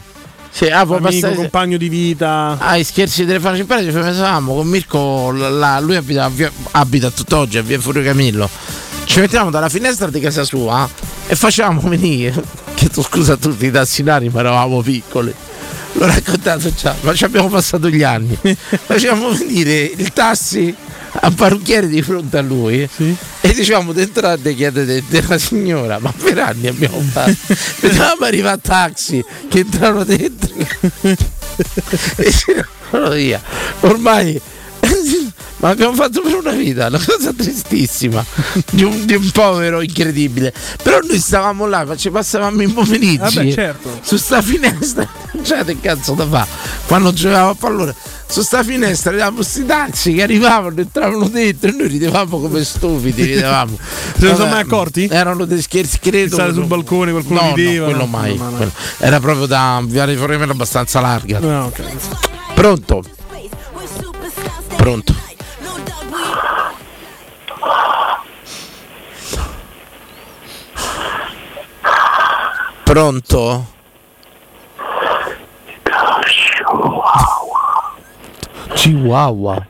Sì, 0.54 0.66
ah, 0.68 0.86
può 0.86 0.98
Amico, 0.98 1.10
passare- 1.12 1.36
compagno 1.36 1.78
di 1.78 1.90
vita. 1.90 2.58
Ah, 2.60 2.78
i 2.78 2.84
scherzi 2.84 3.26
telefonici 3.26 3.62
in 3.62 3.68
pratica 3.68 3.92
ci 3.92 3.98
pensavamo 3.98 4.54
con 4.54 4.68
Mirko, 4.68 5.32
là, 5.32 5.80
lui 5.80 5.96
abita, 5.96 6.26
a 6.26 6.32
abita 6.72 7.10
tutt'oggi 7.10 7.58
a 7.58 7.64
via 7.64 7.80
Furio 7.80 8.04
Camillo. 8.04 8.48
Ci 9.06 9.20
mettiamo 9.20 9.50
dalla 9.50 9.68
finestra 9.68 10.12
di 10.12 10.20
casa 10.20 10.44
sua 10.44 10.88
e 11.26 11.36
facevamo 11.36 11.82
venire, 11.90 12.40
che 12.76 12.88
tu 12.90 13.02
scusa 13.02 13.36
tutti 13.36 13.66
i 13.66 13.72
tassinari, 13.72 14.30
ma 14.30 14.42
eravamo 14.42 14.82
piccoli. 14.82 15.34
L'ho 15.94 16.06
raccontato 16.06 16.72
già, 16.72 16.96
ma 17.02 17.16
ci 17.16 17.24
abbiamo 17.24 17.50
passato 17.50 17.90
gli 17.90 18.04
anni. 18.04 18.38
Facevamo 18.86 19.32
venire 19.32 19.92
il 19.96 20.14
tassi 20.14 20.76
a 21.16 21.32
parrucchiere 21.32 21.88
di 21.88 22.02
fronte 22.02 22.38
a 22.38 22.42
lui 22.42 22.88
e 23.42 23.54
dicevamo 23.54 23.94
dentro 23.94 24.28
a 24.28 24.38
te 24.38 24.54
chiedete 24.56 25.04
della 25.08 25.38
signora, 25.38 26.00
ma 26.00 26.12
per 26.12 26.40
anni 26.40 26.68
abbiamo 26.68 27.00
fatto. 27.00 27.54
Vedevamo 27.82 28.26
arrivare 28.26 28.56
a 28.56 28.60
taxi 28.60 29.24
che 29.50 29.60
entrano 29.60 30.04
dentro 30.04 30.54
e 32.18 32.32
si 32.32 32.52
andavano 32.52 33.14
via. 33.16 33.42
Ormai 33.82 34.40
ma 35.58 35.70
l'abbiamo 35.70 35.94
fatto 35.94 36.22
per 36.22 36.36
una 36.36 36.52
vita, 36.52 36.88
una 36.88 37.02
cosa 37.04 37.32
tristissima 37.34 38.24
di 38.72 38.84
un, 38.84 39.06
di 39.06 39.16
un 39.16 39.30
povero 39.32 39.82
incredibile. 39.82 40.54
Però 40.82 41.00
noi 41.00 41.20
stavamo 41.20 41.66
là, 41.66 41.96
ci 41.96 42.10
passavamo 42.10 42.62
i 42.62 42.68
pomeriggi 42.68 43.18
Vabbè, 43.18 43.54
certo. 43.54 44.00
su 44.02 44.18
sta 44.18 44.42
finestra, 44.42 45.08
cioè 45.42 45.64
che 45.64 45.80
cazzo 45.80 46.14
da 46.14 46.28
fa? 46.28 46.46
Quando 46.86 47.14
giocavamo 47.14 47.50
a 47.50 47.56
pallone, 47.56 47.96
su 48.28 48.42
sta 48.42 48.64
finestra 48.64 49.12
vedevamo 49.12 49.38
questi 49.38 49.66
taxi 49.66 50.14
che 50.14 50.24
arrivavano, 50.24 50.80
entravano 50.80 51.28
dentro 51.30 51.70
e 51.70 51.74
noi 51.74 51.88
ridevamo 51.88 52.40
come 52.40 52.64
stupidi, 52.64 53.24
ridevamo. 53.24 53.78
Se 54.18 54.28
ne 54.28 54.36
sono 54.36 54.50
mai 54.50 54.62
accorti? 54.62 55.08
Erano 55.10 55.46
dei 55.46 55.62
scherzi, 55.62 56.00
credo. 56.00 56.36
Stare 56.36 56.54
sul 56.54 56.66
balcone, 56.66 57.12
qualcuno 57.12 57.42
no, 57.42 57.56
rideva? 57.56 57.86
No, 57.86 57.92
quello 57.92 58.06
mai. 58.08 58.36
No, 58.36 58.44
no, 58.44 58.50
no. 58.50 58.56
quello. 58.58 58.72
Era 58.98 59.20
proprio 59.20 59.46
da 59.46 59.82
Viale 59.86 60.16
Foremera 60.16 60.52
abbastanza 60.52 61.00
larga. 61.00 61.40
Ah, 61.40 61.66
ok. 61.66 61.82
Pronto? 62.54 63.04
Pronto? 64.84 65.16
Pronto? 72.84 73.68
Chihuahua. 78.74 79.68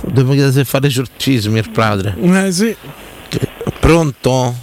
Devo 0.00 0.32
chiedere 0.32 0.52
se 0.52 0.64
fare 0.64 0.86
esorcismi 0.86 1.58
il 1.58 1.70
padre. 1.70 2.14
Eh 2.18 2.50
sì. 2.50 2.74
Pronto? 3.90 4.54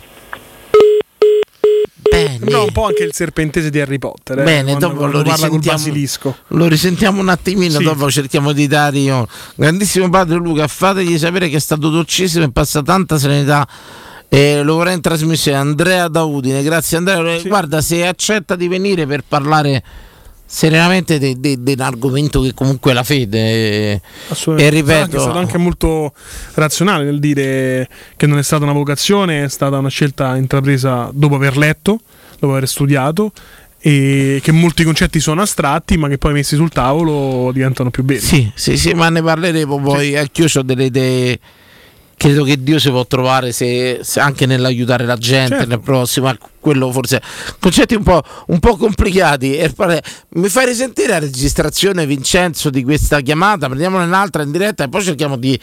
Bene. 2.09 2.37
Sembra 2.37 2.61
un 2.61 2.71
po' 2.71 2.85
anche 2.85 3.03
il 3.03 3.11
serpentese 3.11 3.69
di 3.69 3.77
Harry 3.81 3.99
Potter. 3.99 4.39
eh, 4.39 4.43
Bene, 4.43 4.77
dopo 4.77 5.05
lo 5.05 5.21
risentiamo, 5.21 6.33
lo 6.47 6.67
risentiamo 6.67 7.19
un 7.19 7.27
attimino, 7.27 7.77
Sì. 7.77 7.83
dopo 7.83 8.09
cerchiamo 8.09 8.53
di 8.53 8.67
dare 8.67 8.97
io. 8.99 9.27
Grandissimo 9.55 10.09
padre 10.09 10.37
Luca, 10.37 10.65
fategli 10.69 11.17
sapere 11.19 11.49
che 11.49 11.57
è 11.57 11.59
stato 11.59 11.89
dolcissimo 11.89 12.45
e 12.45 12.51
passa 12.53 12.81
tanta 12.81 13.17
serenità. 13.17 13.67
E 14.29 14.63
lo 14.63 14.75
vorrei 14.75 14.93
in 14.93 15.01
trasmissione 15.01 15.57
Andrea 15.57 16.07
da 16.07 16.23
Udine, 16.23 16.63
grazie 16.63 16.95
Andrea. 16.95 17.19
Eh, 17.35 17.43
Guarda, 17.45 17.81
se 17.81 18.07
accetta 18.07 18.55
di 18.55 18.69
venire 18.69 19.05
per 19.05 19.25
parlare 19.27 19.83
serenamente 20.47 21.19
de- 21.19 21.35
de- 21.37 21.61
dell'argomento 21.61 22.41
che 22.41 22.53
comunque 22.53 22.91
è 22.91 22.93
la 22.93 23.03
fede. 23.03 23.37
E 23.37 24.01
Assolutamente. 24.29 24.77
È 24.77 24.81
ripeto, 24.81 25.19
stato 25.19 25.37
anche 25.37 25.57
molto 25.57 26.13
razionale 26.53 27.03
nel 27.03 27.19
dire 27.19 27.87
che 28.15 28.25
non 28.25 28.37
è 28.37 28.43
stata 28.43 28.63
una 28.63 28.73
vocazione, 28.73 29.43
è 29.43 29.49
stata 29.49 29.77
una 29.77 29.89
scelta 29.89 30.35
intrapresa 30.37 31.09
dopo 31.13 31.35
aver 31.35 31.57
letto, 31.57 31.99
dopo 32.39 32.53
aver 32.53 32.67
studiato 32.67 33.31
e 33.79 34.39
che 34.41 34.51
molti 34.51 34.83
concetti 34.83 35.19
sono 35.19 35.41
astratti 35.41 35.97
ma 35.97 36.07
che 36.07 36.17
poi 36.17 36.33
messi 36.33 36.55
sul 36.55 36.69
tavolo 36.69 37.51
diventano 37.51 37.91
più 37.91 38.03
veri. 38.03 38.21
Sì, 38.21 38.49
sì, 38.55 38.77
sì, 38.77 38.93
ma 38.93 39.09
ne 39.09 39.21
parleremo 39.21 39.79
poi. 39.79 40.15
Anch'io 40.17 40.47
ho 40.51 40.61
delle 40.63 40.85
idee. 40.85 41.39
Credo 42.17 42.43
che 42.43 42.63
Dio 42.63 42.79
si 42.79 42.89
può 42.89 43.05
trovare 43.05 43.51
se, 43.51 43.99
se 44.01 44.19
anche 44.19 44.47
nell'aiutare 44.47 45.05
la 45.05 45.17
gente 45.17 45.49
Certo. 45.55 45.67
nel 45.69 45.79
prossimo. 45.79 46.33
Quello 46.59 46.91
forse. 46.91 47.21
Concetti 47.59 47.93
un 47.93 48.01
po', 48.01 48.23
un 48.47 48.59
po' 48.59 48.75
complicati. 48.75 49.59
Mi 50.29 50.49
fai 50.49 50.65
risentire 50.65 51.09
la 51.09 51.19
registrazione, 51.19 52.07
Vincenzo, 52.07 52.71
di 52.71 52.83
questa 52.83 53.21
chiamata? 53.21 53.67
Prendiamola 53.67 54.03
un'altra 54.03 54.41
in 54.41 54.51
diretta 54.51 54.83
e 54.83 54.89
poi 54.89 55.03
cerchiamo 55.03 55.37
di 55.37 55.57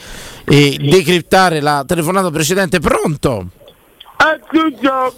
eh, 0.45 0.77
decriptare 0.81 1.61
la 1.61 1.83
telefonata 1.85 2.31
precedente. 2.31 2.79
Pronto? 2.79 3.49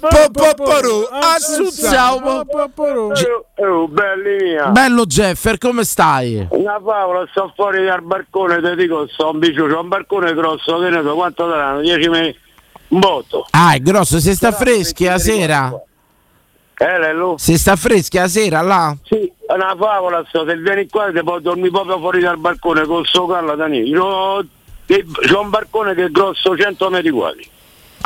Popoporu, 0.00 1.08
assunziamo. 1.10 2.44
Oh, 3.54 3.88
belli 3.88 4.42
mia. 4.42 4.66
Bello 4.68 5.06
Jeffer, 5.06 5.58
come 5.58 5.84
stai? 5.84 6.46
Una 6.50 6.80
favola, 6.82 7.24
sto 7.30 7.52
fuori 7.54 7.84
dal 7.84 8.02
barcone, 8.02 8.60
ti 8.60 8.74
dico, 8.74 9.06
sto 9.08 9.30
un 9.30 9.38
biccio, 9.38 9.66
c'ho 9.66 9.80
un 9.80 9.88
barcone 9.88 10.34
grosso, 10.34 10.78
che 10.80 10.88
ne 10.88 11.02
so, 11.02 11.14
quanto 11.14 11.46
daranno? 11.46 11.80
10 11.82 12.08
metri? 12.08 12.38
Un 12.88 12.98
botto. 12.98 13.46
Ah, 13.50 13.74
è 13.74 13.78
grosso, 13.80 14.18
se 14.18 14.34
sta 14.34 14.50
freschi 14.50 15.06
a 15.06 15.18
sera? 15.18 15.72
Eh, 16.78 16.98
Lello? 16.98 17.36
Se 17.38 17.56
sta 17.56 17.76
freschi 17.76 18.18
a 18.18 18.26
sera 18.26 18.60
là? 18.60 18.94
Sì, 19.04 19.32
è 19.46 19.52
una 19.52 19.74
favola, 19.78 20.24
sto, 20.28 20.44
se 20.46 20.56
vieni 20.56 20.88
qua 20.88 21.10
ti 21.12 21.22
puoi 21.22 21.40
dormire 21.40 21.70
proprio 21.70 21.98
fuori 21.98 22.20
dal 22.20 22.38
barcone 22.38 22.84
col 22.84 23.06
suo 23.06 23.26
carlo 23.26 23.54
da. 23.54 23.66
C'ho, 23.68 24.44
c'ho 24.86 25.40
un 25.40 25.48
barcone 25.48 25.94
che 25.94 26.04
è 26.04 26.10
grosso 26.10 26.56
100 26.56 26.90
metri 26.90 27.10
quadri. 27.10 27.50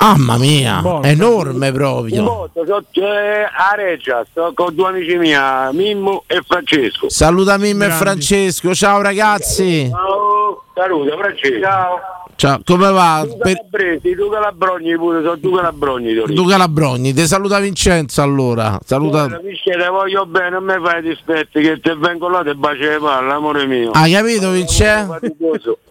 Mamma 0.01 0.39
mia, 0.39 0.81
Buono. 0.81 1.05
enorme 1.05 1.69
Un 1.69 1.75
proprio. 1.75 2.51
c'è 2.91 3.43
a 3.53 3.75
Reggia, 3.77 4.25
sto 4.31 4.53
con 4.55 4.75
due 4.75 4.89
amici 4.89 5.17
miei, 5.17 5.73
Mimmo 5.75 6.25
e 6.27 6.41
Francesco. 6.47 7.11
Saluta 7.11 7.59
Mimmo 7.59 7.85
e 7.85 7.87
Grandi. 7.87 8.05
Francesco, 8.05 8.75
ciao 8.75 9.03
ragazzi. 9.03 9.89
Ciao, 9.91 10.63
saluto 10.81 11.17
Francesco. 11.17 11.61
Ciao. 11.61 11.99
Ciao, 12.41 12.59
come 12.65 12.91
va? 12.91 13.23
Tu 13.29 13.37
Per- 13.37 13.55
Calabresi, 13.55 14.15
tu 14.17 14.31
Calabrogni 14.31 14.97
pure, 14.97 15.23
sono 15.23 15.39
tu 15.39 15.55
Calabrogni. 15.55 16.15
Torino. 16.15 16.43
Tu 16.43 16.49
Calabrogni, 16.49 17.13
ti 17.13 17.27
saluta 17.27 17.59
Vincenzo 17.59 18.23
allora. 18.23 18.79
Saluta. 18.83 19.27
Guarda, 19.27 19.41
te 19.41 19.89
voglio 19.91 20.25
bene, 20.25 20.49
non 20.49 20.65
mi 20.65 20.75
fai 20.83 21.03
dispetti 21.03 21.61
che 21.61 21.79
te 21.81 21.95
vengo 21.97 22.31
là 22.31 22.43
e 22.43 22.55
baci 22.55 22.81
le 22.81 22.99
palle, 22.99 23.31
amore 23.31 23.67
mio. 23.67 23.91
Hai 23.91 24.13
capito 24.13 24.53
Vincenzo? 24.53 25.19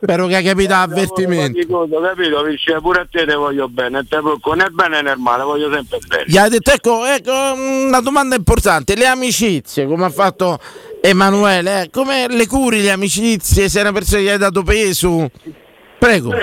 Spero 0.02 0.26
che 0.26 0.38
hai 0.38 0.44
capito 0.44 0.70
l'avvertimento. 0.70 1.60
Faticoso, 1.60 2.00
capito 2.02 2.44
Michele? 2.44 2.82
Pure 2.82 3.02
a 3.02 3.08
te 3.08 3.26
te 3.26 3.36
voglio 3.36 3.70
bene, 3.70 4.00
te 4.08 4.18
preoccupo, 4.18 4.54
né 4.54 4.70
bene 4.72 5.02
né 5.04 5.16
male, 5.18 5.44
voglio 5.44 5.72
sempre 5.72 6.00
bene. 6.08 6.24
Gli 6.26 6.38
hai 6.38 6.50
detto, 6.50 6.72
ecco, 6.72 7.06
ecco, 7.06 7.32
una 7.32 8.02
domanda 8.02 8.36
importante, 8.36 8.96
le 8.96 9.06
amicizie, 9.06 9.86
come 9.86 10.06
ha 10.06 10.10
fatto 10.10 10.58
Emanuele, 11.02 11.84
eh, 11.84 11.90
come 11.90 12.28
le 12.30 12.46
curi 12.46 12.82
le 12.82 12.92
amicizie, 12.92 13.70
sei 13.70 13.82
una 13.82 13.94
persona 13.94 14.20
che 14.20 14.26
gli 14.26 14.30
hai 14.30 14.38
dato 14.38 14.64
peso? 14.64 15.30
Prego. 15.98 16.34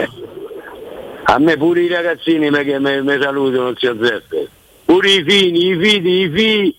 A 1.24 1.38
me 1.38 1.56
pure 1.56 1.82
i 1.82 1.88
ragazzini 1.88 2.48
che 2.50 2.78
mi, 2.78 3.18
salutano, 3.20 3.74
zio 3.76 3.96
Zeppe. 4.00 4.48
Pure 4.84 5.10
i 5.10 5.24
figli, 5.24 5.72
i 5.72 5.78
figli, 5.78 6.24
i 6.24 6.30
figli, 6.30 6.74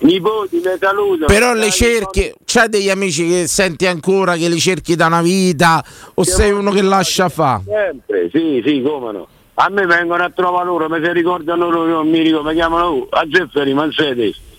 i 0.00 0.04
nipoti 0.04 0.56
mi 0.56 0.62
salutano. 0.78 1.26
Però 1.26 1.54
le 1.54 1.70
cerchi, 1.70 2.34
c'hai 2.44 2.68
degli 2.68 2.90
amici 2.90 3.26
che 3.26 3.46
senti 3.46 3.86
ancora 3.86 4.36
che 4.36 4.48
li 4.48 4.58
cerchi 4.58 4.94
da 4.94 5.06
una 5.06 5.22
vita 5.22 5.82
o 6.14 6.22
sei 6.24 6.50
uno 6.50 6.72
che 6.72 6.82
lascia 6.82 7.28
fa? 7.28 7.62
Sempre, 7.64 8.28
sì, 8.32 8.62
sì, 8.66 8.82
come 8.82 9.12
no. 9.12 9.28
A 9.54 9.68
me 9.70 9.86
vengono 9.86 10.24
a 10.24 10.30
trovare 10.30 10.66
loro, 10.66 10.88
mi 10.88 11.00
si 11.02 11.12
ricordano 11.12 11.70
loro, 11.70 12.02
mi 12.02 12.18
ricordo, 12.20 12.48
mi 12.48 12.54
chiamano 12.56 12.86
"Oh, 12.86 13.06
a 13.10 13.24
Zefferi, 13.30 13.72
ma? 13.72 13.88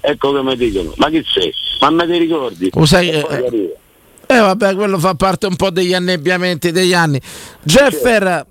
Ecco 0.07 0.33
che 0.33 0.43
mi 0.43 0.55
dicono, 0.55 0.93
ma 0.97 1.09
chi 1.09 1.23
sei? 1.25 1.51
Ma 1.79 1.89
me 1.89 2.05
ti 2.05 2.17
ricordi? 2.17 2.69
Lo 2.73 2.85
sai, 2.85 3.09
E 3.09 3.25
eh. 3.29 3.75
Eh 4.27 4.39
vabbè, 4.39 4.75
quello 4.75 4.97
fa 4.97 5.13
parte 5.15 5.45
un 5.45 5.55
po' 5.55 5.69
degli 5.69 5.93
annebbiamenti 5.93 6.71
degli 6.71 6.93
anni. 6.93 7.19
Jeffer, 7.63 8.45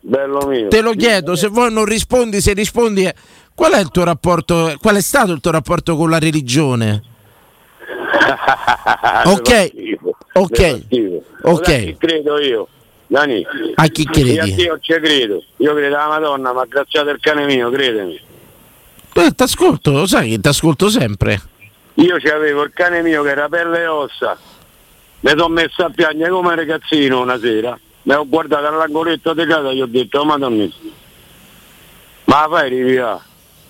Bello 0.00 0.46
mio. 0.46 0.68
te 0.68 0.80
lo 0.80 0.92
chiedo, 0.92 1.34
se 1.34 1.48
vuoi 1.48 1.72
non 1.72 1.84
rispondi, 1.84 2.40
se 2.40 2.52
rispondi, 2.52 3.04
eh, 3.04 3.14
qual 3.54 3.72
è 3.72 3.80
il 3.80 3.90
tuo 3.90 4.04
rapporto, 4.04 4.74
qual 4.80 4.96
è 4.96 5.00
stato 5.00 5.32
il 5.32 5.40
tuo 5.40 5.50
rapporto 5.50 5.96
con 5.96 6.10
la 6.10 6.18
religione? 6.18 7.02
Ok, 9.24 9.70
ok, 10.32 10.80
ok. 11.42 11.68
A 11.68 11.76
chi 11.78 11.96
credo 11.98 12.38
io? 12.40 12.68
Dani. 13.06 13.46
A 13.74 13.86
chi 13.86 14.04
credi? 14.04 14.54
Io 14.54 14.78
ci 14.80 14.92
credo. 14.92 15.42
Io 15.58 15.74
credo 15.74 15.96
alla 15.96 16.08
Madonna, 16.08 16.52
ma 16.52 16.64
graziato 16.66 17.10
il 17.10 17.20
cane 17.20 17.46
mio, 17.46 17.70
credemi. 17.70 18.20
Eh, 19.16 19.30
t'ascolto, 19.32 19.92
lo 19.92 20.06
sai 20.06 20.30
che 20.30 20.40
t'ascolto 20.40 20.88
sempre. 20.88 21.40
Io 21.94 22.16
c'avevo 22.18 22.64
il 22.64 22.72
cane 22.74 23.00
mio 23.02 23.22
che 23.22 23.30
era 23.30 23.48
pelle 23.48 23.82
e 23.82 23.86
ossa. 23.86 24.36
Mi 25.20 25.30
sono 25.30 25.48
messo 25.48 25.84
a 25.84 25.90
piangere 25.90 26.30
come 26.30 26.48
un 26.48 26.56
ragazzino 26.56 27.20
una 27.20 27.38
sera. 27.38 27.78
Mi 28.02 28.12
ho 28.14 28.28
guardato 28.28 28.66
all'angoletto 28.66 29.32
di 29.32 29.46
casa 29.46 29.70
e 29.70 29.76
gli 29.76 29.80
ho 29.80 29.86
detto, 29.86 30.18
oh 30.18 30.24
madonna, 30.24 30.66
ma 32.24 32.46
fai 32.50 32.68
rivia? 32.68 33.18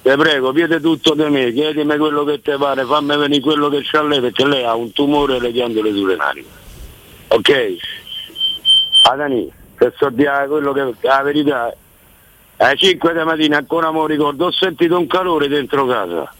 Te 0.02 0.16
prego, 0.16 0.52
chiedi 0.52 0.80
tutto 0.80 1.14
di 1.14 1.24
me, 1.24 1.52
chiedimi 1.52 1.96
quello 1.96 2.24
che 2.24 2.40
ti 2.40 2.52
pare, 2.58 2.84
fammi 2.84 3.16
venire 3.16 3.40
quello 3.40 3.68
che 3.68 3.82
c'ha 3.82 4.02
lei, 4.02 4.20
perché 4.20 4.46
lei 4.46 4.64
ha 4.64 4.74
un 4.74 4.92
tumore 4.92 5.36
alle 5.36 5.52
ghiandole 5.52 5.92
sulle 5.92 6.16
nariche. 6.16 6.48
Ok? 7.28 7.76
Adani, 9.10 9.50
se 9.78 9.92
so 9.96 10.08
dire 10.10 10.46
quello 10.48 10.72
che 10.72 10.94
la 11.00 11.22
verità. 11.22 11.74
Alle 12.56 12.76
5 12.76 13.12
di 13.12 13.24
mattina 13.24 13.58
ancora 13.58 13.90
mi 13.90 14.06
ricordo, 14.06 14.46
ho 14.46 14.52
sentito 14.52 14.98
un 14.98 15.06
calore 15.06 15.48
dentro 15.48 15.86
casa. 15.86 16.32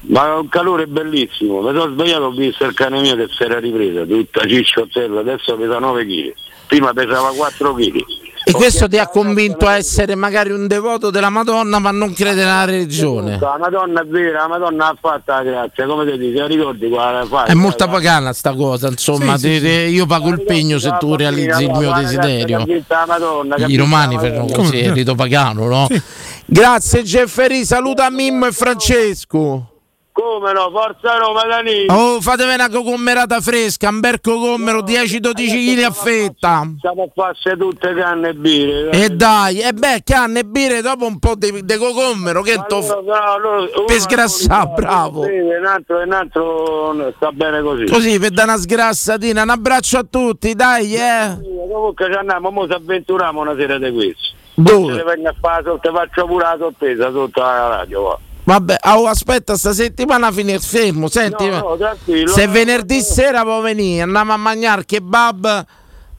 Ma 0.00 0.36
un 0.36 0.48
calore 0.48 0.86
bellissimo, 0.86 1.60
mi 1.60 1.76
sono 1.76 1.92
svegliato 1.92 2.24
ho 2.24 2.30
visto 2.30 2.64
il 2.64 2.74
cane 2.74 3.00
mio 3.00 3.16
che 3.16 3.26
si 3.28 3.42
era 3.42 3.58
ripresa, 3.58 4.04
tutta 4.04 4.46
cicciottella, 4.46 5.20
adesso 5.20 5.56
pesa 5.56 5.78
9 5.78 6.06
kg, 6.06 6.32
prima 6.66 6.92
pesava 6.92 7.30
4 7.32 7.74
kg. 7.74 8.04
E 8.44 8.52
questo 8.52 8.88
ti 8.88 8.98
ha 8.98 9.06
convinto 9.08 9.66
a 9.66 9.76
essere 9.76 10.14
magari 10.14 10.50
un 10.50 10.66
devoto 10.66 11.10
della 11.10 11.28
Madonna, 11.28 11.78
ma 11.78 11.90
non 11.90 12.14
crede 12.14 12.44
nella 12.44 12.64
religione. 12.64 13.38
La 13.38 13.58
Madonna 13.58 14.00
è 14.00 14.04
vera, 14.06 14.40
la 14.42 14.48
Madonna 14.48 14.88
ha 14.88 14.96
fatto 14.98 15.32
la 15.32 15.42
grazia, 15.42 15.86
come 15.86 16.10
ti 16.10 16.16
dici, 16.16 16.42
ricordi 16.46 16.88
quale 16.88 17.26
fai? 17.26 17.48
È 17.48 17.54
molto 17.54 17.86
pagana 17.88 18.32
sta 18.32 18.54
cosa, 18.54 18.88
insomma, 18.88 19.36
Sì, 19.36 19.58
sì, 19.58 19.66
io 19.66 20.06
pago 20.06 20.30
il 20.30 20.42
pegno 20.44 20.78
se 20.78 20.96
tu 20.98 21.14
realizzi 21.14 21.64
il 21.64 21.72
mio 21.72 21.92
desiderio. 21.92 22.64
Madonna, 23.06 23.56
I 23.56 23.76
romani 23.76 24.16
fanno 24.18 24.46
così, 24.46 24.80
è 24.80 24.92
rito 24.92 25.14
pagano, 25.14 25.66
no? 25.66 25.86
Grazie 26.46 27.02
Jeffrey, 27.02 27.64
saluta 27.64 28.08
Mimmo 28.10 28.46
e 28.46 28.52
Francesco. 28.52 29.77
Come 30.18 30.52
no, 30.52 30.68
forza 30.72 31.16
Roma, 31.16 31.44
Dani! 31.44 31.86
Oh, 31.86 32.20
fatevi 32.20 32.52
una 32.52 32.68
cocommerata 32.68 33.40
fresca, 33.40 33.88
un 33.88 34.00
bel 34.00 34.20
cocommero 34.20 34.80
10-12 34.80 35.20
kg 35.32 35.82
a 35.84 35.90
fetta. 35.92 36.68
Siamo 36.80 37.04
a 37.04 37.08
farsi 37.14 37.56
tutte 37.56 37.94
canne 37.94 38.30
e 38.30 38.34
birre. 38.34 38.90
E 38.90 39.10
dai, 39.10 39.60
e 39.60 39.72
beh, 39.72 40.02
canne 40.02 40.40
e 40.40 40.44
birre 40.44 40.82
dopo 40.82 41.06
un 41.06 41.20
po' 41.20 41.36
di, 41.36 41.64
di 41.64 41.76
cocommero 41.76 42.42
che 42.42 42.60
to... 42.66 42.80
per 43.86 44.00
sgrassare, 44.00 44.72
bravo. 44.74 45.22
Sì, 45.22 45.38
un 45.38 45.64
altro, 45.64 46.02
un 46.02 46.12
altro 46.12 46.92
no, 46.94 47.12
sta 47.14 47.30
bene 47.30 47.62
così. 47.62 47.84
Così 47.84 48.18
per 48.18 48.30
dare 48.30 48.50
una 48.50 48.58
sgrassatina, 48.58 49.42
un 49.44 49.50
abbraccio 49.50 49.98
a 49.98 50.04
tutti, 50.10 50.52
dai, 50.56 50.96
eh. 50.96 51.38
Comunque 51.70 52.10
ci 52.10 52.18
andiamo, 52.18 52.50
mo 52.50 52.66
ci 52.66 52.72
avventuriamo 52.72 53.40
una 53.40 53.54
sera 53.54 53.78
di 53.78 53.92
questo. 53.92 54.34
Dove? 54.54 54.96
Se 54.96 55.04
venga 55.04 55.30
a 55.30 55.34
fare 55.40 55.62
sotto, 55.62 55.92
faccio 55.92 56.26
pure 56.26 56.42
la 56.42 56.56
sorpresa 56.58 57.12
sotto 57.12 57.40
la 57.40 57.68
radio. 57.68 58.02
Va. 58.02 58.18
Vabbè, 58.48 58.76
oh, 58.94 59.06
aspetta, 59.06 59.58
sta 59.58 59.74
settimana 59.74 60.32
finire 60.32 60.58
fermo. 60.58 61.08
Senti, 61.08 61.46
No, 61.48 61.76
no, 61.76 62.28
se 62.28 62.46
venerdì 62.46 63.02
sera 63.02 63.42
può 63.42 63.60
venire, 63.60 64.00
andiamo 64.04 64.32
a 64.32 64.38
mangiare 64.38 64.86
kebab 64.86 65.66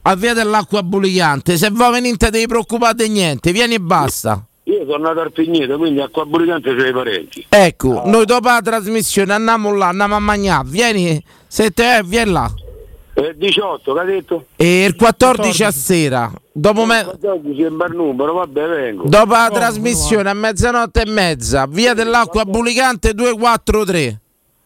a 0.02 0.14
via 0.14 0.32
dell'acqua 0.32 0.84
bullicante. 0.84 1.56
Se 1.56 1.70
vuoi 1.70 1.90
venire, 1.90 2.10
non 2.10 2.18
ti 2.18 2.30
devi 2.30 2.46
preoccupare 2.46 2.94
di 2.94 3.08
niente, 3.08 3.50
vieni 3.50 3.74
e 3.74 3.80
basta. 3.80 4.44
Io 4.62 4.84
sono 4.88 5.08
nato 5.08 5.22
al 5.22 5.32
Pigneto, 5.32 5.76
quindi 5.76 6.00
a 6.00 6.08
Quaburicante 6.08 6.72
c'è 6.76 6.90
i 6.90 6.92
parenti. 6.92 7.46
Ecco, 7.48 8.02
noi 8.04 8.24
dopo 8.24 8.46
la 8.46 8.60
trasmissione 8.62 9.32
andiamo 9.32 9.74
là, 9.74 9.88
andiamo 9.88 10.14
a 10.14 10.20
mangiare. 10.20 10.68
Vieni, 10.68 11.24
se 11.48 11.72
te 11.72 11.96
eh, 11.96 12.02
vieni 12.04 12.30
là. 12.30 12.48
Eh, 13.20 13.34
18, 13.36 13.92
che 13.92 14.00
ha 14.00 14.04
detto? 14.04 14.44
E 14.56 14.84
il 14.84 14.96
14 14.96 15.64
a 15.64 15.70
sera, 15.70 16.32
dopo, 16.50 16.86
me- 16.86 17.04
14 17.04 17.62
è 17.62 17.66
un 17.68 17.76
bel 17.76 17.92
numero, 17.94 18.32
vabbè, 18.32 18.66
vengo. 18.66 19.02
dopo 19.06 19.32
la 19.32 19.50
trasmissione 19.52 20.30
a 20.30 20.34
mezzanotte 20.34 21.02
e 21.02 21.10
mezza, 21.10 21.66
via 21.68 21.92
dell'acqua 21.92 22.44
bullicante 22.44 23.12
243. 23.12 24.20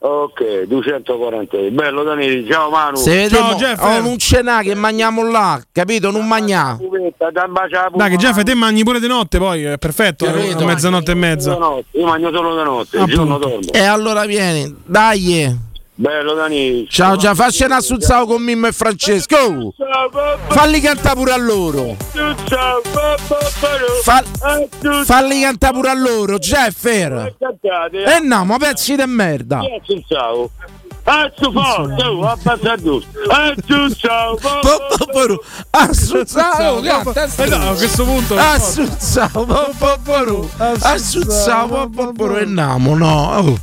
Ok, 0.06 0.64
240. 0.66 1.56
Bello 1.70 2.02
Danilo, 2.02 2.46
ciao 2.46 2.68
Manu. 2.68 2.96
Se 2.96 3.14
vediamo, 3.26 3.56
oh, 3.78 4.00
non 4.02 4.18
ce 4.18 4.42
n'ha 4.42 4.60
che 4.60 4.74
mangiamo 4.74 5.28
là, 5.28 5.58
capito? 5.72 6.10
Non 6.10 6.26
mangiamo. 6.26 6.78
Dai, 7.94 8.10
che 8.10 8.16
Jeff, 8.16 8.42
te 8.42 8.54
mangi 8.54 8.84
pure 8.84 9.00
di 9.00 9.06
notte 9.08 9.38
poi, 9.38 9.64
è 9.64 9.78
perfetto. 9.78 10.26
Capito? 10.26 10.62
A 10.62 10.66
mezzanotte 10.66 11.12
e 11.12 11.14
mezza. 11.14 11.56
Io 11.92 12.04
mangio 12.04 12.30
solo 12.32 12.54
di 12.54 12.62
notte, 12.62 12.98
il 12.98 13.04
giorno 13.06 13.38
dormo. 13.38 13.72
E 13.72 13.80
allora 13.82 14.26
vieni, 14.26 14.76
dai. 14.84 15.72
Bello 15.96 16.34
Danilo. 16.34 16.86
Ciao, 16.88 17.16
ciao, 17.16 17.36
facci 17.36 17.62
un 17.62 17.70
assunzao 17.70 18.26
con 18.26 18.42
Mimmo 18.42 18.66
e 18.66 18.72
Francesco. 18.72 19.72
Falli 20.48 20.80
cantare 20.80 21.14
pure 21.14 21.32
a 21.32 21.36
loro. 21.36 21.96
Fa- 24.02 24.24
falli 25.04 25.42
cantare 25.42 25.72
pure 25.72 25.90
a 25.90 25.94
loro, 25.94 26.38
Jeffer. 26.38 27.36
E 27.92 28.18
no, 28.20 28.44
ma 28.44 28.56
pezzi 28.56 28.96
di 28.96 29.04
merda. 29.06 29.60
Ciao. 30.08 30.50
Azzu 31.06 31.52
forte, 31.52 32.02
abbassa 32.02 32.76
giusto. 32.76 33.10
Azzu 33.28 33.94
ciao. 33.94 34.38
Assunzao, 35.70 36.80
Eh 37.36 37.46
no, 37.46 37.70
a 37.70 37.74
questo 37.74 38.04
punto. 38.04 38.36
Assunzao, 38.36 39.44
popoporo. 39.44 40.48
Assunzao, 40.56 41.68
popoporo. 41.68 42.38
E 42.38 42.46
namo, 42.46 42.96
no. 42.96 43.36
Oh. 43.36 43.58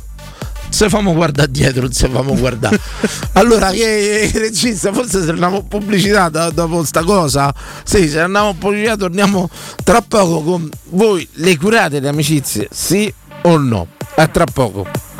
Se 0.82 0.88
famo 0.88 1.12
guardare 1.12 1.48
dietro, 1.48 1.82
non 1.82 1.92
se 1.92 2.08
famo 2.08 2.34
guardare. 2.34 2.76
allora, 3.34 3.70
che 3.70 4.28
regista, 4.34 4.92
forse 4.92 5.22
se 5.22 5.30
andiamo 5.30 5.62
pubblicità 5.62 6.28
dopo 6.28 6.82
sta 6.82 7.04
cosa. 7.04 7.54
Sì, 7.84 8.08
se 8.08 8.18
andiamo 8.18 8.54
pubblicità 8.54 8.96
torniamo 8.96 9.48
tra 9.84 10.02
poco 10.02 10.42
con 10.42 10.68
voi. 10.86 11.28
Le 11.34 11.56
curate 11.56 12.00
le 12.00 12.08
amicizie, 12.08 12.66
sì 12.72 13.14
o 13.42 13.56
no? 13.58 13.86
A 14.16 14.26
tra 14.26 14.44
poco. 14.44 15.11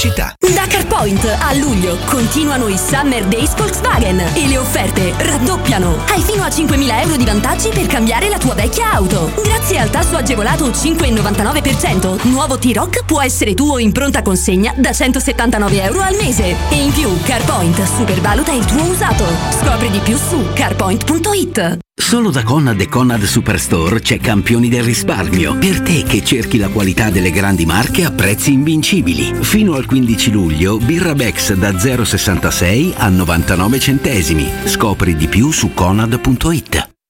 Pubblicità. 0.00 0.34
Da 0.54 0.66
CarPoint 0.66 1.24
a 1.24 1.52
luglio 1.54 1.98
continuano 2.06 2.68
i 2.68 2.78
Summer 2.78 3.22
Days 3.26 3.54
Volkswagen 3.54 4.18
e 4.34 4.46
le 4.46 4.56
offerte 4.56 5.12
raddoppiano. 5.18 5.98
Hai 6.08 6.22
fino 6.22 6.42
a 6.42 6.48
5.000 6.48 7.00
euro 7.02 7.16
di 7.16 7.24
vantaggi 7.26 7.68
per 7.68 7.86
cambiare 7.86 8.30
la 8.30 8.38
tua 8.38 8.54
vecchia 8.54 8.92
auto. 8.92 9.30
Grazie 9.42 9.78
al 9.78 9.90
tasso 9.90 10.16
agevolato 10.16 10.68
5,99%, 10.68 12.28
nuovo 12.28 12.58
T-Rock 12.58 13.04
può 13.04 13.20
essere 13.20 13.52
tuo 13.52 13.76
in 13.76 13.92
pronta 13.92 14.22
consegna 14.22 14.72
da 14.74 14.92
179 14.92 15.82
euro 15.82 16.00
al 16.00 16.16
mese. 16.16 16.56
E 16.70 16.82
in 16.82 16.92
più 16.92 17.10
CarPoint 17.22 17.82
supervaluta 17.82 18.52
il 18.52 18.64
tuo 18.64 18.82
usato. 18.84 19.24
Scopri 19.50 19.90
di 19.90 19.98
più 19.98 20.16
su 20.16 20.46
carpoint.it. 20.54 21.89
Solo 22.00 22.30
da 22.30 22.42
Conad 22.42 22.80
e 22.80 22.88
Conad 22.88 23.22
Superstore 23.22 24.00
c'è 24.00 24.18
Campioni 24.18 24.68
del 24.68 24.82
risparmio. 24.82 25.56
Per 25.56 25.82
te 25.82 26.02
che 26.02 26.24
cerchi 26.24 26.58
la 26.58 26.68
qualità 26.68 27.10
delle 27.10 27.30
grandi 27.30 27.66
marche 27.66 28.04
a 28.04 28.10
prezzi 28.10 28.52
invincibili. 28.52 29.32
Fino 29.44 29.74
al 29.74 29.86
15 29.86 30.32
luglio, 30.32 30.78
Birra 30.78 31.14
Bex 31.14 31.52
da 31.52 31.70
0,66 31.70 32.94
a 32.96 33.08
99 33.10 33.78
centesimi. 33.78 34.50
Scopri 34.64 35.14
di 35.14 35.28
più 35.28 35.52
su 35.52 35.72
conad.it. 35.72 36.89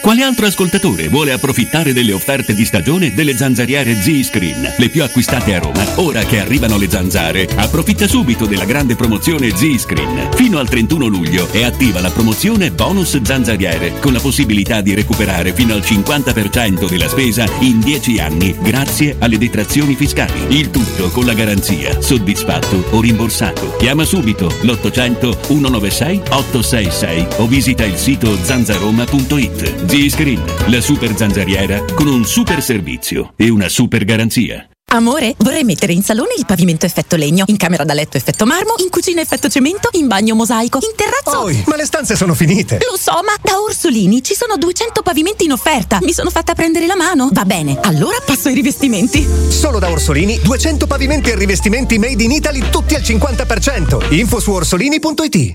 Quale 0.00 0.22
altro 0.22 0.46
ascoltatore 0.46 1.08
vuole 1.08 1.30
approfittare 1.30 1.92
delle 1.92 2.12
offerte 2.12 2.54
di 2.54 2.64
stagione 2.64 3.12
delle 3.12 3.36
zanzariere 3.36 3.94
Z-Screen, 3.94 4.74
le 4.78 4.88
più 4.88 5.02
acquistate 5.02 5.54
a 5.54 5.58
Roma? 5.58 5.84
Ora 5.96 6.22
che 6.24 6.40
arrivano 6.40 6.78
le 6.78 6.88
zanzare, 6.88 7.46
approfitta 7.56 8.08
subito 8.08 8.46
della 8.46 8.64
grande 8.64 8.96
promozione 8.96 9.54
Z-Screen. 9.54 10.30
Fino 10.34 10.58
al 10.58 10.70
31 10.70 11.06
luglio 11.06 11.50
è 11.50 11.64
attiva 11.64 12.00
la 12.00 12.10
promozione 12.10 12.70
bonus 12.70 13.20
zanzariere, 13.20 13.98
con 14.00 14.14
la 14.14 14.20
possibilità 14.20 14.80
di 14.80 14.94
recuperare 14.94 15.52
fino 15.52 15.74
al 15.74 15.80
50% 15.80 16.88
della 16.88 17.08
spesa 17.08 17.44
in 17.60 17.80
10 17.80 18.20
anni 18.20 18.56
grazie 18.58 19.16
alle 19.18 19.36
detrazioni 19.36 19.94
fiscali. 19.96 20.56
Il 20.56 20.70
tutto 20.70 21.10
con 21.10 21.26
la 21.26 21.34
garanzia 21.34 22.00
soddisfatto 22.00 22.86
o 22.90 23.00
rimborsato. 23.02 23.76
Chiama 23.76 24.04
subito 24.04 24.46
l'800 24.62 25.46
196 25.46 26.22
866 26.30 27.26
o 27.36 27.46
visita 27.46 27.84
il 27.84 27.96
sito 27.96 28.34
zanzaroma.it. 28.42 29.88
Z-Screen, 29.90 30.40
la 30.70 30.80
super 30.80 31.16
zanzariera 31.16 31.82
con 31.94 32.06
un 32.06 32.24
super 32.24 32.62
servizio 32.62 33.32
e 33.34 33.48
una 33.48 33.68
super 33.68 34.04
garanzia. 34.04 34.64
Amore, 34.92 35.34
vorrei 35.38 35.64
mettere 35.64 35.92
in 35.92 36.04
salone 36.04 36.34
il 36.38 36.46
pavimento 36.46 36.86
effetto 36.86 37.16
legno, 37.16 37.42
in 37.48 37.56
camera 37.56 37.82
da 37.82 37.92
letto 37.92 38.16
effetto 38.16 38.46
marmo, 38.46 38.74
in 38.76 38.88
cucina 38.88 39.20
effetto 39.20 39.48
cemento, 39.48 39.88
in 39.94 40.06
bagno 40.06 40.36
mosaico, 40.36 40.78
in 40.80 40.94
terrazzo. 40.94 41.42
Poi, 41.42 41.64
ma 41.66 41.74
le 41.74 41.86
stanze 41.86 42.14
sono 42.14 42.34
finite. 42.34 42.78
Lo 42.88 42.96
so, 42.96 43.14
ma 43.14 43.34
da 43.42 43.60
Orsolini 43.60 44.22
ci 44.22 44.36
sono 44.36 44.56
200 44.56 45.02
pavimenti 45.02 45.42
in 45.42 45.50
offerta. 45.50 45.98
Mi 46.02 46.12
sono 46.12 46.30
fatta 46.30 46.54
prendere 46.54 46.86
la 46.86 46.96
mano. 46.96 47.28
Va 47.32 47.44
bene, 47.44 47.76
allora 47.82 48.18
passo 48.24 48.46
ai 48.46 48.54
rivestimenti. 48.54 49.26
Solo 49.48 49.80
da 49.80 49.90
Orsolini 49.90 50.38
200 50.40 50.86
pavimenti 50.86 51.30
e 51.30 51.34
rivestimenti 51.34 51.98
made 51.98 52.22
in 52.22 52.30
Italy 52.30 52.62
tutti 52.70 52.94
al 52.94 53.02
50%. 53.02 54.14
Info 54.14 54.38
su 54.38 54.52
orsolini.it. 54.52 55.54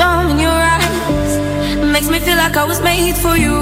storm 0.00 0.30
in 0.30 0.38
your 0.38 0.60
eyes 0.76 1.32
makes 1.92 2.08
me 2.08 2.18
feel 2.20 2.38
like 2.38 2.56
I 2.56 2.64
was 2.64 2.80
made 2.80 3.16
for 3.24 3.36
you. 3.36 3.58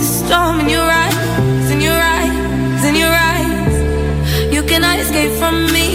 The 0.00 0.04
storm 0.20 0.60
in 0.60 0.68
your 0.68 0.88
eyes, 1.02 1.70
in 1.74 1.80
your 1.80 2.00
eyes, 2.16 2.84
in 2.88 2.94
your 2.94 3.14
eyes. 3.32 3.74
You 4.54 4.62
cannot 4.70 4.98
escape 4.98 5.32
from 5.40 5.54
me. 5.72 5.86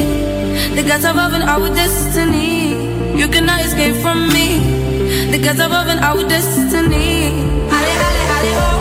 The 0.77 0.83
gods 0.89 1.05
above 1.05 1.33
and 1.37 1.43
our 1.43 1.69
destiny. 1.81 2.73
You 3.19 3.27
cannot 3.27 3.59
escape 3.67 3.97
from 4.05 4.19
me. 4.35 4.47
The 5.33 5.39
gods 5.45 5.59
above 5.59 5.87
and 5.93 5.99
our 5.99 6.23
destiny. 6.27 7.37
Ale, 7.77 7.93
ale, 8.07 8.23
ale, 8.35 8.53
oh. 8.57 8.76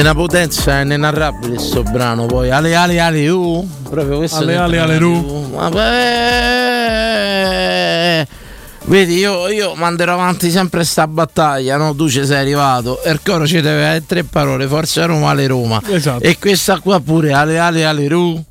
Della 0.00 0.14
potenza 0.14 0.80
inenarrabile 0.80 1.58
sto 1.58 1.82
brano 1.82 2.24
poi 2.24 2.50
Ale 2.50 2.74
Ale 2.74 2.98
Ale 3.00 3.28
U 3.28 3.68
proprio 3.86 4.16
questo 4.16 4.38
Ale, 4.38 4.54
è 4.54 4.56
Ale, 4.56 4.78
Ale. 4.78 4.98
Ma 4.98 5.68
beh, 8.16 8.26
Vedi 8.86 9.16
io, 9.18 9.48
io 9.48 9.74
manderò 9.74 10.14
avanti 10.14 10.50
sempre 10.50 10.84
sta 10.84 11.06
battaglia 11.06 11.76
no? 11.76 11.94
Tu 11.94 12.08
ci 12.08 12.24
sei 12.24 12.38
arrivato 12.38 13.02
E 13.02 13.10
il 13.10 13.20
coro 13.22 13.46
ci 13.46 13.60
deve 13.60 13.84
avere 13.84 14.06
tre 14.06 14.24
parole 14.24 14.66
Forza 14.66 15.04
Roma 15.04 15.28
Ale 15.28 15.46
Roma 15.46 15.82
Esatto. 15.86 16.24
E 16.24 16.38
questa 16.38 16.78
qua 16.80 16.98
pure 17.00 17.34
Ale 17.34 17.58
Ale 17.58 17.84
Ale 17.84 18.08
Ru 18.08 18.42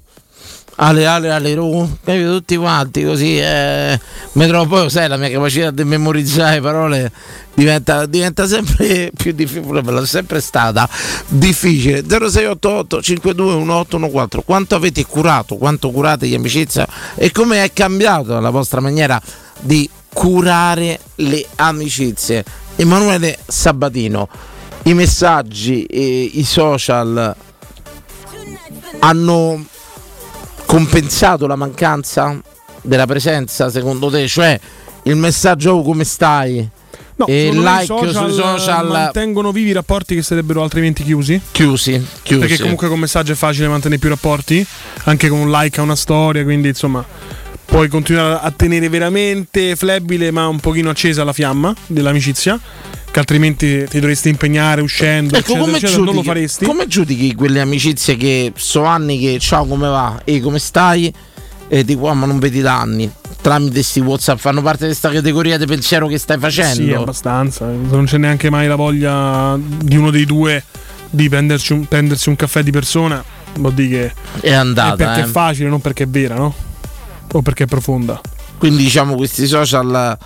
Ale 0.82 1.06
Ale 1.06 1.32
Ale 1.32 1.54
Ru 1.56 1.98
Capito? 2.04 2.38
Tutti 2.38 2.56
quanti 2.56 3.04
così 3.04 3.38
eh, 3.38 4.00
poi 4.32 4.90
sai 4.90 5.10
la 5.10 5.18
mia 5.18 5.30
capacità 5.30 5.72
di 5.72 5.84
memorizzare 5.84 6.62
parole 6.62 7.12
diventa, 7.54 8.06
diventa 8.06 8.48
sempre 8.48 9.12
più 9.14 9.34
difficile, 9.34 9.82
l'ho 9.82 10.06
sempre 10.06 10.40
stata 10.40 10.88
difficile. 11.28 12.04
0688 12.04 13.02
521814 13.02 14.44
quanto 14.46 14.76
avete 14.76 15.06
curato, 15.06 15.58
quanto 15.58 15.92
curate 15.92 16.28
gli 16.28 16.36
amicizia 16.36 16.88
e 17.16 17.32
come 17.32 17.64
è 17.66 17.74
cambiata 17.74 18.40
la 18.40 18.50
vostra 18.50 18.80
maniera 18.80 19.22
di 19.60 19.90
curare 20.14 20.98
le 21.16 21.46
amicizie. 21.56 22.46
Emanuele 22.78 23.38
Sabatino, 23.46 24.30
i 24.84 24.94
messaggi 24.94 25.84
e 25.84 26.22
i 26.36 26.46
social 26.46 27.36
hanno 29.00 29.66
compensato 30.70 31.48
la 31.48 31.56
mancanza 31.56 32.40
della 32.84 33.08
presenza 33.08 33.72
secondo 33.72 34.12
te? 34.12 34.28
Cioè 34.28 34.60
il 35.04 35.16
messaggio 35.16 35.74
"Oh, 35.74 35.82
come 35.82 36.04
stai? 36.04 36.70
No, 37.16 37.26
e 37.26 37.50
like 37.52 38.14
sui 38.14 38.32
social 38.32 38.88
mantengono 38.88 39.52
vivi 39.52 39.72
i 39.72 39.74
rapporti 39.74 40.14
che 40.16 40.22
sarebbero 40.22 40.62
altrimenti 40.62 41.04
chiusi. 41.04 41.41
chiusi, 41.52 42.06
chiusi. 42.22 42.40
Perché 42.40 42.62
comunque 42.62 42.88
con 42.88 43.00
messaggio 43.00 43.34
è 43.34 43.36
facile 43.36 43.68
mantenere 43.68 44.00
più 44.00 44.10
rapporti, 44.10 44.66
anche 45.06 45.28
con 45.28 45.40
un 45.40 45.50
like 45.50 45.80
a 45.80 45.84
una 45.84 45.98
storia, 45.98 46.44
quindi 46.44 46.70
insomma 46.70 47.04
puoi 47.70 47.88
continuare 47.88 48.40
a 48.41 48.52
tenere 48.52 48.90
veramente 48.90 49.76
flebile 49.76 50.32
ma 50.32 50.48
un 50.48 50.60
pochino 50.60 50.90
accesa 50.90 51.24
la 51.24 51.34
fiamma 51.34 51.74
dell'amicizia, 51.88 52.60
che 53.12 53.20
altrimenti 53.20 53.86
ti 53.88 54.00
dovresti 54.00 54.30
impegnare 54.30 54.82
uscendo, 54.82 55.36
Ecco, 55.36 55.54
eccetera, 55.54 55.60
come 55.66 55.78
eccetera, 55.78 55.98
non 55.98 56.06
lo 56.06 56.12
giudichi, 56.12 56.28
faresti. 56.28 56.66
come 56.66 56.88
giudichi 56.88 57.36
quelle 57.36 57.62
amicizie 57.62 58.18
che 58.18 58.52
so 58.56 58.84
anni 58.84 59.20
che 59.20 59.40
ciao 59.40 59.66
come 59.66 59.88
va 59.88 60.22
e 60.24 60.41
come 60.41 60.60
stai 60.60 61.14
e 61.68 61.86
di 61.86 61.96
qua 61.96 62.14
ma 62.14 62.26
non 62.26 62.40
vedi 62.40 62.62
da 62.62 62.80
anni 62.80 63.10
tramite 63.41 63.74
questi 63.74 64.00
whatsapp 64.00 64.38
fanno 64.40 64.62
parte 64.62 64.80
di 64.80 64.88
questa 64.88 65.12
categoria 65.12 65.58
di 65.58 65.66
pensiero 65.66 66.08
che 66.08 66.18
stai 66.18 66.38
facendo 66.38 66.84
Sì, 66.84 66.91
abbastanza. 66.91 67.66
Non 67.68 68.06
c'è 68.06 68.18
neanche 68.18 68.50
mai 68.50 68.68
la 68.68 68.76
voglia 68.76 69.58
di 69.58 69.96
uno 69.96 70.10
dei 70.12 70.26
due 70.26 70.64
di 71.10 71.30
prenderci 71.30 71.74
un, 71.74 71.86
prendersi 71.86 72.30
un 72.30 72.36
caffè 72.36 72.64
di 72.64 72.72
persona. 72.72 73.24
Vuol 73.56 73.74
dire 73.74 74.14
che 74.41 74.48
è 74.48 74.54
andata 74.54 74.96
perché 74.96 75.22
eh. 75.22 75.24
è 75.24 75.28
facile, 75.28 75.70
non 75.70 75.80
perché 75.82 76.04
è 76.04 76.08
vera, 76.08 76.36
no? 76.36 76.54
O 77.32 77.42
perché 77.42 77.64
è 77.64 77.68
profonda. 77.68 78.20
quindi 78.58 78.84
diciamo 78.84 79.16
questi 79.16 79.46
social 79.48 80.18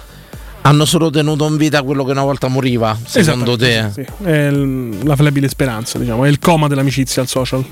hanno 0.66 0.86
solo 0.86 1.10
tenuto 1.10 1.46
in 1.48 1.58
vita 1.58 1.84
quello 1.84 2.06
che 2.06 2.12
una 2.12 2.24
volta 2.24 2.48
moriva 2.48 2.98
secondo 3.06 3.58
te 3.58 3.78
Esattamente, 3.78 4.14
sì. 4.18 4.24
È 4.24 4.50
la 5.06 5.16
flebile 5.18 5.50
speranza, 5.50 6.00
diciamo, 6.00 6.24
è 6.24 6.30
il 6.30 6.40
coma 6.40 6.68
dell'amicizia 6.68 7.22
al 7.22 7.28
social. 7.28 7.66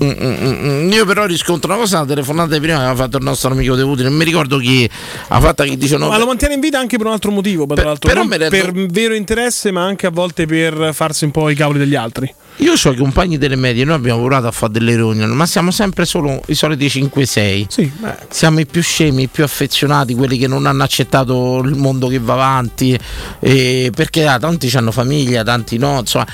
Io 0.00 1.04
però 1.04 1.26
riscontro 1.26 1.70
una 1.70 1.80
cosa, 1.80 2.00
la 2.00 2.06
telefonata 2.06 2.58
prima 2.58 2.78
che 2.78 2.84
aveva 2.84 2.94
fatto 2.94 3.18
il 3.18 3.24
nostro 3.24 3.50
amico 3.50 3.74
De 3.74 3.82
Puti, 3.82 4.02
non 4.02 4.14
mi 4.14 4.24
ricordo 4.24 4.58
chi 4.58 4.88
ha 5.28 5.40
fatto 5.40 5.64
che 5.64 5.76
dice 5.76 5.96
no, 5.96 6.08
ma 6.08 6.18
lo 6.18 6.26
mantiene 6.26 6.54
in 6.54 6.60
vita 6.60 6.78
anche 6.78 6.96
per 6.96 7.06
un 7.06 7.12
altro 7.12 7.30
motivo, 7.30 7.66
tra 7.66 7.84
l'altro. 7.84 8.08
però 8.08 8.26
rendo- 8.26 8.48
per 8.48 8.72
vero 8.72 9.14
interesse, 9.14 9.70
ma 9.70 9.84
anche 9.84 10.06
a 10.06 10.10
volte 10.10 10.46
per 10.46 10.90
farsi 10.92 11.24
un 11.24 11.30
po' 11.30 11.48
i 11.50 11.54
cavoli 11.54 11.78
degli 11.78 11.94
altri. 11.94 12.34
Io 12.56 12.74
ho 12.74 12.90
i 12.90 12.96
compagni 12.96 13.38
delle 13.38 13.56
medie, 13.56 13.84
noi 13.84 13.96
abbiamo 13.96 14.20
provato 14.20 14.46
a 14.46 14.50
fare 14.50 14.72
delle 14.72 14.94
reunion, 14.94 15.30
ma 15.30 15.46
siamo 15.46 15.70
sempre 15.70 16.04
solo 16.04 16.42
i 16.46 16.54
soliti 16.54 16.86
5-6. 16.86 17.90
siamo 18.28 18.60
i 18.60 18.66
più 18.66 18.82
scemi, 18.82 19.22
i 19.22 19.28
più 19.28 19.42
affezionati, 19.42 20.14
quelli 20.14 20.36
che 20.36 20.46
non 20.46 20.66
hanno 20.66 20.82
accettato 20.82 21.60
il 21.64 21.74
mondo 21.74 22.08
che 22.08 22.18
va 22.18 22.34
avanti. 22.34 22.98
eh, 23.40 23.90
perché 23.94 24.26
ah, 24.26 24.38
tanti 24.38 24.70
hanno 24.76 24.92
famiglia, 24.92 25.42
tanti 25.42 25.78
no. 25.78 26.00
Insomma, 26.00 26.26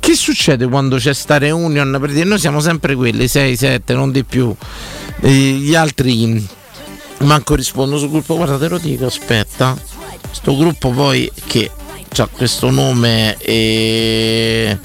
che 0.00 0.14
succede 0.14 0.66
quando 0.66 0.96
c'è 0.96 1.12
sta 1.12 1.38
reunion? 1.38 1.96
Per 2.00 2.10
dire, 2.10 2.24
noi 2.24 2.38
siamo 2.38 2.60
sempre 2.60 2.94
quelli, 2.94 3.26
6-7, 3.26 3.94
non 3.94 4.10
di 4.10 4.24
più. 4.24 4.54
E 5.20 5.30
gli 5.30 5.74
altri 5.74 6.48
manco 7.18 7.54
rispondono 7.54 7.98
sul 7.98 8.10
gruppo. 8.10 8.36
Guarda, 8.36 8.58
te 8.58 8.68
lo 8.68 8.78
dico, 8.78 9.06
aspetta. 9.06 9.76
Sto 10.30 10.56
gruppo 10.56 10.90
poi 10.90 11.30
che 11.46 11.70
ha 12.16 12.26
questo 12.26 12.70
nome 12.70 13.36
e. 13.38 14.78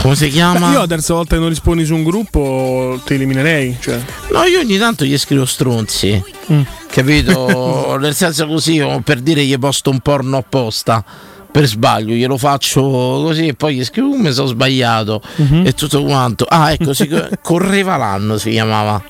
Come 0.00 0.16
si 0.16 0.28
chiama? 0.28 0.68
Beh, 0.68 0.72
io 0.72 0.78
la 0.78 0.86
terza 0.86 1.12
volta 1.12 1.34
che 1.34 1.40
non 1.40 1.50
rispondi 1.50 1.84
su 1.84 1.94
un 1.94 2.04
gruppo 2.04 2.98
ti 3.04 3.14
eliminerei. 3.14 3.76
Cioè. 3.78 4.00
No, 4.32 4.44
io 4.44 4.60
ogni 4.60 4.78
tanto 4.78 5.04
gli 5.04 5.18
scrivo 5.18 5.44
stronzi. 5.44 6.22
Mm. 6.50 6.62
Capito? 6.90 7.96
Nel 8.00 8.14
senso 8.14 8.46
così, 8.46 8.82
per 9.04 9.20
dire 9.20 9.44
gli 9.44 9.58
posto 9.58 9.90
un 9.90 10.00
porno 10.00 10.38
apposta. 10.38 11.04
Per 11.50 11.66
sbaglio, 11.66 12.14
glielo 12.14 12.36
faccio 12.38 12.80
così 12.82 13.48
e 13.48 13.54
poi 13.54 13.76
gli 13.76 13.84
scrivo 13.84 14.08
"Uh, 14.10 14.16
mi 14.16 14.32
sono 14.32 14.46
sbagliato 14.46 15.20
Mhm. 15.36 15.66
e 15.66 15.72
tutto 15.74 16.02
quanto. 16.04 16.44
Ah, 16.48 16.70
ecco, 16.72 16.92
si- 16.94 17.08
correva 17.42 17.96
l'anno 17.96 18.38
si 18.38 18.50
chiamava. 18.50 19.02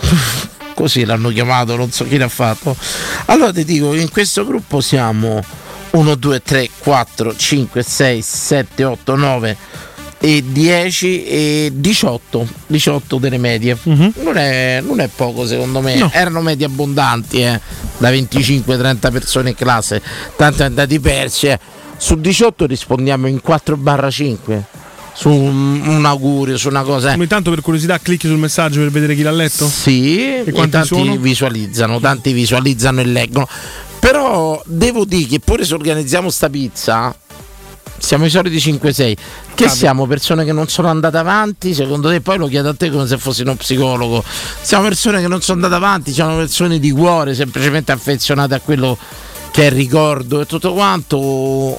Così 0.74 1.04
l'hanno 1.04 1.28
chiamato, 1.28 1.76
non 1.76 1.90
so 1.92 2.04
chi 2.04 2.16
l'ha 2.16 2.28
fatto. 2.28 2.74
Allora 3.26 3.52
ti 3.52 3.64
dico, 3.64 3.94
in 3.94 4.10
questo 4.10 4.44
gruppo 4.44 4.80
siamo 4.80 5.40
1, 5.90 6.14
2, 6.16 6.42
3, 6.42 6.68
4, 6.78 7.36
5, 7.36 7.82
6, 7.82 8.20
7, 8.22 8.82
8, 8.84 9.14
9 9.14 9.56
e 10.18 10.42
10 10.44 11.24
e 11.26 11.70
18, 11.74 12.48
18 12.66 13.18
delle 13.18 13.38
medie. 13.38 13.76
Non, 13.84 14.36
è, 14.36 14.80
non 14.84 14.98
è 14.98 15.08
poco 15.14 15.46
secondo 15.46 15.80
me. 15.80 16.08
Erano 16.12 16.40
medie 16.40 16.66
abbondanti, 16.66 17.42
eh, 17.42 17.60
da 17.98 18.10
25-30 18.10 19.12
persone 19.12 19.50
in 19.50 19.54
classe, 19.54 20.02
tanti 20.36 20.62
andati 20.64 20.98
persi. 20.98 21.46
eh. 21.46 21.58
Su 21.96 22.16
18 22.16 22.66
rispondiamo 22.66 23.26
in 23.28 23.40
4 23.40 23.78
5 24.10 24.64
su 25.14 25.28
un, 25.30 25.80
un 25.86 26.04
augurio, 26.04 26.56
su 26.58 26.68
una 26.68 26.82
cosa. 26.82 27.10
eh. 27.12 27.14
Ogni 27.14 27.28
tanto 27.28 27.50
per 27.50 27.60
curiosità 27.60 27.98
clicchi 27.98 28.26
sul 28.26 28.36
messaggio 28.36 28.80
per 28.80 28.90
vedere 28.90 29.14
chi 29.14 29.22
l'ha 29.22 29.30
letto? 29.30 29.66
Sì, 29.68 30.18
E 30.18 30.42
e 30.46 30.52
quanti 30.52 30.72
tanti 30.72 30.88
sono? 30.88 31.16
visualizzano, 31.16 32.00
tanti 32.00 32.32
visualizzano 32.32 33.00
e 33.00 33.04
leggono. 33.04 33.48
Però 34.00 34.60
devo 34.66 35.04
dire 35.04 35.26
che 35.28 35.40
pure 35.40 35.64
se 35.64 35.72
organizziamo 35.74 36.28
sta 36.30 36.50
pizza, 36.50 37.14
siamo 37.96 38.26
i 38.26 38.30
soliti 38.30 38.56
5-6. 38.56 39.16
Che 39.54 39.68
siamo 39.68 40.06
persone 40.06 40.44
che 40.44 40.52
non 40.52 40.68
sono 40.68 40.88
andate 40.88 41.16
avanti, 41.16 41.72
secondo 41.74 42.10
te? 42.10 42.20
Poi 42.20 42.36
lo 42.36 42.48
chiedo 42.48 42.70
a 42.70 42.74
te 42.74 42.90
come 42.90 43.06
se 43.06 43.16
fossi 43.16 43.42
uno 43.42 43.54
psicologo. 43.54 44.22
Siamo 44.60 44.82
persone 44.84 45.20
che 45.20 45.28
non 45.28 45.40
sono 45.40 45.62
andate 45.64 45.76
avanti, 45.82 46.12
siamo 46.12 46.36
persone 46.36 46.80
di 46.80 46.90
cuore, 46.90 47.34
semplicemente 47.34 47.92
affezionate 47.92 48.54
a 48.56 48.60
quello 48.60 48.98
che 49.54 49.62
è 49.62 49.66
il 49.66 49.70
ricordo 49.70 50.40
e 50.40 50.46
tutto 50.46 50.72
quanto. 50.72 51.16
O, 51.16 51.78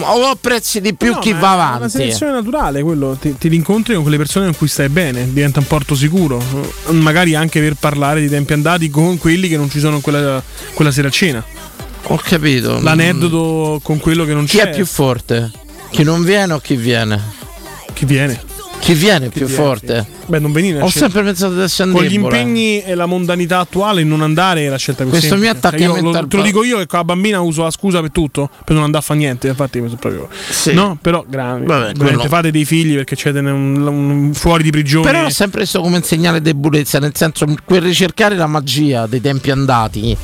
o 0.00 0.26
apprezzi 0.26 0.80
di 0.80 0.92
più 0.94 1.12
No, 1.12 1.18
chi 1.20 1.30
va 1.30 1.38
è 1.52 1.54
Una 1.54 1.64
avanti. 1.74 1.90
selezione 1.90 2.32
naturale, 2.32 2.82
quello 2.82 3.16
ti, 3.20 3.38
ti 3.38 3.46
rincontri 3.46 3.94
con 3.94 4.02
quelle 4.02 4.16
persone 4.18 4.46
con 4.46 4.56
cui 4.56 4.66
stai 4.66 4.88
bene, 4.88 5.32
diventa 5.32 5.60
un 5.60 5.66
porto 5.68 5.94
sicuro. 5.94 6.42
Magari 6.90 7.36
anche 7.36 7.60
per 7.60 7.74
parlare 7.78 8.20
di 8.20 8.28
tempi 8.28 8.54
andati 8.54 8.90
con 8.90 9.18
quelli 9.18 9.46
che 9.46 9.56
non 9.56 9.70
ci 9.70 9.78
sono 9.78 10.00
quella, 10.00 10.42
quella 10.74 10.90
sera 10.90 11.06
a 11.06 11.10
cena. 11.12 11.44
Ho 12.06 12.16
capito. 12.16 12.80
L'aneddoto 12.80 13.78
con 13.84 13.98
quello 14.00 14.24
che 14.24 14.34
non 14.34 14.44
Chi 14.44 14.56
c'è. 14.58 14.70
è 14.70 14.74
più 14.74 14.84
forte? 14.84 15.48
Chi 15.90 16.02
non 16.02 16.24
viene 16.24 16.54
o 16.54 16.58
chi 16.58 16.74
viene? 16.74 17.20
Chi 17.92 18.04
viene? 18.04 18.42
Chi 18.82 18.94
viene 18.94 19.28
più 19.28 19.46
viene, 19.46 19.62
forte? 19.62 20.06
Beh, 20.26 20.40
non 20.40 20.50
venire. 20.50 20.80
Ho 20.80 20.88
sempre 20.88 21.22
pensato 21.22 21.54
di 21.54 21.60
essere 21.60 21.92
Con 21.92 22.02
gli 22.02 22.14
impegni 22.14 22.82
e 22.82 22.96
la 22.96 23.06
mondanità 23.06 23.60
attuale, 23.60 24.02
non 24.02 24.22
andare 24.22 24.66
è 24.66 24.68
la 24.68 24.76
scelta 24.76 25.02
più 25.04 25.10
Questo 25.12 25.28
semplice. 25.28 25.52
mio 25.52 25.58
attaccamento 25.60 25.94
Cioè, 25.94 26.02
io 26.14 26.20
lo- 26.20 26.26
te 26.26 26.36
lo 26.36 26.42
dico 26.42 26.64
io 26.64 26.78
che 26.78 26.86
con 26.86 26.98
la 26.98 27.04
bambina 27.04 27.40
uso 27.40 27.62
la 27.62 27.70
scusa 27.70 28.00
per 28.00 28.10
tutto, 28.10 28.50
per 28.64 28.74
non 28.74 28.82
andare 28.82 29.04
a 29.04 29.06
fare 29.06 29.20
niente. 29.20 29.46
Infatti, 29.46 29.80
mi 29.80 29.86
sono 29.86 30.00
proprio. 30.00 30.28
No, 30.72 30.98
però, 31.00 31.24
gravi. 31.28 31.64
Vabbè, 31.64 31.92
quello- 31.96 32.24
fate 32.24 32.50
dei 32.50 32.64
figli 32.64 32.94
perché 32.96 33.14
c'è 33.14 33.30
un, 33.30 33.86
un- 33.86 34.34
fuori 34.34 34.64
di 34.64 34.70
prigione. 34.70 35.08
Però 35.08 35.26
ho 35.26 35.30
sempre 35.30 35.60
visto 35.60 35.80
come 35.80 35.98
un 35.98 36.02
segnale 36.02 36.38
di 36.42 36.50
debolezza, 36.52 36.98
nel 36.98 37.12
senso 37.14 37.46
quel 37.64 37.82
ricercare 37.82 38.34
la 38.34 38.48
magia 38.48 39.06
dei 39.06 39.20
tempi 39.20 39.52
andati 39.52 40.16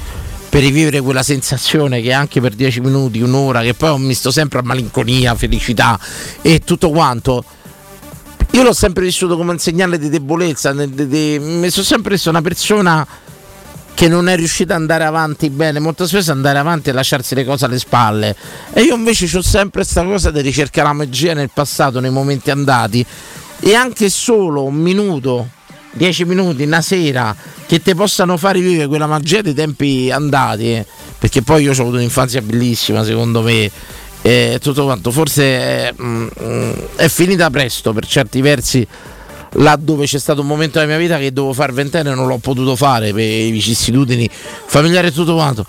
per 0.49 0.63
rivivere 0.63 1.01
quella 1.01 1.23
sensazione 1.23 2.01
che 2.01 2.13
anche 2.13 2.41
per 2.41 2.55
10 2.55 2.81
minuti, 2.81 3.21
un'ora, 3.21 3.61
che 3.63 3.75
poi 3.75 3.91
ho 3.91 3.99
misto 3.99 4.33
sempre 4.33 4.59
a 4.59 4.63
malinconia, 4.63 5.37
felicità 5.37 5.97
e 6.43 6.59
tutto 6.65 6.91
quanto. 6.91 7.45
Io 8.53 8.63
l'ho 8.63 8.73
sempre 8.73 9.05
vissuto 9.05 9.37
come 9.37 9.53
un 9.53 9.59
segnale 9.59 9.99
di 9.99 10.09
debolezza, 10.09 10.73
de- 10.73 10.89
de- 10.91 11.07
de- 11.07 11.39
mi 11.39 11.71
sono 11.71 11.85
sempre 11.85 12.15
visto 12.15 12.31
una 12.31 12.43
persona 12.43 13.07
che 13.95 14.09
non 14.09 14.29
è 14.29 14.37
riuscita 14.37 14.75
ad 14.75 14.81
andare 14.81 15.05
avanti 15.05 15.51
bene, 15.51 15.81
molto 15.81 16.07
spesso 16.07 16.31
andare 16.33 16.59
avanti 16.59 16.89
e 16.89 16.93
lasciarsi 16.93 17.35
le 17.35 17.45
cose 17.45 17.65
alle 17.67 17.79
spalle. 17.79 18.35
E 18.73 18.83
io 18.83 18.95
invece 18.95 19.25
ho 19.37 19.43
sempre 19.43 19.83
questa 19.83 20.05
cosa 20.05 20.31
di 20.31 20.41
ricercare 20.41 20.87
la 20.87 20.93
magia 20.95 21.35
nel 21.35 21.51
passato, 21.53 22.01
nei 22.01 22.11
momenti 22.11 22.51
andati. 22.51 23.05
E 23.61 23.75
anche 23.75 24.09
solo 24.09 24.63
un 24.65 24.77
minuto, 24.77 25.49
dieci 25.93 26.25
minuti, 26.25 26.63
una 26.63 26.81
sera, 26.81 27.35
che 27.67 27.83
ti 27.83 27.95
possano 27.95 28.37
far 28.37 28.55
rivivere 28.55 28.87
quella 28.87 29.07
magia 29.09 29.43
dei 29.43 29.55
tempi 29.55 30.11
andati. 30.13 30.73
eh. 30.75 30.87
Perché 31.19 31.43
poi 31.43 31.65
io 31.65 31.71
ho 31.71 31.81
avuto 31.81 31.97
un'infanzia 31.97 32.41
bellissima, 32.41 33.03
secondo 33.05 33.43
me. 33.43 33.69
E 34.29 34.59
tutto 34.61 34.85
quanto, 34.85 35.11
forse 35.11 35.43
è, 35.43 35.95
mm, 35.99 36.27
mm, 36.43 36.73
è 36.97 37.09
finita 37.09 37.49
presto 37.49 37.95
per 37.95 38.07
certi 38.07 38.43
versi 38.43 38.87
là 39.53 39.75
dove 39.81 40.05
c'è 40.05 40.19
stato 40.19 40.43
un 40.43 40.47
momento 40.47 40.79
della 40.79 40.91
mia 40.91 41.01
vita 41.01 41.17
che 41.17 41.33
dovevo 41.33 41.55
fare 41.55 41.73
ventenne 41.73 42.11
e 42.11 42.15
non 42.15 42.27
l'ho 42.27 42.37
potuto 42.37 42.77
fare 42.77 43.15
per 43.15 43.23
i 43.23 43.51
vicissitudini 43.51 44.29
familiari 44.31 45.07
e 45.07 45.13
tutto 45.13 45.33
quanto. 45.33 45.65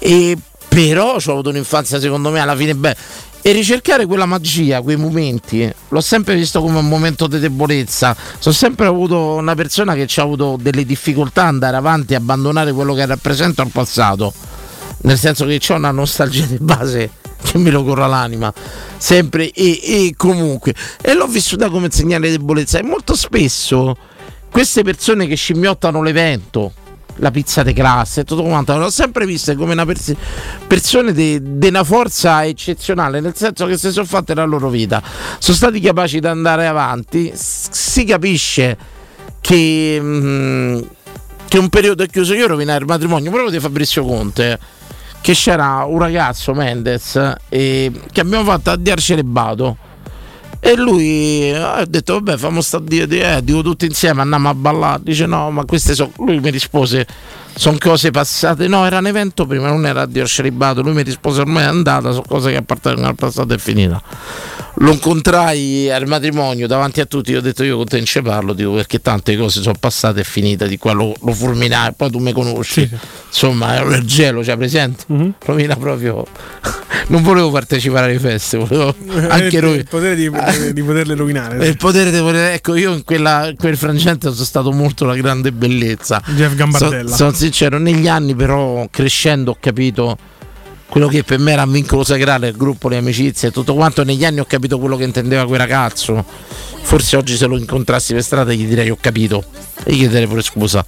E 0.00 0.36
però 0.66 1.14
ho 1.24 1.30
avuto 1.30 1.50
un'infanzia 1.50 2.00
secondo 2.00 2.30
me 2.30 2.40
alla 2.40 2.56
fine 2.56 2.74
bella. 2.74 2.96
E 3.42 3.52
ricercare 3.52 4.06
quella 4.06 4.26
magia, 4.26 4.80
quei 4.80 4.96
momenti, 4.96 5.62
eh, 5.62 5.72
l'ho 5.86 6.00
sempre 6.00 6.34
visto 6.34 6.60
come 6.60 6.78
un 6.78 6.88
momento 6.88 7.28
di 7.28 7.38
debolezza. 7.38 8.16
Sono 8.40 8.54
sempre 8.56 8.86
avuto 8.86 9.34
una 9.34 9.54
persona 9.54 9.94
che 9.94 10.08
ci 10.08 10.18
ha 10.18 10.24
avuto 10.24 10.58
delle 10.60 10.84
difficoltà 10.84 11.42
ad 11.42 11.48
andare 11.48 11.76
avanti 11.76 12.16
abbandonare 12.16 12.72
quello 12.72 12.92
che 12.92 13.06
rappresenta 13.06 13.62
il 13.62 13.70
passato. 13.70 14.32
Nel 15.02 15.16
senso 15.16 15.46
che 15.46 15.60
ho 15.68 15.74
una 15.74 15.92
nostalgia 15.92 16.44
di 16.46 16.58
base 16.58 17.18
che 17.42 17.58
me 17.58 17.70
lo 17.70 17.84
corra 17.84 18.06
l'anima 18.06 18.52
sempre 18.96 19.50
e, 19.50 19.80
e 19.82 20.14
comunque. 20.16 20.74
E 21.00 21.14
l'ho 21.14 21.26
vissuta 21.26 21.68
come 21.68 21.90
segnale 21.90 22.30
di 22.30 22.36
debolezza 22.36 22.78
e 22.78 22.82
molto 22.82 23.14
spesso 23.14 23.96
queste 24.50 24.82
persone 24.82 25.26
che 25.26 25.36
scimmiottano 25.36 26.02
l'evento 26.02 26.72
la 27.16 27.30
pizza 27.30 27.62
di 27.62 27.74
classe 27.74 28.20
e 28.20 28.24
tutto 28.24 28.42
quanto 28.42 28.74
l'ho 28.78 28.88
sempre 28.88 29.26
viste 29.26 29.54
come 29.54 29.72
una 29.72 29.84
pers- 29.84 30.14
persone 30.66 31.12
di 31.12 31.68
una 31.68 31.84
forza 31.84 32.46
eccezionale 32.46 33.20
nel 33.20 33.34
senso 33.36 33.66
che 33.66 33.76
si 33.76 33.90
sono 33.90 34.06
fatte 34.06 34.32
la 34.32 34.44
loro 34.44 34.70
vita 34.70 35.02
sono 35.38 35.56
stati 35.56 35.80
capaci 35.80 36.20
di 36.20 36.26
andare 36.26 36.66
avanti 36.66 37.30
si 37.34 38.04
capisce 38.04 38.78
che, 39.40 39.98
mm, 40.00 40.80
che 41.48 41.58
un 41.58 41.68
periodo 41.68 42.02
è 42.02 42.08
chiuso. 42.08 42.34
Io 42.34 42.46
rovinare 42.46 42.80
il 42.80 42.86
matrimonio 42.86 43.30
proprio 43.30 43.50
di 43.50 43.58
Fabrizio 43.58 44.04
Conte 44.04 44.58
che 45.20 45.32
c'era 45.34 45.84
un 45.84 45.98
ragazzo 45.98 46.54
Mendes 46.54 47.34
e 47.48 47.92
che 48.10 48.20
abbiamo 48.20 48.44
fatto 48.44 48.70
a 48.70 48.76
Diar 48.76 49.00
Celebato. 49.00 49.76
E 50.62 50.76
lui 50.76 51.50
eh, 51.50 51.54
ha 51.54 51.84
detto 51.86 52.14
vabbè 52.14 52.36
famo 52.36 52.60
sta 52.60 52.78
Dio 52.78 53.06
eh, 53.08 53.40
dico 53.42 53.62
tutti 53.62 53.86
insieme 53.86 54.20
andiamo 54.22 54.48
a 54.48 54.54
ballare. 54.54 55.00
Dice 55.02 55.26
no 55.26 55.50
ma 55.50 55.64
queste 55.64 55.94
sono 55.94 56.12
lui 56.16 56.38
mi 56.38 56.50
rispose 56.50 57.06
sono 57.54 57.76
cose 57.78 58.10
passate. 58.10 58.66
No 58.68 58.84
era 58.86 58.98
un 58.98 59.06
evento 59.06 59.46
prima 59.46 59.68
non 59.68 59.86
era 59.86 60.06
Dio 60.06 60.26
Celibato 60.26 60.82
lui 60.82 60.92
mi 60.94 61.02
rispose 61.02 61.40
ormai 61.40 61.62
è 61.64 61.66
andata 61.66 62.10
sono 62.10 62.24
cose 62.26 62.50
che 62.50 62.56
appartengono 62.56 63.08
al 63.08 63.14
passato 63.14 63.52
è 63.54 63.58
finita. 63.58 64.00
Lo 64.76 64.92
incontrai 64.92 65.90
al 65.90 66.06
matrimonio 66.06 66.66
davanti 66.66 67.00
a 67.00 67.04
tutti. 67.06 67.32
Io 67.32 67.38
ho 67.38 67.42
detto 67.42 67.62
io 67.64 67.76
con 67.76 67.86
te 67.86 67.96
non 67.96 68.06
ci 68.06 68.22
parlo 68.22 68.52
dico 68.54 68.72
perché 68.72 69.00
tante 69.00 69.36
cose 69.36 69.60
sono 69.60 69.74
passate 69.78 70.20
e 70.20 70.24
finite 70.24 70.66
di 70.68 70.78
qua 70.78 70.92
lo, 70.92 71.14
lo 71.22 71.32
fulminai 71.32 71.92
poi 71.94 72.10
tu 72.10 72.18
mi 72.18 72.32
conosci. 72.32 72.88
Insomma 73.28 73.76
è 73.76 73.96
il 73.96 74.04
gelo 74.06 74.42
cioè 74.42 74.56
presente? 74.56 75.04
Rovina 75.44 75.76
proprio. 75.76 76.24
Non 77.08 77.22
volevo 77.22 77.50
partecipare 77.50 78.06
alle 78.10 78.18
feste 78.20 78.56
volevo 78.58 78.94
anche 79.28 79.56
Eh, 79.56 79.60
lui. 79.60 79.76
il 79.78 79.86
potere 79.88 80.14
di, 80.14 80.30
di- 80.30 80.72
di 80.72 80.82
poterle 80.82 81.14
rovinare. 81.14 81.58
e 81.58 81.68
il 81.68 81.76
potere 81.76 82.10
di 82.12 82.18
volere, 82.20 82.52
ecco, 82.54 82.74
io 82.76 82.92
in, 82.92 83.04
quella, 83.04 83.48
in 83.48 83.56
quel 83.56 83.76
frangente 83.76 84.30
sono 84.30 84.44
stato 84.44 84.70
molto 84.70 85.04
la 85.04 85.14
grande 85.16 85.50
bellezza. 85.52 86.22
Jeff 86.34 86.54
Gambardella. 86.54 87.08
So- 87.10 87.16
sono 87.16 87.32
sincero, 87.40 87.78
negli 87.78 88.06
anni, 88.06 88.34
però, 88.34 88.86
crescendo, 88.90 89.52
ho 89.52 89.56
capito 89.58 90.16
quello 90.88 91.06
che 91.08 91.22
per 91.22 91.38
me 91.38 91.52
era 91.52 91.62
un 91.62 91.72
vincolo 91.72 92.04
sacrale, 92.04 92.48
il 92.48 92.56
gruppo, 92.56 92.88
le 92.88 92.98
amicizie 92.98 93.48
e 93.48 93.50
tutto 93.50 93.74
quanto. 93.74 94.04
Negli 94.04 94.24
anni 94.24 94.40
ho 94.40 94.44
capito 94.44 94.78
quello 94.78 94.96
che 94.96 95.04
intendeva 95.04 95.46
quel 95.46 95.58
ragazzo. 95.58 96.22
Forse 96.82 97.16
oggi, 97.16 97.36
se 97.36 97.46
lo 97.46 97.56
incontrassi 97.56 98.12
per 98.12 98.22
strada, 98.22 98.52
gli 98.52 98.66
direi: 98.66 98.90
Ho 98.90 98.98
capito. 99.00 99.42
E 99.84 99.94
gli 99.94 99.98
chiederei 99.98 100.26
pure 100.26 100.42
scusa, 100.42 100.84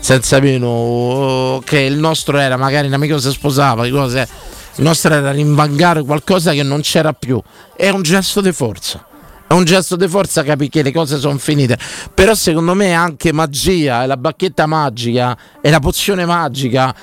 senza 0.00 0.38
meno 0.40 0.66
oh, 0.66 1.60
che 1.60 1.80
il 1.80 1.96
nostro 1.96 2.36
era 2.36 2.58
magari 2.58 2.88
un 2.88 2.92
amico 2.92 3.18
si 3.18 3.30
sposava, 3.30 3.88
cose. 3.88 4.28
Il 4.76 4.82
nostro 4.82 5.14
era 5.14 5.30
rinvangare 5.30 6.02
qualcosa 6.02 6.52
che 6.52 6.62
non 6.62 6.80
c'era 6.82 7.12
più. 7.14 7.40
È 7.74 7.88
un 7.88 8.02
gesto 8.02 8.42
di 8.42 8.52
forza 8.52 9.06
è 9.46 9.52
un 9.52 9.64
gesto 9.64 9.96
di 9.96 10.08
forza 10.08 10.42
capire 10.42 10.70
che 10.70 10.82
le 10.82 10.92
cose 10.92 11.18
sono 11.18 11.38
finite. 11.38 11.78
Però 12.12 12.34
secondo 12.34 12.74
me 12.74 12.92
anche 12.92 13.32
magia, 13.32 14.02
è 14.02 14.06
la 14.06 14.16
bacchetta 14.16 14.66
magica, 14.66 15.36
è 15.60 15.70
la 15.70 15.80
pozione 15.80 16.24
magica, 16.24 16.94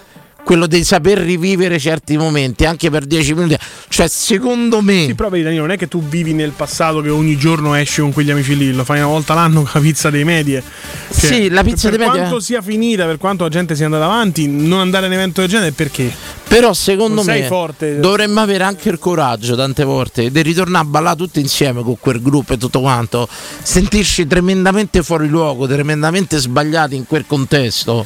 quello 0.43 0.67
di 0.67 0.83
saper 0.83 1.19
rivivere 1.19 1.79
certi 1.79 2.17
momenti 2.17 2.65
anche 2.65 2.89
per 2.89 3.05
10 3.05 3.33
minuti. 3.33 3.57
Cioè, 3.87 4.07
secondo 4.07 4.81
me. 4.81 5.05
Sì, 5.05 5.15
però 5.15 5.29
vedi 5.29 5.43
Danilo, 5.43 5.61
non 5.61 5.71
è 5.71 5.77
che 5.77 5.87
tu 5.87 6.01
vivi 6.01 6.33
nel 6.33 6.51
passato 6.51 7.01
che 7.01 7.09
ogni 7.09 7.37
giorno 7.37 7.73
esci 7.75 8.01
con 8.01 8.11
quegli 8.13 8.31
amici 8.31 8.57
lì, 8.57 8.71
lo 8.73 8.83
fai 8.83 8.97
una 8.99 9.07
volta 9.07 9.33
l'anno 9.33 9.61
con 9.61 9.71
la 9.73 9.79
pizza 9.79 10.09
dei 10.09 10.23
medie. 10.23 10.63
Cioè, 11.11 11.31
Sì, 11.31 11.49
la 11.49 11.63
pizza 11.63 11.89
per 11.89 11.97
dei 11.97 12.07
medie- 12.07 12.21
quanto 12.23 12.39
sia 12.39 12.61
finita, 12.61 13.05
per 13.05 13.17
quanto 13.17 13.43
la 13.43 13.49
gente 13.49 13.75
sia 13.75 13.85
andata 13.85 14.05
avanti, 14.05 14.47
non 14.47 14.79
andare 14.79 15.05
a 15.05 15.07
un 15.07 15.13
evento 15.15 15.41
del 15.41 15.49
genere 15.49 15.71
perché? 15.71 16.11
Però 16.47 16.73
secondo 16.73 17.23
me 17.23 17.43
forte. 17.43 17.99
dovremmo 17.99 18.41
avere 18.41 18.65
anche 18.65 18.89
il 18.89 18.99
coraggio 18.99 19.55
tante 19.55 19.85
volte 19.85 20.29
di 20.31 20.41
ritornare 20.41 20.83
a 20.83 20.87
ballare 20.87 21.15
tutti 21.15 21.39
insieme 21.39 21.81
con 21.81 21.95
quel 21.97 22.21
gruppo 22.21 22.53
e 22.53 22.57
tutto 22.57 22.81
quanto, 22.81 23.27
sentirci 23.63 24.27
tremendamente 24.27 25.01
fuori 25.01 25.29
luogo, 25.29 25.65
tremendamente 25.65 26.37
sbagliati 26.37 26.95
in 26.97 27.05
quel 27.05 27.25
contesto, 27.25 28.05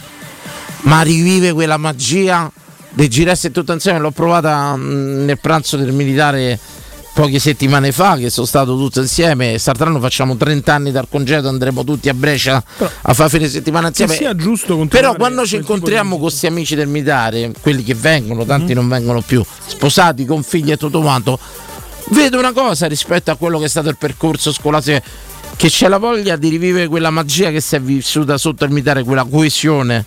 ma 0.85 1.01
rivive 1.01 1.53
quella 1.53 1.77
magia 1.77 2.51
di 2.91 3.07
girarsi 3.07 3.51
tutto 3.51 3.73
insieme. 3.73 3.99
L'ho 3.99 4.11
provata 4.11 4.75
mh, 4.75 5.25
nel 5.25 5.39
pranzo 5.39 5.77
del 5.77 5.91
militare 5.91 6.59
poche 7.13 7.39
settimane 7.39 7.93
fa 7.93 8.17
che 8.17 8.29
sono 8.29 8.45
stato 8.45 8.75
tutto 8.77 8.99
insieme. 8.99 9.51
Quest'altro 9.51 9.99
facciamo 9.99 10.35
30 10.35 10.73
anni 10.73 10.91
dal 10.91 11.07
congedo, 11.09 11.47
andremo 11.47 11.83
tutti 11.83 12.09
a 12.09 12.13
Brescia 12.13 12.61
a 13.01 13.13
fare 13.13 13.29
fine 13.29 13.47
settimana 13.47 13.87
insieme. 13.87 14.13
sia 14.13 14.35
giusto 14.35 14.77
Però 14.89 15.15
quando 15.15 15.45
ci 15.45 15.55
incontriamo 15.55 16.15
con 16.15 16.21
questi 16.27 16.45
amici 16.47 16.75
del 16.75 16.87
militare, 16.87 17.51
quelli 17.61 17.83
che 17.83 17.93
vengono, 17.95 18.43
tanti 18.45 18.73
Mhm. 18.73 18.79
non 18.79 18.87
vengono 18.89 19.21
più, 19.21 19.43
sposati 19.65 20.25
con 20.25 20.43
figli 20.43 20.71
e 20.71 20.77
tutto 20.77 20.99
quanto, 21.01 21.39
vedo 22.09 22.37
una 22.37 22.51
cosa 22.51 22.85
rispetto 22.87 23.31
a 23.31 23.35
quello 23.35 23.59
che 23.59 23.65
è 23.65 23.69
stato 23.69 23.87
il 23.89 23.97
percorso 23.97 24.51
scolastico, 24.51 25.01
che 25.55 25.69
c'è 25.69 25.87
la 25.87 25.97
voglia 25.97 26.35
di 26.35 26.49
rivivere 26.49 26.87
quella 26.87 27.09
magia 27.11 27.49
che 27.49 27.61
si 27.61 27.75
è 27.75 27.79
vissuta 27.81 28.37
sotto 28.37 28.65
il 28.65 28.71
militare, 28.71 29.03
quella 29.03 29.23
coesione, 29.23 30.03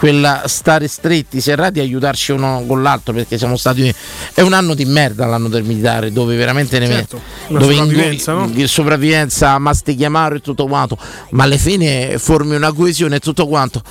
quella 0.00 0.44
stare 0.46 0.88
stretti, 0.88 1.42
serrati, 1.42 1.78
aiutarci 1.78 2.32
uno 2.32 2.64
con 2.66 2.82
l'altro, 2.82 3.12
perché 3.12 3.36
siamo 3.36 3.58
stati... 3.58 3.94
È 4.32 4.40
un 4.40 4.54
anno 4.54 4.72
di 4.72 4.86
merda 4.86 5.26
l'anno 5.26 5.48
del 5.48 5.62
militare, 5.62 6.10
dove 6.10 6.36
veramente 6.36 6.78
ne 6.78 6.86
Certo, 6.86 7.20
dove 7.48 7.74
sopravvivenza, 7.74 8.32
no? 8.32 8.48
di 8.48 8.66
sopravvivenza, 8.66 9.58
mastichiamaro 9.58 10.36
e 10.36 10.40
tutto 10.40 10.66
quanto, 10.66 10.96
ma 11.32 11.44
alla 11.44 11.58
fine 11.58 12.18
formi 12.18 12.54
una 12.54 12.72
coesione 12.72 13.16
e 13.16 13.18
tutto 13.18 13.46
quanto. 13.46 13.82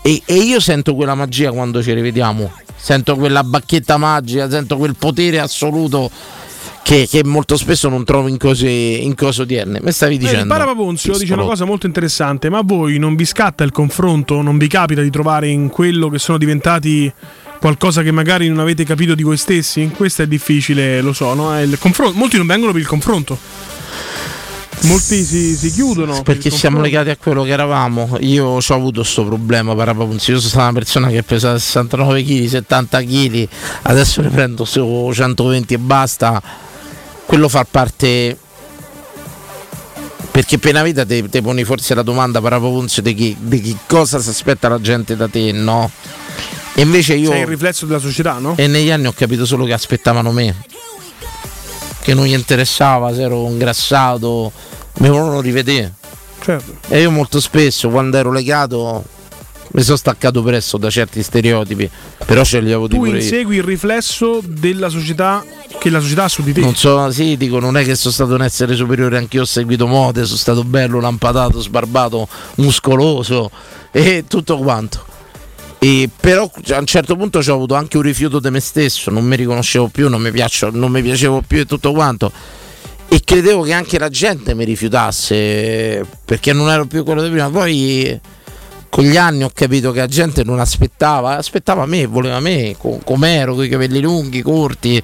E, 0.00 0.22
e 0.24 0.36
io 0.36 0.58
sento 0.58 0.94
quella 0.94 1.14
magia 1.14 1.52
quando 1.52 1.82
ci 1.82 1.92
rivediamo, 1.92 2.50
sento 2.74 3.16
quella 3.16 3.44
bacchetta 3.44 3.98
magica, 3.98 4.48
sento 4.48 4.78
quel 4.78 4.96
potere 4.96 5.38
assoluto 5.38 6.10
che, 6.88 7.06
che 7.06 7.22
molto 7.22 7.58
spesso 7.58 7.90
non 7.90 8.02
trovo 8.02 8.28
in 8.28 8.38
cose, 8.38 8.66
in 8.66 9.14
cose 9.14 9.42
odierne. 9.42 9.78
Me 9.82 9.92
stavi 9.92 10.14
Eh, 10.14 10.18
dicendo? 10.18 10.40
il 10.40 10.46
Parapaponzio 10.46 11.18
dice 11.18 11.34
una 11.34 11.44
cosa 11.44 11.66
molto 11.66 11.84
interessante, 11.84 12.48
ma 12.48 12.58
a 12.58 12.62
voi 12.64 12.96
non 12.96 13.14
vi 13.14 13.26
scatta 13.26 13.62
il 13.62 13.72
confronto, 13.72 14.40
non 14.40 14.56
vi 14.56 14.68
capita 14.68 15.02
di 15.02 15.10
trovare 15.10 15.48
in 15.48 15.68
quello 15.68 16.08
che 16.08 16.18
sono 16.18 16.38
diventati 16.38 17.12
qualcosa 17.60 18.00
che 18.00 18.10
magari 18.10 18.48
non 18.48 18.58
avete 18.60 18.84
capito 18.84 19.14
di 19.14 19.22
voi 19.22 19.36
stessi? 19.36 19.90
Questo 19.94 20.22
è 20.22 20.26
difficile, 20.26 21.02
lo 21.02 21.12
so, 21.12 21.34
no? 21.34 21.54
È 21.54 21.60
il 21.60 21.78
confronto- 21.78 22.16
molti 22.16 22.38
non 22.38 22.46
vengono 22.46 22.72
per 22.72 22.80
il 22.80 22.86
confronto. 22.86 23.38
Molti 24.84 25.24
si, 25.24 25.56
si 25.56 25.70
chiudono. 25.72 26.14
per 26.14 26.22
Perché 26.22 26.48
siamo 26.48 26.80
legati 26.80 27.10
a 27.10 27.18
quello 27.18 27.42
che 27.42 27.50
eravamo. 27.50 28.16
Io 28.20 28.46
ho 28.46 28.60
avuto 28.68 29.00
questo 29.00 29.26
problema, 29.26 29.74
Parapapunzi. 29.74 30.30
Io 30.30 30.38
sono 30.38 30.48
stata 30.48 30.64
una 30.64 30.72
persona 30.78 31.08
che 31.08 31.22
pesa 31.22 31.58
69 31.58 32.22
kg, 32.22 32.46
70 32.46 33.02
kg, 33.02 33.48
adesso 33.82 34.22
ne 34.22 34.28
prendo 34.30 34.64
solo 34.64 35.12
120 35.12 35.74
e 35.74 35.78
basta. 35.78 36.42
Quello 37.28 37.48
fa 37.50 37.66
parte 37.70 38.38
Perché 40.38 40.58
per 40.58 40.72
una 40.72 40.84
vita 40.84 41.04
te, 41.04 41.28
te 41.28 41.42
poni 41.42 41.64
forse 41.64 41.94
la 41.96 42.02
domanda 42.02 42.40
paraponzio 42.40 43.02
di, 43.02 43.12
chi- 43.12 43.36
di 43.40 43.60
che 43.60 43.76
cosa 43.86 44.20
si 44.20 44.28
aspetta 44.28 44.68
la 44.68 44.80
gente 44.80 45.16
da 45.16 45.26
te, 45.26 45.50
no? 45.50 45.90
E 46.74 46.82
invece 46.82 47.14
io... 47.14 47.30
Sei 47.30 47.40
il 47.40 47.46
riflesso 47.48 47.86
della 47.86 47.98
società, 47.98 48.38
no? 48.38 48.54
E 48.56 48.68
negli 48.68 48.88
anni 48.88 49.08
ho 49.08 49.12
capito 49.12 49.44
solo 49.44 49.64
che 49.64 49.72
aspettavano 49.72 50.30
me. 50.30 50.54
Che 52.00 52.14
non 52.14 52.26
gli 52.26 52.34
interessava 52.34 53.12
se 53.12 53.22
ero 53.22 53.48
ingrassato, 53.48 54.52
mi 54.98 55.08
volevano 55.08 55.40
rivedere. 55.40 55.92
Certo. 56.40 56.76
E 56.86 57.00
io 57.00 57.10
molto 57.10 57.40
spesso 57.40 57.88
quando 57.88 58.16
ero 58.16 58.30
legato 58.30 59.04
mi 59.72 59.82
sono 59.82 59.96
staccato 59.96 60.42
presto 60.42 60.76
da 60.78 60.88
certi 60.90 61.22
stereotipi, 61.22 61.88
però 62.24 62.42
ce 62.44 62.60
li 62.60 62.66
avevo 62.72 62.88
di 62.88 62.94
Tu 62.94 63.00
pure 63.02 63.10
io. 63.18 63.22
insegui 63.22 63.56
il 63.56 63.62
riflesso 63.62 64.40
della 64.44 64.88
società 64.88 65.44
che 65.78 65.90
la 65.90 66.00
società 66.00 66.24
ha 66.24 66.28
su 66.28 66.42
di 66.42 66.52
te. 66.52 66.60
Non 66.60 66.74
so, 66.74 67.10
sì, 67.10 67.36
dico, 67.36 67.58
non 67.60 67.76
è 67.76 67.84
che 67.84 67.94
sono 67.94 68.12
stato 68.12 68.34
un 68.34 68.42
essere 68.42 68.74
superiore, 68.74 69.18
anch'io 69.18 69.42
ho 69.42 69.46
seguito 69.46 69.86
mode, 69.86 70.24
sono 70.24 70.38
stato 70.38 70.64
bello, 70.64 71.00
lampadato, 71.00 71.60
sbarbato, 71.60 72.26
muscoloso 72.56 73.50
e 73.90 74.24
tutto 74.26 74.56
quanto. 74.58 75.04
E 75.80 76.10
però 76.18 76.50
a 76.70 76.78
un 76.78 76.86
certo 76.86 77.14
punto 77.14 77.38
ho 77.38 77.52
avuto 77.54 77.74
anche 77.74 77.96
un 77.98 78.02
rifiuto 78.02 78.40
di 78.40 78.50
me 78.50 78.58
stesso, 78.60 79.10
non 79.10 79.24
mi 79.24 79.36
riconoscevo 79.36 79.88
più, 79.88 80.08
non 80.08 80.20
mi, 80.20 80.32
piaccio- 80.32 80.70
non 80.72 80.90
mi 80.90 81.02
piacevo 81.02 81.42
più 81.46 81.58
e 81.60 81.66
tutto 81.66 81.92
quanto. 81.92 82.32
E 83.10 83.20
credevo 83.24 83.62
che 83.62 83.72
anche 83.72 83.98
la 83.98 84.08
gente 84.08 84.54
mi 84.54 84.64
rifiutasse 84.64 86.04
perché 86.24 86.52
non 86.52 86.68
ero 86.70 86.86
più 86.86 87.04
quello 87.04 87.22
di 87.22 87.30
prima. 87.30 87.48
Poi 87.48 88.20
con 88.90 89.04
gli 89.04 89.16
anni 89.16 89.44
ho 89.44 89.50
capito 89.52 89.92
che 89.92 90.00
la 90.00 90.06
gente 90.06 90.44
non 90.44 90.60
aspettava, 90.60 91.36
aspettava 91.36 91.86
me, 91.86 92.06
voleva 92.06 92.40
me, 92.40 92.74
co- 92.78 93.00
com'ero, 93.04 93.54
con 93.54 93.64
i 93.64 93.68
capelli 93.68 94.00
lunghi, 94.00 94.42
corti 94.42 95.00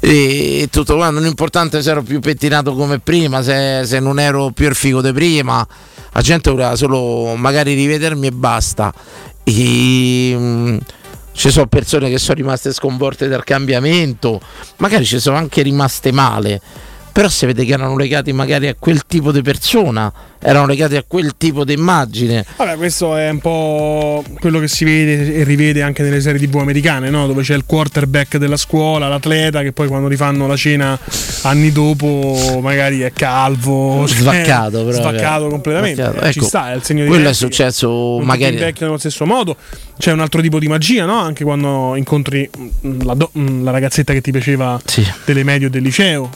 e 0.00 0.68
tutto 0.70 0.96
quanto. 0.96 1.20
Non 1.20 1.28
importante 1.28 1.82
se 1.82 1.90
ero 1.90 2.02
più 2.02 2.20
pettinato 2.20 2.74
come 2.74 2.98
prima, 2.98 3.42
se, 3.42 3.82
se 3.84 4.00
non 4.00 4.18
ero 4.18 4.50
più 4.50 4.68
il 4.68 4.74
figo 4.74 5.00
di 5.00 5.12
prima. 5.12 5.66
La 6.12 6.20
gente 6.22 6.50
voleva 6.50 6.76
solo 6.76 7.34
magari 7.36 7.74
rivedermi 7.74 8.28
e 8.28 8.32
basta. 8.32 8.92
E, 9.44 10.34
mm, 10.34 10.76
ci 11.36 11.50
sono 11.50 11.66
persone 11.66 12.08
che 12.08 12.18
sono 12.18 12.38
rimaste 12.38 12.72
sconvolte 12.72 13.28
dal 13.28 13.44
cambiamento, 13.44 14.40
magari 14.78 15.04
ci 15.04 15.20
sono 15.20 15.36
anche 15.36 15.60
rimaste 15.60 16.10
male, 16.10 16.60
però 17.16 17.30
si 17.30 17.46
vede 17.46 17.64
che 17.64 17.72
erano 17.72 17.96
legati 17.96 18.30
magari 18.34 18.68
a 18.68 18.74
quel 18.78 19.06
tipo 19.06 19.32
di 19.32 19.40
persona, 19.40 20.12
erano 20.38 20.66
legati 20.66 20.96
a 20.96 21.04
quel 21.08 21.32
tipo 21.38 21.64
di 21.64 21.72
immagine. 21.72 22.44
Vabbè, 22.58 22.76
questo 22.76 23.16
è 23.16 23.30
un 23.30 23.38
po' 23.38 24.22
quello 24.38 24.60
che 24.60 24.68
si 24.68 24.84
vede 24.84 25.32
e 25.34 25.42
rivede 25.42 25.80
anche 25.80 26.02
nelle 26.02 26.20
serie 26.20 26.46
TV 26.46 26.56
americane, 26.56 27.08
no? 27.08 27.26
dove 27.26 27.40
c'è 27.42 27.54
il 27.54 27.64
quarterback 27.64 28.36
della 28.36 28.58
scuola, 28.58 29.08
l'atleta 29.08 29.62
che 29.62 29.72
poi 29.72 29.88
quando 29.88 30.08
rifanno 30.08 30.46
la 30.46 30.56
cena 30.56 30.98
anni 31.44 31.72
dopo 31.72 32.58
magari 32.60 33.00
è 33.00 33.10
calvo, 33.14 34.06
cioè, 34.06 34.18
Svaccato, 34.18 34.82
proprio. 34.82 34.92
svaccato 35.00 35.48
completamente. 35.48 36.02
Svaccato. 36.02 36.26
Eh, 36.26 36.32
Ci 36.32 36.38
Ecco, 36.40 36.48
sta, 36.48 36.72
è 36.72 36.74
il 36.76 36.82
segno 36.82 37.04
di 37.04 37.08
quello 37.08 37.30
è 37.30 37.32
successo 37.32 38.18
magari- 38.22 38.56
invecchiano 38.56 38.88
nello 38.88 38.98
stesso 38.98 39.24
modo. 39.24 39.56
C'è 39.96 40.12
un 40.12 40.20
altro 40.20 40.42
tipo 40.42 40.58
di 40.58 40.68
magia, 40.68 41.06
no? 41.06 41.18
Anche 41.18 41.44
quando 41.44 41.96
incontri 41.96 42.46
la, 42.82 43.14
do- 43.14 43.30
la 43.32 43.70
ragazzetta 43.70 44.12
che 44.12 44.20
ti 44.20 44.32
piaceva 44.32 44.78
delle 45.24 45.44
medie 45.44 45.68
o 45.68 45.70
del 45.70 45.80
liceo, 45.82 46.28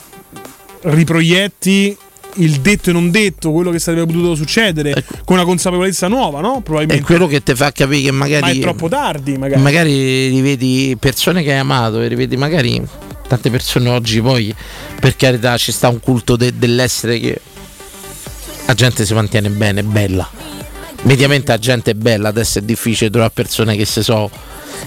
riproietti 0.81 1.97
il 2.35 2.61
detto 2.61 2.89
e 2.89 2.93
non 2.93 3.11
detto, 3.11 3.51
quello 3.51 3.71
che 3.71 3.79
sarebbe 3.79 4.05
potuto 4.05 4.35
succedere, 4.35 4.93
con 5.25 5.35
una 5.35 5.45
consapevolezza 5.45 6.07
nuova, 6.07 6.39
no? 6.39 6.59
È 6.59 6.61
Probabilmente. 6.61 7.03
quello 7.03 7.27
che 7.27 7.43
ti 7.43 7.53
fa 7.55 7.71
capire 7.71 8.03
che 8.03 8.11
magari. 8.11 8.41
Ma 8.41 8.49
è 8.51 8.59
troppo 8.59 8.87
tardi, 8.87 9.37
magari. 9.37 9.61
magari 9.61 10.29
rivedi 10.29 10.95
persone 10.99 11.43
che 11.43 11.51
hai 11.51 11.59
amato 11.59 12.01
e 12.01 12.07
rivedi 12.07 12.37
magari 12.37 12.81
tante 13.27 13.49
persone 13.49 13.89
oggi 13.89 14.21
poi 14.21 14.53
per 14.99 15.15
carità 15.15 15.57
ci 15.57 15.71
sta 15.71 15.87
un 15.87 16.01
culto 16.01 16.35
de- 16.35 16.57
dell'essere 16.57 17.17
che 17.17 17.39
la 18.65 18.73
gente 18.73 19.05
si 19.05 19.13
mantiene 19.13 19.49
bene, 19.49 19.79
è 19.79 19.83
bella 19.83 20.29
mediamente 21.03 21.51
la 21.51 21.57
gente 21.57 21.91
è 21.91 21.93
bella 21.93 22.27
adesso 22.27 22.59
è 22.59 22.61
difficile 22.61 23.09
trovare 23.09 23.31
persone 23.33 23.77
che 23.77 23.85
se 23.85 24.03
so 24.03 24.29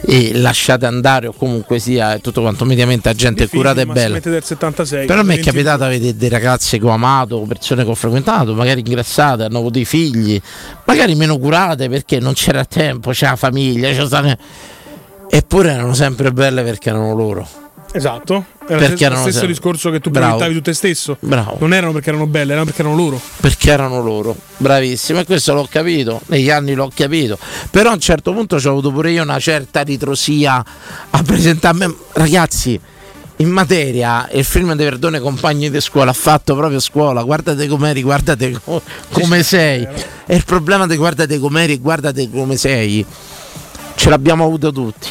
e 0.06 0.32
lasciate 0.34 0.86
andare 0.86 1.26
o 1.26 1.32
comunque 1.32 1.78
sia 1.78 2.18
tutto 2.18 2.40
quanto 2.40 2.64
mediamente 2.64 3.08
la 3.08 3.14
gente 3.14 3.44
è 3.44 3.48
curata 3.48 3.80
e 3.80 3.86
bella 3.86 4.18
del 4.18 4.42
76. 4.42 5.06
però 5.06 5.22
mi 5.22 5.32
è 5.32 5.36
20 5.36 5.50
capitato 5.50 5.84
di 5.84 5.90
vedere 5.90 6.16
dei 6.16 6.28
ragazze 6.28 6.78
che 6.78 6.84
ho 6.86 6.90
amato, 6.90 7.40
persone 7.40 7.84
che 7.84 7.90
ho 7.90 7.94
frequentato, 7.94 8.54
magari 8.54 8.80
ingrassate, 8.80 9.44
hanno 9.44 9.58
avuto 9.58 9.78
i 9.78 9.84
figli, 9.84 10.40
magari 10.84 11.14
meno 11.14 11.38
curate 11.38 11.88
perché 11.88 12.20
non 12.20 12.34
c'era 12.34 12.64
tempo, 12.64 13.10
c'era 13.10 13.32
la 13.32 13.36
famiglia, 13.36 13.88
c'era 13.90 14.36
eppure 15.28 15.72
erano 15.72 15.94
sempre 15.94 16.32
belle 16.32 16.62
perché 16.62 16.90
erano 16.90 17.14
loro. 17.14 17.48
Esatto. 17.92 18.44
Era 18.66 18.78
Perché 18.78 18.80
lo 18.80 18.86
stesso- 18.86 19.04
erano 19.04 19.20
stesso 19.20 19.38
sempre- 19.38 19.48
discorso 19.54 19.90
che 19.90 20.00
tu 20.00 20.10
proiettavi 20.10 20.54
tu 20.54 20.60
te 20.62 20.72
stesso. 20.72 21.16
Bravo. 21.20 21.56
Non 21.60 21.74
erano 21.74 21.92
perché 21.92 22.08
erano 22.08 22.26
belle, 22.26 22.52
erano 22.52 22.64
perché 22.64 22.80
erano 22.80 22.96
loro. 22.96 23.20
Perché 23.40 23.70
erano 23.70 24.02
loro, 24.02 24.34
bravissimo, 24.56 25.20
e 25.20 25.24
questo 25.26 25.52
l'ho 25.52 25.66
capito, 25.70 26.20
negli 26.26 26.48
anni 26.50 26.72
l'ho 26.74 26.90
capito, 26.94 27.38
però 27.70 27.90
a 27.90 27.92
un 27.92 28.00
certo 28.00 28.32
punto 28.32 28.56
ho 28.56 28.68
avuto 28.70 28.90
pure 28.90 29.10
io 29.10 29.22
una 29.22 29.38
certa 29.38 29.82
ritrosia 29.82 30.64
a 31.10 31.22
presentarmi, 31.22 31.94
ragazzi, 32.12 32.80
in 33.38 33.48
materia 33.50 34.28
il 34.32 34.44
film 34.44 34.74
di 34.74 34.84
Verdone 34.84 35.18
Compagni 35.20 35.68
di 35.68 35.80
scuola 35.80 36.12
ha 36.12 36.14
fatto 36.14 36.54
proprio 36.56 36.80
scuola, 36.80 37.22
guardate 37.22 37.66
com'eri, 37.68 38.00
guardate 38.02 38.52
co- 38.64 38.80
come 39.10 39.42
sei, 39.42 39.86
e 40.26 40.34
il 40.34 40.44
problema 40.44 40.86
di 40.86 40.96
guardate 40.96 41.38
com'eri, 41.38 41.78
guardate 41.78 42.30
come 42.30 42.56
sei, 42.56 43.04
ce 43.94 44.08
l'abbiamo 44.08 44.44
avuto 44.44 44.72
tutti. 44.72 45.08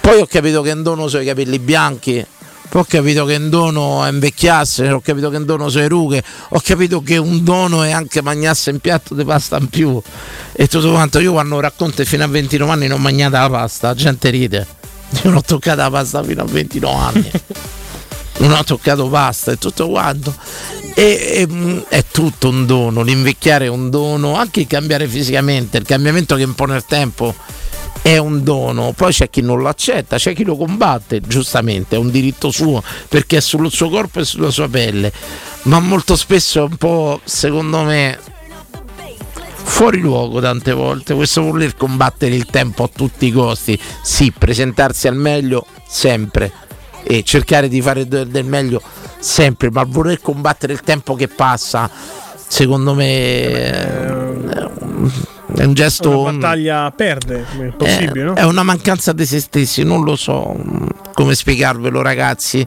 Poi 0.00 0.20
ho 0.20 0.26
capito 0.26 0.62
che 0.62 0.70
un 0.72 0.82
dono 0.82 1.06
sono 1.06 1.22
i 1.22 1.26
capelli 1.26 1.58
bianchi, 1.58 2.24
ho 2.72 2.84
capito 2.84 3.24
che 3.24 3.36
un 3.36 3.48
dono 3.48 4.04
è 4.04 4.10
invecchiasse, 4.10 4.90
ho 4.90 5.00
capito 5.00 5.30
che 5.30 5.36
un 5.36 5.46
dono 5.46 5.68
sono 5.68 5.88
rughe, 5.88 6.22
ho 6.50 6.60
capito 6.60 7.02
che 7.02 7.16
un 7.16 7.42
dono 7.42 7.82
è 7.82 7.92
anche 7.92 8.20
mangiasse 8.20 8.70
un 8.70 8.78
piatto 8.78 9.14
di 9.14 9.24
pasta 9.24 9.56
in 9.56 9.68
più. 9.68 10.00
E 10.52 10.66
tutto 10.66 10.90
quanto, 10.90 11.18
io 11.18 11.32
quando 11.32 11.60
racconto 11.60 12.04
fino 12.04 12.24
a 12.24 12.28
29 12.28 12.72
anni 12.72 12.86
non 12.86 12.98
ho 12.98 13.02
mangiato 13.02 13.36
la 13.36 13.48
pasta, 13.48 13.88
la 13.88 13.94
gente 13.94 14.30
ride. 14.30 14.66
Io 15.10 15.20
non 15.24 15.36
ho 15.36 15.42
toccato 15.42 15.80
la 15.80 15.90
pasta 15.90 16.22
fino 16.22 16.42
a 16.42 16.46
29 16.46 16.96
anni. 16.96 17.30
non 18.38 18.52
ho 18.52 18.64
toccato 18.64 19.08
pasta 19.08 19.52
e 19.52 19.58
tutto 19.58 19.88
quanto. 19.88 20.34
E, 20.94 21.02
e, 21.32 21.46
mm, 21.48 21.78
è 21.88 22.04
tutto 22.10 22.48
un 22.48 22.66
dono, 22.66 23.02
l'invecchiare 23.02 23.66
è 23.66 23.68
un 23.68 23.88
dono, 23.88 24.34
anche 24.34 24.60
il 24.60 24.66
cambiare 24.66 25.06
fisicamente, 25.08 25.78
il 25.78 25.86
cambiamento 25.86 26.34
che 26.34 26.42
impone 26.42 26.76
il 26.76 26.84
tempo 26.86 27.34
è 28.02 28.16
un 28.16 28.42
dono, 28.42 28.92
poi 28.96 29.12
c'è 29.12 29.28
chi 29.28 29.40
non 29.40 29.58
lo 29.58 29.68
accetta, 29.68 30.16
c'è 30.16 30.34
chi 30.34 30.44
lo 30.44 30.56
combatte, 30.56 31.20
giustamente, 31.20 31.96
è 31.96 31.98
un 31.98 32.10
diritto 32.10 32.50
suo 32.50 32.82
perché 33.08 33.38
è 33.38 33.40
sul 33.40 33.70
suo 33.70 33.88
corpo 33.88 34.20
e 34.20 34.24
sulla 34.24 34.50
sua 34.50 34.68
pelle, 34.68 35.12
ma 35.62 35.78
molto 35.80 36.16
spesso 36.16 36.60
è 36.60 36.62
un 36.62 36.76
po', 36.76 37.20
secondo 37.24 37.82
me, 37.82 38.18
fuori 39.64 40.00
luogo 40.00 40.40
tante 40.40 40.72
volte, 40.72 41.14
questo 41.14 41.42
voler 41.42 41.76
combattere 41.76 42.34
il 42.34 42.46
tempo 42.46 42.84
a 42.84 42.90
tutti 42.92 43.26
i 43.26 43.32
costi, 43.32 43.78
sì, 44.02 44.32
presentarsi 44.32 45.06
al 45.08 45.16
meglio 45.16 45.66
sempre 45.86 46.50
e 47.02 47.22
cercare 47.22 47.68
di 47.68 47.80
fare 47.80 48.06
de- 48.06 48.26
del 48.26 48.44
meglio 48.44 48.80
sempre, 49.18 49.70
ma 49.70 49.84
voler 49.84 50.20
combattere 50.20 50.72
il 50.72 50.80
tempo 50.80 51.14
che 51.14 51.28
passa, 51.28 51.90
secondo 52.46 52.94
me 52.94 53.98
un- 54.80 55.36
è 55.56 55.64
un 55.64 55.74
gesto... 55.74 56.20
Una 56.20 56.32
battaglia 56.32 56.90
perde, 56.90 57.44
è 57.58 57.66
possibile, 57.76 58.20
Eh, 58.20 58.24
no? 58.24 58.34
È 58.34 58.44
una 58.44 58.62
mancanza 58.62 59.12
di 59.12 59.24
se 59.24 59.40
stessi, 59.40 59.82
non 59.82 60.04
lo 60.04 60.16
so 60.16 60.54
mm, 60.56 60.86
come 61.14 61.34
spiegarvelo 61.34 62.02
ragazzi. 62.02 62.66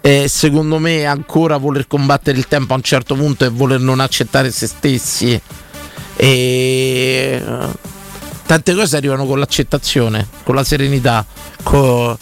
Eh, 0.00 0.28
secondo 0.28 0.78
me 0.78 1.06
ancora 1.06 1.56
voler 1.56 1.86
combattere 1.86 2.36
il 2.36 2.46
tempo 2.46 2.74
a 2.74 2.76
un 2.76 2.82
certo 2.82 3.14
punto 3.14 3.44
e 3.44 3.48
voler 3.48 3.80
non 3.80 4.00
accettare 4.00 4.50
se 4.50 4.66
stessi. 4.66 5.40
E 6.16 7.42
eh, 7.42 7.42
tante 8.46 8.74
cose 8.74 8.96
arrivano 8.96 9.26
con 9.26 9.38
l'accettazione, 9.38 10.28
con 10.42 10.54
la 10.54 10.64
serenità, 10.64 11.24
co- 11.62 12.18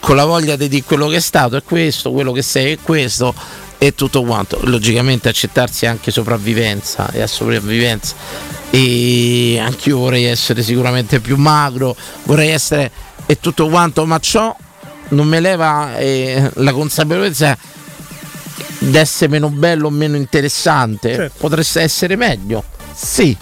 con 0.00 0.16
la 0.16 0.24
voglia 0.24 0.56
di 0.56 0.68
dire 0.68 0.84
quello 0.84 1.08
che 1.08 1.16
è 1.16 1.20
stato 1.20 1.56
è 1.56 1.62
questo, 1.62 2.10
quello 2.10 2.32
che 2.32 2.42
sei 2.42 2.72
è 2.72 2.78
questo 2.82 3.34
e 3.78 3.94
tutto 3.94 4.22
quanto. 4.22 4.58
Logicamente 4.64 5.28
accettarsi 5.28 5.86
è 5.86 5.88
anche 5.88 6.10
sopravvivenza 6.10 7.10
e 7.12 7.22
a 7.22 7.26
sopravvivenza. 7.26 8.14
E 8.70 9.58
anch'io 9.60 9.98
vorrei 9.98 10.24
essere 10.24 10.62
sicuramente 10.62 11.20
più 11.20 11.36
magro, 11.36 11.96
vorrei 12.24 12.50
essere 12.50 12.90
e 13.26 13.38
tutto 13.38 13.68
quanto, 13.68 14.04
ma 14.06 14.18
ciò 14.18 14.56
non 15.08 15.26
mi 15.26 15.40
leva 15.40 15.96
eh, 15.98 16.50
la 16.54 16.72
consapevolezza 16.72 17.56
di 18.78 18.96
essere 18.96 19.30
meno 19.30 19.50
bello 19.50 19.88
o 19.88 19.90
meno 19.90 20.16
interessante. 20.16 21.14
Certo. 21.14 21.34
Potreste 21.38 21.80
essere 21.80 22.16
meglio, 22.16 22.64
sì, 22.94 23.36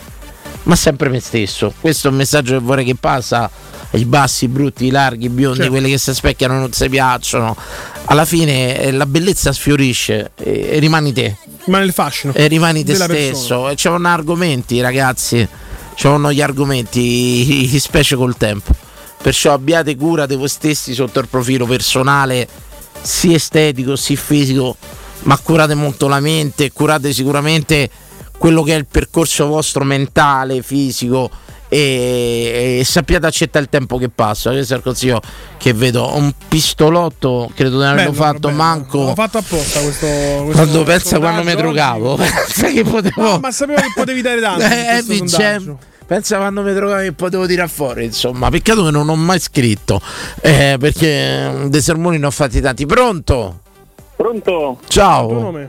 ma 0.68 0.76
sempre 0.76 1.08
me 1.08 1.18
stesso. 1.20 1.72
Questo 1.80 2.08
è 2.08 2.10
un 2.10 2.16
messaggio 2.18 2.52
che 2.58 2.62
vorrei 2.62 2.84
che 2.84 2.94
passa 2.94 3.50
ai 3.90 4.04
bassi, 4.04 4.44
i 4.44 4.48
brutti, 4.48 4.84
i 4.84 4.90
larghi, 4.90 5.24
i 5.24 5.28
biondi, 5.30 5.56
Certo. 5.58 5.72
quelli 5.72 5.88
che 5.90 5.96
si 5.98 6.12
specchiano 6.14 6.58
non 6.58 6.72
si 6.72 6.88
piacciono. 6.90 7.56
Alla 8.04 8.26
fine 8.26 8.78
eh, 8.78 8.90
la 8.92 9.06
bellezza 9.06 9.50
sfiorisce 9.52 10.32
e, 10.36 10.68
e 10.72 10.78
rimani 10.78 11.12
te. 11.14 11.36
Rimane 11.64 11.84
il 11.86 11.92
fascino. 11.92 12.34
E 12.34 12.46
rimani 12.48 12.84
te 12.84 12.94
stesso. 12.94 13.68
E 13.70 13.74
c'erano 13.76 14.08
argomenti, 14.08 14.80
ragazzi. 14.82 15.46
C'erano 15.94 16.32
gli 16.32 16.42
argomenti, 16.42 17.00
i- 17.64 17.74
i- 17.74 17.80
specie 17.80 18.14
col 18.14 18.36
tempo. 18.36 18.72
Perciò 19.22 19.54
abbiate 19.54 19.96
cura 19.96 20.26
di 20.26 20.36
voi 20.36 20.48
stessi 20.48 20.92
sotto 20.92 21.18
il 21.18 21.28
profilo 21.28 21.64
personale, 21.64 22.46
sia 23.00 23.36
estetico, 23.36 23.96
sia 23.96 24.16
fisico, 24.16 24.76
ma 25.22 25.36
curate 25.38 25.74
molto 25.74 26.08
la 26.08 26.20
mente, 26.20 26.70
curate 26.72 27.12
sicuramente 27.14 27.88
quello 28.38 28.62
che 28.62 28.74
è 28.74 28.76
il 28.76 28.86
percorso 28.86 29.46
vostro 29.46 29.84
mentale, 29.84 30.62
fisico 30.62 31.30
e, 31.68 32.78
e 32.80 32.84
sappiate 32.84 33.26
accettare 33.26 33.64
il 33.64 33.70
tempo 33.70 33.98
che 33.98 34.08
passa. 34.08 34.50
Questo 34.50 34.74
è 34.74 34.76
il 34.78 34.82
consiglio 34.82 35.20
che 35.56 35.72
vedo. 35.72 36.16
Un 36.16 36.32
pistolotto, 36.48 37.50
credo 37.54 37.78
di 37.78 37.84
averlo 37.84 38.10
Bello, 38.10 38.22
fatto, 38.24 38.48
bello. 38.48 38.54
manco. 38.54 38.98
L'ho 39.04 39.14
fatto 39.14 39.38
apposta 39.38 39.80
questo. 39.80 40.06
questo 40.06 40.52
Quando 40.52 40.82
pensa 40.84 41.08
sondaggio 41.08 41.32
quando 41.32 41.50
mi 41.50 41.56
drogavo, 41.56 42.16
pensa 42.16 42.68
che 42.68 42.84
potevo. 42.84 43.22
No, 43.22 43.38
ma 43.38 43.50
sapevo 43.50 43.80
che 43.80 43.92
potevi 43.94 44.22
dare 44.22 44.40
tanto. 44.40 44.64
Eh, 44.78 45.02
Vince, 45.04 45.76
pensa 46.06 46.36
quando 46.36 46.62
mi 46.62 46.74
trovavo 46.74 47.02
che 47.02 47.12
potevo 47.12 47.46
tirare 47.46 47.68
fuori, 47.68 48.04
insomma. 48.04 48.48
Peccato 48.48 48.84
che 48.84 48.90
non 48.90 49.08
ho 49.08 49.16
mai 49.16 49.38
scritto, 49.38 50.00
eh, 50.40 50.76
perché 50.78 51.50
mm, 51.50 51.66
dei 51.66 51.82
sermoni 51.82 52.18
ne 52.18 52.26
ho 52.26 52.30
fatti 52.30 52.60
tanti. 52.60 52.86
Pronto? 52.86 53.60
Pronto? 54.16 54.80
Ciao. 54.88 55.68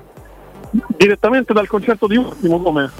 Direttamente 0.98 1.54
dal 1.54 1.68
concerto 1.68 2.08
di 2.08 2.18
ultimo 2.18 2.62
come? 2.62 2.91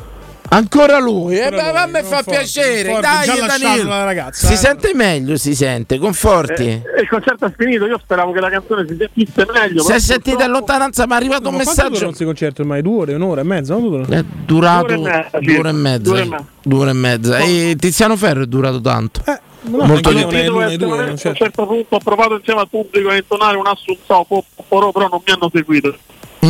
Ancora 0.52 0.98
lui, 0.98 1.38
eh, 1.38 1.50
beh, 1.52 1.72
ma 1.72 1.84
lui, 1.84 1.91
me 1.91 2.02
fa 2.02 2.24
piacere. 2.24 3.00
Dai, 3.00 3.28
Danilo. 3.62 3.90
ragazza, 4.04 4.48
Si 4.48 4.54
eh. 4.54 4.56
sente 4.56 4.96
meglio, 4.96 5.38
si 5.38 5.54
sente, 5.54 6.00
conforti. 6.00 6.64
Eh, 6.68 7.02
il 7.02 7.08
concerto 7.08 7.46
è 7.46 7.54
finito, 7.56 7.86
io 7.86 8.00
speravo 8.00 8.32
che 8.32 8.40
la 8.40 8.50
canzone 8.50 8.84
si 8.88 8.96
sentisse 8.98 9.46
meglio. 9.54 9.84
si 9.84 9.91
è 9.91 10.00
sentita 10.00 10.46
in 10.46 10.50
lontananza, 10.52 11.06
mi 11.06 11.12
è 11.12 11.16
arrivato 11.18 11.50
un 11.50 11.56
Ma 11.56 11.60
messaggio. 11.64 12.06
questi 12.06 12.26
concerti 12.26 12.62
ormai? 12.62 12.82
Due 12.82 13.02
ore, 13.02 13.14
un'ora 13.14 13.41
e 13.41 13.44
mezza? 13.44 13.76
No? 13.76 13.82
Due 13.82 14.00
ore. 14.02 14.18
È 14.18 14.24
durato 14.46 14.96
Due 14.96 15.58
ore 15.60 15.70
e 15.70 15.72
mezza, 15.72 16.02
due 16.02 16.20
ore 16.20 16.20
e 16.24 16.24
mezza. 16.24 16.46
due 16.64 16.80
ore 16.80 16.90
e 16.90 16.94
mezza. 16.94 17.38
Tiziano 17.78 18.16
Ferro 18.18 18.41
è 18.41 18.46
durato 18.48 18.82
tanto. 18.82 19.22
no, 19.26 19.86
Molto 19.86 20.12
di 20.12 20.26
più. 20.26 20.52
non 20.52 20.64
a 20.64 21.12
un 21.12 21.18
certo. 21.18 21.68
punto 21.68 21.96
ho 21.96 22.00
provato 22.00 22.34
insieme 22.38 22.62
al 22.62 22.70
pubblico 22.70 23.10
a 23.10 23.16
intonare 23.16 23.56
un 23.56 23.68
assunzao 23.68 24.26
però 24.68 24.91
non 24.96 25.22
mi 25.24 25.32
hanno 25.32 25.52
seguito. 25.54 25.96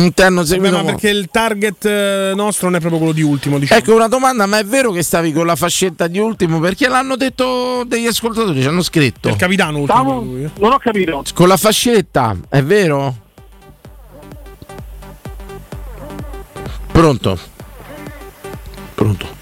Interno 0.04 0.36
Vabbè, 0.36 0.46
seguito. 0.46 0.76
ma 0.76 0.84
perché 0.84 1.10
il 1.10 1.28
target 1.30 1.84
eh, 1.84 2.32
nostro 2.34 2.68
non 2.68 2.76
è 2.76 2.80
proprio 2.80 2.98
quello 3.00 3.14
di 3.14 3.22
ultimo, 3.22 3.58
diciamo. 3.58 3.80
Ecco 3.80 3.94
una 3.94 4.08
domanda, 4.08 4.46
ma 4.46 4.58
è 4.58 4.64
vero 4.64 4.92
che 4.92 5.02
stavi 5.02 5.32
con 5.32 5.46
la 5.46 5.56
fascetta 5.56 6.06
di 6.06 6.18
ultimo? 6.18 6.58
Perché 6.60 6.88
l'hanno 6.88 7.16
detto 7.16 7.84
degli 7.86 8.06
ascoltatori, 8.06 8.62
ci 8.62 8.66
hanno 8.68 8.82
scritto. 8.82 9.28
Il 9.28 9.36
capitano 9.36 9.78
ultimo. 9.78 10.22
Non 10.58 10.72
ho 10.72 10.78
capito. 10.78 11.22
Con 11.34 11.48
la 11.48 11.56
fascetta, 11.56 12.36
è 12.48 12.62
vero? 12.62 13.16
Pronto? 16.92 17.38
Pronto. 18.94 19.39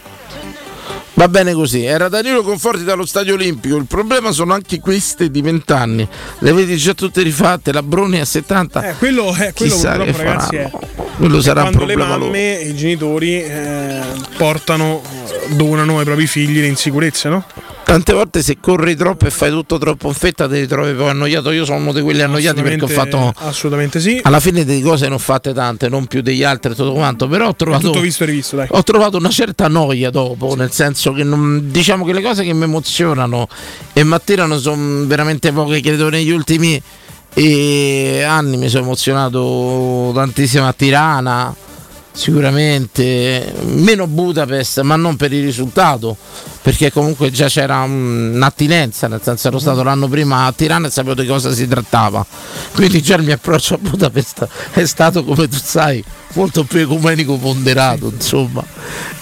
Va 1.19 1.27
bene 1.27 1.53
così, 1.53 1.83
era 1.85 2.09
Danilo 2.09 2.45
Conforti 2.45 2.85
dallo 2.85 3.05
Stadio 3.05 3.35
Olimpico, 3.35 3.75
il 3.75 3.87
problema 3.87 4.31
sono 4.31 4.55
anche 4.55 4.79
queste 4.79 5.33
di 5.33 5.43
20 5.43 5.73
anni, 5.73 6.09
le 6.39 6.53
vedi 6.53 6.77
già 6.77 6.95
tutte 6.95 7.23
rifatte, 7.23 7.73
la 7.73 7.83
Bruni 7.83 8.21
a 8.21 8.25
70. 8.25 8.91
Eh, 8.91 8.95
quello, 8.99 9.35
è 9.35 9.53
quello 9.53 9.75
purtroppo, 9.75 10.05
che 10.05 10.13
ragazzi, 10.13 10.55
è. 10.55 10.71
faranno. 10.71 11.17
Quello 11.17 11.41
sarà 11.41 11.63
un 11.65 11.73
quando 11.73 11.87
le 11.87 11.95
problema 11.95 12.17
loro. 12.17 12.31
mamme 12.31 12.61
e 12.61 12.69
i 12.69 12.77
genitori 12.77 13.43
eh, 13.43 14.01
portano, 14.37 15.03
donano 15.49 15.99
ai 15.99 16.05
propri 16.05 16.29
figli 16.29 16.61
le 16.61 16.69
insicurezze, 16.69 17.29
no? 17.29 17.45
Tante 17.89 18.13
volte 18.13 18.43
se 18.43 18.59
corri 18.61 18.95
troppo 18.97 19.25
e 19.25 19.31
fai 19.31 19.49
tutto 19.49 19.79
troppo 19.79 20.09
in 20.09 20.13
fretta 20.13 20.47
ti 20.47 20.57
ritrovi 20.61 20.93
poi 20.93 21.09
annoiato. 21.09 21.51
Io 21.53 21.65
sono 21.65 21.79
uno 21.79 21.95
di 21.95 22.03
quelli 22.03 22.21
annoiati 22.21 22.61
perché 22.61 22.85
ho 22.85 22.87
fatto 22.87 23.33
Assolutamente 23.39 23.99
sì. 23.99 24.21
alla 24.25 24.41
fine 24.41 24.67
di 24.67 24.83
cose 24.83 25.09
ne 25.09 25.15
ho 25.15 25.19
fatte 25.19 25.55
tante, 25.55 25.89
non 25.89 26.05
più 26.05 26.21
degli 26.21 26.43
altri 26.43 26.73
e 26.73 26.75
tutto 26.75 26.93
quanto, 26.93 27.27
però 27.29 27.49
ho 27.49 27.57
trovato 27.57 27.91
visto 27.99 28.27
rivisto, 28.27 28.63
ho 28.69 28.83
trovato 28.83 29.17
una 29.17 29.31
certa 29.31 29.69
noia 29.69 30.11
dopo, 30.11 30.55
nel 30.55 30.71
senso 30.71 31.13
che 31.15 31.25
non- 31.25 31.71
diciamo 31.71 32.05
che 32.05 32.13
le 32.13 32.21
cose 32.21 32.45
che 32.45 32.53
mi 32.53 32.65
emozionano 32.65 33.49
e 33.95 34.05
mi 34.05 34.13
attirano 34.13 34.59
sono 34.59 35.07
veramente 35.07 35.51
poche, 35.51 35.81
credo 35.81 36.11
negli 36.11 36.31
ultimi 36.31 36.81
eh, 37.33 38.23
anni 38.23 38.59
mi 38.59 38.69
sono 38.69 38.83
emozionato 38.85 40.11
tantissimo 40.15 40.67
a 40.69 40.75
Tirana, 40.75 41.55
sicuramente 42.19 43.55
meno 43.63 44.09
Budapest, 44.09 44.81
ma 44.81 44.97
non 44.97 45.15
per 45.15 45.33
il 45.33 45.45
risultato, 45.45 46.17
perché 46.61 46.91
comunque 46.91 47.31
già 47.31 47.47
c'era 47.47 47.83
un'attinenza, 47.83 49.07
nel 49.07 49.21
senso 49.23 49.47
ero 49.47 49.61
stato 49.61 49.85
l'anno 49.85 50.09
prima 50.09 50.45
a 50.45 50.53
Tirana 50.53 50.89
e 50.89 50.91
sapevo 50.91 51.15
di 51.15 51.29
cosa 51.29 51.53
si 51.53 51.69
trattava. 51.69 52.27
Quindi 52.75 53.01
già 53.03 53.15
il 53.15 53.23
mio 53.23 53.35
approccio 53.35 53.75
a 53.75 53.79
Budapest 53.79 54.49
è 54.73 54.85
stato, 54.85 55.23
come 55.23 55.47
tu 55.47 55.59
sai, 55.63 56.03
molto 56.33 56.65
più 56.65 56.81
ecumenico 56.81 57.37
ponderato, 57.37 58.11
insomma. 58.13 58.65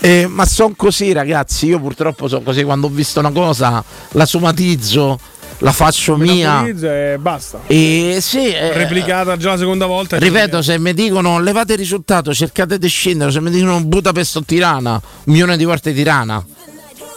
Eh, 0.00 0.26
ma 0.26 0.46
sono 0.46 0.72
così, 0.74 1.12
ragazzi. 1.12 1.66
Io 1.66 1.78
purtroppo 1.78 2.28
sono 2.28 2.40
così. 2.40 2.64
Quando 2.64 2.86
ho 2.86 2.90
visto 2.90 3.20
una 3.20 3.30
cosa, 3.30 3.84
la 4.12 4.24
somatizzo, 4.24 5.18
la 5.58 5.72
faccio 5.72 6.16
mia. 6.16 6.66
E 6.66 7.16
basta. 7.18 7.60
E 7.66 8.18
sì, 8.20 8.52
eh, 8.52 8.72
Replicata 8.72 9.36
già 9.36 9.50
la 9.50 9.58
seconda 9.58 9.86
volta. 9.86 10.18
Ripeto, 10.18 10.62
se 10.62 10.78
mi 10.78 10.94
dicono 10.94 11.40
levate 11.40 11.72
il 11.72 11.78
risultato, 11.78 12.34
cercate 12.34 12.78
di 12.78 12.88
scendere, 12.88 13.30
se 13.30 13.40
mi 13.40 13.50
dicono 13.50 13.82
Budapest 13.82 14.36
o 14.36 14.42
Tirana, 14.44 14.92
un 14.92 15.00
milione 15.24 15.56
di 15.56 15.64
volte 15.64 15.92
Tirana. 15.92 16.44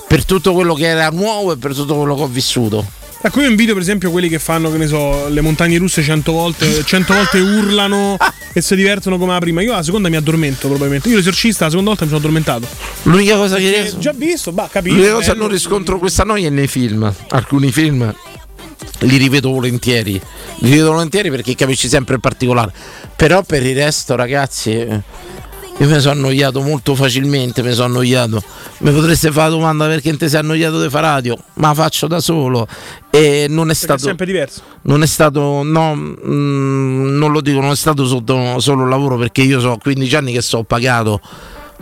Per 0.08 0.26
tutto 0.26 0.54
quello 0.54 0.74
che 0.74 0.88
era 0.88 1.10
nuovo 1.10 1.52
e 1.52 1.58
per 1.58 1.76
tutto 1.76 1.96
quello 1.96 2.16
che 2.16 2.22
ho 2.24 2.28
vissuto. 2.28 2.98
Ecco, 3.22 3.42
io 3.42 3.50
invidio 3.50 3.74
per 3.74 3.82
esempio 3.82 4.12
quelli 4.12 4.30
che 4.30 4.40
fanno, 4.40 4.72
che 4.72 4.78
ne 4.78 4.88
so, 4.88 5.28
le 5.28 5.42
montagne 5.42 5.78
russe 5.78 6.02
100 6.02 6.32
volte, 6.32 6.86
100 6.86 7.14
volte 7.14 7.40
urlano 7.40 8.16
e 8.54 8.62
si 8.62 8.76
divertono 8.76 9.18
come 9.18 9.34
la 9.34 9.40
prima. 9.40 9.62
Io 9.62 9.74
la 9.74 9.84
seconda 9.84 10.08
mi 10.08 10.16
addormento 10.16 10.68
probabilmente. 10.68 11.10
Io 11.10 11.18
l'esorcista 11.18 11.66
la 11.66 11.70
seconda 11.70 11.90
volta 11.90 12.06
mi 12.06 12.12
sono 12.12 12.22
addormentato. 12.22 12.68
L'unica 13.04 13.36
cosa 13.36 13.58
che 13.58 13.70
riesco- 13.70 13.98
Già 14.00 14.14
visto, 14.14 14.54
bah, 14.54 14.70
capito. 14.72 14.96
L'unica 14.96 15.14
cosa 15.16 15.32
bello. 15.32 15.44
non 15.44 15.52
riscontro 15.52 16.00
questa 16.00 16.24
noia 16.24 16.48
è 16.48 16.52
nei 16.52 16.68
film. 16.68 17.14
Alcuni 17.30 17.72
film 17.74 18.14
li 19.00 19.18
rivedo 19.18 19.50
volentieri. 19.52 20.14
Li 20.60 20.70
rivedo 20.72 20.94
volentieri 20.94 21.30
perché 21.30 21.56
capisci 21.56 21.90
sempre 21.90 22.16
il 22.16 22.22
particolare. 22.22 22.72
Però 23.18 23.44
per 23.44 23.66
il 23.66 23.76
resto, 23.76 24.16
ragazzi, 24.16 24.72
eh, 24.72 25.02
io 25.80 25.88
mi 25.88 26.00
sono 26.02 26.14
annoiato 26.14 26.62
molto 26.62 26.94
facilmente. 26.94 27.64
Mi 27.64 27.72
sono 27.72 27.88
annoiato. 27.88 28.44
Mi 28.80 28.92
potreste 28.92 29.32
fare 29.32 29.50
la 29.50 29.56
domanda 29.56 29.88
perché 29.88 30.16
ti 30.18 30.28
sei 30.28 30.40
annoiato 30.40 30.82
di 30.82 30.90
fare 30.90 31.08
radio? 31.08 31.38
Ma 31.56 31.70
la 31.70 31.74
faccio 31.74 32.08
da 32.08 32.20
solo. 32.20 32.68
E 33.10 33.46
non 33.48 33.70
è 33.70 33.74
Perché 33.74 33.74
stato. 33.86 34.02
è 34.02 34.06
sempre 34.06 34.26
diverso. 34.26 34.62
Non 34.84 35.04
è 35.04 35.08
stato, 35.08 35.64
no, 35.64 35.96
mm, 35.96 37.18
non 37.18 37.32
lo 37.32 37.40
dico, 37.40 37.62
non 37.62 37.72
è 37.72 37.76
stato 37.78 38.06
sotto, 38.06 38.60
solo 38.60 38.84
un 38.84 38.90
lavoro 38.90 39.18
perché 39.18 39.42
io 39.42 39.62
so 39.62 39.78
15 39.82 40.16
anni 40.16 40.34
che 40.34 40.42
sto 40.42 40.64
pagato 40.64 41.22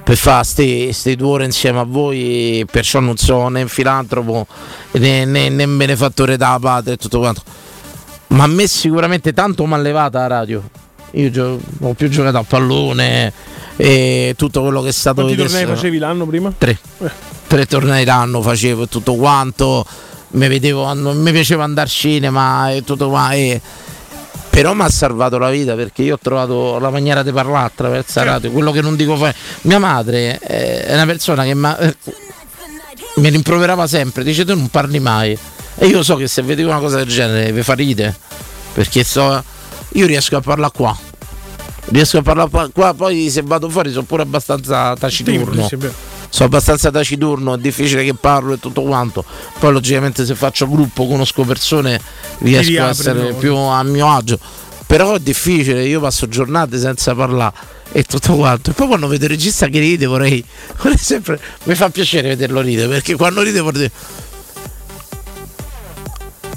per 0.03 0.15
fare 0.15 0.45
queste 0.53 1.15
due 1.15 1.28
ore 1.28 1.45
insieme 1.45 1.80
a 1.80 1.84
voi, 1.84 2.65
perciò 2.72 2.99
non 2.99 3.18
sono 3.18 3.49
né 3.49 3.68
filantropo 3.68 4.45
né, 4.91 5.26
né, 5.26 5.49
né 5.49 5.68
benefattore 5.68 6.38
della 6.38 6.60
patria 6.61 6.94
e 6.94 6.98
tutto 6.98 7.18
quanto. 7.19 7.41
Ma 8.28 8.44
a 8.44 8.48
me 8.48 8.68
sicuramente 8.68 9.34
tanto 9.34 9.65
mi 9.65 9.74
ha 9.74 9.78
levata 9.78 10.19
la 10.19 10.28
radio. 10.28 10.64
Io 11.18 11.31
gio- 11.31 11.60
ho 11.80 11.94
più 11.94 12.10
giocato 12.10 12.38
a 12.38 12.44
pallone 12.44 13.34
e 13.76 14.34
tutto 14.38 14.61
quello 14.61 14.81
che 14.81 14.89
è 14.89 14.91
stato 14.91 15.22
Quanti 15.22 15.39
adesso- 15.39 15.57
tornei 15.57 15.76
facevi 15.76 15.98
l'anno 15.98 16.26
prima? 16.26 16.53
Tre. 16.57 16.77
Tre 17.48 17.65
tornei 17.65 18.06
l'anno 18.06 18.41
facevo 18.41 18.84
e 18.84 18.88
tutto 18.88 19.15
quanto. 19.15 19.85
Mi 20.30 20.48
vedevo, 20.48 20.94
mi 20.94 21.31
piaceva 21.31 21.64
andare 21.64 21.88
al 21.88 21.94
cinema 21.94 22.72
e 22.72 22.84
tutto 22.84 23.10
qua. 23.10 23.31
E... 23.31 23.60
Però 24.49 24.73
mi 24.73 24.81
ha 24.84 24.89
salvato 24.89 25.38
la 25.38 25.49
vita 25.49 25.73
perché 25.76 26.03
io 26.03 26.15
ho 26.15 26.19
trovato 26.22 26.77
la 26.80 26.89
maniera 26.89 27.23
di 27.23 27.31
parlare 27.31 27.65
attraverso 27.65 28.19
la 28.19 28.26
radio. 28.31 28.52
Quello 28.52 28.72
che 28.72 28.81
non 28.81 28.95
dico 28.95 29.15
fare. 29.15 29.35
Mia 29.61 29.80
madre 29.80 30.39
eh, 30.39 30.85
è 30.85 30.94
una 30.94 31.06
persona 31.06 31.44
che 31.44 31.52
eh, 31.52 31.95
mi 33.15 33.30
rimproverava 33.30 33.88
sempre. 33.88 34.23
Dice 34.23 34.45
tu 34.45 34.56
non 34.56 34.68
parli 34.69 34.99
mai. 34.99 35.38
E 35.80 35.88
io 35.88 36.03
so 36.03 36.15
che 36.15 36.27
se 36.27 36.41
vedevo 36.41 36.69
una 36.69 36.80
cosa 36.80 36.98
del 36.98 37.07
genere 37.07 37.52
vi 37.52 37.64
fa 37.64 37.73
ride. 37.73 38.15
Perché 38.73 39.03
so, 39.03 39.44
io 39.94 40.06
riesco 40.06 40.35
a 40.35 40.41
parlare 40.41 40.73
qua. 40.76 40.98
Riesco 41.90 42.18
a 42.18 42.22
parlare 42.22 42.70
qua- 42.74 42.94
poi 42.94 43.30
se 43.30 43.42
vado 43.44 43.70
fuori 43.70 43.92
sono 43.92 44.04
pure 44.04 44.24
abbastanza 44.24 44.94
taciturno. 44.96 45.68
Sono 46.30 46.50
abbastanza 46.50 46.92
taciturno, 46.92 47.56
è 47.56 47.58
difficile 47.58 48.04
che 48.04 48.14
parlo 48.14 48.54
e 48.54 48.60
tutto 48.60 48.82
quanto. 48.82 49.24
Poi 49.60 49.72
logicamente 49.72 50.26
se 50.26 50.36
faccio 50.36 50.68
gruppo, 50.70 51.08
conosco 51.08 51.44
persone, 51.44 52.00
riesco 52.40 52.82
a 52.84 52.90
essere 52.90 53.34
più 53.40 53.56
a 53.56 53.82
mio 53.84 54.12
agio. 54.12 54.38
Però 54.86 55.16
è 55.16 55.20
difficile, 55.20 55.86
io 55.86 56.00
passo 56.00 56.28
giornate 56.28 56.78
senza 56.80 57.16
parlare 57.16 57.54
e 57.92 58.04
tutto 58.04 58.36
quanto. 58.36 58.72
E 58.72 58.74
poi 58.74 58.88
quando 58.88 59.08
vedo 59.08 59.24
il 59.24 59.30
regista 59.32 59.68
che 59.68 59.80
ride 59.80 60.06
vorrei, 60.06 60.44
vorrei 60.82 60.98
sempre. 60.98 61.40
Mi 61.64 61.76
fa 61.76 61.90
piacere 61.90 62.30
vederlo 62.30 62.62
ridere, 62.62 62.90
perché 62.90 63.16
quando 63.16 63.42
ride 63.42 63.60
vorrei 63.62 63.82
dire. 63.82 63.92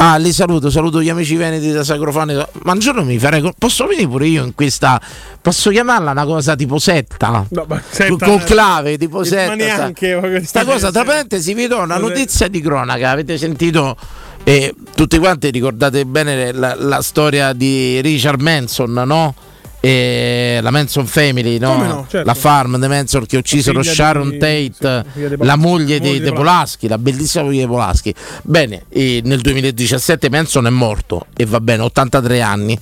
Ah, 0.02 0.16
li 0.16 0.32
saluto, 0.32 0.70
saluto 0.70 1.02
gli 1.02 1.10
amici 1.10 1.36
veneti 1.36 1.70
da 1.72 1.85
Sacrofane. 1.85 2.47
Ma 2.62 2.72
un 2.72 2.78
giorno 2.78 3.05
mi 3.05 3.18
farei. 3.18 3.47
Posso 3.59 3.86
venire 3.86 4.09
pure 4.09 4.27
io 4.28 4.43
in 4.44 4.55
questa. 4.55 4.98
Posso 5.43 5.68
chiamarla 5.68 6.12
una 6.12 6.24
cosa 6.24 6.56
tipo 6.56 6.78
setta? 6.78 7.44
No, 7.51 7.64
ma 7.68 7.82
setta- 7.86 8.24
con 8.24 8.39
clave 8.43 8.97
tipo 8.97 9.18
Ma 9.18 9.24
setta. 9.24 9.55
neanche, 9.55 10.06
sta- 10.09 10.18
proprio- 10.20 10.43
Sta 10.44 10.64
cosa, 10.64 10.90
tra 10.90 11.05
parentesi, 11.05 11.52
vi 11.52 11.66
do 11.66 11.81
una 11.81 11.98
notizia 11.98 12.48
di 12.48 12.60
cronaca. 12.62 13.10
Avete 13.10 13.36
sentito? 13.36 13.94
eh, 14.43 14.74
tutti 14.94 15.18
quanti 15.18 15.51
ricordate 15.51 16.06
bene 16.06 16.51
la, 16.52 16.74
la 16.74 17.02
storia 17.02 17.52
di 17.52 18.01
Richard 18.01 18.40
Manson, 18.40 18.90
no? 19.05 19.35
E 19.81 20.59
la 20.62 20.70
Manson 20.70 21.07
Family, 21.07 21.59
no? 21.59 21.77
No, 21.77 22.07
certo. 22.09 22.27
la 22.27 22.35
farm 22.35 22.78
The 22.78 22.89
Manson 22.89 23.24
che 23.27 23.39
uccisero 23.39 23.82
Sharon 23.82 24.31
di- 24.31 24.39
Tate, 24.39 25.05
di 25.15 25.23
la 25.23 25.36
Polanski. 25.36 25.59
moglie 25.66 25.98
La 25.98 26.05
di, 26.05 26.19
De 26.20 26.24
di 26.31 26.32
Polaschi, 26.32 26.89
la 26.89 26.98
bellissima 26.98 27.44
moglie 27.44 27.61
di 27.61 27.66
Polaschi. 27.66 28.15
Bene, 28.43 28.85
nel 28.93 29.40
2017 29.40 30.28
Manson 30.31 30.66
è 30.66 30.70
morto 30.70 31.27
e 31.36 31.47
va 31.47 31.61
bene, 31.61 31.82
83 31.82 32.40
anni. 32.43 32.78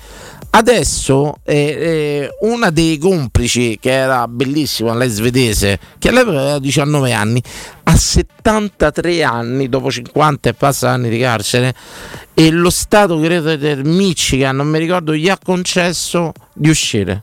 Adesso 0.51 1.37
eh, 1.45 1.55
eh, 1.57 2.31
una 2.41 2.71
dei 2.71 2.97
complici, 2.97 3.79
che 3.81 3.91
era 3.91 4.27
bellissima, 4.27 4.95
lei 4.95 5.11
svedese, 5.11 5.79
che 5.99 6.09
all'epoca 6.09 6.41
aveva 6.41 6.59
19 6.59 7.13
anni, 7.13 7.43
a 7.91 7.97
73 7.97 9.23
anni, 9.23 9.69
dopo 9.71 9.91
50 9.91 10.51
e 10.51 10.53
passa 10.55 10.91
anni 10.91 11.09
di 11.09 11.19
carcere, 11.19 11.75
e 12.35 12.51
lo 12.51 12.69
Stato, 12.69 13.19
credo, 13.19 13.57
del 13.57 13.83
Michigan, 13.85 14.57
non 14.57 14.69
mi 14.69 14.79
ricordo, 14.79 15.15
gli 15.15 15.29
ha 15.29 15.39
concesso 15.43 16.33
di 16.53 16.69
uscire. 16.69 17.23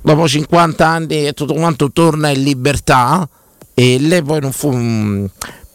Dopo 0.00 0.28
50 0.28 0.86
anni 0.86 1.26
e 1.26 1.32
tutto 1.32 1.54
quanto 1.54 1.90
torna 1.90 2.28
in 2.28 2.42
libertà 2.44 3.28
e 3.74 3.98
lei 3.98 4.22
poi 4.22 4.40
non 4.40 4.52
fu 4.52 4.70
mm, 4.72 5.24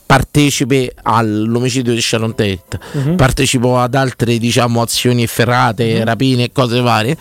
partecipe 0.05 0.93
all'omicidio 1.03 1.93
di 1.93 2.01
Sharon 2.01 2.33
Tate, 2.33 2.79
Mhm. 2.93 3.15
partecipò 3.17 3.79
ad 3.81 3.93
altre 3.93 4.37
diciamo 4.37 4.81
azioni 4.81 5.23
efferate, 5.23 6.03
rapine 6.05 6.45
e 6.45 6.51
cose 6.53 6.79
varie. 6.79 7.17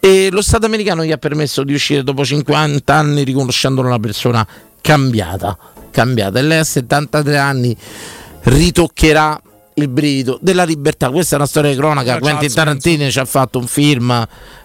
E 0.00 0.28
lo 0.30 0.40
Stato 0.40 0.64
americano 0.64 1.04
gli 1.04 1.12
ha 1.12 1.18
permesso 1.18 1.62
di 1.64 1.74
uscire 1.74 2.02
dopo 2.02 2.24
50 2.24 2.94
anni 2.94 3.24
riconoscendolo 3.24 3.86
una 3.88 3.98
persona 3.98 4.46
cambiata, 4.80 5.56
cambiata. 5.90 6.38
E 6.38 6.42
lei 6.42 6.58
a 6.58 6.64
73 6.64 7.36
anni 7.36 7.76
ritoccherà 8.42 9.40
il 9.82 9.88
brivido 9.88 10.38
della 10.40 10.64
libertà. 10.64 11.10
Questa 11.10 11.34
è 11.34 11.38
una 11.38 11.46
storia 11.46 11.70
di 11.70 11.76
cronaca. 11.76 12.18
Quentin 12.18 12.52
Tarantino 12.52 13.10
ci 13.10 13.18
ha 13.18 13.24
fatto 13.24 13.58
un 13.58 13.66
film, 13.66 14.10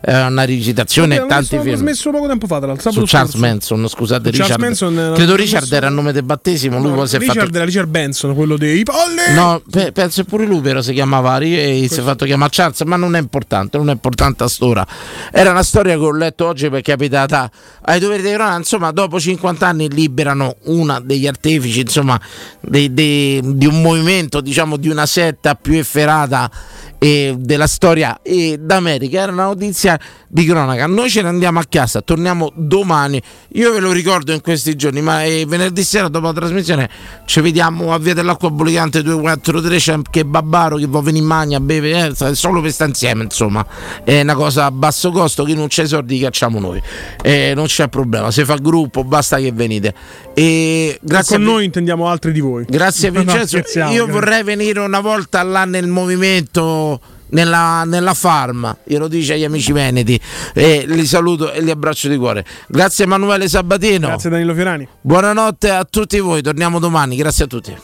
eh, 0.01 0.21
una 0.25 0.43
rivisitazione 0.43 1.15
e 1.15 1.25
tanti 1.27 1.57
film. 1.59 1.75
smesso 1.75 2.11
poco 2.11 2.27
tempo 2.27 2.47
fa, 2.47 2.57
tra 2.57 2.67
l'altro. 2.67 2.91
Su 2.91 3.03
Charles 3.05 3.31
scorso. 3.31 3.45
Manson, 3.45 3.87
scusate, 3.87 4.31
Charles 4.31 4.39
Richard. 4.41 4.61
Manson 4.61 5.11
credo 5.15 5.35
Richard 5.35 5.63
messo- 5.63 5.75
era 5.75 5.87
il 5.87 5.93
nome 5.93 6.11
del 6.11 6.23
battesimo. 6.23 6.79
Lui 6.79 6.89
No, 6.89 6.95
poi 6.95 7.07
si 7.07 7.15
è 7.15 7.19
Richard 7.19 7.39
fatto. 7.39 7.55
era 7.55 7.65
Richard 7.65 7.89
Benson, 7.89 8.33
quello 8.35 8.57
dei 8.57 8.83
polli. 8.83 9.33
No, 9.33 9.61
pe- 9.69 9.91
penso 9.91 10.23
pure 10.23 10.45
lui 10.45 10.61
però 10.61 10.81
si 10.81 10.93
chiamava 10.93 11.37
e 11.39 11.87
si 11.89 11.99
è 11.99 12.03
fatto 12.03 12.25
chiamare 12.25 12.51
Charles, 12.53 12.81
ma 12.81 12.95
non 12.95 13.15
è 13.15 13.19
importante, 13.19 13.77
non 13.77 13.89
è 13.89 13.93
importante 13.93 14.43
a 14.43 14.47
st'ora. 14.47 14.85
Era 15.31 15.51
una 15.51 15.63
storia 15.63 15.95
che 15.97 16.03
ho 16.03 16.11
letto 16.11 16.45
oggi 16.47 16.69
perché 16.69 16.93
è 16.93 16.95
capitata 16.95 17.49
ai 17.81 17.99
doveri 17.99 18.21
di 18.21 18.29
cronaca, 18.31 18.57
insomma, 18.57 18.91
dopo 18.91 19.19
50 19.19 19.67
anni 19.67 19.89
liberano 19.89 20.55
una 20.65 20.99
degli 20.99 21.27
artefici, 21.27 21.81
insomma, 21.81 22.19
dei- 22.61 22.93
dei- 22.93 23.41
di 23.43 23.65
un 23.65 23.81
movimento, 23.81 24.41
diciamo, 24.41 24.77
di 24.77 24.89
una 24.89 25.04
setta 25.05 25.55
più 25.55 25.73
efferata 25.73 26.49
eh, 26.97 27.35
della 27.37 27.67
storia 27.67 28.19
eh, 28.21 28.57
d'America. 28.59 29.21
Era 29.21 29.31
una 29.31 29.45
notizia 29.45 29.99
di 30.27 30.45
cronaca. 30.45 30.87
Noi 30.87 31.09
ce 31.09 31.21
ne 31.21 31.29
andiamo 31.29 31.59
a 31.59 31.65
casa, 31.67 32.01
torniamo 32.01 32.51
domani. 32.55 33.21
Io 33.53 33.71
ve 33.73 33.79
lo 33.79 33.91
ricordo 33.91 34.31
in 34.33 34.41
questi 34.41 34.75
giorni, 34.75 35.01
ma 35.01 35.23
eh, 35.23 35.45
venerdì 35.47 35.83
sera 35.83 36.07
dopo 36.07 36.25
la 36.27 36.33
trasmissione 36.33 36.89
ci 37.25 37.41
vediamo 37.41 37.93
a 37.93 37.99
Via 37.99 38.13
dell'Acqua 38.13 38.49
Bollicante 38.49 39.01
243. 39.01 39.77
C'è 39.77 39.99
che 40.09 40.25
Babbaro 40.25 40.77
che 40.77 40.87
va 40.87 40.99
a 40.99 41.01
venire 41.01 41.23
in 41.23 41.29
magna 41.29 41.57
a 41.57 41.61
bere, 41.61 42.13
eh, 42.17 42.35
solo 42.35 42.61
per 42.61 42.71
stare 42.71 42.89
insieme. 42.89 43.23
Insomma, 43.23 43.65
è 44.03 44.21
una 44.21 44.35
cosa 44.35 44.65
a 44.65 44.71
basso 44.71 45.11
costo. 45.11 45.43
Chi 45.43 45.53
non 45.53 45.67
c'è 45.67 45.83
i 45.83 45.87
soldi, 45.87 46.19
cacciamo 46.19 46.59
noi. 46.59 46.81
Eh, 47.21 47.53
non 47.55 47.65
c'è 47.65 47.87
problema. 47.87 48.31
Se 48.31 48.45
fa 48.45 48.55
gruppo, 48.55 49.03
basta 49.03 49.37
che 49.37 49.51
venite. 49.51 49.93
E 50.33 50.99
grazie 51.01 51.37
con 51.37 51.45
a 51.45 51.49
noi 51.49 51.65
intendiamo 51.65 52.07
altri 52.07 52.31
di 52.31 52.39
voi. 52.39 52.65
Grazie 52.67 53.09
No, 53.15 53.19
Vincenzo. 53.19 53.47
scherziamo, 53.57 53.91
Io 53.91 54.05
grazie. 54.05 54.19
vorrei 54.19 54.43
venire 54.43 54.79
una 54.97 55.01
volta 55.01 55.43
là 55.43 55.65
nel 55.65 55.87
movimento. 55.87 56.99
Nella, 57.27 57.83
nella 57.85 58.13
farm, 58.13 58.77
glielo 58.85 59.07
dice 59.07 59.33
agli 59.33 59.43
amici 59.43 59.73
veneti. 59.73 60.17
E 60.53 60.85
li 60.87 61.05
saluto 61.05 61.51
e 61.51 61.59
li 61.59 61.71
abbraccio 61.71 62.07
di 62.07 62.15
cuore. 62.17 62.45
Grazie 62.67 63.05
Emanuele 63.05 63.49
Sabatino. 63.49 64.07
Grazie 64.07 64.29
Danilo 64.29 64.53
Fiorani. 64.53 64.87
Buonanotte 65.01 65.69
a 65.69 65.83
tutti 65.83 66.19
voi. 66.19 66.41
Torniamo 66.41 66.79
domani. 66.79 67.17
Grazie 67.17 67.45
a 67.45 67.47
tutti. 67.47 67.75